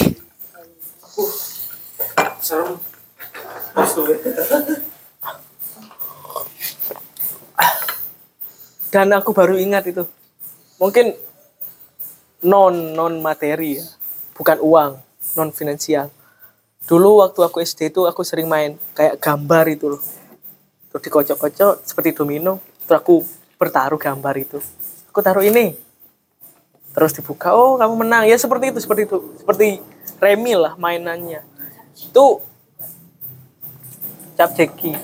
Serem. 2.39 2.79
Dan 8.95 9.11
aku 9.11 9.35
baru 9.35 9.59
ingat 9.59 9.91
itu. 9.91 10.07
Mungkin 10.79 11.19
non 12.47 12.95
non 12.95 13.19
materi 13.19 13.83
ya, 13.83 13.87
bukan 14.39 14.63
uang, 14.63 15.03
non 15.35 15.51
finansial. 15.51 16.15
Dulu 16.87 17.27
waktu 17.27 17.43
aku 17.43 17.59
SD 17.67 17.91
itu 17.91 18.07
aku 18.07 18.23
sering 18.23 18.47
main 18.47 18.79
kayak 18.95 19.19
gambar 19.19 19.67
itu 19.67 19.99
loh. 19.99 20.03
Terus 20.95 21.03
dikocok-kocok 21.03 21.83
seperti 21.83 22.15
domino. 22.15 22.63
Terus 22.87 22.99
aku 23.03 23.27
bertaruh 23.59 23.99
gambar 23.99 24.35
itu. 24.39 24.63
Aku 25.11 25.19
taruh 25.27 25.43
ini. 25.43 25.86
Terus 26.97 27.13
dibuka, 27.13 27.53
oh 27.53 27.77
kamu 27.77 28.09
menang. 28.09 28.25
Ya 28.25 28.41
seperti 28.41 28.73
itu, 28.73 28.81
seperti 28.81 29.05
itu. 29.05 29.21
Seperti 29.37 29.85
remi 30.17 30.57
lah 30.57 30.81
mainannya. 30.81 31.45
Itu 31.93 32.41
cap 34.33 34.57
jeki. 34.57 34.97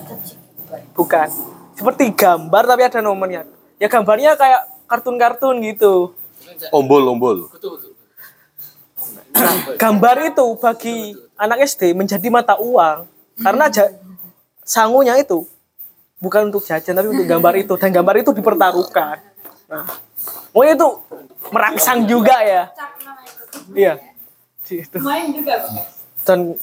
Bukan. 0.97 1.29
Seperti 1.77 2.09
gambar 2.17 2.63
tapi 2.65 2.81
ada 2.81 2.97
nomornya. 3.05 3.45
Ya 3.77 3.85
gambarnya 3.85 4.33
kayak 4.33 4.89
kartun-kartun 4.89 5.61
gitu. 5.61 6.17
Ombol, 6.73 7.05
ombol. 7.05 7.37
gambar 9.81 10.33
itu 10.33 10.45
bagi 10.57 11.13
anak 11.37 11.65
SD 11.65 11.93
menjadi 11.97 12.27
mata 12.29 12.57
uang 12.57 13.09
karena 13.41 13.65
ja- 13.69 13.93
sangunya 14.61 15.17
itu 15.17 15.45
bukan 16.21 16.53
untuk 16.53 16.63
jajan 16.63 16.95
tapi 16.95 17.09
untuk 17.09 17.25
gambar 17.25 17.53
itu 17.57 17.73
dan 17.75 17.89
gambar 17.89 18.21
itu 18.21 18.31
dipertaruhkan. 18.31 19.19
Nah, 19.67 19.85
pokoknya 20.53 20.73
itu 20.77 20.89
merangsang 21.53 22.09
juga 22.09 22.35
ya. 22.41 22.63
Iya. 23.71 23.93
Gitu. 24.65 24.97
Main 24.99 25.29
juga, 25.37 25.61
Dan 26.25 26.57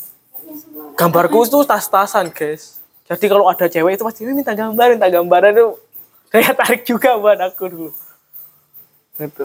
gambarku 0.99 1.47
itu 1.47 1.63
tas-tasan, 1.63 2.35
guys. 2.35 2.83
Jadi 3.07 3.27
kalau 3.27 3.47
ada 3.47 3.67
cewek 3.67 3.99
itu 3.99 4.05
pasti 4.07 4.27
"Eh, 4.27 4.35
minta 4.35 4.55
gambar, 4.55 4.99
minta 4.99 5.09
gambaran 5.11 5.53
itu 5.55 5.67
kayak 6.31 6.55
tarik 6.59 6.83
juga 6.87 7.19
buat 7.19 7.39
aku 7.39 7.65
dulu. 7.71 7.91
Gitu. 9.19 9.45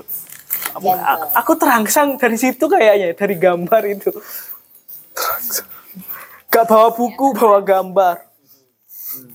Aku, 0.75 0.87
aku 1.35 1.51
terangsang 1.55 2.19
dari 2.19 2.37
situ 2.37 2.65
kayaknya, 2.67 3.13
dari 3.13 3.35
gambar 3.37 3.81
itu. 3.85 4.11
Terangsang. 5.13 5.69
Gak 6.51 6.65
bawa 6.71 6.89
buku, 6.95 7.35
bawa 7.35 7.59
gambar. 7.59 8.23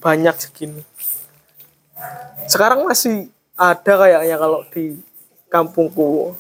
Banyak 0.00 0.36
segini. 0.40 0.82
Sekarang 2.48 2.88
masih 2.88 3.28
ada 3.60 3.92
kayaknya 4.00 4.36
kalau 4.40 4.64
di 4.72 4.96
kampungku. 5.50 6.32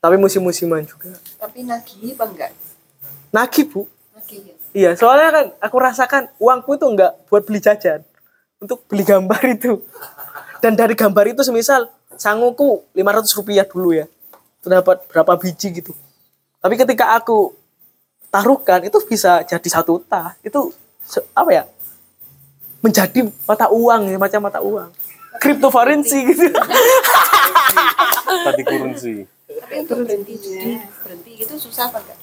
Tapi 0.00 0.16
musim-musiman 0.16 0.82
juga. 0.82 1.12
Tapi 1.36 1.62
nagih 1.62 2.16
apa 2.16 2.24
enggak? 2.26 2.50
Nagih, 3.30 3.64
Bu. 3.68 3.84
Nagih 4.16 4.40
ya. 4.40 4.54
Iya, 4.76 4.90
soalnya 4.96 5.28
kan 5.32 5.46
aku 5.60 5.76
rasakan 5.80 6.22
uangku 6.40 6.76
itu 6.76 6.86
enggak 6.88 7.12
buat 7.28 7.44
beli 7.44 7.60
jajan. 7.60 8.00
Untuk 8.56 8.88
beli 8.88 9.04
gambar 9.04 9.40
itu. 9.52 9.84
Dan 10.64 10.72
dari 10.72 10.96
gambar 10.96 11.36
itu 11.36 11.44
semisal 11.44 11.92
sanguku 12.16 12.84
500 12.96 13.36
rupiah 13.36 13.66
dulu 13.68 13.92
ya. 13.92 14.08
Itu 14.60 14.72
dapat 14.72 15.04
berapa 15.12 15.36
biji 15.36 15.80
gitu. 15.80 15.92
Tapi 16.60 16.74
ketika 16.80 17.12
aku 17.14 17.52
taruhkan 18.32 18.80
itu 18.84 18.98
bisa 19.04 19.44
jadi 19.44 19.68
satu 19.68 20.00
tah. 20.04 20.34
Itu 20.40 20.72
apa 21.36 21.50
ya? 21.52 21.64
Menjadi 22.80 23.26
mata 23.48 23.68
uang 23.72 24.12
ya, 24.12 24.16
macam 24.20 24.40
mata 24.44 24.60
uang. 24.62 24.90
Cryptocurrency 25.40 26.18
gitu. 26.32 26.48
Tadi 28.46 28.62
currency. 28.66 29.14
Tapi 29.46 29.74
untuk 29.82 30.02
berhenti 30.04 30.34
judi, 30.36 30.72
berhenti 31.02 31.30
gitu 31.38 31.54
susah 31.58 31.88
apa 31.88 31.98
enggak? 32.02 32.18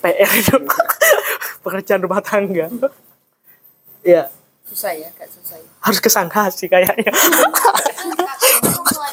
PR 0.00 0.30
itu. 0.32 0.56
Pekerjaan 1.60 2.00
rumah 2.00 2.24
tangga. 2.24 2.72
Ya, 4.00 4.32
Susah 4.64 4.94
ya, 4.96 5.10
gak 5.12 5.28
susah 5.28 5.60
ya. 5.60 5.68
harus 5.82 5.98
ke 6.00 6.08
Shanghai 6.08 6.48
sih 6.54 6.70
kayaknya. 6.70 7.10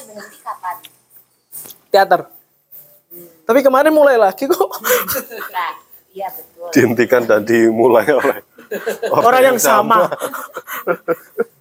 berhenti 0.08 0.38
kapan? 0.46 0.76
teater. 1.92 2.22
Tapi 3.48 3.60
kemarin 3.64 3.92
mulai 3.92 4.16
lagi 4.20 4.46
kok. 4.48 4.70
Nah, 5.50 5.72
iya 6.14 6.28
betul. 6.32 6.70
Dihentikan 6.72 7.24
dan 7.26 7.42
dimulai 7.44 8.06
oleh 8.12 8.44
Orang 9.12 9.44
yang 9.44 9.60
sama. 9.60 10.08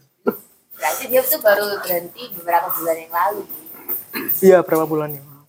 Berarti 0.86 1.10
dia 1.10 1.18
tuh 1.18 1.42
baru 1.42 1.82
berhenti 1.82 2.30
beberapa 2.38 2.70
bulan 2.78 2.94
yang 2.94 3.10
lalu. 3.10 3.42
Iya, 4.38 4.62
berapa 4.62 4.86
bulan 4.86 5.18
yang 5.18 5.26
lalu. 5.26 5.42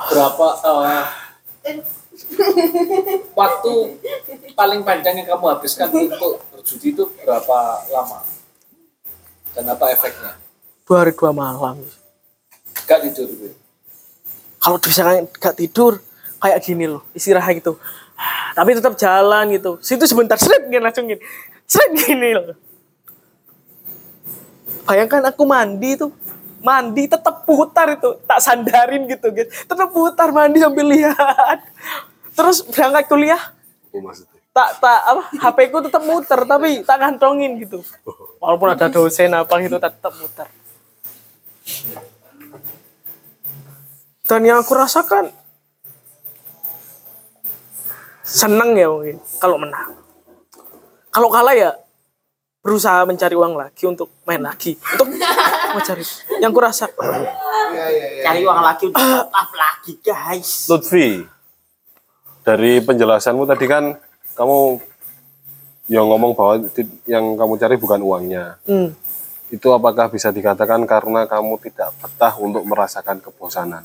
Berapa 0.00 0.46
eh, 0.64 1.04
waktu 3.36 3.72
paling 4.56 4.80
panjang 4.80 5.20
yang 5.20 5.28
kamu 5.28 5.44
habiskan 5.52 5.92
untuk 5.92 6.40
berjudi 6.48 6.96
itu 6.96 7.04
berapa 7.20 7.84
lama? 7.92 8.24
Dan 9.52 9.76
apa 9.76 9.92
efeknya? 9.92 10.40
Dua 10.88 11.04
hari 11.04 11.12
dua 11.12 11.36
malam. 11.36 11.84
Gak 12.88 13.04
tidur. 13.12 13.28
Kalau 14.56 14.80
bisa 14.80 15.04
gak 15.36 15.60
tidur, 15.60 16.00
kayak 16.40 16.64
gini 16.64 16.88
loh, 16.88 17.04
istirahat 17.12 17.60
gitu. 17.60 17.76
Tapi 18.52 18.70
tetap 18.76 18.94
jalan 18.98 19.44
gitu. 19.54 19.80
Situ 19.80 20.04
sebentar, 20.04 20.36
seret 20.36 20.68
gini 20.68 20.82
langsung 20.82 21.08
gini. 21.08 21.22
Seret 21.64 21.92
gini 21.96 22.30
loh. 22.36 22.56
Bayangkan 24.84 25.22
aku 25.30 25.46
mandi 25.46 25.94
tuh, 25.94 26.10
mandi 26.60 27.06
tetap 27.06 27.46
putar 27.46 27.94
itu, 27.94 28.18
tak 28.26 28.42
sandarin 28.42 29.06
gitu, 29.06 29.30
gitu. 29.32 29.48
Tetap 29.48 29.88
putar 29.94 30.34
mandi 30.34 30.58
sambil 30.58 30.86
lihat. 30.90 31.62
Terus 32.34 32.66
berangkat 32.66 33.06
kuliah, 33.06 33.42
tak 34.50 34.82
tak 34.82 35.00
apa 35.06 35.22
HP 35.38 35.58
ku 35.70 35.78
tetap 35.78 36.02
muter 36.02 36.40
tapi 36.42 36.82
tak 36.82 36.98
kantongin 36.98 37.54
gitu 37.62 37.86
walaupun 38.42 38.74
ada 38.74 38.90
dosen 38.90 39.30
apa 39.30 39.54
gitu 39.62 39.78
tak 39.78 39.94
tetap 39.94 40.10
muter 40.18 40.48
dan 44.26 44.40
yang 44.42 44.58
aku 44.58 44.74
rasakan 44.74 45.30
seneng 48.30 48.78
ya 48.78 48.86
mungkin 48.86 49.18
kalau 49.42 49.58
menang 49.58 49.98
kalau 51.10 51.26
kalah 51.26 51.54
ya 51.54 51.74
berusaha 52.62 53.02
mencari 53.02 53.34
uang 53.34 53.58
lagi 53.58 53.82
untuk 53.90 54.14
main 54.22 54.38
lagi 54.38 54.78
untuk 54.78 55.10
mencari 55.74 56.04
yang 56.38 56.54
ku 56.54 56.60
rasa 56.62 56.86
Cari 58.20 58.42
uang 58.42 58.60
lagi 58.60 58.90
untuk 58.90 59.00
top 59.00 59.30
up 59.30 59.50
lagi, 59.54 59.92
guys. 60.02 60.66
Lutfi, 60.66 61.22
dari 62.42 62.82
penjelasanmu 62.82 63.46
tadi 63.46 63.66
kan 63.70 63.94
kamu 64.34 64.58
yang 65.90 66.06
ngomong 66.06 66.32
bahwa 66.34 66.54
yang 67.06 67.34
kamu 67.38 67.52
cari 67.58 67.74
bukan 67.78 68.00
uangnya. 68.02 68.58
hmm, 68.66 68.90
Itu 69.50 69.74
apakah 69.74 70.10
bisa 70.10 70.30
dikatakan 70.30 70.82
karena 70.86 71.26
kamu 71.26 71.58
tidak 71.62 71.94
betah 71.98 72.34
untuk 72.38 72.62
merasakan 72.62 73.18
kebosanan? 73.18 73.82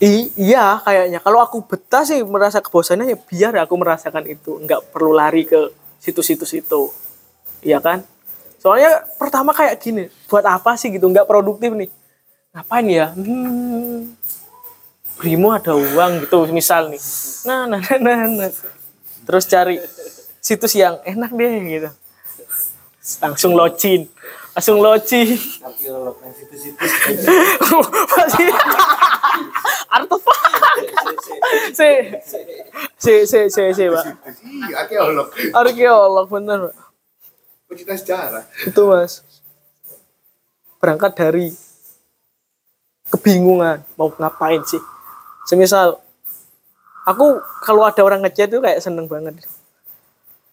I- 0.00 0.32
iya 0.40 0.80
kayaknya. 0.80 1.20
Kalau 1.20 1.44
aku 1.44 1.60
betah 1.68 2.08
sih 2.08 2.24
merasa 2.24 2.64
kebosanan 2.64 3.04
ya 3.04 3.20
biar 3.20 3.52
aku 3.60 3.76
merasakan 3.76 4.24
itu. 4.26 4.56
Nggak 4.64 4.88
perlu 4.90 5.12
lari 5.12 5.44
ke 5.44 5.68
situs-situs 6.00 6.56
itu. 6.56 6.88
Iya 7.60 7.84
kan? 7.84 8.00
Soalnya 8.60 9.04
pertama 9.20 9.52
kayak 9.52 9.76
gini 9.80 10.08
buat 10.28 10.44
apa 10.48 10.76
sih 10.80 10.88
gitu? 10.88 11.04
Nggak 11.04 11.28
produktif 11.28 11.72
nih. 11.76 11.92
Ngapain 12.56 12.86
ya? 12.88 13.06
Hmm, 13.12 14.16
Brimo 15.20 15.52
ada 15.52 15.76
uang 15.76 16.24
gitu 16.24 16.48
misal 16.48 16.88
nih. 16.88 17.00
Nah 17.44 17.68
nah 17.68 17.80
nah 18.00 18.00
nah, 18.00 18.48
nah. 18.48 18.50
terus 19.28 19.44
cari 19.44 19.76
situs 20.40 20.72
yang 20.72 20.96
enak 21.04 21.30
deh 21.36 21.52
gitu. 21.68 21.90
Langsung 23.20 23.52
login 23.52 24.08
langsung 24.50 24.82
login 24.82 25.38
masih 28.18 28.50
artefak 29.90 30.40
si 31.72 31.88
si 32.96 33.12
si 33.24 33.40
si 33.48 33.62
si 33.72 33.84
pak 33.86 34.04
Iya, 34.70 34.84
arkeolog. 34.84 35.28
arkeolog 35.52 36.26
bener 36.28 36.58
Pak. 36.68 36.74
Pencipta 37.66 37.94
sejarah. 37.94 38.44
itu 38.66 38.82
mas 38.82 39.22
berangkat 40.78 41.12
dari 41.14 41.46
kebingungan 43.08 43.82
mau 43.94 44.10
ngapain 44.10 44.62
sih 44.64 44.80
semisal 45.44 45.98
aku 47.04 47.38
kalau 47.62 47.82
ada 47.82 48.00
orang 48.00 48.22
ngechat 48.22 48.48
itu 48.48 48.58
kayak 48.58 48.78
seneng 48.80 49.06
banget 49.06 49.42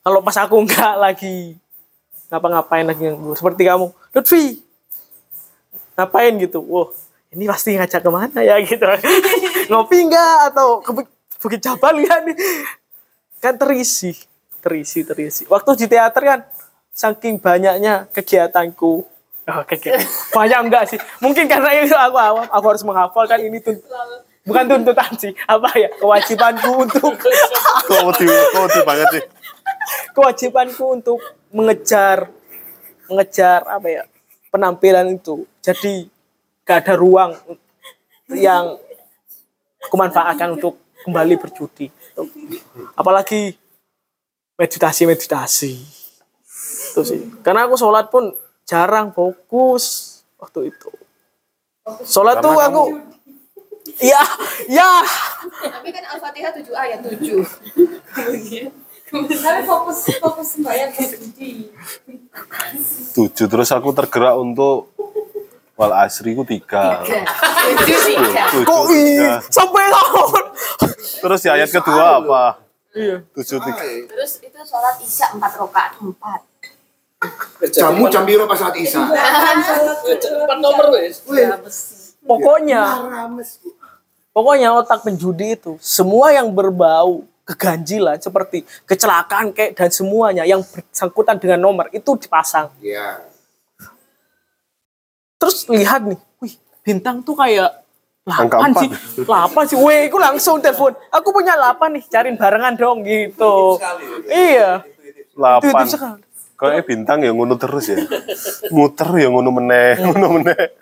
kalau 0.02 0.22
pas 0.22 0.38
aku 0.38 0.62
nggak 0.64 0.96
lagi 0.98 1.58
ngapa-ngapain 2.28 2.84
lagi 2.84 3.08
nganggur 3.08 3.38
seperti 3.38 3.64
kamu 3.66 3.88
Lutfi 4.12 4.60
ngapain 5.96 6.34
gitu 6.38 6.60
wow 6.62 6.92
ini 7.36 7.44
pasti 7.44 7.76
ngajak 7.76 8.02
ke 8.02 8.12
mana 8.12 8.40
ya 8.40 8.56
gitu. 8.64 8.86
Ngopi 9.72 9.98
nggak? 10.08 10.36
Atau 10.54 10.80
ke 10.80 10.92
Buk- 10.96 11.16
Bukit 11.38 11.60
Jabal 11.62 12.00
ya 12.02 12.24
nih? 12.24 12.36
Kan 13.44 13.60
terisi 13.60 14.16
terisi 14.64 15.06
terisi. 15.06 15.44
Waktu 15.48 15.76
di 15.80 15.86
teater 15.88 16.24
kan 16.24 16.40
saking 16.92 17.38
banyaknya 17.38 18.10
kegiatanku. 18.10 19.06
Oh, 19.48 19.64
kegiatan. 19.64 20.04
banyak 20.38 20.60
enggak 20.68 20.84
sih? 20.92 21.00
Mungkin 21.24 21.48
karena 21.48 21.72
itu 21.80 21.96
aku 21.96 22.18
awam 22.20 22.48
aku 22.52 22.66
harus 22.68 22.84
menghafalkan 22.84 23.40
ini 23.44 23.64
tuh 23.64 23.80
bukan 24.44 24.66
tuntutan 24.68 25.12
sih. 25.16 25.32
Apa 25.48 25.72
ya? 25.78 25.88
Kewajibanku 26.00 26.72
untuk 26.84 27.16
Kok 27.88 28.84
banget 28.84 29.08
sih? 29.14 29.24
kewajibanku 30.12 30.84
untuk 31.00 31.20
mengejar 31.54 32.28
mengejar 33.08 33.64
apa 33.64 33.88
ya 33.88 34.04
penampilan 34.52 35.16
itu. 35.16 35.48
Jadi 35.64 36.10
gak 36.68 36.84
ada 36.84 36.94
ruang 37.00 37.32
yang 38.36 38.76
aku 39.80 39.96
manfaatkan 39.96 40.60
untuk 40.60 40.76
kembali 41.08 41.40
berjudi. 41.40 41.88
Apalagi 43.00 43.56
meditasi 44.60 45.08
meditasi 45.08 45.74
itu 46.92 47.02
sih. 47.08 47.22
Karena 47.40 47.64
aku 47.70 47.80
sholat 47.80 48.12
pun 48.12 48.36
jarang 48.68 49.16
fokus 49.16 50.20
waktu 50.36 50.76
itu. 50.76 50.92
Sholat 52.04 52.44
tuh 52.44 52.60
aku 52.60 53.00
iya 54.04 54.20
iya 54.68 54.92
Tapi 55.48 55.88
kan 55.96 56.04
Al-Fatihah 56.12 56.52
7 56.52 56.68
ayat 56.76 57.00
7. 57.00 57.16
Tapi 59.08 59.62
fokus 59.64 60.00
fokus 60.20 60.48
sembahyang 60.60 60.92
berjudi. 60.92 61.72
Tujuh 63.16 63.48
terus 63.48 63.72
aku 63.72 63.96
tergerak 63.96 64.36
untuk 64.36 64.92
wal 65.78 65.94
asri 65.94 66.34
ku 66.34 66.42
tiga. 66.42 67.06
Kok 68.66 68.84
sampai 69.48 69.86
tahun 69.88 70.44
Terus 70.98 71.40
di 71.40 71.50
ayat 71.50 71.70
kedua 71.70 72.20
apa? 72.20 72.44
iya 72.92 73.22
Tujuh 73.32 73.62
tiga. 73.62 73.84
Terus 74.10 74.42
itu 74.42 74.60
sholat 74.60 74.98
isya 75.00 75.38
empat 75.38 75.52
rakaat 75.56 75.94
empat. 76.02 76.42
Jamu 77.72 78.10
jam 78.10 78.26
biru 78.26 78.46
pas 78.46 78.58
saat 78.58 78.78
Isya. 78.78 79.02
Empat 79.02 80.58
nomor 80.58 80.94
wes. 80.94 81.26
pokoknya 82.22 82.82
pokoknya 84.30 84.70
otak 84.76 85.02
penjudi 85.02 85.56
itu 85.56 85.80
semua 85.80 86.30
yang 86.30 86.52
berbau 86.52 87.24
keganjilan 87.42 88.20
seperti 88.20 88.68
kecelakaan 88.84 89.56
kayak 89.56 89.74
dan 89.74 89.90
semuanya 89.90 90.44
yang 90.44 90.60
bersangkutan 90.60 91.40
dengan 91.40 91.64
nomor 91.64 91.88
itu 91.90 92.20
dipasang 92.20 92.68
Iya. 92.84 93.24
Terus 95.38 95.66
lihat 95.70 96.04
nih 96.04 96.20
wih 96.42 96.54
bintang 96.84 97.22
tuh 97.22 97.38
kayak 97.38 97.88
Angka 98.28 98.60
lapan 98.60 98.72
empat. 98.76 98.82
sih 98.84 98.90
lapan 99.24 99.64
sih. 99.72 99.78
Weh 99.80 100.12
aku 100.12 100.20
langsung 100.20 100.60
telepon 100.60 100.92
aku 101.16 101.32
punya 101.32 101.56
lapan 101.56 101.96
nih 101.96 102.04
cariin 102.12 102.36
barengan 102.36 102.76
dong 102.76 103.08
gitu. 103.08 103.80
Iya. 104.28 104.84
itu 105.64 105.88
sekali. 105.88 106.28
Kayaknya 106.60 106.84
bintang 106.84 107.20
ya 107.24 107.32
ngono 107.32 107.56
terus 107.56 107.88
ya. 107.88 108.04
Muter 108.76 109.08
ya 109.16 109.32
ngono 109.32 109.56
meneh, 109.56 109.96
ngono 110.04 110.42
meneh. 110.42 110.76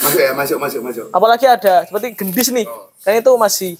Masuk 0.00 0.20
ya, 0.24 0.32
masuk, 0.32 0.56
masuk, 0.56 0.80
masuk. 0.80 1.04
apalagi 1.12 1.44
ada 1.44 1.84
seperti 1.84 2.16
gendis 2.16 2.48
nih. 2.48 2.64
Kan 3.04 3.20
itu 3.20 3.32
masih 3.36 3.76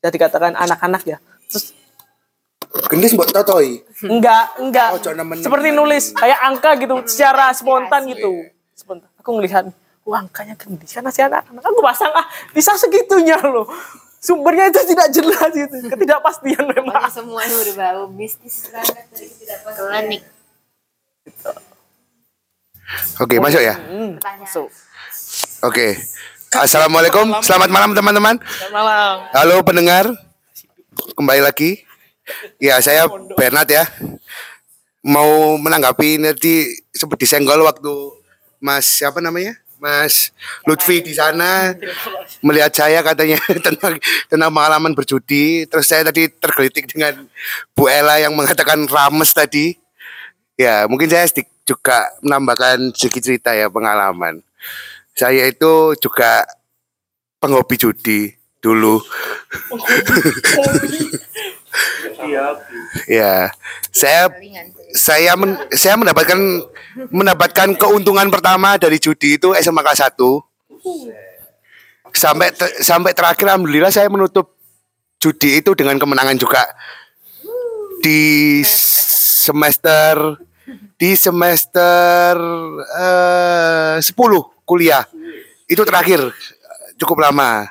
ya 0.00 0.08
dikatakan 0.08 0.56
anak-anak 0.56 1.04
ya. 1.04 1.18
Terus 1.52 1.75
Gendis 2.86 3.12
buat 3.12 3.28
totoi. 3.28 3.80
enggak 4.02 4.44
enggak 4.58 4.88
Oh, 4.92 5.12
nemen- 5.12 5.40
seperti 5.40 5.68
nulis 5.70 6.12
kayak 6.12 6.38
angka 6.40 6.76
gitu 6.76 6.94
secara 7.04 7.50
spontan 7.50 8.04
gitu 8.06 8.44
spontan 8.72 9.08
aku 9.16 9.30
ngelihat 9.32 9.72
wah 10.02 10.20
angkanya 10.20 10.54
gendis 10.54 10.90
kan 10.90 11.02
masih 11.02 11.24
anak-anak 11.24 11.62
aku 11.62 11.80
pasang 11.80 12.12
ah 12.12 12.22
bisa 12.52 12.74
segitunya 12.74 13.34
loh 13.40 13.66
sumbernya 14.18 14.68
itu 14.68 14.80
tidak 14.86 15.08
jelas 15.10 15.50
gitu 15.50 15.76
ketidakpastian 15.86 16.64
memang 16.68 16.94
Pokoknya 17.00 17.10
semuanya 17.10 17.56
berbau 17.58 18.02
mistis 18.08 18.68
banget 18.68 19.06
dari 19.08 19.26
ketidakpastian. 19.26 19.86
Klinik. 19.88 20.22
Oke, 23.18 23.38
masuk 23.38 23.58
ya. 23.58 23.74
Hmm, 23.74 24.14
so, 24.46 24.70
Oke. 25.60 25.98
Assalamualaikum, 26.52 27.34
selamat 27.40 27.68
malam 27.68 27.90
teman-teman. 27.92 28.38
selamat 28.38 28.72
malam 28.72 29.14
Halo 29.32 29.56
pendengar. 29.62 30.04
kembali 31.12 31.42
lagi. 31.42 31.82
Ya, 32.58 32.78
saya 32.82 33.06
Bernard 33.36 33.70
ya. 33.70 33.84
Mau 35.06 35.54
menanggapi 35.58 36.18
nanti 36.18 36.82
seperti 36.90 37.30
senggol 37.30 37.62
waktu 37.62 37.94
Mas 38.58 38.86
siapa 38.86 39.22
namanya? 39.22 39.54
Mas 39.76 40.32
Lutfi 40.64 41.04
di 41.04 41.12
sana 41.12 41.76
melihat 42.40 42.72
saya 42.72 43.04
katanya 43.04 43.36
tentang 43.66 44.00
tentang 44.26 44.50
pengalaman 44.50 44.96
berjudi. 44.96 45.68
Terus 45.68 45.86
saya 45.86 46.02
tadi 46.08 46.26
tergelitik 46.32 46.90
dengan 46.90 47.28
Bu 47.76 47.86
Ella 47.86 48.18
yang 48.18 48.34
mengatakan 48.34 48.88
rames 48.88 49.30
tadi. 49.36 49.76
Ya, 50.56 50.88
mungkin 50.88 51.12
saya 51.12 51.28
juga 51.68 52.08
menambahkan 52.24 52.96
sedikit 52.96 53.28
cerita 53.28 53.52
ya 53.52 53.68
pengalaman. 53.68 54.40
Saya 55.12 55.44
itu 55.44 55.92
juga 56.00 56.48
penghobi 57.38 57.76
judi 57.76 58.32
dulu. 58.64 59.04
Ya, 63.06 63.50
saya 63.90 64.28
saya 64.92 65.32
men- 65.34 65.60
saya 65.72 65.94
mendapatkan 65.94 66.38
mendapatkan 67.10 67.68
keuntungan 67.76 68.28
pertama 68.28 68.76
dari 68.76 68.96
judi 68.96 69.36
itu 69.36 69.52
SMA 69.54 69.82
kelas 69.82 70.00
1. 70.00 70.40
Sampai 72.12 72.48
te- 72.48 72.80
sampai 72.80 73.12
terakhir 73.12 73.44
alhamdulillah 73.46 73.92
saya 73.92 74.08
menutup 74.08 74.56
judi 75.18 75.60
itu 75.60 75.76
dengan 75.76 76.00
kemenangan 76.00 76.36
juga 76.36 76.64
di 78.00 78.62
semester 78.64 80.40
di 80.96 81.12
semester 81.12 82.32
eh 82.96 83.96
10 84.00 84.16
kuliah. 84.64 85.04
Itu 85.66 85.84
terakhir 85.84 86.32
cukup 86.96 87.20
lama. 87.20 87.68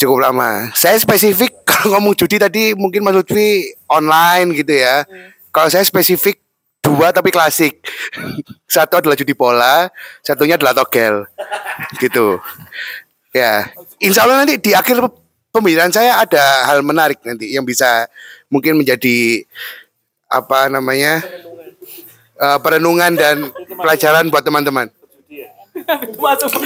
Cukup 0.00 0.24
lama. 0.24 0.72
Saya 0.72 0.96
spesifik 0.96 1.60
kalau 1.68 2.00
ngomong 2.00 2.16
judi 2.16 2.40
tadi 2.40 2.72
mungkin 2.72 3.04
Mas 3.04 3.12
Lutfi 3.12 3.76
online 3.84 4.56
gitu 4.56 4.80
ya. 4.80 5.04
Kalau 5.52 5.68
saya 5.68 5.84
spesifik 5.84 6.40
dua 6.80 7.12
tapi 7.12 7.28
klasik. 7.28 7.84
Satu 8.64 8.96
adalah 8.96 9.18
judi 9.18 9.34
bola, 9.34 9.90
satunya 10.22 10.54
adalah 10.54 10.70
togel. 10.70 11.26
Gitu. 11.98 12.38
Ya, 13.34 13.66
insya 13.98 14.22
Allah 14.22 14.46
nanti 14.46 14.62
di 14.62 14.70
akhir 14.78 15.02
pembicaraan 15.50 15.90
saya 15.90 16.22
ada 16.22 16.70
hal 16.70 16.78
menarik 16.86 17.18
nanti 17.26 17.50
yang 17.50 17.66
bisa 17.66 18.06
mungkin 18.46 18.78
menjadi 18.78 19.42
apa 20.30 20.70
namanya 20.70 21.18
eh, 22.38 22.58
perenungan 22.62 23.18
dan 23.18 23.50
pelajaran 23.74 24.30
buat 24.30 24.46
teman-teman. 24.46 24.86
Masuk. 26.18 26.52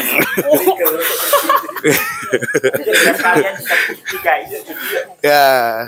Ya, 5.23 5.87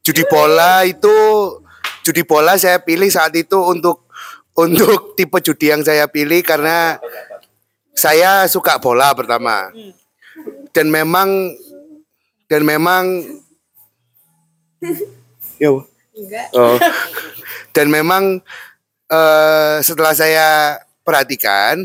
judi 0.00 0.24
bola 0.30 0.86
itu 0.88 1.12
judi 2.06 2.22
bola 2.22 2.56
saya 2.56 2.80
pilih 2.80 3.10
saat 3.10 3.34
itu 3.36 3.58
untuk 3.58 4.06
untuk 4.56 5.18
tipe 5.18 5.36
judi 5.42 5.68
yang 5.74 5.84
saya 5.84 6.08
pilih 6.08 6.40
karena 6.40 6.96
saya 7.92 8.48
suka 8.48 8.80
bola 8.80 9.12
pertama 9.12 9.68
dan 10.72 10.88
memang 10.88 11.52
dan 12.48 12.62
memang 12.64 13.04
ya. 15.60 15.70
Enggak. 16.16 16.48
Oh. 16.56 16.80
Dan 17.76 17.92
memang 17.92 18.40
eh, 19.12 19.76
setelah 19.84 20.16
saya 20.16 20.80
perhatikan 21.04 21.84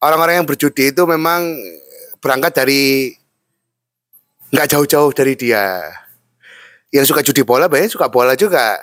orang-orang 0.00 0.42
yang 0.42 0.48
berjudi 0.48 0.90
itu 0.90 1.02
memang 1.04 1.56
berangkat 2.20 2.52
dari 2.64 3.14
nggak 4.50 4.68
jauh-jauh 4.76 5.12
dari 5.14 5.36
dia. 5.36 5.86
Yang 6.90 7.14
suka 7.14 7.22
judi 7.22 7.46
bola 7.46 7.70
banyak 7.70 7.92
suka 7.92 8.10
bola 8.10 8.34
juga. 8.34 8.82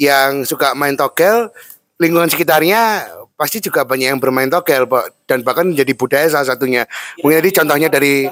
Yang 0.00 0.48
suka 0.48 0.72
main 0.72 0.96
togel 0.96 1.52
lingkungan 2.00 2.26
sekitarnya 2.32 3.06
pasti 3.34 3.58
juga 3.60 3.82
banyak 3.84 4.14
yang 4.14 4.20
bermain 4.22 4.48
togel 4.48 4.86
Pak. 4.86 5.26
dan 5.28 5.42
bahkan 5.44 5.66
menjadi 5.68 5.92
budaya 5.92 6.26
salah 6.30 6.56
satunya. 6.56 6.88
Mungkin 7.20 7.44
tadi 7.44 7.50
contohnya 7.52 7.88
dari 7.92 8.26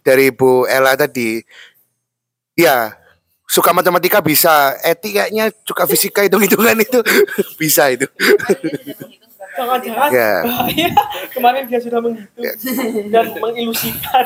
dari 0.00 0.32
Bu 0.32 0.64
Ella 0.64 0.96
tadi. 0.96 1.42
Ya, 2.58 2.98
suka 3.46 3.70
matematika 3.70 4.18
bisa, 4.18 4.74
etikanya 4.82 5.54
suka 5.62 5.86
fisika 5.86 6.26
hitung-hitungan 6.26 6.74
itu 6.82 6.98
bisa 7.60 7.86
itu. 7.86 8.10
Jangan-jangan 9.58 10.08
Ya. 10.14 10.32
bahaya. 10.46 10.88
Kemarin 11.34 11.62
dia 11.66 11.80
sudah 11.82 11.98
menghitung 11.98 12.46
dan 13.10 13.26
mengilusikan. 13.34 14.24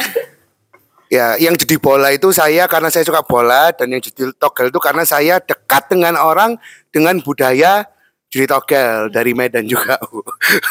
Ya, 1.08 1.36
yang 1.36 1.56
judi 1.56 1.76
bola 1.76 2.08
itu 2.08 2.32
saya 2.32 2.64
karena 2.68 2.88
saya 2.88 3.04
suka 3.04 3.24
bola 3.24 3.72
dan 3.72 3.88
yang 3.88 4.00
judi 4.00 4.28
togel 4.36 4.68
itu 4.68 4.80
karena 4.80 5.04
saya 5.04 5.40
dekat 5.40 5.88
dengan 5.88 6.16
orang 6.16 6.56
dengan 6.88 7.20
budaya 7.20 7.84
judi 8.28 8.48
togel 8.48 9.12
dari 9.12 9.32
Medan 9.32 9.68
juga. 9.68 10.00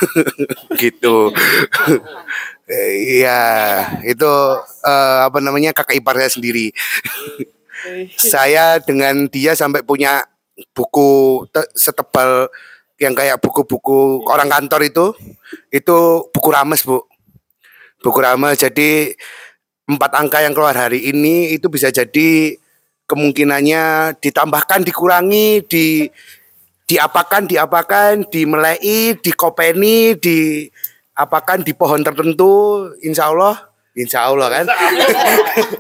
Gitu. 0.82 1.30
Iya, 3.06 3.42
itu 4.02 4.32
eh, 4.82 5.20
apa 5.26 5.38
namanya 5.38 5.74
kakak 5.74 5.98
ipar 5.98 6.18
saya 6.18 6.32
sendiri. 6.34 6.74
saya 8.14 8.78
dengan 8.78 9.26
dia 9.26 9.58
sampai 9.58 9.82
punya 9.82 10.22
buku 10.74 11.44
te- 11.50 11.70
setebal 11.74 12.50
yang 13.02 13.18
kayak 13.18 13.42
buku-buku 13.42 14.30
orang 14.30 14.46
kantor 14.46 14.86
itu, 14.86 15.06
itu 15.74 15.98
buku 16.30 16.50
rames 16.54 16.86
bu, 16.86 17.02
buku 18.06 18.20
rames. 18.22 18.62
Jadi 18.62 19.18
empat 19.90 20.12
angka 20.22 20.46
yang 20.46 20.54
keluar 20.54 20.78
hari 20.78 21.10
ini 21.10 21.58
itu 21.58 21.66
bisa 21.66 21.90
jadi 21.90 22.62
kemungkinannya 23.10 24.16
ditambahkan, 24.22 24.86
dikurangi, 24.86 25.66
di 25.66 26.06
diapakan, 26.86 27.50
diapakan, 27.50 28.30
dimelei, 28.30 29.18
dikopeni, 29.18 30.14
diapakan 30.22 31.66
di 31.66 31.74
pohon 31.74 32.06
tertentu, 32.06 32.86
insya 33.02 33.34
Allah, 33.34 33.66
insya 33.98 34.30
Allah 34.30 34.48
kan. 34.62 34.66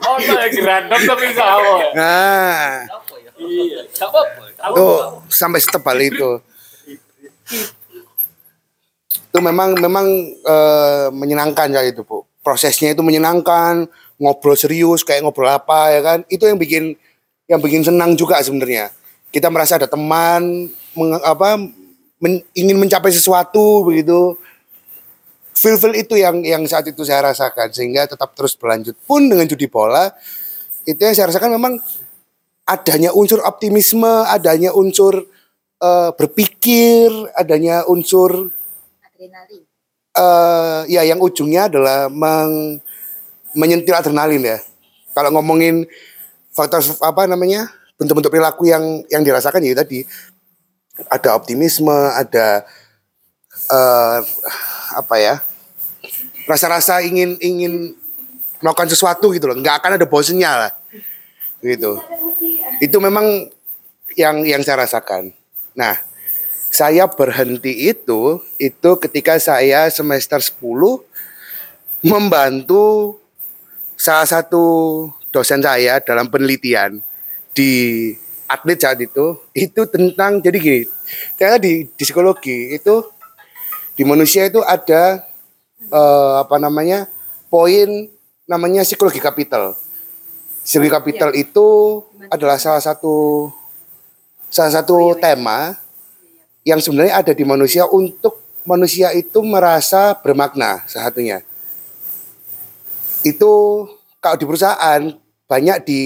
Oh, 0.09 0.17
gerandam 0.49 0.99
tapi 1.05 1.35
sawo. 1.37 1.93
Nah, 1.93 2.87
Iya, 3.41 3.81
tuh 4.77 5.25
sampai 5.25 5.57
setebal 5.57 5.97
itu. 5.97 6.37
Itu 9.31 9.39
memang 9.39 9.75
memang 9.79 10.05
eh, 10.43 11.07
menyenangkan 11.11 11.71
ya 11.71 11.81
itu 11.83 12.03
bu. 12.03 12.23
Prosesnya 12.41 12.91
itu 12.97 13.05
menyenangkan, 13.05 13.85
ngobrol 14.17 14.57
serius 14.57 15.05
kayak 15.05 15.21
ngobrol 15.21 15.51
apa 15.51 15.93
ya 15.93 16.01
kan. 16.01 16.19
Itu 16.27 16.49
yang 16.49 16.57
bikin 16.57 16.97
yang 17.45 17.59
bikin 17.61 17.85
senang 17.85 18.15
juga 18.15 18.39
sebenarnya. 18.41 18.89
Kita 19.31 19.47
merasa 19.47 19.77
ada 19.79 19.87
teman 19.87 20.71
meng- 20.97 21.23
apa 21.23 21.59
men- 22.19 22.43
ingin 22.55 22.75
mencapai 22.79 23.11
sesuatu 23.13 23.85
begitu. 23.87 24.35
Feel-feel 25.51 25.93
itu 25.93 26.17
yang 26.17 26.41
yang 26.41 26.63
saat 26.65 26.89
itu 26.89 27.05
saya 27.05 27.29
rasakan 27.29 27.69
sehingga 27.69 28.09
tetap 28.09 28.33
terus 28.33 28.57
berlanjut 28.57 28.97
pun 29.05 29.29
dengan 29.29 29.45
judi 29.45 29.69
bola 29.69 30.09
itu 30.87 30.97
yang 30.97 31.13
saya 31.13 31.29
rasakan 31.29 31.53
memang 31.53 31.77
adanya 32.65 33.13
unsur 33.13 33.43
optimisme, 33.43 34.25
adanya 34.25 34.73
unsur 34.73 35.27
eh, 35.81 36.09
berpikir, 36.15 37.09
adanya 37.33 37.83
unsur 37.89 38.53
eh 40.11 40.81
ya 40.91 41.01
yang 41.07 41.21
ujungnya 41.23 41.69
adalah 41.71 42.09
meng, 42.11 42.81
menyentil 43.55 43.95
adrenalin 43.95 44.43
ya. 44.43 44.57
Kalau 45.11 45.29
ngomongin 45.35 45.85
faktor 46.51 46.83
apa 47.03 47.27
namanya 47.27 47.71
bentuk-bentuk 47.95 48.33
perilaku 48.33 48.67
yang 48.67 49.03
yang 49.07 49.21
dirasakan 49.21 49.63
ya 49.63 49.77
tadi 49.77 50.03
ada 51.07 51.37
optimisme, 51.37 51.93
ada 52.11 52.65
eh 53.71 54.19
apa 54.97 55.15
ya 55.21 55.35
rasa-rasa 56.49 56.99
ingin 57.05 57.37
ingin 57.39 57.95
melakukan 58.59 58.89
sesuatu 58.91 59.31
gitu 59.33 59.47
loh, 59.49 59.57
nggak 59.57 59.81
akan 59.81 59.91
ada 59.97 60.05
bosennya 60.05 60.51
lah, 60.67 60.71
gitu. 61.63 61.97
Itu 62.77 62.97
memang 63.01 63.49
yang 64.19 64.43
yang 64.45 64.61
saya 64.61 64.85
rasakan. 64.85 65.33
Nah, 65.77 65.95
saya 66.71 67.07
berhenti 67.07 67.91
itu 67.91 68.39
itu 68.55 68.89
ketika 68.99 69.35
saya 69.39 69.91
semester 69.91 70.39
10 70.39 70.57
membantu 72.01 73.19
salah 73.99 74.25
satu 74.25 74.63
dosen 75.29 75.61
saya 75.61 76.01
dalam 76.01 76.31
penelitian 76.31 77.03
di 77.53 78.11
atlet 78.47 78.79
saat 78.79 78.99
itu 78.99 79.37
itu 79.53 79.81
tentang 79.87 80.41
jadi 80.43 80.57
gini 80.59 80.81
ternyata 81.37 81.59
di, 81.61 81.87
di 81.87 82.03
psikologi 82.03 82.75
itu 82.75 83.05
di 83.95 84.03
manusia 84.03 84.47
itu 84.49 84.63
ada 84.63 85.21
eh, 85.91 86.33
apa 86.41 86.57
namanya 86.57 87.05
poin 87.51 88.09
namanya 88.47 88.83
psikologi 88.83 89.19
kapital. 89.19 89.75
Psikologi 90.63 90.91
kapital 90.91 91.29
itu 91.35 91.67
adalah 92.27 92.59
salah 92.59 92.83
satu 92.83 93.47
salah 94.51 94.73
satu 94.75 95.15
tema 95.17 95.79
yang 96.67 96.77
sebenarnya 96.77 97.23
ada 97.23 97.33
di 97.33 97.41
manusia 97.47 97.87
untuk 97.87 98.37
manusia 98.67 99.09
itu 99.15 99.41
merasa 99.41 100.13
bermakna 100.19 100.85
satunya 100.85 101.41
itu 103.25 103.53
kalau 104.21 104.37
di 104.37 104.45
perusahaan 104.45 105.01
banyak 105.49 105.77
di 105.85 106.01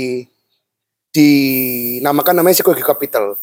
dinamakan 1.16 2.44
namanya 2.44 2.60
psikologi 2.60 2.84
capital. 2.84 3.40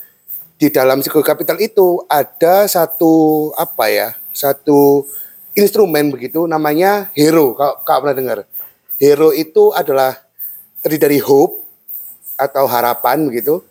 Di 0.61 0.69
dalam 0.69 1.01
psikologi 1.01 1.33
capital 1.33 1.57
itu 1.59 2.05
ada 2.05 2.69
satu 2.69 3.49
apa 3.57 3.89
ya? 3.89 4.09
Satu 4.37 5.09
instrumen 5.57 6.13
begitu 6.13 6.45
namanya 6.45 7.09
hero. 7.17 7.57
Kalau 7.57 7.75
kau 7.81 8.01
pernah 8.05 8.17
dengar. 8.17 8.39
Hero 9.01 9.33
itu 9.33 9.73
adalah 9.73 10.21
terdiri 10.85 11.01
dari 11.01 11.19
hope 11.19 11.65
atau 12.37 12.69
harapan 12.69 13.25
begitu. 13.25 13.65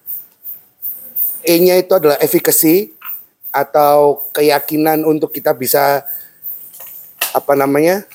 E-nya 1.42 1.82
itu 1.82 1.94
adalah 1.98 2.18
efficacy 2.22 2.94
atau 3.52 4.24
keyakinan 4.32 5.04
untuk 5.04 5.34
kita 5.34 5.52
bisa 5.58 6.06
apa 7.34 7.54
namanya? 7.58 8.06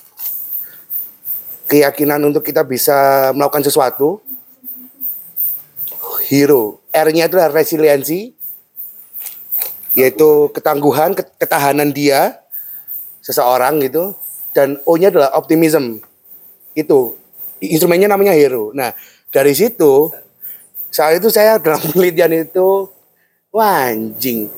keyakinan 1.66 2.22
untuk 2.22 2.46
kita 2.46 2.62
bisa 2.62 3.30
melakukan 3.34 3.66
sesuatu. 3.66 4.22
Hero. 6.30 6.78
R-nya 6.94 7.26
itu 7.26 7.34
adalah 7.38 7.50
resiliensi, 7.50 8.30
yaitu 9.98 10.46
ketangguhan, 10.54 11.14
ket- 11.14 11.34
ketahanan 11.38 11.90
dia, 11.90 12.38
seseorang 13.18 13.82
gitu. 13.82 14.14
Dan 14.54 14.78
O-nya 14.86 15.10
adalah 15.10 15.34
optimism. 15.34 15.98
Itu 16.78 17.18
instrumennya 17.58 18.08
namanya 18.10 18.32
hero. 18.32 18.72
Nah 18.72 18.94
dari 19.30 19.52
situ 19.52 20.12
saat 20.88 21.20
itu 21.20 21.28
saya 21.28 21.60
dalam 21.60 21.80
penelitian 21.92 22.46
itu 22.46 22.88
wah 23.52 23.90
anjing. 23.93 24.51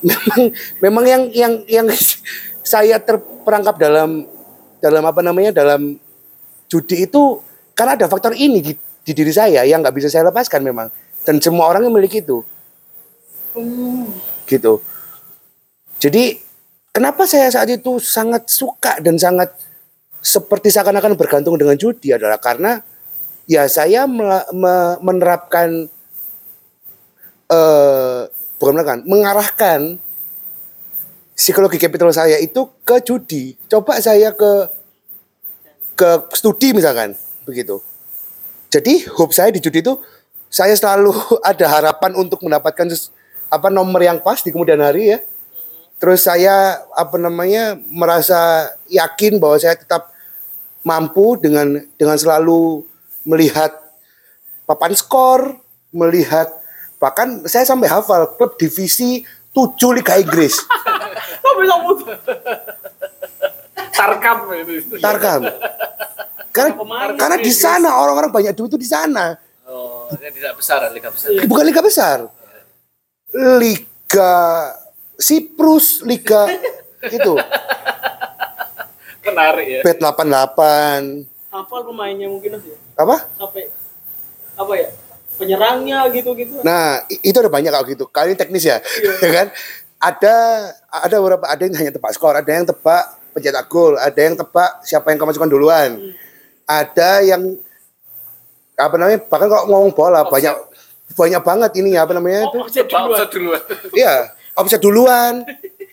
Memang 0.00 0.40
memang 0.80 1.04
yang 1.04 1.22
yang 1.36 1.52
yang 1.68 1.86
saya 2.72 2.96
terperangkap 2.96 3.76
dalam 3.76 4.24
dalam 4.80 5.04
apa 5.04 5.20
namanya 5.20 5.60
dalam 5.60 6.00
judi 6.72 7.04
itu 7.04 7.36
karena 7.76 8.00
ada 8.00 8.08
faktor 8.08 8.32
ini 8.32 8.64
di, 8.64 8.72
di 9.04 9.12
diri 9.12 9.28
saya 9.28 9.60
yang 9.68 9.84
nggak 9.84 9.92
bisa 9.92 10.08
saya 10.08 10.32
lepaskan 10.32 10.64
memang. 10.64 10.88
Dan 11.20 11.36
semua 11.36 11.68
orang 11.68 11.84
yang 11.84 11.92
memiliki 11.92 12.24
itu. 12.24 12.40
Gitu. 14.48 14.80
Jadi 16.00 16.40
kenapa 16.96 17.28
saya 17.28 17.52
saat 17.52 17.68
itu 17.68 18.00
sangat 18.00 18.48
suka 18.48 19.04
dan 19.04 19.20
sangat 19.20 19.52
seperti 20.24 20.72
seakan-akan 20.72 21.12
bergantung 21.16 21.60
dengan 21.60 21.76
judi 21.76 22.12
adalah 22.12 22.40
karena 22.40 22.80
ya 23.44 23.68
saya 23.68 24.08
menerapkan 25.00 25.92
eh 27.50 28.30
bukan 28.60 29.02
mengarahkan 29.08 29.98
psikologi 31.34 31.80
capital 31.80 32.12
saya 32.12 32.36
itu 32.38 32.68
ke 32.84 33.00
judi 33.02 33.56
coba 33.66 33.96
saya 33.98 34.30
ke 34.36 34.80
ke 36.00 36.10
studi 36.32 36.72
misalkan 36.72 37.12
begitu. 37.44 37.80
Jadi 38.72 39.04
hope 39.12 39.36
saya 39.36 39.52
di 39.52 39.60
judi 39.60 39.84
itu 39.84 40.00
saya 40.48 40.72
selalu 40.72 41.12
ada 41.50 41.66
harapan 41.68 42.16
untuk 42.16 42.40
mendapatkan 42.40 42.88
apa 43.50 43.68
nomor 43.68 44.00
yang 44.00 44.22
pas 44.22 44.40
di 44.40 44.48
kemudian 44.48 44.80
hari 44.80 45.12
ya. 45.12 45.18
Terus 46.00 46.24
saya 46.24 46.80
apa 46.96 47.20
namanya 47.20 47.76
merasa 47.92 48.72
yakin 48.88 49.36
bahwa 49.36 49.60
saya 49.60 49.76
tetap 49.76 50.08
mampu 50.80 51.36
dengan 51.36 51.84
dengan 52.00 52.16
selalu 52.16 52.88
melihat 53.28 53.68
papan 54.64 54.96
skor, 54.96 55.60
melihat 55.92 56.48
bahkan 57.00 57.48
saya 57.48 57.64
sampai 57.64 57.88
hafal 57.88 58.36
klub 58.36 58.60
divisi 58.60 59.24
7 59.56 59.96
Liga 59.96 60.14
Inggris. 60.20 60.54
Sampai 61.42 61.66
sambut. 61.66 61.98
Tarkam 63.90 64.38
itu. 64.54 64.94
Tarkam. 65.02 65.40
Karena 66.54 66.72
karena 67.18 67.36
di 67.38 67.50
sana 67.50 67.98
orang-orang 67.98 68.30
banyak 68.30 68.54
duit 68.54 68.70
itu 68.70 68.78
di 68.78 68.86
sana. 68.86 69.34
Oh, 69.66 70.06
ini 70.14 70.30
tidak 70.34 70.58
besar, 70.58 70.82
liga 70.90 71.10
besar. 71.10 71.30
Bukan 71.46 71.64
liga 71.66 71.82
besar. 71.82 72.18
Liga 73.58 74.32
Siprus, 75.18 76.02
liga 76.06 76.46
itu. 77.16 77.34
Menarik 79.26 79.66
ya. 79.66 79.80
Bet 79.82 79.98
88. 79.98 81.26
Hafal 81.50 81.80
pemainnya 81.86 82.26
mungkin 82.30 82.58
ya. 82.58 82.76
Apa? 82.98 83.26
Sampai 83.34 83.70
apa 84.54 84.72
ya? 84.78 84.88
Penyerangnya 85.40 86.04
gitu-gitu. 86.12 86.60
Nah, 86.60 87.00
itu 87.08 87.36
ada 87.40 87.48
banyak 87.48 87.72
kalau 87.72 87.86
gitu. 87.88 88.04
Kali 88.12 88.32
ini 88.32 88.38
teknis 88.38 88.68
ya. 88.68 88.76
ya 89.24 89.30
kan? 89.32 89.46
Ada 90.00 90.34
ada 90.88 91.16
beberapa 91.20 91.44
ada 91.48 91.60
yang 91.64 91.76
hanya 91.76 91.92
tebak 91.96 92.12
skor, 92.12 92.36
ada 92.36 92.48
yang 92.48 92.68
tebak 92.68 93.04
pencetak 93.32 93.64
gol, 93.72 93.96
ada 93.96 94.20
yang 94.20 94.36
tebak 94.36 94.84
siapa 94.84 95.12
yang 95.12 95.18
kemasukan 95.20 95.48
duluan. 95.48 96.12
Ada 96.68 97.24
yang 97.24 97.56
apa 98.76 98.94
namanya? 98.96 99.18
Bahkan 99.24 99.48
kalau 99.48 99.64
ngomong 99.68 99.92
bola 99.92 100.24
banyak 100.28 100.56
banyak 101.14 101.42
banget 101.42 101.70
ini 101.80 101.96
apa 101.96 102.12
namanya 102.14 102.48
itu? 102.48 102.58
Offset 102.60 102.86
duluan. 102.88 103.26
duluan. 103.28 103.62
Iya, 104.00 104.14
offset 104.56 104.80
duluan. 104.80 105.32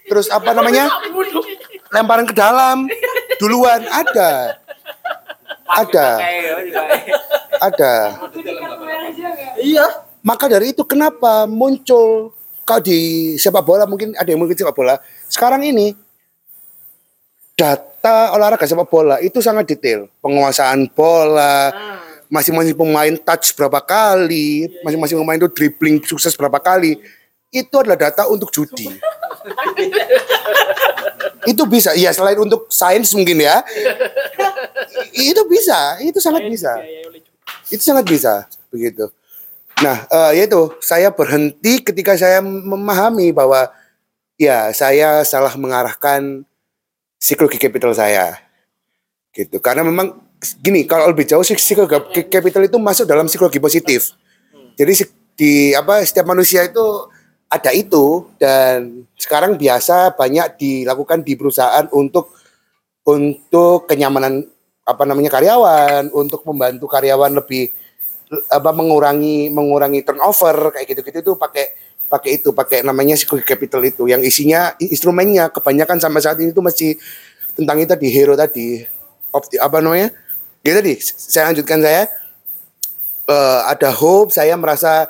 Terus 0.07 0.27
apa 0.31 0.55
namanya? 0.55 0.87
Lemparan 1.91 2.25
ke 2.27 2.35
dalam 2.35 2.87
duluan 3.39 3.83
ada. 3.91 4.59
Ada. 5.67 6.07
Ada. 7.59 7.95
Iya. 9.59 9.85
Maka 10.23 10.51
dari 10.51 10.75
itu 10.75 10.83
kenapa 10.83 11.47
muncul 11.47 12.35
kalau 12.67 12.83
di 12.83 13.33
sepak 13.39 13.63
bola 13.63 13.87
mungkin 13.87 14.11
ada 14.19 14.27
yang 14.27 14.43
mungkin 14.43 14.59
sepak 14.59 14.75
bola. 14.75 14.99
Sekarang 15.31 15.63
ini 15.63 15.95
data 17.55 18.35
olahraga 18.35 18.67
sepak 18.67 18.91
bola 18.91 19.23
itu 19.23 19.39
sangat 19.39 19.71
detail. 19.71 20.11
Penguasaan 20.19 20.91
bola, 20.91 21.71
masing-masing 22.27 22.75
pemain 22.75 23.15
touch 23.23 23.55
berapa 23.55 23.79
kali, 23.79 24.67
masing-masing 24.83 25.15
pemain 25.23 25.39
itu 25.39 25.47
dribbling 25.47 26.03
sukses 26.03 26.35
berapa 26.35 26.59
kali. 26.59 26.99
Itu 27.47 27.79
adalah 27.79 27.95
data 27.95 28.27
untuk 28.27 28.51
judi. 28.51 28.91
itu 31.51 31.63
bisa, 31.65 31.95
ya 31.95 32.11
selain 32.11 32.37
untuk 32.39 32.67
sains 32.67 33.11
mungkin 33.15 33.41
ya. 33.43 33.63
Itu 35.13 35.45
bisa, 35.49 35.97
itu 36.01 36.17
sangat 36.17 36.45
bisa. 36.49 36.73
Itu 37.69 37.81
sangat 37.81 38.05
bisa, 38.05 38.45
begitu. 38.69 39.09
Nah, 39.81 40.09
eh, 40.09 40.41
yaitu 40.41 40.73
saya 40.81 41.13
berhenti 41.13 41.81
ketika 41.85 42.17
saya 42.17 42.41
memahami 42.41 43.29
bahwa 43.29 43.69
ya 44.37 44.73
saya 44.73 45.21
salah 45.21 45.53
mengarahkan 45.53 46.45
psikologi 47.21 47.61
capital 47.61 47.93
saya. 47.93 48.41
Gitu. 49.33 49.61
Karena 49.61 49.85
memang 49.85 50.17
gini, 50.61 50.85
kalau 50.85 51.09
lebih 51.09 51.29
jauh 51.29 51.45
psikologi 51.45 52.25
capital 52.25 52.65
itu 52.65 52.77
masuk 52.81 53.05
dalam 53.05 53.29
psikologi 53.29 53.61
positif. 53.61 54.17
Jadi 54.77 54.91
si- 54.93 55.13
di 55.37 55.77
apa 55.77 56.01
setiap 56.01 56.25
manusia 56.25 56.65
itu 56.65 56.81
ada 57.47 57.71
itu 57.71 58.27
dan 58.35 59.07
sekarang 59.15 59.55
biasa 59.55 60.15
banyak 60.19 60.59
dilakukan 60.59 61.23
di 61.23 61.33
perusahaan 61.39 61.87
untuk 61.95 62.35
untuk 63.07 63.87
kenyamanan 63.87 64.43
apa 64.87 65.03
namanya 65.07 65.31
karyawan, 65.31 66.11
untuk 66.11 66.43
membantu 66.43 66.91
karyawan 66.91 67.39
lebih 67.39 67.71
apa 68.51 68.71
mengurangi 68.75 69.47
mengurangi 69.47 70.03
turnover 70.03 70.75
kayak 70.75 70.91
gitu-gitu 70.91 71.23
itu 71.23 71.33
pakai 71.39 71.71
pakai 72.07 72.39
itu 72.39 72.51
pakai 72.51 72.83
namanya 72.83 73.15
psikologi 73.15 73.47
capital 73.47 73.83
itu 73.83 74.07
yang 74.11 74.19
isinya 74.19 74.75
instrumennya 74.79 75.47
kebanyakan 75.51 75.99
sampai 75.99 76.19
saat 76.19 76.39
ini 76.43 76.51
itu 76.51 76.59
masih 76.59 76.99
tentang 77.55 77.79
itu 77.79 77.87
tadi 77.87 78.07
hero 78.11 78.35
tadi 78.35 78.83
opti 79.31 79.55
apa 79.55 79.79
namanya 79.79 80.11
ya 80.63 80.75
tadi 80.75 80.99
saya 80.99 81.51
lanjutkan 81.51 81.79
saya 81.79 82.11
Eh, 83.27 83.61
ada 83.67 83.91
hope 83.91 84.31
saya 84.31 84.55
merasa 84.55 85.03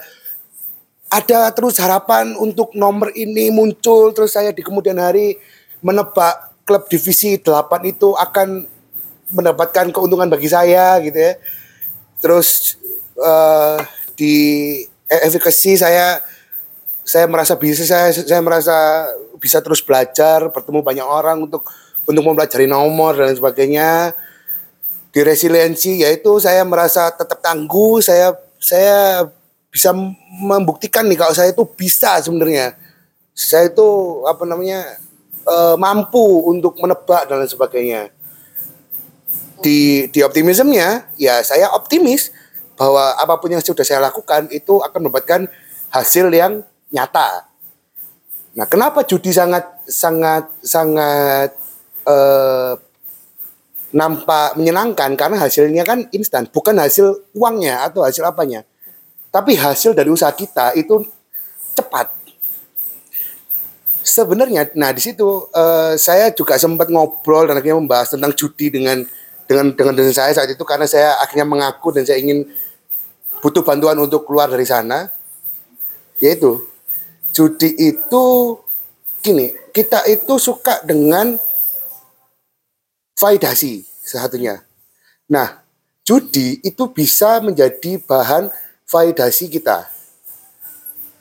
ada 1.07 1.47
terus 1.55 1.79
harapan 1.79 2.35
untuk 2.35 2.75
nomor 2.75 3.15
ini 3.15 3.47
muncul 3.47 4.11
terus 4.11 4.35
saya 4.35 4.51
di 4.51 4.59
kemudian 4.59 4.99
hari 4.99 5.39
menebak 5.79 6.51
klub 6.67 6.83
divisi 6.91 7.39
8 7.39 7.63
itu 7.87 8.11
akan 8.11 8.67
mendapatkan 9.31 9.87
keuntungan 9.91 10.27
bagi 10.27 10.51
saya 10.51 10.99
gitu 10.99 11.15
ya. 11.15 11.39
Terus 12.19 12.75
eh, 13.15 13.79
di 14.19 14.35
efficacy 15.07 15.79
saya 15.79 16.19
saya 17.07 17.23
merasa 17.23 17.55
bisa 17.55 17.87
saya 17.87 18.11
saya 18.11 18.41
merasa 18.43 18.75
bisa 19.39 19.63
terus 19.63 19.79
belajar 19.79 20.51
bertemu 20.51 20.83
banyak 20.83 21.07
orang 21.07 21.47
untuk 21.47 21.63
untuk 22.03 22.23
mempelajari 22.23 22.67
nomor 22.67 23.15
dan 23.15 23.31
sebagainya. 23.31 24.11
Di 25.07 25.23
resiliensi 25.23 26.03
yaitu 26.03 26.35
saya 26.37 26.67
merasa 26.67 27.09
tetap 27.15 27.39
tangguh 27.39 28.03
saya 28.03 28.35
saya 28.59 29.25
bisa 29.77 29.93
membuktikan 30.41 31.05
nih 31.05 31.21
kalau 31.21 31.37
saya 31.37 31.53
itu 31.53 31.61
bisa 31.77 32.17
sebenarnya 32.17 32.73
saya 33.37 33.69
itu 33.69 33.85
apa 34.25 34.41
namanya 34.49 34.97
eh, 35.45 35.75
mampu 35.77 36.49
untuk 36.49 36.81
menebak 36.81 37.29
dan 37.29 37.45
lain 37.45 37.51
sebagainya 37.53 38.01
di 39.61 40.09
di 40.09 40.25
optimismnya 40.25 41.13
ya 41.21 41.45
saya 41.45 41.69
optimis 41.77 42.33
bahwa 42.73 43.13
apa 43.17 43.37
pun 43.37 43.53
yang 43.53 43.61
sudah 43.61 43.85
saya 43.85 44.01
lakukan 44.01 44.49
itu 44.49 44.81
akan 44.81 45.09
mendapatkan 45.09 45.49
hasil 45.89 46.29
yang 46.29 46.61
nyata. 46.93 47.49
Nah, 48.53 48.65
kenapa 48.69 49.01
judi 49.05 49.33
sangat 49.33 49.65
sangat 49.89 50.45
sangat 50.61 51.57
eh, 52.05 52.73
nampak 53.97 54.57
menyenangkan 54.61 55.17
karena 55.17 55.41
hasilnya 55.41 55.81
kan 55.81 56.05
instan, 56.13 56.45
bukan 56.53 56.77
hasil 56.77 57.33
uangnya 57.33 57.81
atau 57.89 58.05
hasil 58.05 58.21
apanya. 58.25 58.61
Tapi 59.31 59.55
hasil 59.55 59.93
dari 59.93 60.09
usaha 60.09 60.31
kita 60.31 60.73
itu 60.79 61.03
cepat. 61.77 62.09
Sebenarnya, 64.07 64.71
nah 64.79 64.95
di 64.95 65.03
situ 65.03 65.51
eh, 65.51 65.93
saya 65.99 66.31
juga 66.31 66.55
sempat 66.55 66.87
ngobrol 66.87 67.45
dan 67.45 67.59
akhirnya 67.59 67.77
membahas 67.77 68.15
tentang 68.15 68.31
judi 68.33 68.71
dengan 68.71 69.03
dengan 69.47 69.75
dengan 69.75 69.93
dengan 69.95 70.13
saya 70.15 70.31
saat 70.31 70.47
itu 70.51 70.63
karena 70.63 70.87
saya 70.87 71.19
akhirnya 71.19 71.47
mengaku 71.47 71.91
dan 71.91 72.07
saya 72.07 72.19
ingin 72.19 72.47
butuh 73.43 73.61
bantuan 73.67 73.99
untuk 73.99 74.23
keluar 74.23 74.47
dari 74.47 74.63
sana. 74.63 75.11
Yaitu 76.17 76.65
judi 77.35 77.75
itu 77.77 78.57
gini, 79.21 79.53
kita 79.75 80.07
itu 80.09 80.39
suka 80.39 80.81
dengan 80.81 81.37
validasi 83.19 83.85
satunya. 84.01 84.63
Nah, 85.27 85.61
judi 86.07 86.63
itu 86.63 86.87
bisa 86.89 87.43
menjadi 87.43 87.99
bahan 88.01 88.47
validasi 88.87 89.51
kita. 89.51 89.91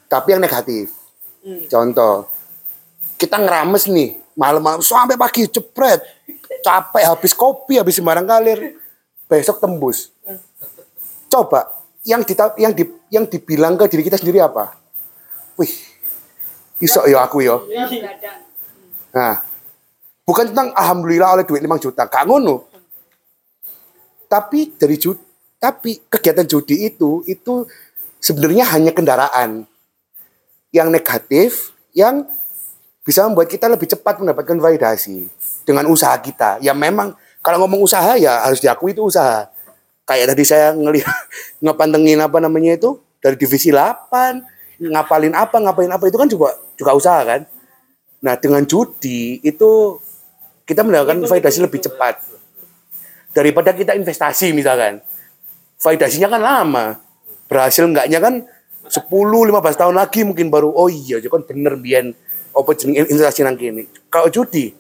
Tapi 0.06 0.38
yang 0.38 0.42
negatif. 0.42 0.94
Contoh, 1.66 2.30
kita 3.18 3.38
ngerames 3.38 3.90
nih, 3.90 4.18
malam-malam 4.38 4.82
sampai 4.82 5.18
pagi 5.18 5.50
jepret. 5.50 6.02
Capek 6.62 7.04
habis 7.06 7.34
kopi, 7.34 7.78
habis 7.78 7.98
sembarang 7.98 8.26
kalir. 8.26 8.78
Besok 9.26 9.58
tembus. 9.58 10.14
Coba 11.26 11.82
yang 12.06 12.22
di, 12.22 12.34
yang 12.58 12.72
di, 12.72 12.84
yang 13.10 13.24
dibilang 13.26 13.74
ke 13.74 13.90
diri 13.90 14.06
kita 14.06 14.18
sendiri 14.18 14.38
apa? 14.38 14.78
Wih, 15.58 15.74
iso 16.78 17.02
ya 17.10 17.26
aku 17.26 17.42
ya. 17.42 17.58
Nah, 19.10 19.42
bukan 20.22 20.54
tentang 20.54 20.70
alhamdulillah 20.70 21.40
oleh 21.40 21.44
duit 21.46 21.62
5 21.62 21.82
juta, 21.82 22.06
gak 22.06 22.26
ngono. 22.30 22.70
Tapi 24.30 24.74
dari 24.78 24.98
tapi 25.66 25.98
kegiatan 26.06 26.46
judi 26.46 26.86
itu 26.86 27.26
itu 27.26 27.66
sebenarnya 28.22 28.70
hanya 28.70 28.94
kendaraan 28.94 29.66
yang 30.70 30.94
negatif 30.94 31.74
yang 31.90 32.22
bisa 33.02 33.26
membuat 33.26 33.50
kita 33.50 33.66
lebih 33.66 33.90
cepat 33.90 34.22
mendapatkan 34.22 34.54
validasi 34.62 35.26
dengan 35.66 35.90
usaha 35.90 36.14
kita. 36.22 36.62
Ya 36.62 36.70
memang 36.70 37.18
kalau 37.42 37.66
ngomong 37.66 37.82
usaha 37.82 38.14
ya 38.14 38.46
harus 38.46 38.62
diakui 38.62 38.94
itu 38.94 39.02
usaha. 39.02 39.50
Kayak 40.06 40.34
tadi 40.34 40.46
saya 40.46 40.70
ngelihat 40.70 41.10
ngepantengin 41.66 42.22
apa 42.22 42.38
namanya 42.38 42.78
itu 42.78 43.02
dari 43.18 43.34
divisi 43.34 43.74
8, 43.74 44.86
ngapalin 44.86 45.34
apa, 45.34 45.58
ngapain 45.58 45.90
apa 45.90 46.04
itu 46.06 46.18
kan 46.18 46.28
juga 46.30 46.54
juga 46.78 46.94
usaha 46.94 47.26
kan. 47.26 47.42
Nah, 48.22 48.38
dengan 48.38 48.62
judi 48.62 49.42
itu 49.42 49.98
kita 50.62 50.86
mendapatkan 50.86 51.26
validasi 51.26 51.58
lebih 51.58 51.82
cepat 51.82 52.22
daripada 53.34 53.74
kita 53.74 53.98
investasi 53.98 54.54
misalkan. 54.54 55.02
Validasinya 55.80 56.28
kan 56.32 56.40
lama. 56.42 56.86
Berhasil 57.46 57.86
enggaknya 57.86 58.18
kan 58.18 58.42
10 58.86 59.06
15 59.10 59.80
tahun 59.80 59.94
lagi 59.94 60.22
mungkin 60.22 60.50
baru 60.50 60.70
oh 60.70 60.86
iya 60.86 61.18
itu 61.18 61.26
kan 61.26 61.42
bener 61.42 61.74
biyen 61.74 62.14
apa 62.56 62.70
jeneng 62.72 63.04
investasi 63.04 63.44
nang 63.44 63.58
kene. 63.58 63.86
Kalau 64.08 64.32
judi 64.32 64.72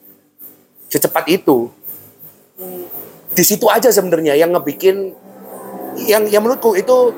secepat 0.88 1.28
itu. 1.28 1.68
Di 3.36 3.44
situ 3.44 3.68
aja 3.68 3.92
sebenarnya 3.92 4.32
yang 4.32 4.48
ngebikin 4.56 5.12
yang 6.08 6.24
yang 6.32 6.40
menurutku 6.40 6.72
itu 6.72 7.12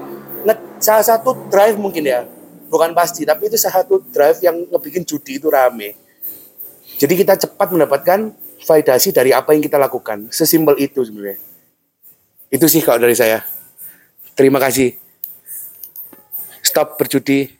salah 0.82 1.06
satu 1.06 1.46
drive 1.46 1.78
mungkin 1.78 2.02
ya. 2.02 2.26
Bukan 2.68 2.92
pasti, 2.92 3.24
tapi 3.24 3.48
itu 3.48 3.56
salah 3.56 3.80
satu 3.80 4.02
drive 4.12 4.44
yang 4.44 4.66
ngebikin 4.68 5.06
judi 5.06 5.40
itu 5.40 5.48
rame. 5.48 5.96
Jadi 6.98 7.14
kita 7.14 7.38
cepat 7.38 7.70
mendapatkan 7.72 8.34
validasi 8.66 9.14
dari 9.14 9.30
apa 9.30 9.54
yang 9.54 9.62
kita 9.62 9.78
lakukan. 9.78 10.28
Sesimpel 10.28 10.76
itu 10.82 11.00
sebenarnya. 11.06 11.38
Itu 12.50 12.66
sih 12.66 12.82
kalau 12.82 13.00
dari 13.00 13.14
saya. 13.14 13.40
Terima 14.38 14.62
kasih. 14.62 14.94
Stop 16.62 16.94
berjudi. 16.94 17.50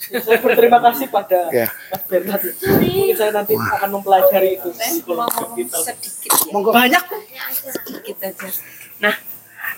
Saya 0.00 0.40
berterima 0.40 0.80
kasih 0.80 1.12
pada 1.12 1.52
Ya. 1.52 1.68
Mas 1.92 2.02
Bernard. 2.08 2.40
Mungkin 2.40 3.12
saya 3.12 3.28
nanti 3.36 3.52
akan 3.52 3.88
mempelajari 3.92 4.56
itu. 4.56 4.72
Mau 5.04 5.28
ngomong 5.28 5.68
sedikit 5.68 6.32
ya. 6.32 6.60
Banyak. 6.64 7.04
Sedikit 7.52 8.16
aja. 8.24 8.48
Nah, 9.04 9.14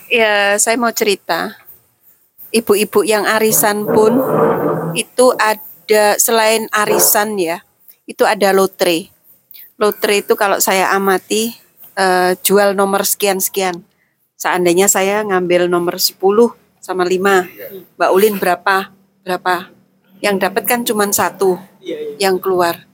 ya 0.07 0.55
saya 0.55 0.79
mau 0.79 0.95
cerita. 0.95 1.59
Ibu-ibu 2.55 3.03
yang 3.03 3.27
arisan 3.27 3.83
pun 3.83 4.15
itu 4.95 5.35
ada 5.35 6.15
selain 6.15 6.71
arisan 6.71 7.35
ya, 7.35 7.63
itu 8.07 8.23
ada 8.23 8.55
lotre. 8.55 9.11
Lotre 9.75 10.23
itu 10.23 10.35
kalau 10.39 10.63
saya 10.63 10.95
amati 10.95 11.55
eh, 11.95 12.35
jual 12.39 12.71
nomor 12.71 13.03
sekian-sekian. 13.03 13.90
Seandainya 14.41 14.89
saya 14.89 15.21
ngambil 15.21 15.69
nomor 15.69 16.01
10 16.01 16.17
sama 16.81 17.05
5. 17.05 17.45
Mbak 17.93 18.09
Ulin 18.09 18.41
berapa? 18.41 18.89
Berapa? 19.21 19.69
Yang 20.17 20.35
dapat 20.49 20.63
kan 20.65 20.81
cuma 20.81 21.05
satu 21.13 21.61
yang 22.17 22.41
keluar. 22.41 22.89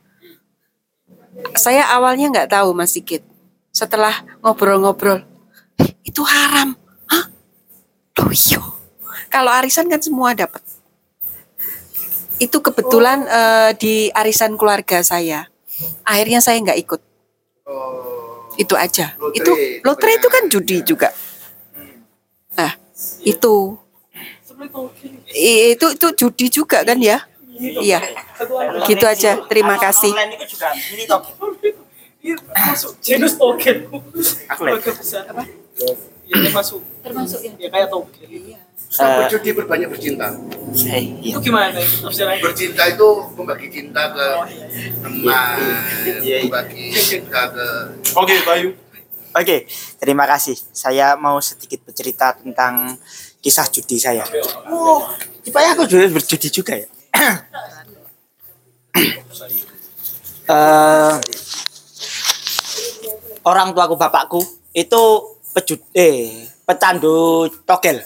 Saya 1.55 1.87
awalnya 1.95 2.27
nggak 2.27 2.51
tahu 2.51 2.75
Mas 2.75 2.91
Sigit. 2.91 3.23
Setelah 3.71 4.27
ngobrol-ngobrol, 4.43 5.23
"Eh, 5.79 5.95
itu 6.03 6.19
haram. 6.27 6.75
Hah? 7.07 7.31
Loh 8.19 8.33
iya. 8.35 8.59
Kalau 9.31 9.51
arisan 9.55 9.87
kan 9.87 10.03
semua 10.03 10.35
dapat. 10.35 10.59
Itu 12.43 12.59
kebetulan 12.59 13.23
eh, 13.23 13.71
di 13.79 14.11
arisan 14.11 14.59
keluarga 14.59 14.99
saya. 14.99 15.47
Akhirnya 16.03 16.43
saya 16.43 16.59
nggak 16.59 16.79
ikut. 16.83 17.01
Itu 18.59 18.75
aja. 18.75 19.15
itu 19.31 19.51
lotre 19.87 20.11
itu 20.19 20.27
kan 20.27 20.43
judi 20.51 20.83
juga. 20.83 21.07
Itu 23.27 23.55
itu 25.35 25.85
itu 25.93 26.07
judi 26.15 26.45
juga 26.49 26.81
kan 26.81 26.97
ya? 26.97 27.21
Iya. 27.57 27.99
Gitu 28.85 29.05
aja. 29.05 29.41
Terima 29.49 29.75
kasih. 29.77 30.13
Masuk 32.53 32.91
genus 32.99 33.33
token. 33.37 33.77
Aku. 34.51 34.61
Apa? 34.67 35.43
Ya, 36.27 36.49
masuk. 36.51 36.81
Termasuk 36.99 37.39
ya. 37.39 37.51
Ya 37.55 37.69
kayak 37.71 37.87
token. 37.87 38.27
Stop 38.87 39.03
Eh. 39.03 39.15
berjudi 39.19 39.49
berbanyak 39.51 39.89
bercinta. 39.91 40.31
Eh, 40.87 41.03
Itu 41.19 41.43
gimana 41.43 41.75
itu 41.75 42.07
tafsirannya? 42.07 42.39
Bercinta 42.39 42.83
itu 42.87 43.07
membagi 43.35 43.67
cinta 43.67 44.15
ke 44.15 44.27
teman, 45.03 45.59
Iya, 46.23 46.47
membagi 46.47 46.95
cinta 46.95 47.51
ke 47.51 47.67
Oke, 48.15 48.35
Bayu. 48.47 48.71
Oke, 49.37 49.69
terima 50.01 50.25
kasih. 50.25 50.57
Saya 50.73 51.13
mau 51.13 51.37
sedikit 51.37 51.85
bercerita 51.85 52.33
tentang 52.33 52.97
kisah 53.37 53.69
judi 53.69 54.01
saya. 54.01 54.25
Oh, 54.65 55.05
tipanya 55.45 55.77
aku 55.77 55.85
juga 55.85 56.09
berjudi 56.09 56.49
juga 56.49 56.73
ya. 56.73 56.89
Eh, 60.47 61.15
orang 63.43 63.75
tuaku 63.75 63.99
bapakku 63.99 64.39
itu 64.71 65.03
pejud 65.51 65.83
eh 65.91 66.47
pecandu 66.63 67.51
togel. 67.67 67.99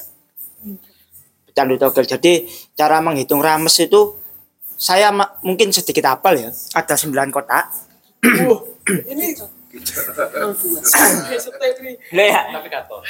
Pecandu 1.46 1.78
togel. 1.78 2.10
Jadi 2.10 2.50
cara 2.74 2.98
menghitung 2.98 3.46
rames 3.46 3.78
itu 3.78 4.18
saya 4.74 5.14
mungkin 5.46 5.70
sedikit 5.70 6.10
hafal 6.10 6.34
ya. 6.34 6.50
Ada 6.74 6.98
9 6.98 7.30
kotak. 7.30 7.70
Ini 9.14 9.38
Ya. 12.12 12.42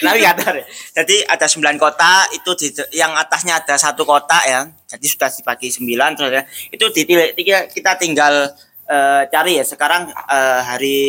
Navigator. 0.02 0.56
Jadi 0.96 1.16
ada 1.28 1.46
9 1.48 1.78
kota 1.78 2.12
itu 2.32 2.52
di 2.58 2.68
yang 2.96 3.14
atasnya 3.16 3.60
ada 3.62 3.76
satu 3.78 4.08
kota 4.08 4.40
ya. 4.48 4.68
Jadi 4.88 5.06
sudah 5.08 5.30
dibagi 5.30 5.68
9 5.70 6.18
terus 6.18 6.32
ya. 6.32 6.44
Itu 6.72 6.86
tiga- 6.92 7.68
kita 7.68 7.92
tinggal 8.00 8.52
eh, 8.88 9.22
cari 9.30 9.60
ya. 9.60 9.66
Sekarang 9.68 10.10
eh, 10.12 10.62
hari 10.64 11.00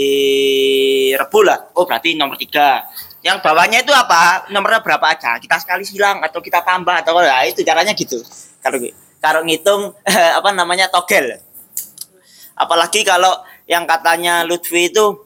Rebu 1.17 1.41
lah. 1.47 1.71
Oh 1.79 1.85
berarti 1.87 2.15
nomor 2.19 2.37
3. 2.37 3.23
Yang 3.23 3.39
bawahnya 3.39 3.87
itu 3.87 3.95
apa? 3.95 4.51
Nomornya 4.51 4.83
berapa 4.83 5.07
aja? 5.15 5.39
Kita 5.39 5.55
sekali 5.63 5.87
silang 5.87 6.19
atau 6.27 6.43
kita 6.43 6.59
tambah 6.67 7.07
atau 7.07 7.23
ya 7.23 7.47
itu 7.47 7.63
caranya 7.63 7.95
gitu. 7.95 8.19
Kalau 8.59 8.83
kalau 9.23 9.41
ngitung 9.47 9.95
apa 10.39 10.51
namanya 10.51 10.91
togel. 10.91 11.39
Apalagi 12.59 13.07
kalau 13.07 13.33
yang 13.71 13.87
katanya 13.87 14.43
Lutfi 14.43 14.91
itu 14.91 15.22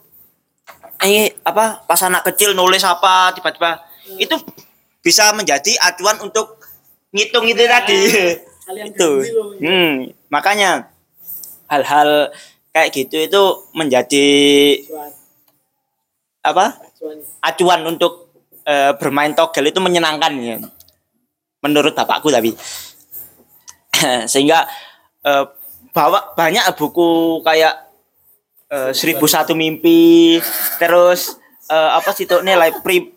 ini 1.05 1.29
apa 1.45 1.85
pas 1.85 2.01
anak 2.01 2.25
kecil 2.33 2.57
nulis 2.57 2.81
apa 2.87 3.35
tiba-tiba. 3.37 3.85
Itu 4.17 4.41
bisa 5.05 5.31
menjadi 5.37 5.77
acuan 5.83 6.19
untuk 6.25 6.63
ngitung 7.13 7.47
itu 7.47 7.65
tadi. 7.67 8.03
Itu. 8.67 9.23
hmm, 9.63 10.11
makanya 10.27 10.91
hal-hal 11.71 12.35
kayak 12.75 12.91
gitu 12.91 13.15
itu 13.23 13.43
menjadi 13.79 14.27
apa? 16.43 16.75
Acuan 17.47 17.87
untuk 17.87 18.35
eh, 18.67 18.91
bermain 18.99 19.31
togel 19.39 19.71
itu 19.71 19.79
menyenangkan 19.79 20.35
ya. 20.43 20.59
Menurut 21.63 21.95
bapakku 21.95 22.27
tapi. 22.27 22.59
Sehingga 24.35 24.67
eh, 25.23 25.47
bawa 25.95 26.35
banyak 26.35 26.67
buku 26.75 27.41
kayak 27.47 27.86
eh, 28.71 28.91
seribu 28.95 29.27
satu 29.31 29.55
mimpi 29.55 30.39
terus 30.79 31.39
eh, 31.71 31.91
apa 31.95 32.11
sih 32.15 32.27
itu 32.27 32.39
nilai 32.43 32.75
pri 32.83 33.11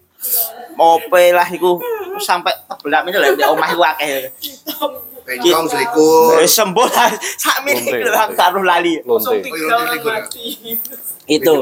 ope 0.80 1.24
lah 1.36 1.48
iku 1.52 1.80
sampai 2.20 2.52
tebelan 2.68 3.08
itu 3.08 3.18
lah 3.20 3.30
di 3.36 3.44
omah 3.44 3.68
iku 3.72 3.84
akeh. 3.84 4.32
Bencong 5.30 5.66
selingkuh. 5.70 6.42
Eh, 6.42 6.50
Sembuh 6.50 6.88
lah 6.90 7.10
sak 7.38 7.62
karo 8.34 8.66
lali. 8.66 8.98
Lonte. 9.06 9.46
Itu. 11.30 11.54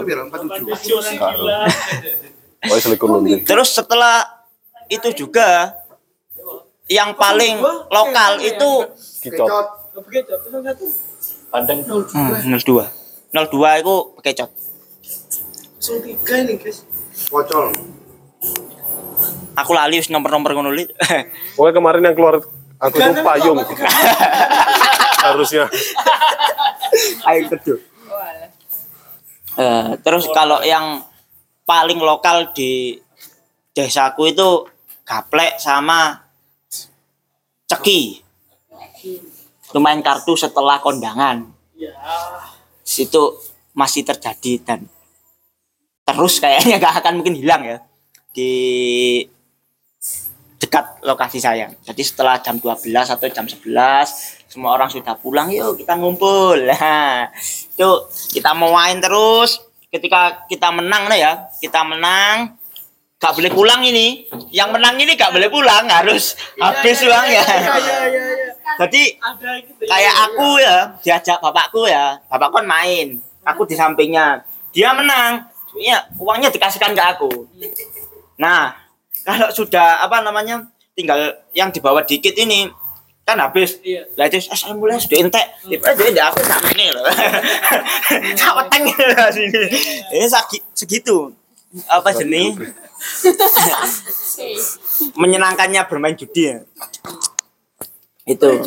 Oh, 2.68 2.78
lonte. 3.12 3.36
Terus 3.44 3.70
setelah 3.76 4.24
itu 4.88 5.12
juga 5.12 5.76
yang 6.88 7.12
paling 7.20 7.60
lokal 7.92 8.40
itu 8.40 8.72
Kicot. 9.20 9.52
Bandeng. 11.52 11.80
hmm, 11.84 12.56
02. 12.56 13.07
02 13.32 13.82
itu 13.84 13.96
bekecot. 14.20 14.52
Pocol. 17.28 17.68
Aku 19.58 19.72
lali 19.74 19.98
wis 19.98 20.14
nomor-nomor 20.14 20.54
ngono 20.54 20.70
li. 20.70 20.86
Pokoknya 21.58 21.74
kemarin 21.74 22.06
yang 22.06 22.16
keluar 22.16 22.36
aku 22.78 22.96
itu 23.02 23.22
payung. 23.26 23.58
Harusnya. 25.26 25.66
Ayo 27.26 27.42
kedua. 27.50 27.78
Eh, 29.58 29.90
terus 30.06 30.30
kalau 30.30 30.62
yang 30.62 31.02
paling 31.66 31.98
lokal 31.98 32.54
di 32.54 33.02
desaku 33.74 34.30
itu 34.30 34.70
gaplek 35.02 35.58
sama 35.58 36.30
ceki. 37.66 38.22
Itu 39.68 39.80
main 39.82 40.00
kartu 40.06 40.38
setelah 40.38 40.78
kondangan. 40.78 41.50
Situ 42.98 43.24
masih 43.78 44.02
terjadi 44.02 44.58
dan 44.66 44.80
terus 46.02 46.42
kayaknya 46.42 46.82
gak 46.82 47.06
akan 47.06 47.22
mungkin 47.22 47.38
hilang 47.38 47.62
ya 47.62 47.78
di 48.34 48.54
dekat 50.58 51.06
lokasi 51.06 51.38
saya. 51.38 51.70
Jadi 51.86 52.02
setelah 52.02 52.42
jam 52.42 52.58
12 52.58 52.90
atau 52.90 53.28
jam 53.30 53.46
11 53.46 54.50
semua 54.50 54.74
orang 54.74 54.90
sudah 54.90 55.14
pulang 55.14 55.54
yuk 55.54 55.78
kita 55.78 55.94
ngumpul. 55.94 56.58
Nah, 56.68 57.30
itu 57.78 57.90
kita 58.34 58.58
mau 58.58 58.74
main 58.74 58.98
terus. 58.98 59.62
Ketika 59.88 60.44
kita 60.52 60.74
menang 60.74 61.08
nah 61.08 61.16
ya, 61.16 61.48
kita 61.62 61.86
menang 61.86 62.58
gak 63.22 63.34
boleh 63.38 63.52
pulang 63.54 63.82
ini. 63.86 64.26
Yang 64.50 64.70
menang 64.74 64.96
ini 64.98 65.14
gak 65.14 65.32
boleh 65.32 65.50
pulang, 65.50 65.86
harus 65.88 66.34
habis 66.58 67.02
uangnya. 67.06 67.46
Jadi 68.76 69.16
kayak 69.82 70.14
aku 70.28 70.48
ya 70.60 70.78
diajak 71.00 71.40
bapakku 71.40 71.88
ya, 71.88 72.20
bapak 72.28 72.52
kan 72.52 72.66
main, 72.68 73.08
aku 73.42 73.64
di 73.64 73.74
sampingnya. 73.74 74.44
Dia 74.76 74.92
menang, 74.92 75.48
ya 75.80 76.04
uangnya 76.20 76.52
dikasihkan 76.52 76.92
ke 76.92 77.02
aku. 77.02 77.48
Nah, 78.36 78.76
kalau 79.24 79.48
sudah 79.50 80.04
apa 80.04 80.20
namanya 80.20 80.68
tinggal 80.92 81.16
yang 81.52 81.72
dibawa 81.72 82.04
dikit 82.04 82.34
ini 82.34 82.68
kan 83.24 83.38
habis. 83.38 83.76
Lah 84.16 84.26
itu 84.26 84.40
eh, 84.40 84.44
saya 84.52 84.72
mulai 84.72 84.96
sudah 84.96 85.20
entek. 85.20 85.46
Tiba 85.64 85.92
aja 85.92 86.22
aku 86.28 86.40
sak 86.44 86.60
ini 86.76 86.86
loh. 86.92 87.04
Sak 88.40 88.52
weteng 88.56 88.84
loh 88.88 89.28
sini. 89.32 89.62
Ini 90.16 90.26
sagi- 90.26 90.64
segitu. 90.72 91.32
Apa 91.92 92.16
jenis? 92.16 92.56
Menyenangkannya 95.14 95.84
bermain 95.86 96.16
judi 96.16 96.50
ya. 96.50 96.64
Itu. 98.28 98.48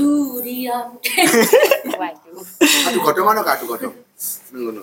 Adu 2.88 2.98
godong 3.04 3.26
mana 3.28 3.44
kak 3.44 3.60
adu 3.60 3.68
godong? 3.68 3.92
Ngono. 4.56 4.82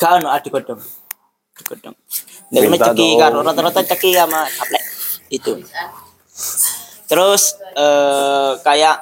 Gak 0.00 0.10
ono 0.20 0.28
adu 0.32 0.48
godong. 0.48 0.80
Adu 0.80 1.62
godong. 1.68 1.96
Nek 2.48 2.80
ceki 2.80 3.20
karo 3.20 3.44
rata-rata 3.44 3.84
ceki 3.84 4.16
sama 4.16 4.48
kaplek. 4.48 4.82
Itu. 5.28 5.60
Terus 7.06 7.60
eh 7.76 8.52
kayak 8.64 8.96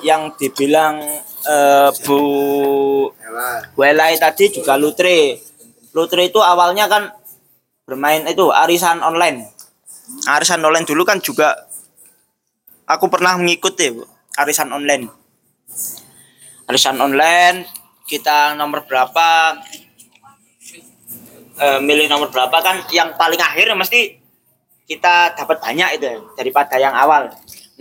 yang 0.00 0.32
dibilang 0.40 1.04
eh 1.44 1.90
Bu 2.02 2.20
Ela. 3.20 3.48
Bu 3.76 3.80
Elai 3.84 4.16
tadi 4.16 4.48
juga 4.48 4.80
lutre. 4.80 5.36
Lutre 5.92 6.32
itu 6.32 6.40
awalnya 6.40 6.88
kan 6.88 7.12
bermain 7.84 8.24
itu 8.24 8.48
arisan 8.50 9.04
online. 9.04 9.52
Arisan 10.26 10.64
online 10.64 10.88
dulu 10.88 11.04
kan 11.04 11.20
juga 11.20 11.66
aku 12.86 13.10
pernah 13.10 13.34
mengikuti 13.36 13.90
Bu, 13.90 14.06
arisan 14.36 14.70
online. 14.72 15.08
Arisan 16.68 16.98
online 17.00 17.66
kita 18.06 18.54
nomor 18.54 18.86
berapa 18.86 19.58
eh, 21.58 21.80
milih 21.82 22.06
nomor 22.06 22.30
berapa 22.30 22.54
kan 22.62 22.86
yang 22.94 23.16
paling 23.18 23.40
akhir 23.40 23.74
mesti 23.74 24.22
kita 24.86 25.34
dapat 25.34 25.58
banyak 25.58 25.98
itu 25.98 26.04
ya, 26.06 26.18
daripada 26.38 26.78
yang 26.78 26.94
awal. 26.94 27.26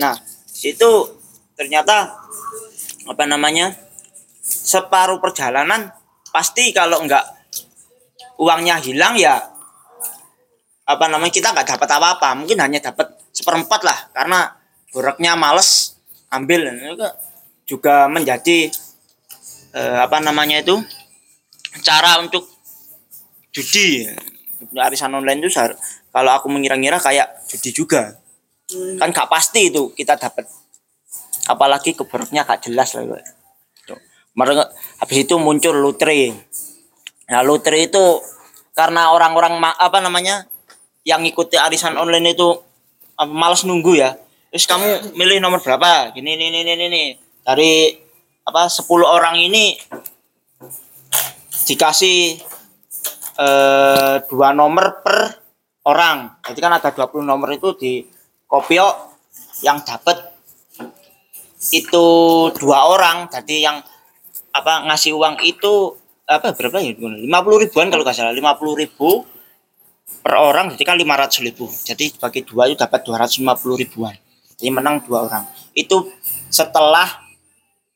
Nah, 0.02 0.18
situ 0.50 1.22
ternyata 1.54 2.18
apa 3.06 3.24
namanya 3.30 3.70
separuh 4.42 5.22
perjalanan 5.22 5.94
pasti 6.34 6.74
kalau 6.74 7.06
enggak 7.06 7.24
uangnya 8.42 8.82
hilang 8.82 9.16
ya 9.16 9.40
apa 10.86 11.06
namanya 11.10 11.34
kita 11.34 11.54
nggak 11.54 11.78
dapat 11.78 11.90
apa-apa 11.90 12.30
mungkin 12.38 12.62
hanya 12.62 12.82
dapat 12.82 13.14
seperempat 13.34 13.82
lah 13.86 13.98
karena 14.14 14.54
boraknya 14.94 15.38
males 15.38 15.85
ambil 16.32 16.72
juga 17.66 18.06
menjadi 18.10 18.70
eh, 19.74 19.98
apa 20.02 20.22
namanya 20.22 20.62
itu 20.62 20.78
cara 21.82 22.22
untuk 22.22 22.48
judi. 23.52 24.08
Arisan 24.76 25.14
online 25.14 25.46
itu 25.46 25.54
kalau 26.10 26.32
aku 26.34 26.48
mengira-ngira 26.50 26.98
kayak 26.98 27.46
judi 27.48 27.76
juga. 27.76 28.18
Kan 28.98 29.14
nggak 29.14 29.30
pasti 29.30 29.70
itu 29.70 29.94
kita 29.94 30.18
dapat 30.18 30.50
apalagi 31.46 31.94
keboroknya 31.94 32.42
gak 32.42 32.66
jelas 32.66 32.98
lah. 32.98 33.22
Mereka 34.36 34.64
habis 35.00 35.18
itu 35.22 35.36
muncul 35.40 35.80
lotre 35.80 36.36
nah 37.26 37.42
lotre 37.42 37.90
itu 37.90 38.22
karena 38.78 39.10
orang-orang 39.10 39.58
apa 39.58 39.98
namanya 39.98 40.46
yang 41.02 41.26
ngikuti 41.26 41.58
arisan 41.58 41.98
online 41.98 42.38
itu 42.38 42.54
apa, 43.18 43.32
malas 43.32 43.66
nunggu 43.66 43.98
ya 43.98 44.14
terus 44.56 44.72
kamu 44.72 45.20
milih 45.20 45.44
nomor 45.44 45.60
berapa? 45.60 46.16
Gini 46.16 46.40
ini 46.40 46.48
ini 46.48 46.64
ini 46.64 46.86
ini 46.88 47.04
dari 47.44 47.92
apa 48.48 48.72
10 48.72 48.88
orang 49.04 49.36
ini 49.36 49.76
dikasih 51.68 52.40
eh, 53.36 54.16
dua 54.32 54.56
nomor 54.56 55.04
per 55.04 55.44
orang. 55.92 56.40
Jadi 56.40 56.60
kan 56.64 56.72
ada 56.72 56.88
20 56.88 57.28
nomor 57.28 57.52
itu 57.52 57.76
di 57.76 58.08
kopio 58.48 59.20
yang 59.60 59.84
dapat 59.84 60.24
itu 61.76 62.08
dua 62.56 62.96
orang. 62.96 63.28
Jadi 63.28 63.60
yang 63.60 63.84
apa 64.56 64.88
ngasih 64.88 65.20
uang 65.20 65.44
itu 65.44 66.00
apa 66.32 66.56
berapa 66.56 66.80
ya? 66.80 66.96
Lima 66.96 67.44
puluh 67.44 67.60
ribuan 67.60 67.92
kalau 67.92 68.08
nggak 68.08 68.16
salah. 68.16 68.32
Lima 68.32 68.56
puluh 68.56 68.80
ribu 68.80 69.20
per 70.24 70.40
orang 70.40 70.72
jadi 70.80 70.84
kan 70.88 70.96
lima 70.96 71.20
ratus 71.20 71.44
ribu. 71.44 71.68
Jadi 71.68 72.16
bagi 72.24 72.48
dua 72.48 72.72
itu 72.72 72.80
dapat 72.80 73.04
dua 73.04 73.20
ratus 73.20 73.44
lima 73.44 73.60
puluh 73.60 73.76
ribuan 73.84 74.16
jadi 74.56 74.72
menang 74.72 75.04
dua 75.04 75.28
orang. 75.28 75.46
Itu 75.76 76.12
setelah 76.48 77.26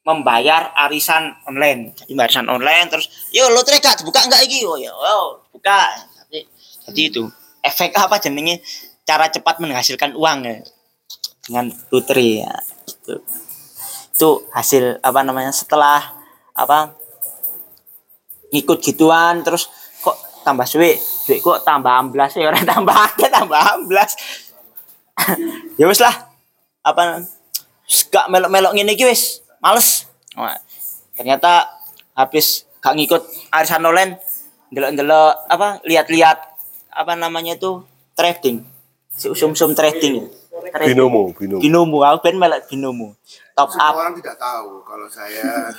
membayar 0.04 0.72
arisan 0.88 1.36
online. 1.48 1.96
Jadi 1.96 2.12
arisan 2.16 2.48
online 2.48 2.88
terus 2.92 3.08
yo 3.32 3.48
lo 3.52 3.64
gak? 3.64 4.04
Buka 4.04 4.26
enggak 4.28 4.44
iki? 4.48 4.64
Oh 4.68 4.76
ya 4.76 4.92
oh 4.92 5.44
buka 5.52 5.88
jadi, 6.28 6.44
jadi 6.90 7.02
itu. 7.12 7.24
Efek 7.60 7.92
apa 8.00 8.24
jenenge 8.24 8.64
cara 9.04 9.28
cepat 9.28 9.60
menghasilkan 9.60 10.16
uang 10.16 10.40
ya. 10.48 10.56
Dengan 11.44 11.66
lotre 11.90 12.46
ya 12.46 12.54
itu 12.86 13.16
itu 14.20 14.30
hasil 14.52 15.00
apa 15.00 15.24
namanya 15.24 15.56
setelah 15.56 16.04
apa 16.52 16.92
ngikut 18.52 18.84
gituan 18.84 19.40
terus 19.48 19.72
kok 20.04 20.44
tambah 20.44 20.68
suwe 20.68 21.00
duit 21.24 21.40
kok 21.40 21.64
tambah 21.64 21.88
amblas 21.88 22.36
ya 22.36 22.52
orang 22.52 22.68
tambah 22.72 22.96
akeh 22.96 23.30
tambah 23.32 23.60
amblas. 23.60 24.12
Ya 25.76 25.84
wis 25.84 26.00
lah 26.00 26.29
apa 26.90 27.24
gak 28.10 28.26
melok-melok 28.30 28.74
ngene 28.78 28.94
iki 28.94 29.06
wis 29.06 29.42
males 29.62 30.06
Wah, 30.38 30.56
ternyata 31.18 31.68
habis 32.14 32.66
gak 32.80 32.96
ngikut 32.96 33.22
arisan 33.54 33.86
online 33.86 34.18
ndelok-ndelok 34.70 35.50
apa 35.50 35.82
lihat-lihat 35.86 36.38
apa 36.94 37.14
namanya 37.18 37.58
itu 37.58 37.82
trading 38.14 38.62
si 39.10 39.32
sum-sum 39.34 39.74
trading 39.74 40.22
ya 40.22 40.28
Trading. 40.60 40.92
Binomo, 40.92 41.32
binomo. 41.32 41.62
binomo 41.64 41.98
aku 42.04 42.20
ben 42.30 42.36
melek 42.36 42.68
binomo 42.68 43.16
top 43.56 43.72
Semua 43.72 43.90
up 43.90 43.96
orang 43.96 44.14
tidak 44.20 44.36
tahu 44.36 44.84
kalau 44.84 45.08
saya 45.08 45.72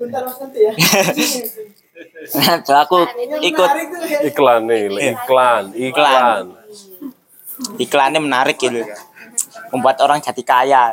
Bentar 0.00 0.24
mas 0.24 0.36
nanti 0.40 0.60
ya. 0.64 0.72
Nah, 2.36 2.60
aku 2.60 3.08
ikut 3.40 3.70
Iklan 4.28 4.68
nih, 4.68 4.84
Le. 4.92 5.16
iklan, 5.16 5.72
iklan. 5.72 6.52
Iklannya 7.80 8.20
menarik 8.20 8.60
gitu. 8.60 8.84
Membuat 9.72 9.96
orang 10.04 10.20
jadi 10.20 10.42
kaya. 10.44 10.92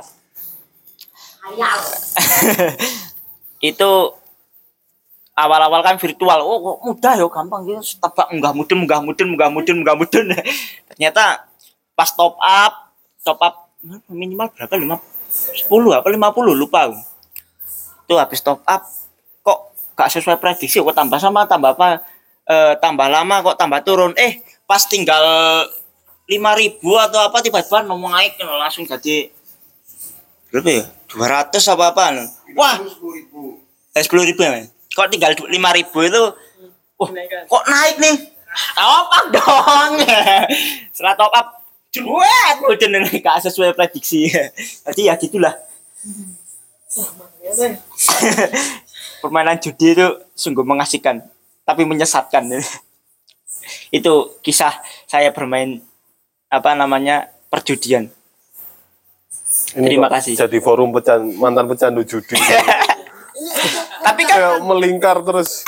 Itu 3.74 3.92
awal-awal 5.34 5.82
kan 5.84 5.96
virtual. 6.00 6.40
Oh 6.44 6.80
mudah 6.84 7.20
ya 7.20 7.28
gampang 7.28 7.68
gitu. 7.68 7.82
Tebak 8.00 8.32
munggah 8.32 8.54
mudun 8.56 8.78
munggah 8.86 9.02
mudun 9.04 9.28
munggah 9.36 9.50
mudun 9.52 9.76
munggah 9.84 9.98
mudun. 9.98 10.26
Ternyata 10.90 11.48
pas 11.94 12.10
top 12.14 12.38
up 12.40 12.74
top 13.24 13.40
up 13.42 13.56
minimal 14.08 14.48
berapa? 14.54 14.74
Lima 14.80 14.98
sepuluh 15.32 15.98
apa? 15.98 16.08
Lima 16.12 16.32
puluh 16.32 16.56
lupa 16.56 16.92
itu 18.04 18.20
habis 18.20 18.44
top 18.44 18.60
up 18.68 18.84
kok 19.42 19.60
gak 19.96 20.12
sesuai 20.12 20.38
prediksi? 20.38 20.84
Kok 20.84 20.96
tambah 20.96 21.18
sama 21.18 21.48
tambah 21.48 21.76
apa? 21.76 22.04
Eh, 22.44 22.76
tambah 22.84 23.08
lama 23.08 23.40
kok 23.40 23.56
tambah 23.56 23.80
turun? 23.88 24.12
Eh 24.20 24.44
pas 24.68 24.84
tinggal 24.84 25.24
lima 26.34 26.58
ribu 26.58 26.98
atau 26.98 27.30
apa 27.30 27.40
tiba-tiba 27.46 27.86
ngomong 27.86 28.12
naik 28.14 28.42
langsung 28.42 28.90
jadi 28.90 29.30
berapa 30.50 30.70
ya? 30.70 30.84
dua 31.10 31.28
ratus 31.30 31.66
apa 31.70 31.94
apa 31.94 32.30
wah. 32.58 32.78
eh 33.94 34.02
sepuluh 34.02 34.26
ribu 34.26 34.42
ya 34.42 34.66
kok 34.94 35.10
tinggal 35.10 35.34
lima 35.50 35.74
ribu 35.74 36.06
itu? 36.06 36.24
Wah 37.02 37.10
kok 37.50 37.64
naik 37.66 37.98
nih? 37.98 38.16
Top 38.78 39.10
up 39.10 39.26
dong. 39.34 39.92
Setelah 40.94 41.16
top 41.18 41.34
up 41.34 41.48
cuek 41.94 42.58
udah 42.70 42.88
nih 42.90 43.18
gak 43.22 43.42
sesuai 43.50 43.74
prediksi. 43.74 44.30
Jadi 44.86 45.10
ya 45.10 45.18
gitulah. 45.18 45.54
Permainan 49.26 49.58
judi 49.58 49.98
itu 49.98 50.08
sungguh 50.38 50.62
mengasihkan 50.62 51.26
tapi 51.66 51.82
menyesatkan. 51.90 52.46
Itu 53.90 54.38
kisah 54.46 54.78
saya 55.10 55.34
bermain 55.34 55.82
apa 56.54 56.78
namanya 56.78 57.34
perjudian 57.50 58.14
Ini 59.74 59.98
Terima 59.98 60.10
kasih. 60.10 60.34
Jadi 60.34 60.58
forum 60.62 60.90
pecan 60.94 61.30
mantan 61.38 61.70
pecandu 61.70 62.02
judi. 62.06 62.34
tapi 64.06 64.22
kan 64.26 64.38
Kayak 64.38 64.66
melingkar 64.66 65.18
terus. 65.22 65.62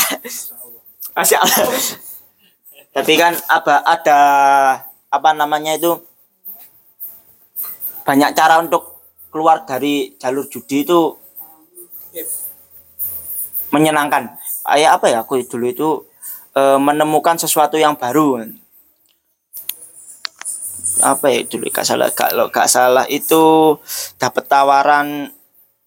Masya 1.13 1.37
Allah. 1.37 1.69
Tapi 2.89 3.13
kan 3.13 3.37
apa 3.45 3.85
ada 3.85 4.19
apa 5.09 5.29
namanya 5.37 5.77
itu 5.77 6.01
banyak 8.05 8.33
cara 8.33 8.57
untuk 8.57 9.05
keluar 9.29 9.69
dari 9.69 10.17
jalur 10.17 10.49
judi 10.49 10.81
itu 10.81 11.13
menyenangkan. 13.69 14.33
Kayak 14.65 14.91
apa 14.97 15.05
ya 15.13 15.17
aku 15.21 15.45
dulu 15.45 15.65
itu 15.69 15.89
eh, 16.57 16.79
menemukan 16.81 17.37
sesuatu 17.37 17.77
yang 17.77 17.93
baru. 17.93 18.49
Apa 21.01 21.27
ya 21.31 21.43
dulu 21.43 21.67
gak 21.71 21.87
salah 21.87 22.09
kalau 22.13 22.47
gak 22.47 22.69
salah 22.69 23.05
itu 23.11 23.75
dapat 24.19 24.43
tawaran 24.47 25.31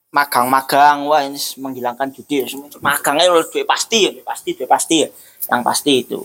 magang-magang 0.08 1.04
wah 1.04 1.20
ini 1.20 1.36
menghilangkan 1.60 2.08
judi 2.08 2.40
magangnya 2.80 3.28
udah 3.28 3.44
duit 3.52 3.68
pasti 3.68 4.08
ya 4.08 4.10
duit 4.16 4.24
pasti 4.24 4.56
duit 4.56 4.68
pasti 4.68 4.96
ya. 5.04 5.08
Yang 5.48 5.62
pasti 5.64 5.92
itu. 6.04 6.20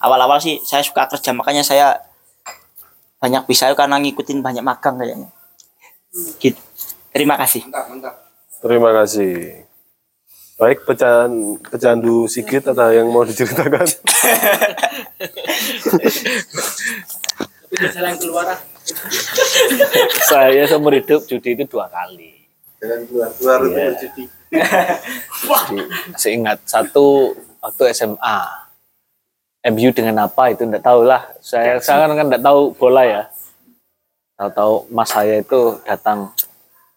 Awal-awal 0.00 0.40
sih 0.40 0.60
saya 0.64 0.82
suka 0.84 1.08
kerja 1.08 1.32
makanya 1.32 1.64
saya 1.64 2.00
banyak 3.16 3.48
bisa 3.48 3.72
karena 3.72 3.96
ngikutin 4.00 4.44
banyak 4.44 4.64
magang 4.64 4.98
kayaknya. 5.00 5.28
Gitu. 6.40 6.60
Terima 7.12 7.36
kasih. 7.40 7.64
Terima 8.60 8.92
kasih. 8.92 9.64
Baik 10.56 10.88
pecan 10.88 11.60
pecandu 11.60 12.24
Sigit 12.32 12.64
atau 12.64 12.88
yang 12.88 13.12
mau 13.12 13.28
diceritakan? 13.28 13.84
Itu 17.76 17.86
jalan 17.92 18.14
keluar 18.16 18.46
ah. 18.56 18.60
Saya 20.32 20.64
seumur 20.64 20.96
hidup 20.96 21.28
judi 21.28 21.52
itu 21.52 21.68
dua 21.68 21.92
kali. 21.92 22.48
Jangan 22.80 23.00
keluar 23.04 23.28
keluar 23.36 23.58
itu 23.60 23.68
Iya. 23.68 23.84
berjudi. 23.92 24.24
Jadi, 24.46 25.82
saya 26.20 26.32
ingat 26.32 26.58
satu 26.64 27.36
waktu 27.60 27.82
SMA. 27.92 28.38
MU 29.66 29.90
dengan 29.90 30.30
apa 30.30 30.54
itu 30.54 30.62
enggak 30.62 30.86
tahu 30.86 31.02
lah. 31.02 31.26
Saya 31.42 31.82
saya 31.82 32.06
kan 32.06 32.14
enggak 32.14 32.40
tahu 32.40 32.70
bola 32.78 33.02
ya. 33.02 33.22
Tahu-tahu 34.38 34.86
mas 34.94 35.10
saya 35.10 35.42
itu 35.42 35.80
datang. 35.82 36.30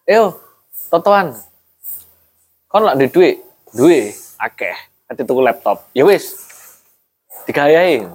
Yo, 0.06 0.38
totoan. 0.92 1.34
Kon 2.70 2.86
lak 2.86 3.02
di 3.02 3.10
duit, 3.10 3.42
duit 3.74 4.14
akeh. 4.38 4.76
Nanti 5.10 5.26
tuku 5.26 5.42
laptop. 5.42 5.90
Ya 5.90 6.06
wis. 6.06 6.38
Digayain. 7.50 8.06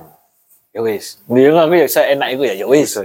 Ya 0.76 0.84
wis. 0.84 1.24
Dia 1.32 1.56
ngaku 1.56 1.74
ya 1.80 1.88
saya 1.88 2.20
enak 2.20 2.36
itu 2.36 2.44
ya. 2.52 2.56
Ya 2.60 2.68
wis. 2.68 2.92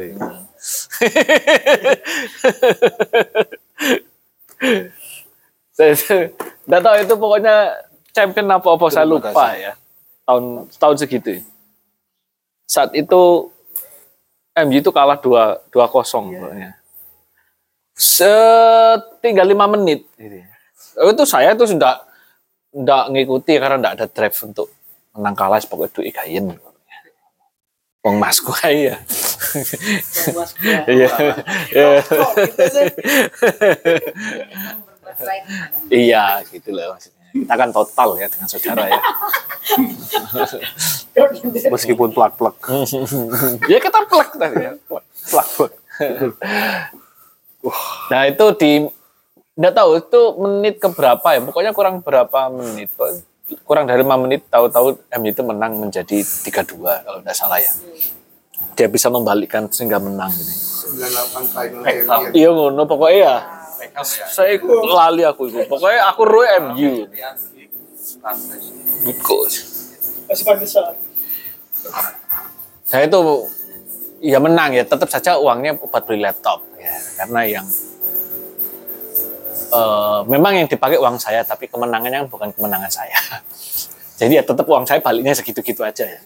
saya 5.72 5.96
enggak 6.68 6.82
tahu 6.84 6.96
itu 7.00 7.14
pokoknya 7.16 7.56
champion 8.12 8.52
apa 8.52 8.68
apa 8.68 8.86
saya 8.92 9.06
lupa 9.08 9.56
ya 9.56 9.72
tahun 10.28 10.68
tahun 10.76 10.96
segitu 11.00 11.40
saat 12.68 12.92
itu 12.92 13.48
MU 14.60 14.76
itu 14.76 14.90
kalah 14.92 15.16
dua 15.16 15.64
dua 15.72 15.88
kosong 15.88 16.36
pokoknya 16.36 16.76
setinggal 17.96 19.48
lima 19.48 19.64
menit 19.64 20.04
gitu. 20.20 20.44
itu 21.00 21.24
saya 21.24 21.56
itu 21.56 21.64
sudah 21.64 22.04
enggak 22.76 23.04
ngikuti 23.16 23.52
karena 23.56 23.76
enggak 23.80 23.94
ada 23.96 24.06
drive 24.12 24.36
untuk 24.44 24.68
menang 25.16 25.32
kalah 25.32 25.58
pokoknya 25.64 25.92
duit 25.96 26.12
gayen 26.12 26.60
Wong 28.00 28.16
masku 28.16 28.48
kayak 28.56 28.80
ya. 28.80 28.96
Iya. 30.88 31.10
Iya. 31.74 32.00
Iya, 35.90 36.40
gitu 36.48 36.72
loh 36.72 36.96
maksudnya. 36.96 37.20
Kita 37.34 37.54
kan 37.54 37.70
total 37.74 38.08
ya 38.16 38.26
dengan 38.30 38.48
saudara 38.48 38.88
ya. 38.88 39.00
Meskipun 41.74 42.14
plak-plak. 42.14 42.56
ya 43.68 43.78
kita 43.82 44.00
plek 44.08 44.30
tadi 44.38 44.56
ya. 44.64 44.72
Plek. 45.28 45.72
Nah 48.08 48.22
itu 48.26 48.46
di 48.56 48.72
nggak 49.60 49.74
tahu 49.76 49.90
itu 50.00 50.20
menit 50.40 50.74
ke 50.80 50.88
berapa 50.88 51.28
ya 51.36 51.40
pokoknya 51.44 51.72
kurang 51.76 52.00
berapa 52.00 52.48
menit 52.48 52.88
kurang 53.64 53.86
dari 53.86 54.02
lima 54.02 54.16
menit 54.18 54.46
tahu-tahu 54.50 54.98
MU 55.18 55.28
itu 55.30 55.42
menang 55.42 55.72
menjadi 55.78 56.22
3-2 56.22 57.06
kalau 57.06 57.18
tidak 57.22 57.36
salah 57.36 57.58
ya. 57.58 57.72
Dia 58.74 58.88
bisa 58.88 59.12
membalikkan 59.12 59.68
sehingga 59.68 60.00
menang 60.00 60.32
gitu. 60.32 60.52
98 60.96 61.54
final 61.54 61.82
champion. 61.84 62.32
iya 62.34 62.50
ngono 62.50 62.82
pokoknya 62.86 63.18
ya. 63.18 63.34
Saya 64.30 64.54
ikut 64.54 64.86
lali 64.86 65.22
aku 65.24 65.48
itu. 65.50 65.64
Pokoknya 65.66 66.00
aku 66.10 66.22
roe 66.28 66.46
MU 66.70 67.08
Because 69.00 69.56
Masih 70.28 70.44
pantesan. 70.46 70.94
saya 72.84 73.08
itu 73.08 73.18
ya 74.20 74.38
menang 74.38 74.76
ya. 74.76 74.84
Tetap 74.84 75.08
saja 75.08 75.40
uangnya 75.40 75.78
buat 75.80 76.04
beli 76.04 76.22
laptop 76.22 76.62
ya. 76.76 76.94
Karena 77.18 77.40
yang 77.60 77.66
eh, 79.70 80.20
memang 80.26 80.52
yang 80.58 80.68
dipakai 80.68 80.98
uang 80.98 81.16
saya 81.16 81.46
tapi 81.46 81.70
kemenangannya 81.70 82.26
bukan 82.26 82.50
kemenangan 82.52 82.90
saya. 82.90 83.16
Jadi 84.20 84.36
ya 84.36 84.44
tetap 84.44 84.68
uang 84.68 84.84
saya 84.84 85.00
baliknya 85.00 85.32
segitu-gitu 85.32 85.80
aja 85.80 86.04
ya. 86.04 86.20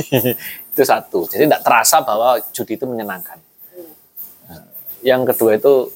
Itu 0.72 0.82
satu. 0.86 1.28
Jadi 1.28 1.50
tidak 1.50 1.60
terasa 1.66 2.00
bahwa 2.00 2.40
judi 2.54 2.80
itu 2.80 2.88
menyenangkan. 2.88 3.36
Nah, 4.48 4.64
yang 5.04 5.28
kedua 5.28 5.58
itu 5.58 5.92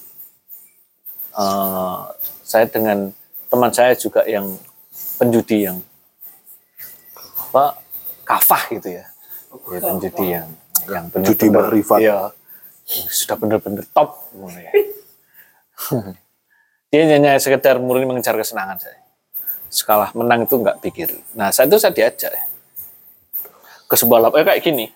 eh, 1.33 2.01
saya 2.44 2.69
dengan 2.69 3.09
teman 3.49 3.73
saya 3.73 3.97
juga 3.97 4.27
yang 4.28 4.53
penjudi 5.17 5.70
yang 5.70 5.78
apa 7.49 7.78
kafah 8.28 8.62
gitu 8.77 8.99
ya. 9.01 9.07
Ya 9.70 9.81
penjudi 9.81 10.27
yang 10.28 10.49
yang 10.91 11.05
Judi 11.25 11.49
benar-benar 11.49 12.01
ya 12.03 12.19
sudah 12.85 13.36
benar-benar 13.41 13.85
top 13.97 14.28
ya. 14.36 14.73
dia 16.94 17.10
hanya 17.10 17.34
sekedar 17.42 17.82
murni 17.82 18.06
mengejar 18.06 18.39
kesenangan 18.39 18.78
saya. 18.78 19.02
Skala 19.66 20.14
menang 20.14 20.47
itu 20.47 20.55
nggak 20.55 20.78
pikir. 20.78 21.10
Nah 21.34 21.50
saat 21.50 21.66
itu 21.66 21.82
saya 21.82 21.90
diajak. 21.90 22.31
Ke 23.90 23.98
sebuah 23.98 24.31
lapangan 24.31 24.55
kayak 24.55 24.62
gini. 24.62 24.86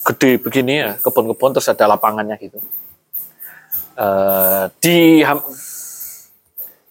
Gede 0.00 0.40
begini 0.40 0.72
ya 0.80 0.96
kebun-kebun 1.04 1.52
terus 1.52 1.68
ada 1.68 1.84
lapangannya 1.92 2.40
gitu. 2.40 2.56
Eh, 4.00 4.64
di 4.80 5.20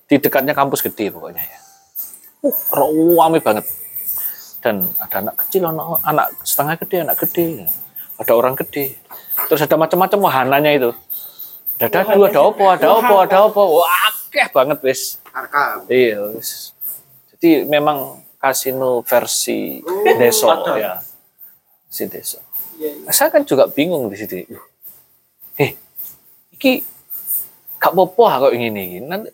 di 0.06 0.16
dekatnya 0.22 0.53
kampus 0.53 0.85
gede 0.85 1.09
pokoknya 1.09 1.42
ya. 1.42 1.59
Uh, 2.45 3.17
ramai 3.17 3.42
banget. 3.42 3.66
Dan 4.61 4.93
ada 5.01 5.25
anak 5.25 5.42
kecil 5.42 5.66
anak, 5.66 6.00
anak 6.06 6.27
setengah 6.45 6.77
gede 6.85 6.98
anak 7.01 7.17
gede. 7.17 7.66
Ada 8.22 8.32
orang 8.38 8.53
gede. 8.53 9.01
Terus 9.50 9.66
ada 9.66 9.74
macam-macam 9.74 10.19
wahananya 10.30 10.72
itu 10.77 10.93
ada 11.84 12.00
dadu 12.00 12.24
ada 12.24 12.40
opo 12.40 12.64
ada 12.72 12.88
opo 12.95 13.14
ada 13.20 13.38
opo 13.44 13.62
wah 13.84 13.92
akeh 14.08 14.48
banget 14.56 14.80
wis. 14.88 15.20
Arka. 15.36 15.84
iya 15.92 16.24
wis. 16.32 16.72
Jadi 17.36 17.68
memang 17.68 18.24
kasino 18.40 19.03
versi 19.03 19.84
deso 20.16 20.48
ya. 20.80 21.03
Si 21.92 22.08
deso. 22.08 22.40
Saya 23.12 23.28
kan 23.28 23.44
juga 23.44 23.68
bingung 23.68 24.08
di 24.08 24.16
situ. 24.16 24.48
Eh 25.60 25.76
iki 26.56 26.88
gak 27.84 27.92
popo 27.92 28.32
kok 28.32 28.56
ingin 28.56 28.80
ini. 28.80 29.03
Nanti 29.03 29.28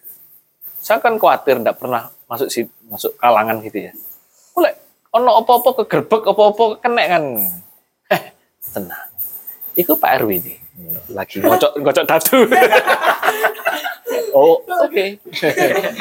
saya 0.82 0.98
kan 0.98 1.22
khawatir 1.22 1.62
ndak 1.62 1.78
pernah 1.78 2.10
masuk 2.26 2.50
si 2.50 2.66
masuk 2.90 3.14
kalangan 3.22 3.62
gitu 3.62 3.90
ya. 3.90 3.94
Oleh 4.58 4.74
ono 5.14 5.38
apa-apa 5.38 5.86
kegerbek 5.86 6.34
apa-apa 6.34 6.82
kena 6.82 7.04
kan. 7.06 7.24
Eh 8.10 8.22
tenang. 8.74 9.06
Iku 9.78 9.94
Pak 10.02 10.26
RW 10.26 10.42
ini 10.42 10.69
lagi 11.12 11.42
ngocok 11.42 11.72
ngocok 11.82 12.06
dadu. 12.06 12.40
oh, 14.38 14.62
oke. 14.62 15.06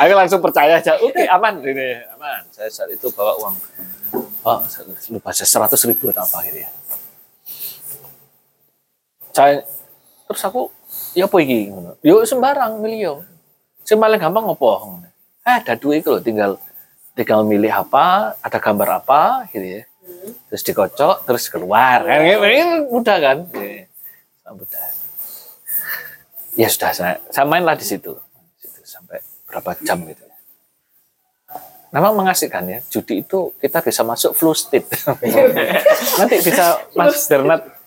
Aku 0.00 0.12
langsung 0.14 0.40
percaya 0.40 0.78
aja. 0.78 0.96
Oke, 1.00 1.24
aman 1.28 1.60
ini, 1.64 1.98
aman. 2.16 2.42
Saya 2.52 2.70
saat 2.70 2.90
itu 2.92 3.08
bawa 3.12 3.36
uang. 3.40 3.56
Oh, 4.46 4.58
lupa 5.12 5.30
saya 5.34 5.48
seratus 5.48 5.84
ribu 5.84 6.08
atau 6.08 6.24
apa 6.24 6.40
gitu 6.48 6.58
ya. 6.64 6.70
Saya 9.34 9.54
terus 10.24 10.42
aku 10.44 10.72
ya 11.12 11.28
apa 11.28 11.36
iki. 11.42 11.68
Yo 12.00 12.24
sembarang 12.24 12.80
milih 12.80 12.98
yo. 13.00 13.14
Sing 13.84 13.96
paling 13.96 14.20
gampang 14.20 14.44
ngopo? 14.44 15.00
Eh, 15.44 15.58
dadu 15.64 15.96
itu 15.96 16.12
loh 16.12 16.20
tinggal 16.20 16.60
tinggal 17.16 17.42
milih 17.42 17.72
apa, 17.72 18.36
ada 18.38 18.58
gambar 18.60 19.02
apa 19.02 19.48
gitu 19.50 19.80
ya. 19.80 19.82
Terus 20.48 20.62
dikocok, 20.64 21.16
terus 21.24 21.44
keluar. 21.48 22.04
Kan 22.04 22.24
ini 22.24 22.88
mudah 22.88 23.16
kan? 23.20 23.38
Iya. 23.52 23.87
Ya 26.58 26.68
sudah 26.72 26.90
saya, 26.96 27.14
saya 27.28 27.44
mainlah 27.44 27.76
di 27.76 27.86
situ. 27.86 28.16
Situ 28.58 28.80
sampai 28.82 29.20
berapa 29.46 29.76
jam 29.84 30.02
gitu. 30.08 30.24
Memang 31.88 32.12
mengasihkan 32.20 32.68
ya, 32.68 32.78
judi 32.92 33.24
itu 33.24 33.52
kita 33.64 33.80
bisa 33.80 34.04
masuk 34.04 34.36
flow 34.36 34.52
state. 34.52 34.84
Nanti 36.20 36.36
bisa 36.44 36.84
Mas 36.92 37.24
Bernard 37.24 37.78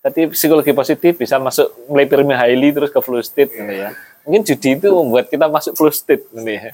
Tadi 0.00 0.32
psikologi 0.32 0.72
positif 0.72 1.12
bisa 1.12 1.36
masuk 1.36 1.68
mulai 1.84 2.08
pyramid 2.08 2.40
highly 2.40 2.72
terus 2.72 2.88
ke 2.88 3.00
flow 3.04 3.20
state 3.20 3.52
gitu 3.52 3.68
ya. 3.68 3.92
Mungkin 4.24 4.48
judi 4.48 4.80
itu 4.80 4.88
membuat 4.88 5.28
kita 5.28 5.44
masuk 5.44 5.76
flow 5.76 5.92
state 5.92 6.24
gitu 6.32 6.40
ya. 6.48 6.72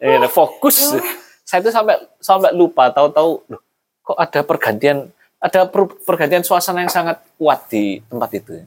Ya, 0.00 0.28
fokus. 0.32 0.96
Saya 1.44 1.60
itu 1.60 1.68
sampai 1.68 2.00
sampai 2.16 2.56
lupa 2.56 2.88
tahu-tahu 2.88 3.44
loh, 3.44 3.60
kok 4.00 4.16
ada 4.16 4.40
pergantian 4.40 5.12
ada 5.42 5.66
per- 5.66 5.98
pergantian 6.06 6.46
suasana 6.46 6.86
yang 6.86 6.92
sangat 6.92 7.18
kuat 7.34 7.66
di 7.66 7.98
tempat 8.06 8.30
itu. 8.38 8.62
ya. 8.62 8.66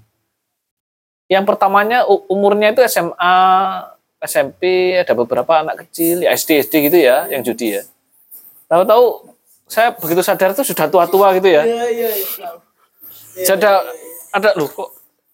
Yang 1.39 1.43
pertamanya 1.47 2.03
umurnya 2.27 2.75
itu 2.75 2.83
SMA, 2.85 3.35
SMP, 4.21 4.93
ada 4.99 5.15
beberapa 5.15 5.63
anak 5.63 5.87
kecil, 5.87 6.21
ya 6.21 6.35
SD, 6.35 6.67
SD 6.67 6.91
gitu 6.91 6.97
ya, 6.99 7.25
yang 7.31 7.41
judi 7.41 7.79
ya. 7.79 7.83
Tahu-tahu 8.67 9.33
saya 9.65 9.95
begitu 9.95 10.21
sadar 10.21 10.53
itu 10.53 10.61
sudah 10.61 10.85
tua-tua 10.91 11.33
gitu 11.39 11.49
ya. 11.49 11.63
Iya, 11.65 11.85
iya, 11.89 12.09
iya. 12.13 12.49
Jadi 13.35 13.65
ada 13.65 13.73
ada 14.31 14.49
loh 14.59 14.69
kok 14.69 14.89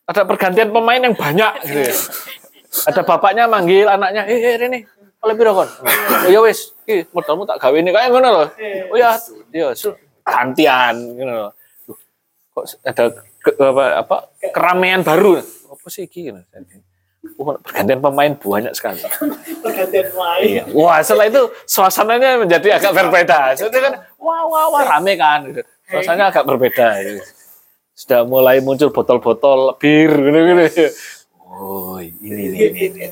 ada 0.08 0.22
pergantian 0.24 0.70
pemain 0.72 1.02
yang 1.02 1.16
banyak 1.18 1.54
gitu 1.66 1.82
ya. 1.90 1.96
Ada 2.88 3.02
bapaknya 3.04 3.52
manggil 3.52 3.84
anaknya, 3.86 4.24
"Eh, 4.32 4.40
eh 4.40 4.56
Rene, 4.56 4.80
oleh 5.20 5.36
piro 5.36 5.52
kon?" 5.52 5.68
"Oh 5.68 6.32
ya 6.32 6.40
wis, 6.40 6.72
iki 6.88 7.12
modalmu 7.12 7.44
tak 7.44 7.60
gawe 7.60 7.76
ini 7.76 7.92
kayak 7.92 8.10
ngono 8.10 8.30
loh." 8.32 8.48
"Oh 8.90 8.98
ya, 8.98 9.20
ya 9.52 9.76
gantian 10.24 10.96
ngono 11.18 11.34
loh. 11.48 11.52
Kok 12.52 12.64
ada 12.84 13.04
ke- 13.42 13.58
apa, 13.58 13.84
apa 14.06 14.16
keramaian 14.52 15.02
baru. 15.02 15.40
Apa 15.42 15.88
sih. 15.88 16.06
Oh, 17.38 17.54
pergantian 17.62 18.02
pemain 18.02 18.34
banyak 18.34 18.74
sekali. 18.74 18.98
Pergantian 19.62 20.10
main. 20.18 20.42
Iya. 20.42 20.64
Wah, 20.74 20.98
setelah 21.06 21.30
itu 21.30 21.42
suasananya 21.70 22.42
menjadi 22.42 22.82
agak 22.82 22.98
berbeda. 22.98 23.54
Soalnya 23.54 23.82
kan, 23.82 23.94
wah, 24.18 24.42
wah, 24.50 24.66
wah, 24.74 24.82
rame 24.98 25.14
kan. 25.22 25.46
gitu. 25.46 25.62
Suasananya 25.86 26.34
agak 26.34 26.50
berbeda. 26.50 26.98
gitu. 27.06 27.22
Sudah 27.94 28.26
mulai 28.26 28.58
muncul 28.58 28.90
botol-botol 28.90 29.78
bir, 29.78 30.10
gitu-gitu. 30.10 30.86
Oh, 31.46 32.02
ini, 32.02 32.50
ini, 32.50 32.58
ini. 32.74 32.80
ini. 32.90 33.06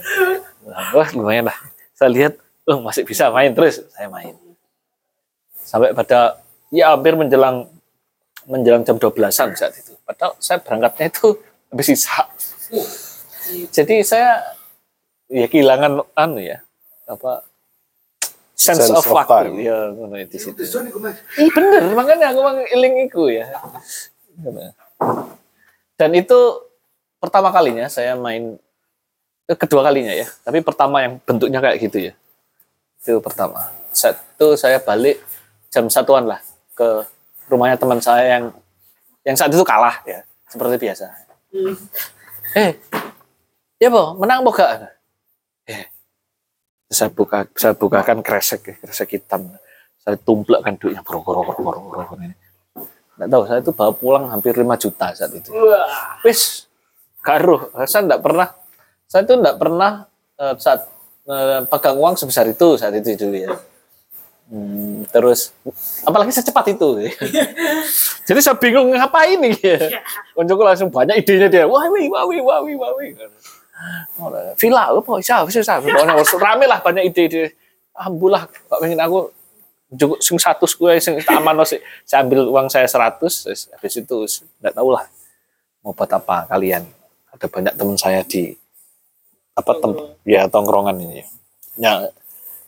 Wah, 0.97 1.09
lumayan 1.13 1.53
lah. 1.53 1.57
Saya 1.93 2.09
lihat, 2.09 2.33
oh, 2.65 2.81
masih 2.81 3.05
bisa 3.05 3.29
main 3.29 3.53
terus. 3.53 3.85
Saya 3.93 4.09
main. 4.09 4.33
Sampai 5.53 5.93
pada, 5.93 6.41
ya 6.69 6.93
hampir 6.93 7.17
menjelang 7.17 7.69
menjelang 8.49 8.81
jam 8.81 8.98
12-an 8.98 9.53
saat 9.53 9.73
itu. 9.77 9.93
Padahal 10.06 10.33
saya 10.41 10.57
berangkatnya 10.61 11.14
itu 11.14 11.38
habis 11.69 11.85
sisa. 11.93 12.25
Jadi 13.69 14.01
saya 14.01 14.41
ya 15.30 15.45
kehilangan 15.45 16.01
anu 16.17 16.41
ya 16.41 16.61
apa 17.06 17.45
sense, 18.53 18.85
Sense 18.85 18.93
of, 18.93 19.06
of 19.06 19.14
waktu 19.14 19.53
time. 19.53 19.56
ya 19.61 19.77
ngono 19.93 20.17
di 20.25 20.38
situ. 20.38 20.57
Iya 21.38 21.49
bener 21.53 21.81
makanya 21.93 22.33
aku 22.33 22.39
mang 22.41 22.59
eling 22.65 23.09
iku 23.09 23.30
ya. 23.30 23.45
Dan 25.98 26.09
itu 26.17 26.39
pertama 27.22 27.53
kalinya 27.53 27.85
saya 27.89 28.17
main 28.17 28.57
eh, 29.49 29.57
kedua 29.57 29.85
kalinya 29.85 30.14
ya, 30.14 30.25
tapi 30.45 30.61
pertama 30.65 31.06
yang 31.06 31.22
bentuknya 31.22 31.59
kayak 31.61 31.77
gitu 31.81 31.98
ya. 32.09 32.14
Itu 33.01 33.22
pertama. 33.22 33.73
Satu 33.93 34.53
saya 34.57 34.77
balik 34.81 35.22
jam 35.69 35.89
satuan 35.89 36.25
lah 36.25 36.41
ke 36.80 37.03
rumahnya 37.51 37.75
teman 37.75 37.99
saya 37.99 38.40
yang 38.40 38.43
yang 39.27 39.35
saat 39.35 39.51
itu 39.51 39.66
kalah 39.67 39.99
ya, 40.08 40.24
seperti 40.48 40.80
biasa. 40.80 41.06
Eh, 42.56 42.72
ya 43.83 43.91
boh, 43.91 44.16
menang 44.16 44.48
boh 44.48 44.56
gak? 44.56 44.95
Eh, 45.67 45.91
saya 46.88 47.11
buka, 47.11 47.45
saya 47.53 47.75
bukakan 47.75 48.24
kresek, 48.24 48.80
kresek 48.80 49.19
hitam. 49.19 49.51
Saya 49.99 50.16
tumplakkan 50.16 50.80
duitnya, 50.80 51.03
bro, 51.03 51.22
ini. 52.17 52.33
Nggak 53.19 53.30
tahu, 53.30 53.43
saya 53.51 53.59
itu 53.59 53.72
bawa 53.75 53.91
pulang 53.91 54.25
hampir 54.32 54.56
5 54.56 54.64
juta 54.80 55.11
saat 55.11 55.35
itu. 55.35 55.51
Wis, 56.24 56.72
garuh. 57.19 57.67
Saya 57.83 58.08
enggak 58.08 58.24
pernah, 58.24 58.48
saya 59.11 59.27
itu 59.27 59.33
enggak 59.35 59.59
pernah 59.59 59.91
eh, 60.40 60.56
saat 60.56 60.88
eh, 61.27 61.61
pegang 61.67 61.99
uang 61.99 62.16
sebesar 62.16 62.48
itu 62.48 62.80
saat 62.80 62.95
itu 62.95 63.19
dulu 63.19 63.38
ya. 63.38 63.51
Hmm, 64.49 65.05
terus 65.13 65.53
apalagi 66.01 66.33
secepat 66.33 66.73
itu. 66.73 67.05
Jadi 68.27 68.39
saya 68.41 68.57
bingung 68.57 68.89
ngapain 68.89 69.37
nih. 69.37 69.53
Ya. 69.61 70.01
Langsung 70.33 70.89
banyak 70.89 71.21
idenya 71.21 71.47
dia. 71.53 71.63
Wah, 71.69 71.85
wih, 71.93 72.09
wah, 72.09 72.25
wih, 72.25 72.41
wah, 72.41 72.57
wih, 72.65 72.73
wah, 72.73 72.91
wih. 72.97 73.13
Oh, 74.19 74.33
Villa 74.57 74.91
apa 74.91 75.21
bisa 75.21 75.45
bisa 75.45 75.61
rame 76.45 76.65
lah 76.65 76.81
banyak 76.81 77.13
ide-ide. 77.13 77.53
Alhamdulillah, 77.93 78.49
Pak 78.49 78.77
pengen 78.81 78.99
aku 78.99 79.29
cukup 79.93 80.17
sing 80.21 80.37
satu 80.41 80.65
gue 80.65 80.97
sing 80.97 81.21
tak 81.21 81.37
aman 81.37 81.61
sih. 81.61 81.77
Saya 82.03 82.25
ambil 82.25 82.49
uang 82.49 82.67
saya 82.73 82.89
100 82.89 83.21
terus 83.21 83.69
habis 83.69 83.93
itu 84.01 84.17
enggak 84.59 84.73
tahu 84.73 84.89
lah 84.97 85.05
mau 85.85 85.93
buat 85.93 86.09
apa 86.09 86.49
kalian. 86.49 86.89
Ada 87.37 87.45
banyak 87.45 87.73
teman 87.77 87.95
saya 88.01 88.25
di 88.25 88.49
apa 89.53 89.71
tem 89.77 89.91
ya 90.25 90.49
tongkrongan 90.49 90.97
ini. 90.97 91.21
Ya, 91.77 92.09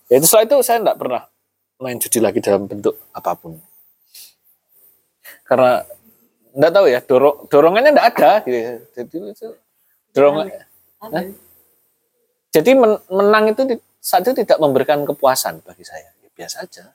ya 0.08 0.16
itu 0.22 0.30
setelah 0.30 0.46
itu 0.46 0.58
saya 0.62 0.78
enggak 0.80 1.02
pernah 1.02 1.31
main 1.82 1.98
judi 1.98 2.22
lagi 2.22 2.40
dalam 2.40 2.70
bentuk 2.70 2.96
apa 3.12 3.34
pun. 3.34 3.58
Karena 5.44 5.82
enggak 6.54 6.72
tahu 6.72 6.86
ya, 6.88 7.00
dorong 7.02 7.36
dorongannya 7.50 7.92
enggak 7.92 8.10
ada 8.16 8.32
gitu. 8.46 8.60
Jadi 8.96 9.16
itu 9.34 9.48
dorongan 10.14 10.48
Hah? 11.02 11.26
Jadi 12.54 12.72
men- 12.78 13.02
menang 13.10 13.50
itu 13.50 13.62
saat 13.98 14.22
itu 14.22 14.46
tidak 14.46 14.62
memberikan 14.62 15.02
kepuasan 15.02 15.66
bagi 15.66 15.82
saya. 15.82 16.14
Ya, 16.22 16.30
biasa 16.30 16.56
aja. 16.62 16.94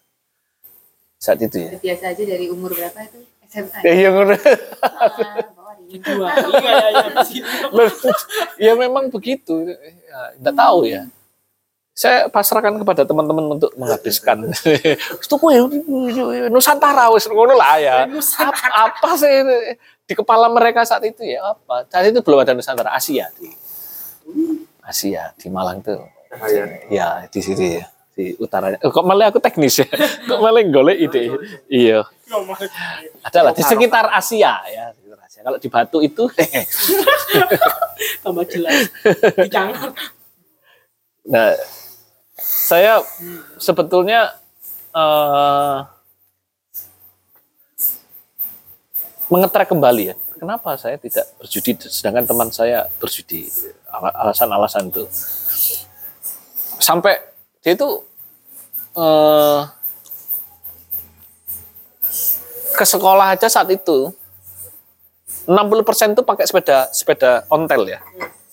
Saat 1.19 1.43
itu 1.43 1.59
ya. 1.59 1.71
Biasa 1.81 2.15
aja 2.15 2.23
dari 2.23 2.47
umur 2.47 2.71
berapa 2.71 2.99
itu? 3.03 3.27
SMA. 3.51 3.79
Ya, 3.83 3.93
iya. 3.95 4.09
Loh, 7.73 7.91
ya 8.59 8.73
memang 8.85 9.09
begitu. 9.09 9.71
Ya, 9.71 10.21
tidak 10.39 10.55
tahu 10.55 10.79
ya. 10.87 11.03
Saya 11.97 12.29
pasrahkan 12.29 12.77
kepada 12.77 13.09
teman-teman 13.09 13.57
untuk 13.57 13.73
menghabiskan. 13.81 14.53
Itu 15.17 15.35
kue 15.41 15.57
Nusantara 16.53 17.09
wis 17.09 17.25
ngono 17.25 17.57
lah 17.57 17.81
ya. 17.81 18.05
Apa, 18.37 18.93
apa 18.93 19.11
sih 19.17 19.33
di 20.05 20.13
kepala 20.13 20.53
mereka 20.53 20.85
saat 20.85 21.09
itu 21.09 21.25
ya 21.25 21.57
apa? 21.57 21.89
Saat 21.89 22.13
itu 22.13 22.21
belum 22.21 22.45
ada 22.45 22.53
Nusantara, 22.53 22.93
Asia 22.93 23.33
di 23.41 23.49
Asia 24.85 25.33
di 25.41 25.49
Malang 25.49 25.81
tuh. 25.81 26.05
Ya 26.93 27.25
di 27.33 27.41
sini 27.41 27.81
ya 27.81 27.89
di 28.17 28.33
utaranya. 28.41 28.81
Eh, 28.81 28.89
kok 28.89 29.05
malah 29.05 29.29
aku 29.29 29.41
teknis 29.45 29.77
ya? 29.85 29.87
Kok 30.29 30.41
malah 30.41 30.65
golek 30.65 30.99
ide? 31.05 31.37
Iya. 31.69 32.09
Adalah 33.21 33.53
di 33.53 33.61
sekitar 33.61 34.09
Asia 34.09 34.65
ya. 34.73 34.89
di 34.97 35.13
Asia. 35.13 35.45
Kalau 35.45 35.61
di 35.61 35.69
Batu 35.69 36.01
itu 36.01 36.25
Tambah 38.25 38.45
jelas. 38.49 38.89
Dicangat. 39.45 39.93
Nah, 41.29 41.53
saya 42.67 42.99
sebetulnya 43.63 44.35
eh 44.91 45.79
mengetrek 49.31 49.71
kembali 49.71 50.03
ya. 50.11 50.17
Kenapa 50.37 50.75
saya 50.75 50.99
tidak 50.99 51.31
berjudi 51.39 51.79
sedangkan 51.87 52.27
teman 52.27 52.49
saya 52.51 52.91
berjudi? 52.99 53.47
Al- 53.87 54.17
Alasan-alasan 54.27 54.91
itu. 54.91 55.07
Sampai 56.83 57.23
dia 57.63 57.79
itu 57.79 58.03
eh 58.99 59.61
ke 62.77 62.85
sekolah 62.85 63.33
aja 63.33 63.49
saat 63.49 63.73
itu 63.73 64.13
60% 65.49 66.13
itu 66.13 66.23
pakai 66.27 66.45
sepeda 66.45 66.91
sepeda 66.91 67.31
ontel 67.49 67.87
ya. 67.87 68.03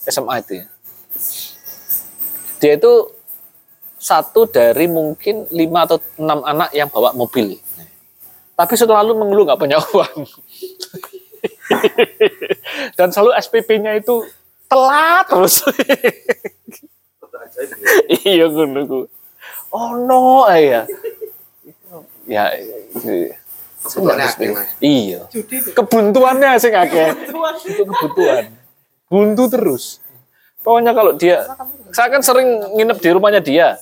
SMA 0.05 0.39
itu 0.45 0.61
ya. 0.63 0.65
Dia 2.61 2.79
itu 2.79 2.93
satu 4.03 4.43
dari 4.43 4.91
mungkin 4.91 5.47
lima 5.55 5.87
atau 5.87 6.03
enam 6.19 6.43
anak 6.43 6.75
yang 6.75 6.91
bawa 6.91 7.15
mobil. 7.15 7.55
Tapi 8.53 8.73
selalu 8.75 9.15
mengeluh 9.15 9.47
nggak 9.47 9.61
punya 9.63 9.79
uang. 9.95 10.27
Dan 12.99 13.07
selalu 13.15 13.31
SPP-nya 13.39 13.95
itu 13.95 14.27
telat 14.67 15.25
terus. 15.31 15.63
iya 18.27 18.45
ngono 18.51 18.81
ku. 18.83 18.99
Oh 19.71 19.95
no 19.95 20.45
ya. 20.51 20.83
Ya 22.27 22.51
iya. 22.59 22.77
Iya. 24.79 25.19
Kebuntuannya 25.75 26.59
sing 26.59 26.75
akeh. 26.75 27.09
Itu 27.67 27.83
kebutuhan. 27.83 28.51
Buntu 29.07 29.43
terus. 29.51 29.99
Pokoknya 30.63 30.95
kalau 30.95 31.11
dia 31.19 31.43
saya 31.91 32.07
kan 32.07 32.23
sering 32.23 32.79
nginep 32.79 32.97
di 33.03 33.09
rumahnya 33.11 33.41
dia. 33.43 33.75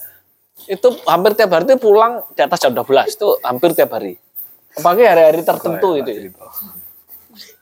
Itu 0.67 0.88
hampir 1.07 1.33
tiap 1.38 1.51
hari 1.53 1.65
itu 1.65 1.77
pulang 1.80 2.22
di 2.35 2.41
atas 2.41 2.59
jam 2.61 2.73
12 2.73 3.15
itu 3.15 3.27
hampir 3.45 3.73
tiap 3.73 3.91
hari. 3.95 4.17
Apalagi 4.77 5.03
hari-hari 5.03 5.41
tertentu 5.43 5.90
itu. 5.99 6.11
ya. 6.11 6.30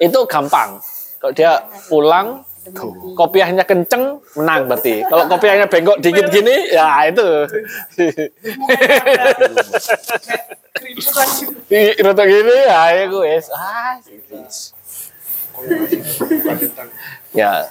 Itu 0.01 0.19
gampang. 0.29 0.81
Kalau 1.19 1.33
dia 1.35 1.63
pulang 1.91 2.45
kopiahnya 3.17 3.63
kenceng 3.65 4.21
menang 4.37 4.69
berarti. 4.69 5.01
Kalau 5.07 5.25
kopiahnya 5.25 5.65
bengkok 5.65 5.97
dikit 5.99 6.29
gini 6.29 6.69
ya 6.69 7.07
itu. 7.09 7.27
Rotok 12.03 12.25
gini 12.29 12.55
ya 12.67 12.81
ya 12.93 13.03
gue 13.09 13.21
wes. 13.25 13.45
ah 13.51 13.97
wis. 14.31 14.73
Ya 17.29 17.69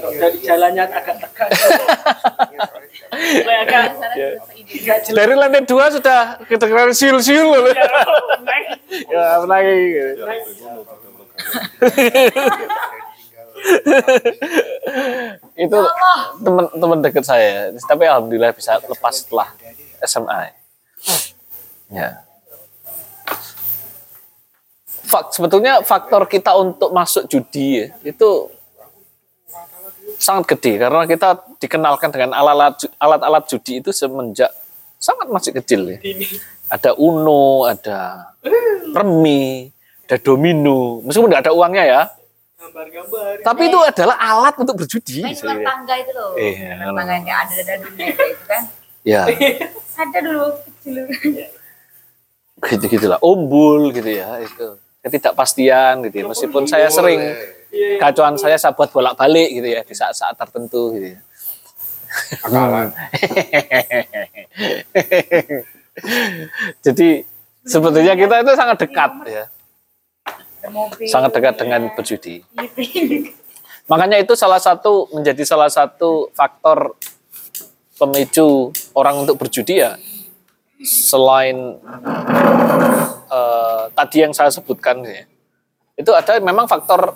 Dari 0.00 0.38
jalannya 0.38 0.84
agak 0.86 1.16
tegak. 1.18 1.48
Agak 3.50 3.84
jelas. 5.02 5.16
dari 5.18 5.34
lantai 5.34 5.66
dua 5.66 5.90
sudah 5.90 6.38
kedengeran 6.46 6.94
siul-siul 6.94 7.50
loh. 7.50 7.74
ya 9.10 9.38
apa 9.38 9.46
lagi 9.50 9.76
gitu. 9.90 10.22
itu 15.58 15.78
teman-teman 16.40 16.98
dekat 17.04 17.24
saya 17.26 17.74
tapi 17.84 18.08
alhamdulillah 18.08 18.54
bisa 18.56 18.78
lepas 18.80 19.14
setelah 19.20 19.48
SMA 20.00 20.54
ya 21.92 22.22
Fak, 25.10 25.34
sebetulnya 25.34 25.82
faktor 25.82 26.30
kita 26.30 26.54
untuk 26.54 26.94
masuk 26.94 27.26
judi 27.26 27.82
ya, 27.82 27.86
itu 28.06 28.46
sangat 30.20 30.54
gede 30.54 30.78
karena 30.78 31.02
kita 31.04 31.28
dikenalkan 31.58 32.12
dengan 32.12 32.36
alat-alat 32.36 32.76
alat-alat 32.94 33.44
judi 33.48 33.80
itu 33.80 33.90
semenjak 33.90 34.52
sangat 35.00 35.26
masih 35.26 35.50
kecil 35.56 35.88
ya. 35.90 35.98
Ada 36.70 36.94
Uno, 36.94 37.66
ada 37.66 38.30
Remi, 38.94 39.66
ada 40.06 40.16
Domino. 40.22 41.02
Meskipun 41.02 41.26
tidak 41.32 41.50
ada 41.50 41.52
uangnya 41.56 41.84
ya, 41.88 42.02
Gambar-gambar. 42.60 43.42
tapi 43.42 43.62
itu 43.66 43.78
adalah 43.80 44.16
alat 44.20 44.54
untuk 44.60 44.76
berjudi. 44.78 45.24
Main 45.26 45.34
ular 45.40 45.58
tangga 45.64 45.94
itu 45.98 46.12
loh. 46.14 46.30
Iya. 46.38 46.70
Ular 46.86 46.94
tangga 47.00 47.14
yang 47.18 47.26
ada 47.34 47.54
ada 47.56 47.74
dunia 47.82 48.06
itu 48.14 48.44
kan. 48.46 48.62
Ya, 49.00 49.24
Ada 49.96 50.18
dulu 50.20 50.44
kecil 50.60 50.92
dulu. 51.08 51.44
gitu 52.68 52.84
gitulah. 52.86 53.18
Umbul 53.24 53.90
gitu 53.96 54.10
ya 54.12 54.38
itu. 54.44 54.76
Ketidakpastian 55.00 56.04
gitu 56.08 56.16
ya. 56.20 56.26
Meskipun 56.28 56.64
saya 56.68 56.88
sering 56.92 57.20
kacauan 58.02 58.36
saya 58.36 58.58
saya 58.58 58.74
buat 58.74 58.90
bolak-balik 58.90 59.48
gitu 59.54 59.68
ya 59.68 59.80
di 59.86 59.94
saat-saat 59.94 60.36
tertentu 60.36 60.92
gitu 60.98 61.16
ya. 61.16 61.20
Akalan. 62.42 62.90
Jadi 66.84 67.22
sebetulnya 67.62 68.14
kita 68.18 68.34
itu 68.42 68.52
sangat 68.58 68.76
dekat 68.82 69.12
ya. 69.30 69.44
Sangat 71.08 71.30
dekat 71.32 71.54
dengan 71.56 71.88
berjudi. 71.94 72.44
Makanya 73.90 74.20
itu 74.22 74.36
salah 74.38 74.60
satu 74.60 75.08
menjadi 75.14 75.42
salah 75.42 75.70
satu 75.70 76.30
faktor 76.34 76.94
pemicu 77.98 78.70
orang 78.94 79.26
untuk 79.26 79.36
berjudi 79.40 79.82
ya. 79.82 79.98
Selain 80.80 81.76
eh, 83.30 83.84
tadi 83.94 84.16
yang 84.26 84.34
saya 84.34 84.50
sebutkan 84.50 85.00
ya, 85.06 85.24
itu 85.94 86.10
ada 86.10 86.36
memang 86.42 86.66
faktor 86.66 87.14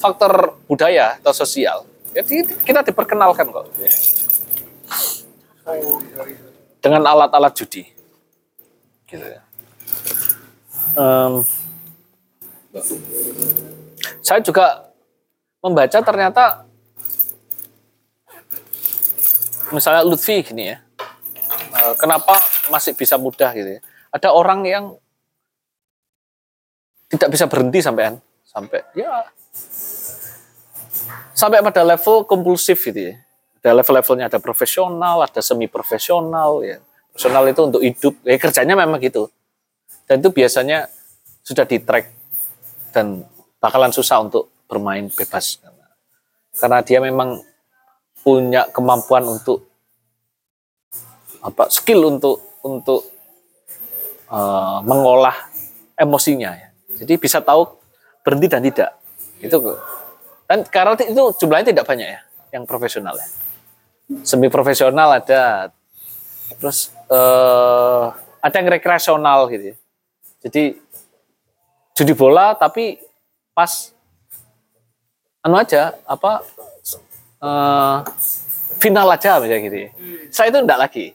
faktor 0.00 0.58
budaya 0.68 1.16
atau 1.20 1.32
sosial. 1.32 1.84
Jadi 2.14 2.46
kita 2.62 2.86
diperkenalkan 2.86 3.50
kok 3.50 3.66
dengan 6.78 7.02
alat-alat 7.08 7.52
judi. 7.56 7.88
Gitu 9.08 9.24
ya. 9.24 9.40
Em, 10.94 11.42
saya 14.22 14.40
juga 14.44 14.92
membaca 15.64 15.98
ternyata 15.98 16.68
misalnya 19.72 20.06
Lutfi 20.06 20.44
gini 20.44 20.70
ya. 20.70 20.78
eh, 21.74 21.94
Kenapa 21.98 22.38
masih 22.70 22.94
bisa 22.94 23.18
mudah 23.18 23.50
gitu 23.56 23.78
ya? 23.78 23.80
Ada 24.14 24.30
orang 24.30 24.62
yang 24.68 24.84
tidak 27.14 27.30
bisa 27.32 27.44
berhenti 27.46 27.80
sampean 27.80 28.18
sampai 28.44 28.82
ya 28.94 29.26
sampai 31.34 31.62
pada 31.62 31.82
level 31.82 32.24
kompulsif 32.24 32.78
gitu 32.86 33.12
ya. 33.12 33.14
Ada 33.64 33.80
level-levelnya 33.80 34.28
ada 34.28 34.38
profesional, 34.44 35.24
ada 35.24 35.40
semi 35.40 35.64
profesional 35.66 36.60
ya. 36.60 36.84
Profesional 37.16 37.48
itu 37.48 37.60
untuk 37.64 37.80
hidup, 37.80 38.14
ya 38.20 38.36
kerjanya 38.36 38.76
memang 38.76 39.00
gitu. 39.00 39.32
Dan 40.04 40.20
itu 40.20 40.28
biasanya 40.28 40.92
sudah 41.40 41.64
di 41.64 41.80
track 41.80 42.12
dan 42.92 43.24
bakalan 43.56 43.88
susah 43.88 44.20
untuk 44.20 44.52
bermain 44.68 45.08
bebas 45.08 45.64
karena 46.58 46.78
dia 46.86 47.02
memang 47.02 47.42
punya 48.22 48.70
kemampuan 48.70 49.26
untuk 49.26 49.66
apa 51.44 51.68
skill 51.68 52.08
untuk 52.08 52.40
untuk 52.64 53.04
eh, 54.30 54.78
mengolah 54.86 55.34
emosinya 55.98 56.50
ya. 56.56 56.63
Jadi 56.98 57.14
bisa 57.18 57.42
tahu 57.42 57.66
berhenti 58.24 58.46
dan 58.48 58.62
tidak. 58.62 58.90
Itu 59.42 59.58
dan 60.44 60.60
karena 60.68 60.92
itu 61.00 61.22
jumlahnya 61.40 61.72
tidak 61.72 61.86
banyak 61.88 62.08
ya 62.08 62.20
yang 62.54 62.64
profesional 62.68 63.16
ya. 63.16 63.28
Semi 64.22 64.52
profesional 64.52 65.16
ada 65.16 65.72
terus 66.60 66.92
eh, 67.08 68.04
ada 68.44 68.54
yang 68.54 68.68
rekreasional 68.68 69.48
gitu 69.48 69.72
ya. 69.72 69.76
Jadi 70.44 70.76
judi 71.96 72.12
bola 72.12 72.52
tapi 72.52 73.00
pas 73.56 73.90
anu 75.40 75.56
aja 75.56 75.96
apa 76.04 76.44
eh, 77.40 77.96
final 78.78 79.08
aja 79.08 79.40
misalnya 79.40 79.60
gitu 79.64 79.76
ya. 79.76 79.90
Saya 80.28 80.52
itu 80.52 80.58
enggak 80.60 80.80
lagi. 80.80 81.06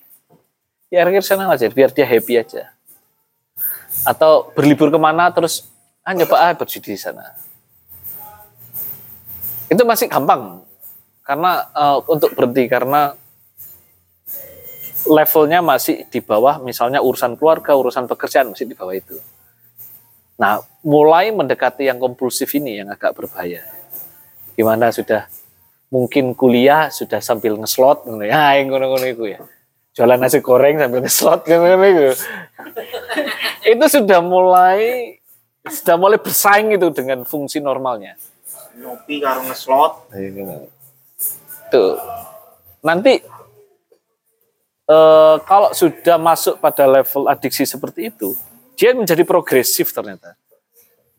Ya 0.89 1.05
rekreasional 1.05 1.53
aja 1.53 1.69
biar 1.69 1.93
dia 1.93 2.09
happy 2.09 2.33
aja. 2.41 2.73
Atau 4.07 4.51
berlibur 4.55 4.89
ke 4.89 4.99
mana 4.99 5.31
terus 5.33 5.67
ah 6.03 6.15
nyoba 6.15 6.35
ah 6.39 6.53
berjudi 6.55 6.95
di 6.95 6.99
sana. 6.99 7.35
Itu 9.69 9.85
masih 9.85 10.09
gampang 10.09 10.65
karena 11.25 11.69
eh, 11.73 11.99
untuk 12.09 12.33
berhenti 12.33 12.65
karena 12.65 13.13
levelnya 15.09 15.59
masih 15.63 16.05
di 16.09 16.19
bawah 16.19 16.61
misalnya 16.61 16.99
urusan 16.99 17.37
keluarga, 17.39 17.77
urusan 17.77 18.09
pekerjaan 18.09 18.51
masih 18.51 18.69
di 18.69 18.75
bawah 18.75 18.93
itu. 18.97 19.15
Nah, 20.39 20.63
mulai 20.85 21.35
mendekati 21.35 21.87
yang 21.87 21.99
kompulsif 21.99 22.47
ini 22.55 22.79
yang 22.79 22.87
agak 22.87 23.11
berbahaya. 23.11 23.63
Gimana 24.55 24.91
sudah 24.91 25.27
mungkin 25.91 26.31
kuliah 26.37 26.87
sudah 26.93 27.19
sambil 27.19 27.59
ngeslot 27.59 28.07
ngono 28.07 28.23
ya, 28.23 28.55
ngono-ngono 28.67 29.05
itu 29.09 29.35
ya. 29.35 29.39
Jualan 29.99 30.15
nasi 30.15 30.39
goreng 30.39 30.79
sambil 30.79 31.03
ngeslot 31.03 31.43
ngono 31.43 31.83
itu. 31.83 32.07
itu 33.67 33.85
sudah 33.99 34.23
mulai 34.23 34.79
sudah 35.67 35.99
mulai 35.99 36.15
bersaing 36.15 36.71
itu 36.71 36.87
dengan 36.95 37.27
fungsi 37.27 37.59
normalnya. 37.59 38.15
Ngopi 38.79 39.19
karo 39.19 39.43
ngeslot. 39.43 40.07
Tuh. 41.67 41.99
Nanti 42.79 43.19
eh, 44.87 45.35
kalau 45.43 45.75
sudah 45.75 46.15
masuk 46.15 46.63
pada 46.63 46.87
level 46.87 47.27
adiksi 47.27 47.67
seperti 47.67 48.07
itu, 48.07 48.39
dia 48.79 48.95
menjadi 48.95 49.27
progresif 49.27 49.91
ternyata. 49.91 50.39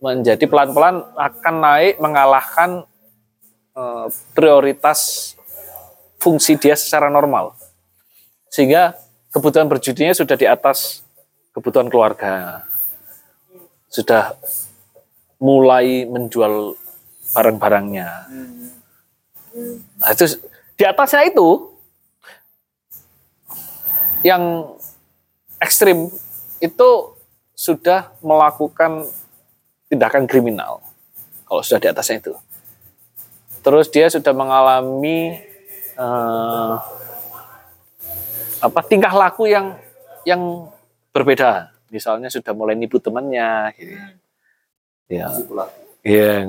Menjadi 0.01 0.49
pelan-pelan 0.49 1.05
akan 1.21 1.55
naik 1.61 2.01
mengalahkan 2.01 2.89
eh, 3.77 4.07
prioritas 4.33 5.37
fungsi 6.17 6.57
dia 6.57 6.73
secara 6.81 7.13
normal. 7.13 7.60
Sehingga 8.51 8.99
kebutuhan 9.31 9.71
berjudinya 9.71 10.11
sudah 10.11 10.35
di 10.35 10.45
atas 10.45 11.07
kebutuhan 11.55 11.87
keluarga. 11.87 12.67
Sudah 13.87 14.35
mulai 15.39 16.05
menjual 16.05 16.75
barang-barangnya. 17.33 18.11
Nah, 20.03 20.11
itu 20.11 20.25
di 20.75 20.85
atasnya 20.85 21.31
itu 21.31 21.71
yang 24.27 24.75
ekstrim 25.63 26.11
itu 26.61 26.89
sudah 27.57 28.13
melakukan 28.21 29.09
tindakan 29.89 30.29
kriminal. 30.29 30.83
kalau 31.51 31.67
sudah 31.67 31.83
di 31.83 31.91
atasnya 31.91 32.23
itu. 32.23 32.35
Terus 33.67 33.91
dia 33.91 34.07
sudah 34.07 34.31
mengalami 34.31 35.35
eh, 35.99 36.75
apa 38.61 38.81
tingkah 38.85 39.13
laku 39.13 39.49
yang 39.49 39.77
yang 40.29 40.69
berbeda. 41.11 41.73
Misalnya 41.91 42.31
sudah 42.31 42.55
mulai 42.55 42.79
nipu 42.79 43.03
temannya, 43.03 43.75
gitu. 43.75 43.99
ya, 45.11 45.27
ya, 46.07 46.47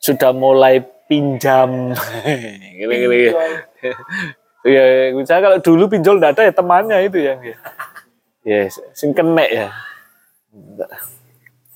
sudah 0.00 0.32
mulai 0.32 0.80
pinjam, 1.04 1.92
gitu, 2.72 2.88
gitu, 2.88 3.14
gitu. 3.20 3.36
Ya, 4.64 5.12
misalnya 5.12 5.42
kalau 5.44 5.58
dulu 5.60 5.92
pinjol 5.92 6.16
ada 6.24 6.40
ya 6.40 6.56
temannya 6.56 7.04
itu 7.04 7.20
yang 7.20 7.38
ya, 7.44 7.56
ya 8.48 8.72
sing 8.96 9.12
kena 9.12 9.44
ya. 9.44 9.68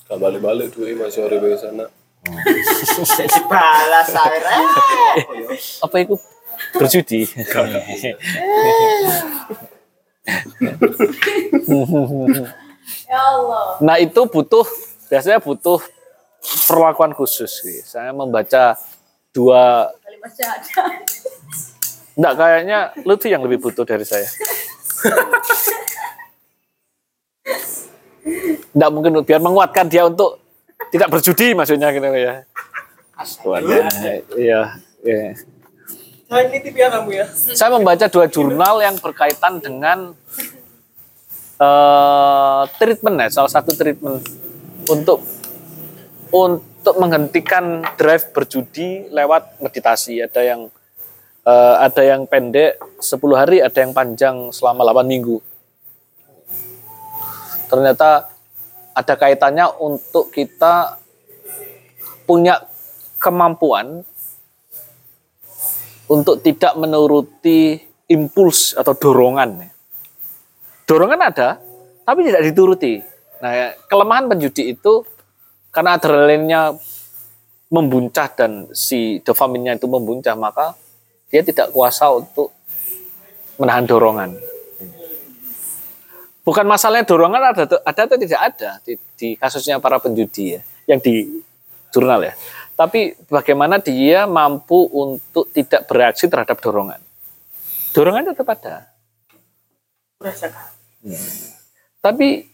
Balik-balik 0.09 0.73
duit 0.73 0.97
masih 0.97 1.29
orang 1.29 1.53
di 1.53 1.59
sana. 1.61 1.85
Balas 3.45 4.09
akhirnya. 4.09 4.59
Apa 5.85 5.97
itu 6.01 6.17
berjudi? 6.77 7.27
Ya 13.11 13.21
Allah. 13.21 13.79
Nah 13.83 13.97
itu 13.99 14.21
butuh 14.27 14.67
biasanya 15.11 15.43
butuh 15.43 15.83
perlakuan 16.71 17.13
khusus. 17.15 17.51
gitu. 17.63 17.83
Saya 17.83 18.15
membaca 18.15 18.79
dua, 19.35 19.91
enggak 22.15 22.35
kayaknya 22.39 22.79
lu 23.07 23.15
tuh 23.19 23.29
yang 23.31 23.43
lebih 23.43 23.59
butuh 23.63 23.83
dari 23.87 24.07
saya. 24.07 24.27
Enggak 28.75 28.91
mungkin 28.95 29.13
biar 29.27 29.41
menguatkan 29.43 29.87
dia 29.91 30.07
untuk 30.07 30.39
tidak 30.95 31.09
berjudi 31.11 31.55
maksudnya 31.55 31.91
gitu 31.95 32.07
ya. 32.15 32.35
Tuannya, 33.45 33.85
iya, 34.41 34.61
iya. 35.05 35.37
Nah 36.31 36.47
ini 36.47 36.63
tipian 36.63 36.95
kamu 36.95 37.11
ya. 37.11 37.27
Saya 37.35 37.75
membaca 37.75 38.07
dua 38.07 38.31
jurnal 38.31 38.79
yang 38.79 38.95
berkaitan 39.03 39.59
dengan 39.59 40.15
eh, 41.59 42.63
treatment 42.79 43.17
ya, 43.27 43.29
salah 43.35 43.51
satu 43.51 43.75
treatment 43.75 44.23
untuk 44.87 45.19
untuk 46.31 46.95
menghentikan 47.03 47.83
drive 47.99 48.31
berjudi 48.31 49.11
lewat 49.11 49.59
meditasi. 49.59 50.23
Ada 50.23 50.55
yang 50.55 50.71
eh, 51.43 51.77
ada 51.83 52.03
yang 52.07 52.31
pendek 52.31 52.79
10 53.03 53.19
hari, 53.35 53.59
ada 53.59 53.79
yang 53.83 53.91
panjang 53.91 54.55
selama 54.55 54.87
8 54.87 55.11
minggu. 55.11 55.43
Ternyata 57.67 58.31
ada 58.95 59.15
kaitannya 59.19 59.67
untuk 59.83 60.31
kita 60.31 60.95
punya 62.23 62.63
kemampuan 63.19 64.07
untuk 66.11 66.43
tidak 66.43 66.75
menuruti 66.75 67.79
impuls 68.11 68.75
atau 68.75 68.99
dorongan. 68.99 69.63
Dorongan 70.83 71.21
ada, 71.23 71.63
tapi 72.03 72.27
tidak 72.27 72.43
dituruti. 72.51 72.99
Nah, 73.39 73.79
kelemahan 73.87 74.27
penjudi 74.27 74.75
itu 74.75 75.07
karena 75.71 75.95
adrenalinnya 75.95 76.75
membuncah 77.71 78.27
dan 78.35 78.67
si 78.75 79.23
dopaminnya 79.23 79.79
itu 79.79 79.87
membuncah, 79.87 80.35
maka 80.35 80.75
dia 81.31 81.47
tidak 81.47 81.71
kuasa 81.71 82.11
untuk 82.11 82.51
menahan 83.63 83.87
dorongan. 83.87 84.35
Bukan 86.43 86.67
masalahnya 86.67 87.07
dorongan 87.07 87.55
ada 87.55 87.63
ada 87.87 88.01
atau 88.11 88.19
tidak 88.19 88.41
ada 88.43 88.83
di, 88.83 88.99
di 89.15 89.39
kasusnya 89.39 89.79
para 89.79 90.03
penjudi 90.03 90.59
ya, 90.59 90.61
yang 90.91 90.99
di 90.99 91.23
jurnal 91.95 92.27
ya. 92.27 92.35
Tapi 92.81 93.13
bagaimana 93.29 93.77
dia 93.77 94.25
mampu 94.25 94.89
untuk 94.89 95.53
tidak 95.53 95.85
bereaksi 95.85 96.33
terhadap 96.33 96.57
dorongan. 96.65 96.97
Dorongan 97.93 98.33
tetap 98.33 98.49
ada. 98.57 98.89
Tapi 102.01 102.49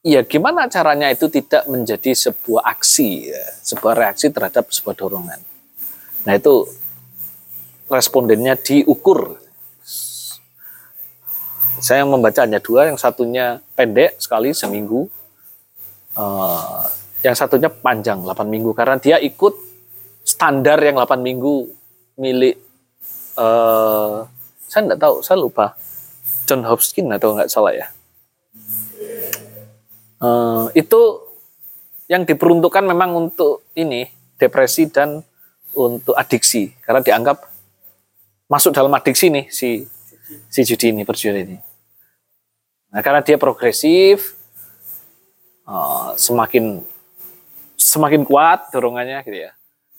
ya 0.00 0.24
gimana 0.24 0.72
caranya 0.72 1.12
itu 1.12 1.28
tidak 1.28 1.68
menjadi 1.68 2.16
sebuah 2.16 2.64
aksi, 2.64 3.28
ya, 3.28 3.44
sebuah 3.60 3.92
reaksi 3.92 4.32
terhadap 4.32 4.72
sebuah 4.72 4.96
dorongan. 4.96 5.40
Nah 6.24 6.32
itu 6.32 6.64
respondennya 7.92 8.56
diukur. 8.56 9.36
Saya 11.84 12.08
membaca 12.08 12.40
hanya 12.40 12.56
dua, 12.56 12.88
yang 12.88 12.96
satunya 12.96 13.60
pendek 13.76 14.16
sekali 14.16 14.56
seminggu, 14.56 15.12
eh, 16.16 16.84
yang 17.22 17.34
satunya 17.34 17.68
panjang 17.68 18.22
8 18.22 18.46
minggu 18.46 18.70
karena 18.74 18.96
dia 18.98 19.16
ikut 19.18 19.54
standar 20.22 20.78
yang 20.82 20.98
8 20.98 21.18
minggu 21.18 21.66
milik 22.18 22.56
eh 23.38 24.18
saya 24.68 24.84
nggak 24.84 25.00
tahu, 25.00 25.14
saya 25.24 25.40
lupa 25.40 25.74
John 26.44 26.62
Hopkins 26.68 27.08
atau 27.16 27.32
nggak 27.32 27.48
salah 27.48 27.72
ya. 27.72 27.86
Eh, 30.18 30.64
itu 30.76 31.00
yang 32.08 32.28
diperuntukkan 32.28 32.84
memang 32.84 33.16
untuk 33.16 33.64
ini 33.72 34.04
depresi 34.36 34.92
dan 34.92 35.24
untuk 35.76 36.16
adiksi 36.16 36.72
karena 36.84 37.00
dianggap 37.04 37.48
masuk 38.48 38.72
dalam 38.72 38.92
adiksi 38.96 39.28
nih 39.28 39.46
si 39.52 39.84
si 40.48 40.60
judi 40.68 40.92
ini 40.92 41.04
perjudi 41.08 41.40
ini. 41.48 41.58
Nah 42.92 43.00
karena 43.00 43.24
dia 43.24 43.40
progresif, 43.40 44.36
eh, 45.64 46.10
semakin 46.16 46.84
semakin 47.88 48.22
kuat 48.28 48.68
dorongannya 48.68 49.24
gitu 49.24 49.48
ya. 49.48 49.52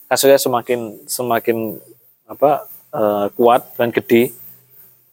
Kasusnya 0.05 0.37
semakin 0.37 1.05
semakin 1.09 1.81
apa 2.29 2.69
eh, 2.93 3.25
kuat 3.33 3.73
dan 3.73 3.89
gede 3.89 4.33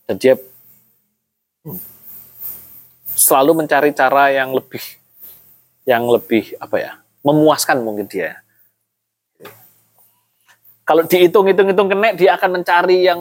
dan 0.04 0.16
dia 0.20 0.34
hmm, 1.64 1.80
selalu 3.16 3.64
mencari 3.64 3.90
cara 3.96 4.28
yang 4.32 4.52
lebih 4.52 4.84
yang 5.88 6.04
lebih 6.04 6.52
apa 6.60 6.76
ya 6.76 6.92
memuaskan 7.24 7.80
mungkin 7.80 8.04
dia. 8.04 8.44
Kalau 10.86 11.02
dihitung-hitung-hitung 11.02 11.90
kena 11.90 12.14
dia 12.14 12.38
akan 12.38 12.62
mencari 12.62 13.10
yang 13.10 13.18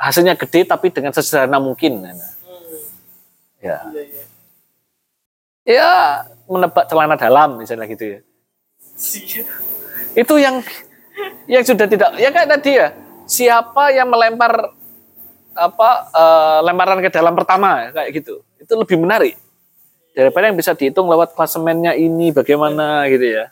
hasilnya 0.00 0.38
gede 0.40 0.64
tapi 0.64 0.88
dengan 0.88 1.12
sesederhana 1.12 1.60
mungkin. 1.60 2.00
Ya. 2.00 2.16
Ya 3.60 3.76
menebak 6.48 6.88
celana 6.88 7.14
dalam 7.14 7.60
misalnya 7.60 7.86
gitu 7.86 8.18
ya. 8.18 8.20
Itu 10.16 10.34
yang 10.40 10.64
yang 11.46 11.62
sudah 11.64 11.86
tidak 11.86 12.16
ya 12.16 12.28
kayak 12.32 12.48
tadi 12.58 12.70
ya. 12.80 12.88
Siapa 13.30 13.94
yang 13.94 14.10
melempar 14.10 14.74
apa 15.54 15.90
eh, 16.10 16.58
lemparan 16.66 16.98
ke 17.04 17.10
dalam 17.12 17.34
pertama 17.36 17.92
kayak 17.94 18.10
gitu. 18.16 18.42
Itu 18.58 18.74
lebih 18.74 18.98
menarik 18.98 19.38
daripada 20.16 20.50
yang 20.50 20.58
bisa 20.58 20.74
dihitung 20.74 21.06
lewat 21.06 21.38
klasemennya 21.38 21.94
ini 21.94 22.34
bagaimana 22.34 23.06
gitu 23.12 23.40
ya. 23.40 23.44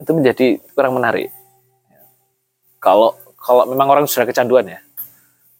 Itu 0.00 0.10
menjadi 0.16 0.58
kurang 0.74 0.98
menarik. 0.98 1.30
Kalau 2.82 3.14
kalau 3.38 3.68
memang 3.68 3.86
orang 3.86 4.04
sudah 4.08 4.26
kecanduan 4.26 4.66
ya. 4.66 4.80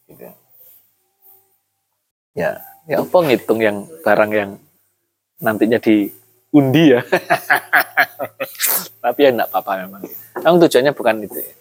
Gitu. 0.09 0.25
Ya, 2.35 2.59
ya 2.91 2.99
apa 2.99 3.17
ngitung 3.23 3.63
yang 3.63 3.87
barang 4.03 4.33
yang 4.35 4.51
nantinya 5.45 5.77
diundi 5.77 6.97
ya. 6.97 7.01
Tapi 9.05 9.21
ya 9.21 9.31
enggak 9.37 9.53
apa-apa 9.53 9.85
memang. 9.85 10.03
Memang 10.41 10.59
tujuannya 10.65 10.93
bukan 10.97 11.29
itu 11.29 11.39
ya. 11.39 11.55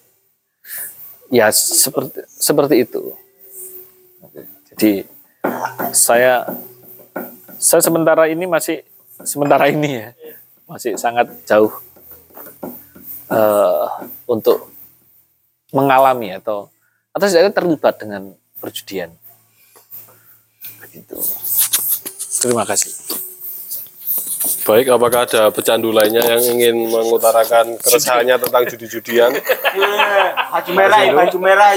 Ya 1.34 1.46
seperti 1.52 2.24
seperti 2.32 2.76
itu. 2.88 3.12
Jadi 4.72 5.04
saya 5.92 6.48
saya 7.60 7.82
sementara 7.84 8.32
ini 8.32 8.48
masih 8.48 8.88
sementara 9.22 9.68
ini 9.68 10.00
ya 10.00 10.08
masih 10.64 10.96
sangat 10.96 11.28
jauh 11.44 11.74
eh, 13.30 13.88
untuk 14.26 14.72
mengalami 15.76 16.34
atau 16.38 16.72
atau 17.14 17.28
saya 17.30 17.52
terlibat 17.54 18.00
dengan 18.00 18.34
perjudian. 18.58 19.12
Begitu. 20.82 21.18
Terima 22.42 22.66
kasih. 22.66 23.23
Baik, 24.64 24.96
apakah 24.96 25.28
ada 25.28 25.52
pecandu 25.52 25.92
lainnya 25.92 26.24
yang 26.24 26.40
ingin 26.56 26.88
mengutarakan 26.88 27.76
keresahannya 27.84 28.40
tentang 28.40 28.64
judi-judian? 28.72 29.36
Baju 30.54 30.72
merah, 30.72 31.02
baju 31.12 31.38
merah. 31.42 31.74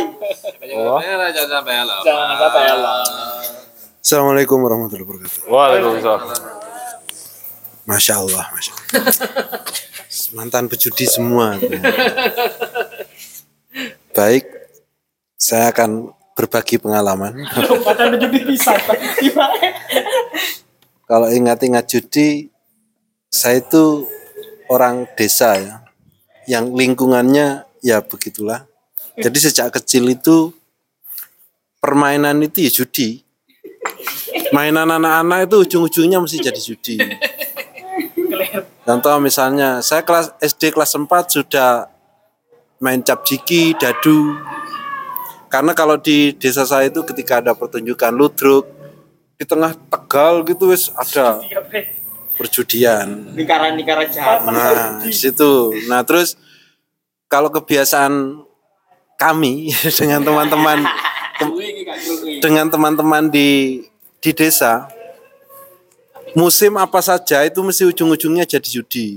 Oh. 0.77 1.01
Jangan 1.01 1.33
sampai 1.33 1.75
Assalamualaikum 3.99 4.61
warahmatullahi 4.63 5.03
wabarakatuh. 5.03 5.41
Waalaikumsalam. 5.51 6.29
Masya 7.89 8.15
Allah, 8.23 8.45
Masya 8.55 8.73
Allah. 8.77 9.03
Mantan 10.37 10.71
pejudi 10.71 11.09
semua. 11.09 11.57
Baik, 14.13 14.45
saya 15.35 15.73
akan 15.73 16.13
berbagi 16.37 16.77
pengalaman. 16.79 17.49
Padahal 17.83 18.15
menjadi 18.15 18.45
bisa. 18.45 18.77
Kalau 21.09 21.33
ingat-ingat 21.33 21.89
judi, 21.89 22.53
saya 23.37 23.61
itu 23.61 24.09
orang 24.73 25.05
desa 25.13 25.61
ya, 25.61 25.85
yang 26.49 26.73
lingkungannya 26.73 27.69
ya 27.85 28.01
begitulah. 28.01 28.65
Jadi 29.21 29.37
sejak 29.37 29.77
kecil 29.77 30.09
itu 30.09 30.57
permainan 31.77 32.41
itu 32.41 32.65
ya 32.65 32.71
judi. 32.73 33.21
Mainan 34.57 34.89
anak-anak 34.89 35.53
itu 35.53 35.57
ujung-ujungnya 35.69 36.19
mesti 36.23 36.41
jadi 36.41 36.61
judi. 36.61 36.97
Contoh 38.87 39.21
misalnya 39.21 39.85
saya 39.85 40.01
kelas 40.01 40.33
SD 40.41 40.73
kelas 40.73 40.97
4 40.97 41.09
sudah 41.29 41.91
main 42.81 43.05
cap 43.05 43.27
jiki, 43.29 43.77
dadu. 43.77 44.37
Karena 45.53 45.77
kalau 45.77 46.01
di 46.01 46.33
desa 46.35 46.65
saya 46.65 46.89
itu 46.89 47.05
ketika 47.05 47.45
ada 47.45 47.53
pertunjukan 47.53 48.13
ludruk 48.15 48.67
di 49.37 49.45
tengah 49.45 49.77
Tegal 49.93 50.43
gitu 50.49 50.73
wis 50.73 50.89
ada 50.97 51.41
perjudian. 52.37 53.33
Lingkaran-lingkaran 53.35 54.09
jahat. 54.13 54.45
Nah, 54.47 55.01
di 55.01 55.11
situ. 55.11 55.73
Nah, 55.89 56.05
terus 56.05 56.37
kalau 57.27 57.51
kebiasaan 57.51 58.45
kami 59.17 59.73
dengan 59.99 60.21
teman-teman 60.23 60.79
dengan 62.45 62.67
teman-teman 62.69 63.33
di 63.33 63.83
di 64.21 64.31
desa 64.33 64.89
musim 66.37 66.77
apa 66.77 67.01
saja 67.01 67.45
itu 67.49 67.65
mesti 67.65 67.89
ujung-ujungnya 67.89 68.45
jadi 68.45 68.69
judi. 68.69 69.17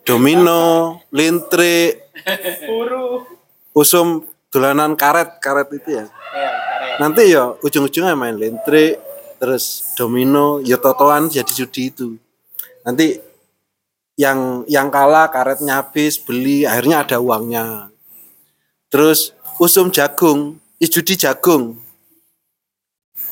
Domino, 0.00 0.98
lintrik, 1.12 2.08
usum 3.76 4.26
dolanan 4.50 4.96
karet, 4.98 5.38
karet 5.38 5.68
itu 5.76 6.02
ya. 6.02 6.06
Nanti 6.98 7.30
ya 7.30 7.52
ujung-ujungnya 7.62 8.16
main 8.16 8.34
lintrik, 8.34 8.98
terus 9.40 9.96
domino, 9.96 10.60
ya 10.60 10.76
totoan 10.76 11.32
jadi 11.32 11.48
judi 11.48 11.88
itu. 11.88 12.20
Nanti 12.84 13.16
yang 14.20 14.68
yang 14.68 14.92
kalah 14.92 15.32
karetnya 15.32 15.80
habis 15.80 16.20
beli 16.20 16.68
akhirnya 16.68 17.00
ada 17.08 17.16
uangnya. 17.24 17.88
Terus 18.92 19.32
usum 19.56 19.88
jagung, 19.88 20.60
judi 20.76 21.16
jagung. 21.16 21.80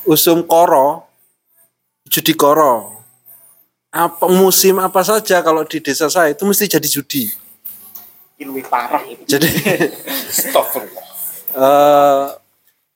Usum 0.09 0.41
koro, 0.49 1.05
judi 2.09 2.33
koro. 2.33 2.97
Apa 3.93 4.25
musim 4.29 4.81
apa 4.81 5.05
saja 5.05 5.45
kalau 5.45 5.61
di 5.65 5.77
desa 5.77 6.09
saya 6.09 6.33
itu 6.33 6.41
mesti 6.41 6.65
jadi 6.65 6.89
judi. 6.89 7.29
Lebih 8.41 8.65
parah 8.65 9.05
itu. 9.05 9.21
Jadi 9.29 9.49
Stop. 10.33 10.73
eh 11.49 12.38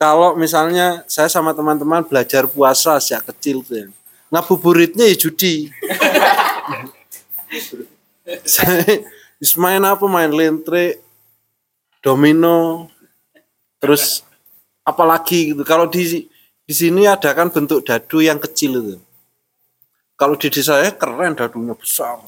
kalau 0.04 0.36
misalnya 0.36 1.08
saya 1.08 1.32
sama 1.32 1.56
teman-teman 1.56 2.04
belajar 2.04 2.44
puasa 2.44 3.00
sejak 3.00 3.24
kecil 3.32 3.64
tuh 3.64 3.76
ya, 3.80 3.88
ngabuburitnya 4.36 5.08
ya 5.08 5.16
judi. 5.16 5.72
saya 8.44 9.00
main 9.56 9.80
apa 9.80 10.04
main 10.12 10.28
lentre, 10.28 11.00
domino, 12.04 12.92
terus 13.80 14.28
apalagi 14.84 15.56
gitu. 15.56 15.64
Kalau 15.64 15.88
di 15.88 16.28
di 16.68 16.74
sini 16.76 17.08
ada 17.08 17.32
kan 17.32 17.48
bentuk 17.48 17.88
dadu 17.88 18.20
yang 18.20 18.44
kecil 18.44 18.84
itu. 18.84 18.96
Kalau 20.20 20.36
di 20.36 20.52
desa 20.52 20.84
saya 20.84 20.92
keren 20.92 21.40
dadunya 21.40 21.80
besar. 21.80 22.20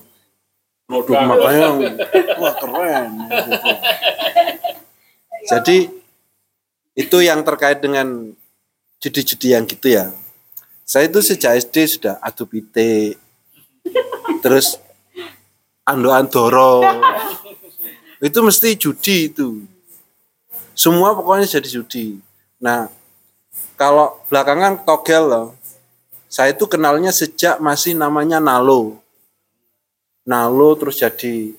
Waduh, 0.87 1.11
makanya 1.27 1.69
wah 2.39 2.55
keren. 2.55 3.09
gitu. 3.19 3.51
Jadi 5.51 6.04
itu 6.95 7.19
yang 7.19 7.43
terkait 7.43 7.83
dengan 7.83 8.31
judi-judi 9.03 9.53
yang 9.53 9.67
gitu 9.67 9.91
ya. 9.91 10.15
Saya 10.87 11.11
itu 11.11 11.19
sejak 11.19 11.59
SD 11.59 11.99
sudah 11.99 12.15
adu 12.23 12.47
pitik, 12.47 13.19
terus 14.39 14.79
ando 15.83 16.09
andoro, 16.15 16.81
itu 18.23 18.39
mesti 18.39 18.79
judi 18.79 19.29
itu. 19.29 19.65
Semua 20.75 21.13
pokoknya 21.15 21.47
jadi 21.47 21.69
judi. 21.81 22.19
Nah, 22.61 22.87
kalau 23.75 24.19
belakangan 24.31 24.87
togel 24.87 25.23
loh, 25.27 25.47
saya 26.31 26.51
itu 26.55 26.67
kenalnya 26.67 27.11
sejak 27.11 27.59
masih 27.63 27.95
namanya 27.95 28.39
Nalo. 28.39 28.99
Nalo 30.25 30.69
terus 30.75 30.99
jadi 30.99 31.53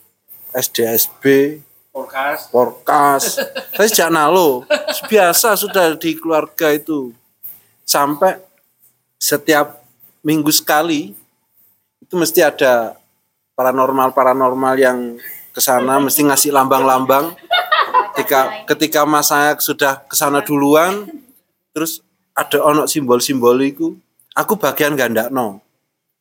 SDSB, 0.52 1.58
Forecast. 1.96 2.52
Porkas. 2.52 3.40
Saya 3.76 3.88
sejak 3.88 4.12
nalo. 4.12 4.68
Biasa 5.08 5.56
sudah 5.56 5.96
di 5.96 6.12
keluarga 6.12 6.68
itu. 6.76 7.16
Sampai 7.88 8.36
setiap 9.16 9.80
minggu 10.20 10.52
sekali 10.52 11.16
itu 12.04 12.14
mesti 12.20 12.44
ada 12.44 13.00
paranormal-paranormal 13.56 14.74
yang 14.76 15.16
ke 15.56 15.60
sana 15.64 15.96
mesti 15.96 16.20
ngasih 16.20 16.52
lambang-lambang. 16.52 17.32
Ketika 18.12 18.68
ketika 18.68 19.00
mas 19.08 19.32
saya 19.32 19.56
sudah 19.56 20.04
ke 20.04 20.12
sana 20.12 20.44
duluan, 20.44 21.08
terus 21.72 22.04
ada 22.36 22.60
ono 22.60 22.84
simbol-simbol 22.84 23.56
itu, 23.64 23.96
aku 24.36 24.60
bagian 24.60 24.92
gandakno. 24.92 25.64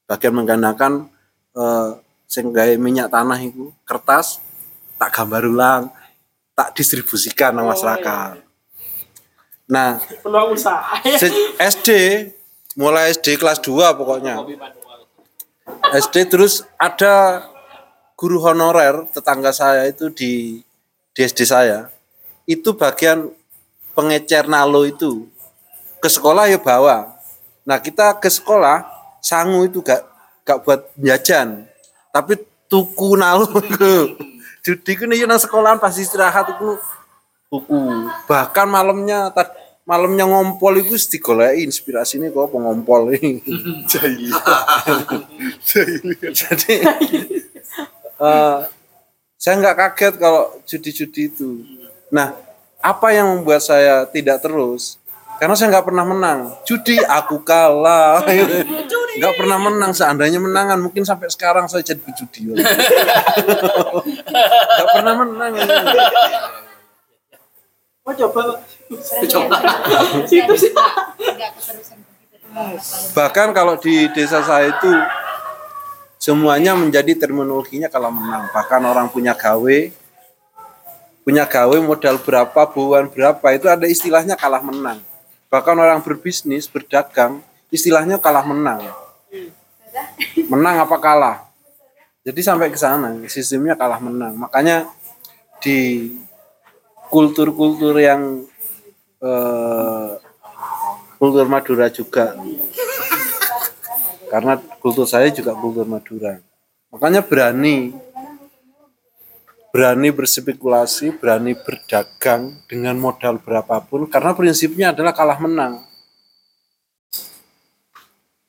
Bagian 0.08 0.40
menggandakan 0.40 1.12
eh, 1.52 2.80
minyak 2.80 3.12
tanah 3.12 3.40
itu, 3.44 3.76
kertas 3.84 4.45
tak 5.06 5.22
gambar 5.22 5.46
ulang, 5.46 5.84
tak 6.58 6.74
distribusikan 6.74 7.54
ke 7.54 7.62
masyarakat. 7.62 8.42
Nah, 9.70 10.02
Peluang 10.26 10.58
usaha. 10.58 10.98
se- 11.22 11.54
SD 11.62 11.90
mulai 12.74 13.14
SD 13.14 13.38
kelas 13.38 13.62
2 13.62 13.94
pokoknya. 13.94 14.42
SD 15.94 16.26
terus 16.26 16.66
ada 16.82 17.46
guru 18.18 18.42
honorer 18.42 19.06
tetangga 19.14 19.54
saya 19.54 19.86
itu 19.86 20.10
di 20.10 20.66
di 21.14 21.20
SD 21.22 21.46
saya. 21.46 21.94
Itu 22.50 22.74
bagian 22.74 23.30
pengecer 23.94 24.50
nalo 24.50 24.90
itu. 24.90 25.30
Ke 26.02 26.10
sekolah 26.10 26.50
ya 26.50 26.58
bawa. 26.58 27.14
Nah, 27.62 27.78
kita 27.78 28.18
ke 28.18 28.30
sekolah 28.30 28.90
sangu 29.22 29.70
itu 29.70 29.86
gak 29.86 30.02
gak 30.42 30.66
buat 30.66 30.90
jajan. 30.98 31.70
Tapi 32.10 32.42
tuku 32.66 33.18
nalo 33.18 33.54
itu. 33.62 34.18
Judi 34.66 34.98
ku 34.98 35.06
nih 35.06 35.30
nang 35.30 35.38
sekolahan 35.38 35.78
pas 35.78 35.94
istirahat 35.94 36.58
itu 36.58 36.74
tuku. 37.54 37.78
Bahkan 38.26 38.66
malamnya 38.66 39.30
tad- 39.30 39.54
malamnya 39.86 40.26
ngompol 40.26 40.82
itu 40.82 40.98
digoleki 40.98 41.70
inspirasi 41.70 42.18
ini 42.18 42.34
kok 42.34 42.50
pengompol 42.50 43.14
ini. 43.14 43.38
Jadi 46.34 46.76
eh, 48.18 48.60
saya 49.38 49.54
nggak 49.62 49.78
kaget 49.78 50.14
kalau 50.18 50.50
judi-judi 50.66 51.30
itu. 51.30 51.62
Nah, 52.10 52.34
apa 52.82 53.14
yang 53.14 53.38
membuat 53.38 53.62
saya 53.62 54.10
tidak 54.10 54.42
terus? 54.42 54.98
Karena 55.36 55.54
saya 55.56 55.68
nggak 55.76 55.88
pernah 55.92 56.06
menang. 56.08 56.40
Judi 56.64 56.96
aku 57.04 57.44
kalah. 57.44 58.24
Nggak 59.20 59.34
pernah 59.36 59.58
menang. 59.60 59.92
Seandainya 59.92 60.40
menangan 60.40 60.80
mungkin 60.80 61.04
sampai 61.04 61.28
sekarang 61.28 61.68
saya 61.68 61.84
jadi 61.84 62.00
pejudi. 62.00 62.56
Nggak 64.56 64.90
pernah 64.96 65.14
menang. 65.20 65.52
Mau 68.06 68.14
coba. 68.16 68.64
Coba. 69.28 69.58
Situ 70.24 70.54
sih. 70.56 70.72
Bahkan 73.12 73.52
kalau 73.52 73.76
di 73.76 74.08
desa 74.16 74.40
saya 74.40 74.72
itu 74.72 74.92
semuanya 76.16 76.80
menjadi 76.80 77.12
terminologinya 77.20 77.92
kalau 77.92 78.08
menang. 78.08 78.48
Bahkan 78.56 78.82
orang 78.88 79.12
punya 79.12 79.36
gawe, 79.36 79.78
punya 81.28 81.44
gawe 81.44 81.78
modal 81.84 82.16
berapa, 82.24 82.62
buan 82.72 83.12
berapa 83.12 83.48
itu 83.52 83.68
ada 83.68 83.84
istilahnya 83.84 84.40
kalah 84.40 84.64
menang. 84.64 85.04
Bahkan 85.56 85.76
orang 85.80 86.04
berbisnis, 86.04 86.68
berdagang, 86.68 87.40
istilahnya 87.72 88.20
kalah 88.20 88.44
menang. 88.44 88.84
Menang 90.52 90.84
apa 90.84 91.00
kalah? 91.00 91.48
Jadi 92.28 92.44
sampai 92.44 92.68
ke 92.68 92.76
sana, 92.76 93.16
sistemnya 93.32 93.80
kalah 93.80 94.04
menang. 94.04 94.36
Makanya 94.36 94.84
di 95.64 96.12
kultur-kultur 97.08 97.96
yang 97.96 98.44
eh, 99.24 100.12
kultur 101.16 101.48
Madura 101.48 101.88
juga 101.88 102.36
karena 104.28 104.60
kultur 104.84 105.08
saya 105.08 105.32
juga 105.32 105.56
kultur 105.56 105.88
Madura 105.88 106.38
makanya 106.92 107.24
berani 107.24 107.96
berani 109.76 110.08
berspekulasi 110.08 111.20
berani 111.20 111.52
berdagang 111.52 112.64
dengan 112.64 112.96
modal 112.96 113.44
berapapun 113.44 114.08
karena 114.08 114.32
prinsipnya 114.32 114.96
adalah 114.96 115.12
kalah 115.12 115.36
menang. 115.36 115.84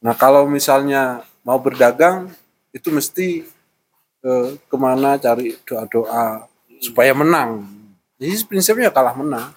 Nah 0.06 0.14
kalau 0.14 0.46
misalnya 0.46 1.26
mau 1.42 1.58
berdagang 1.58 2.30
itu 2.70 2.94
mesti 2.94 3.42
eh, 4.22 4.48
ke 4.54 4.76
mana 4.78 5.18
cari 5.18 5.58
doa-doa 5.66 6.46
supaya 6.78 7.10
menang. 7.10 7.74
Jadi 8.22 8.46
prinsipnya 8.46 8.94
kalah 8.94 9.18
menang. 9.18 9.50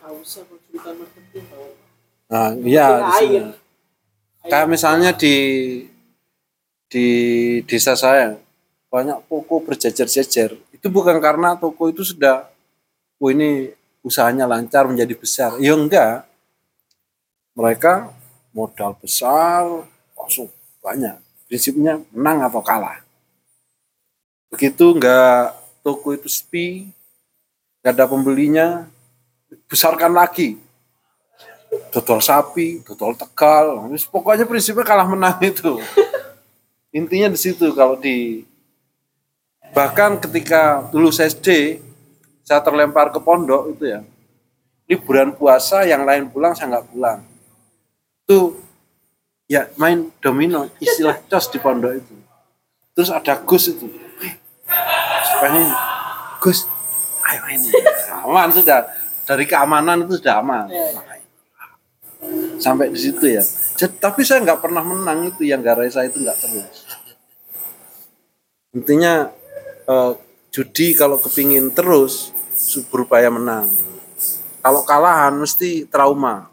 Nah, 2.34 2.50
iya. 2.66 3.14
Kayak 4.42 4.68
misalnya 4.74 5.14
di 5.14 5.38
di 6.90 7.08
desa 7.70 7.94
saya 7.94 8.42
banyak 8.90 9.22
toko 9.30 9.62
berjejer-jejer 9.62 10.58
itu 10.80 10.88
bukan 10.88 11.20
karena 11.20 11.60
toko 11.60 11.92
itu 11.92 12.08
sudah 12.08 12.48
oh 13.20 13.28
ini 13.28 13.76
usahanya 14.00 14.48
lancar 14.48 14.88
menjadi 14.88 15.12
besar. 15.12 15.52
Ya 15.60 15.76
enggak. 15.76 16.24
Mereka 17.52 18.16
modal 18.56 18.96
besar 18.96 19.68
langsung 20.16 20.48
banyak. 20.80 21.20
Prinsipnya 21.52 22.00
menang 22.16 22.48
atau 22.48 22.64
kalah. 22.64 23.04
Begitu 24.48 24.96
enggak 24.96 25.52
toko 25.84 26.16
itu 26.16 26.32
sepi 26.32 26.88
enggak 27.84 27.94
ada 28.00 28.06
pembelinya 28.08 28.88
besarkan 29.68 30.16
lagi. 30.16 30.56
Dodol 31.92 32.18
sapi, 32.24 32.82
dodol 32.82 33.14
tegal, 33.14 33.86
pokoknya 34.10 34.48
prinsipnya 34.48 34.88
kalah 34.88 35.06
menang 35.06 35.38
itu. 35.44 35.78
Intinya 36.98 37.30
di 37.30 37.38
situ 37.38 37.70
kalau 37.78 37.94
di 37.94 38.42
bahkan 39.74 40.18
ketika 40.18 40.90
dulu 40.90 41.14
SD 41.14 41.80
saya 42.46 42.66
terlempar 42.66 43.14
ke 43.14 43.22
pondok 43.22 43.78
itu 43.78 43.94
ya. 43.94 44.02
Liburan 44.90 45.38
puasa 45.38 45.86
yang 45.86 46.02
lain 46.02 46.34
pulang 46.34 46.58
saya 46.58 46.74
nggak 46.74 46.88
pulang. 46.90 47.22
Itu 48.26 48.58
ya 49.46 49.70
main 49.78 50.10
domino 50.18 50.66
istilah 50.82 51.22
cos 51.30 51.54
di 51.54 51.62
pondok 51.62 51.94
itu. 51.94 52.16
Terus 52.98 53.14
ada 53.14 53.38
Gus 53.46 53.70
itu. 53.70 53.86
Pengen 55.40 55.70
Gus 56.42 56.66
ayo 57.30 57.40
main. 57.46 57.62
Aman 58.26 58.50
sudah. 58.50 58.82
Dari 59.30 59.46
keamanan 59.46 60.10
itu 60.10 60.18
sudah 60.18 60.42
aman. 60.42 60.66
Sampai 62.58 62.90
di 62.90 62.98
situ 62.98 63.30
ya. 63.30 63.46
Jadi, 63.78 63.94
tapi 64.02 64.26
saya 64.26 64.42
nggak 64.42 64.60
pernah 64.60 64.82
menang 64.82 65.30
itu 65.30 65.46
yang 65.46 65.62
garai 65.62 65.88
saya 65.88 66.10
itu 66.10 66.20
nggak 66.20 66.38
terus. 66.42 66.90
Intinya 68.74 69.30
eh, 69.90 70.12
judi 70.54 70.94
kalau 70.94 71.18
kepingin 71.18 71.74
terus 71.74 72.30
berupaya 72.94 73.34
menang. 73.34 73.70
Kalau 74.62 74.86
kalahan 74.86 75.34
mesti 75.34 75.88
trauma. 75.90 76.52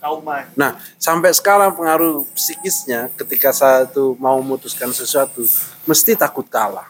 Trauma. 0.00 0.48
Nah 0.58 0.80
sampai 0.98 1.30
sekarang 1.30 1.76
pengaruh 1.76 2.26
psikisnya 2.34 3.12
ketika 3.14 3.54
saya 3.54 3.86
itu 3.86 4.18
mau 4.18 4.36
memutuskan 4.42 4.90
sesuatu 4.90 5.46
mesti 5.86 6.18
takut 6.18 6.48
kalah. 6.50 6.88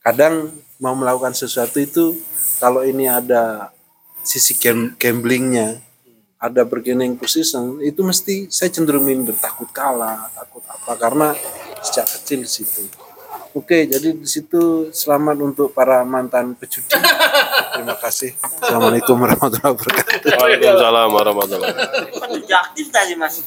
Kadang 0.00 0.54
mau 0.78 0.94
melakukan 0.94 1.34
sesuatu 1.34 1.82
itu 1.82 2.14
kalau 2.62 2.86
ini 2.86 3.10
ada 3.10 3.74
sisi 4.22 4.54
gam- 4.58 4.94
gamblingnya 4.98 5.82
ada 6.36 6.62
bargaining 6.68 7.16
position 7.16 7.80
itu 7.80 8.04
mesti 8.04 8.46
saya 8.52 8.68
cenderung 8.68 9.08
minder 9.08 9.34
takut 9.34 9.66
kalah 9.72 10.28
takut 10.36 10.62
apa 10.68 10.92
karena 11.00 11.28
sejak 11.80 12.06
kecil 12.06 12.44
di 12.44 12.50
situ 12.50 12.84
oke 13.56 13.78
jadi 13.88 14.08
di 14.12 14.28
situ 14.28 14.92
selamat 14.92 15.36
untuk 15.40 15.72
para 15.72 16.04
mantan 16.04 16.52
pejudi 16.52 16.92
terima 17.72 17.96
kasih 17.96 18.36
assalamualaikum 18.60 19.16
warahmatullahi 19.16 19.72
wabarakatuh 19.72 20.06
Waalaikumsalam 20.36 21.08
warahmatullahi 21.08 21.72
wabarakatuh. 21.72 22.20
Pejudi 22.20 22.52
aktif 22.52 22.86
tadi 22.92 23.14
mas. 23.16 23.40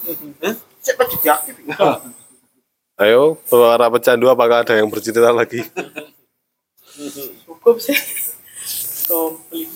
Saya 0.80 0.96
pejudi 0.96 1.28
aktif. 1.28 1.54
Ayo, 3.00 3.40
para 3.48 3.88
pecandu 3.88 4.28
apakah 4.28 4.64
ada 4.64 4.76
yang 4.76 4.92
bercerita 4.92 5.32
lagi? 5.32 5.64
Cukup 7.48 7.80
sih. 7.80 7.96
Komplit. 9.08 9.72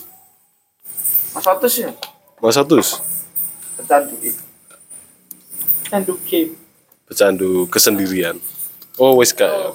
Mas 1.34 1.46
Otus 1.50 1.74
ya? 1.82 1.90
Mas 2.38 2.54
Atus, 2.54 3.02
Pecandu. 3.74 4.14
Candu 5.90 6.14
game. 6.22 6.54
pecandu 7.10 7.66
kesendirian. 7.66 8.38
Oh, 8.94 9.18
wis 9.18 9.34
gak 9.34 9.50
ya? 9.50 9.74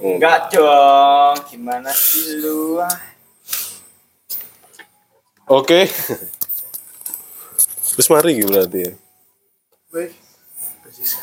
Enggak 0.00 0.48
dong. 0.56 1.36
Gimana 1.52 1.92
sih 1.92 2.40
lu? 2.40 2.80
Ah. 2.80 2.96
Oke. 5.44 5.84
Terus 7.92 8.08
mari 8.08 8.40
gitu 8.40 8.48
berarti 8.48 8.80
ya. 8.80 8.92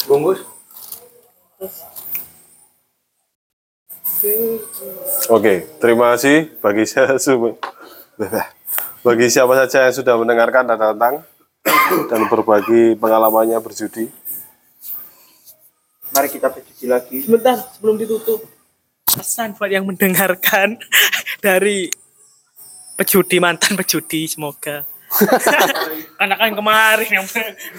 Bungkus. 0.06 0.46
Oke, 5.30 5.66
terima 5.82 6.14
kasih 6.14 6.54
bagi 6.62 6.86
saya 6.86 7.18
semua. 7.18 7.58
Bagi 9.06 9.26
siapa 9.30 9.54
saja 9.66 9.90
yang 9.90 9.96
sudah 9.96 10.18
mendengarkan 10.22 10.70
dan 10.70 10.78
datang 10.78 11.14
dan 12.10 12.22
berbagi 12.30 12.98
pengalamannya 12.98 13.58
berjudi. 13.58 14.10
Mari 16.14 16.28
kita 16.34 16.50
pejudi 16.50 16.86
lagi. 16.90 17.18
Sebentar 17.26 17.58
sebelum 17.74 17.98
ditutup. 17.98 18.57
Pesan 19.08 19.56
buat 19.56 19.72
yang 19.72 19.88
mendengarkan 19.88 20.76
dari 21.46 21.88
pejudi 22.98 23.38
mantan 23.40 23.78
pejudi 23.80 24.28
semoga. 24.28 24.84
Karena 26.20 26.36
kan 26.36 26.52
kemarin 26.52 27.10
yang 27.10 27.28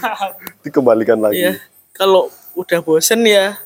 Dikembalikan 0.65 1.21
lagi. 1.21 1.45
Iya. 1.45 1.53
Kalau 1.93 2.33
udah 2.57 2.81
bosen 2.81 3.27
ya 3.29 3.59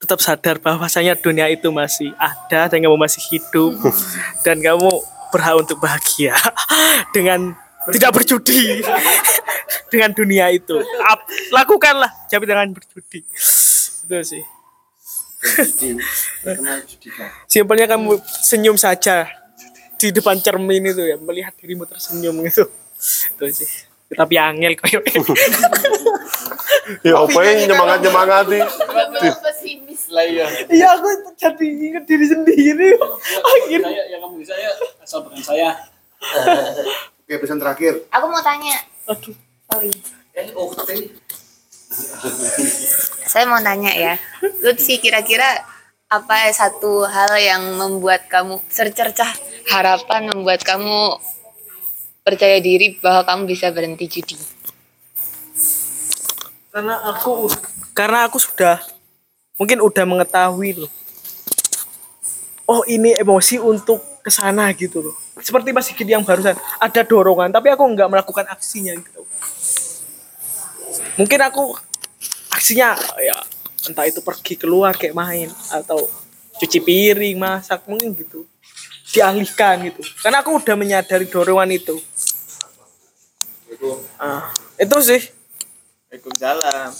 tetap 0.00 0.20
sadar 0.20 0.60
bahwasanya 0.60 1.16
dunia 1.16 1.48
itu 1.48 1.68
masih 1.72 2.12
ada 2.20 2.68
dan 2.68 2.78
kamu 2.80 2.96
masih 2.98 3.22
hidup 3.32 3.72
dan 4.44 4.60
kamu 4.60 4.90
berhak 5.32 5.56
untuk 5.64 5.80
bahagia 5.80 6.36
dengan 7.16 7.56
tidak 7.88 8.12
berjudi 8.16 8.84
dengan 9.88 10.10
dunia 10.12 10.52
itu. 10.52 10.80
Lakukanlah 11.52 12.10
tapi 12.28 12.44
jangan 12.44 12.72
berjudi. 12.72 13.24
Itu 14.04 14.16
sih. 14.24 14.53
Simpelnya 17.46 17.86
kamu 17.86 18.16
senyum 18.24 18.76
saja 18.76 19.28
di 19.94 20.10
depan 20.10 20.36
cermin 20.38 20.84
itu 20.84 21.02
ya 21.04 21.16
melihat 21.16 21.54
dirimu 21.56 21.84
tersenyum 21.84 22.40
gitu. 22.44 22.64
Itu 23.30 23.44
sih. 23.52 23.68
Tapi 24.06 24.34
angel 24.36 24.76
kayak 24.76 25.02
Ya 27.00 27.16
apa 27.16 27.38
yang 27.40 27.64
nyemangat-nyemangati? 27.66 28.60
pesimis 29.40 30.12
lah 30.12 30.20
iya 30.22 30.44
Iya 30.68 30.86
aku 30.94 31.08
jadi 31.34 31.64
inget 31.64 32.04
diri 32.04 32.26
sendiri. 32.28 32.88
Akhirnya. 33.40 33.88
saya 33.88 34.02
yang 34.06 34.20
kamu 34.20 34.36
bisa 34.38 34.52
ya 34.54 34.70
asal 35.00 35.24
bukan 35.24 35.40
saya 35.40 35.72
Oke, 37.24 37.40
pesan 37.40 37.56
terakhir. 37.56 38.04
aku 38.08 38.26
mau 38.28 38.40
tanya 38.40 38.76
Aduh. 39.06 39.32
sorry 39.66 39.88
Oh, 40.52 40.66
tadi. 40.74 41.08
Saya 43.24 43.44
mau 43.50 43.58
nanya 43.58 43.92
ya, 43.94 44.14
Lutfi 44.62 44.98
kira-kira 45.02 45.64
apa 46.10 46.46
satu 46.54 47.02
hal 47.08 47.34
yang 47.40 47.62
membuat 47.74 48.30
kamu 48.30 48.62
secercah 48.70 49.30
harapan 49.66 50.30
membuat 50.30 50.62
kamu 50.62 51.18
percaya 52.22 52.62
diri 52.62 52.96
bahwa 53.02 53.26
kamu 53.26 53.42
bisa 53.50 53.72
berhenti 53.74 54.06
judi? 54.06 54.36
Karena 56.70 56.98
aku 57.10 57.50
karena 57.94 58.26
aku 58.26 58.38
sudah 58.42 58.82
mungkin 59.58 59.78
udah 59.82 60.04
mengetahui 60.06 60.86
loh. 60.86 60.92
Oh 62.64 62.82
ini 62.88 63.12
emosi 63.14 63.60
untuk 63.60 64.00
ke 64.24 64.32
sana 64.32 64.72
gitu 64.72 65.04
loh. 65.04 65.16
Seperti 65.38 65.74
Mas 65.74 65.92
yang 65.92 66.24
barusan 66.24 66.56
ada 66.80 67.00
dorongan, 67.04 67.52
tapi 67.52 67.68
aku 67.68 67.84
nggak 67.84 68.08
melakukan 68.08 68.46
aksinya 68.48 68.96
gitu. 68.96 69.22
Mungkin 71.14 71.40
aku 71.46 71.74
aksinya 72.50 72.98
ya 73.22 73.36
entah 73.86 74.08
itu 74.08 74.24
pergi 74.24 74.56
keluar 74.56 74.96
kayak 74.96 75.14
main 75.14 75.48
atau 75.70 76.08
cuci 76.58 76.80
piring, 76.80 77.36
masak 77.36 77.84
mungkin 77.86 78.14
gitu. 78.16 78.48
Dialihkan 79.14 79.86
gitu. 79.90 80.02
Karena 80.22 80.42
aku 80.42 80.58
udah 80.58 80.74
menyadari 80.74 81.30
dorongan 81.30 81.70
itu. 81.70 81.94
Ah, 84.18 84.50
itu 84.80 84.96
sih. 85.02 85.22
Waalaikumsalam. 86.10 86.90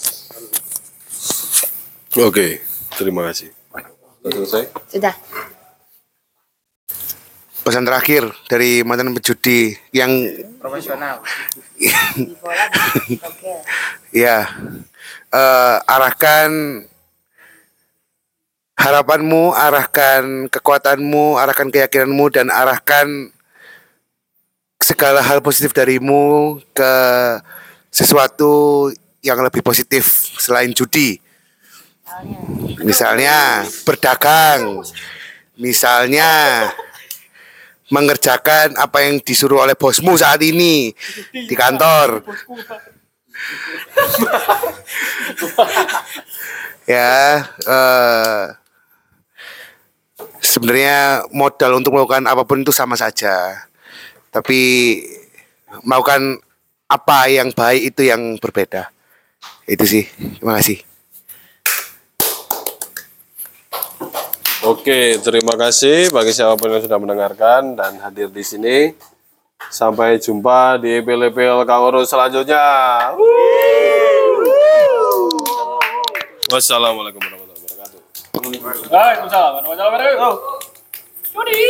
Oke, 2.23 2.63
terima 2.95 3.27
kasih. 3.27 3.51
Sudah 4.23 4.31
selesai? 4.31 4.63
Sudah. 4.87 5.15
Pesan 7.65 7.81
terakhir 7.81 8.29
dari 8.45 8.85
mantan 8.85 9.09
pejudi 9.17 9.73
yang 9.89 10.13
Profesional. 10.61 11.17
ya 14.13 14.45
eh, 15.33 15.77
arahkan 15.89 16.49
harapanmu, 18.77 19.57
arahkan 19.57 20.45
kekuatanmu, 20.53 21.41
arahkan 21.41 21.73
keyakinanmu 21.73 22.29
dan 22.29 22.53
arahkan 22.53 23.33
segala 24.77 25.25
hal 25.25 25.41
positif 25.41 25.73
darimu 25.73 26.61
ke 26.69 26.93
sesuatu 27.89 28.93
yang 29.25 29.41
lebih 29.41 29.65
positif 29.65 30.05
selain 30.37 30.69
judi. 30.69 31.17
Misalnya 32.85 33.65
berdagang, 33.81 34.85
misalnya 35.57 36.29
mengerjakan 37.93 38.73
apa 38.81 39.05
yang 39.05 39.21
disuruh 39.21 39.61
oleh 39.61 39.77
bosmu 39.77 40.17
saat 40.17 40.41
ini 40.41 40.89
di 41.31 41.55
kantor. 41.55 42.25
ya, 46.89 47.45
eh, 47.45 48.43
sebenarnya 50.41 51.29
modal 51.29 51.77
untuk 51.77 51.93
melakukan 51.93 52.25
apa 52.25 52.47
pun 52.47 52.63
itu 52.65 52.73
sama 52.73 52.97
saja. 52.97 53.67
Tapi 54.33 54.59
melakukan 55.83 56.39
apa 56.89 57.27
yang 57.29 57.51
baik 57.51 57.93
itu 57.93 58.01
yang 58.07 58.37
berbeda. 58.41 58.89
Itu 59.65 59.85
sih. 59.85 60.05
Terima 60.39 60.57
kasih. 60.61 60.94
Oke, 64.65 65.21
terima 65.21 65.53
kasih 65.53 66.09
bagi 66.09 66.33
siapa 66.33 66.57
pun 66.57 66.73
yang 66.73 66.81
sudah 66.81 66.97
mendengarkan 66.97 67.77
dan 67.77 68.01
hadir 68.01 68.33
di 68.33 68.41
sini. 68.41 68.97
Sampai 69.69 70.17
jumpa 70.17 70.81
di 70.81 71.05
epil-epil 71.05 71.69
Kang 71.69 71.85
Urus 71.85 72.09
selanjutnya. 72.09 72.65
Wassalamualaikum 76.49 77.21
warahmatullahi 77.21 77.61
wabarakatuh. 77.61 77.99
Waalaikumsalam 78.89 79.51
warahmatullahi 79.53 79.85
wabarakatuh. 79.85 80.33
Judi. 81.29 81.61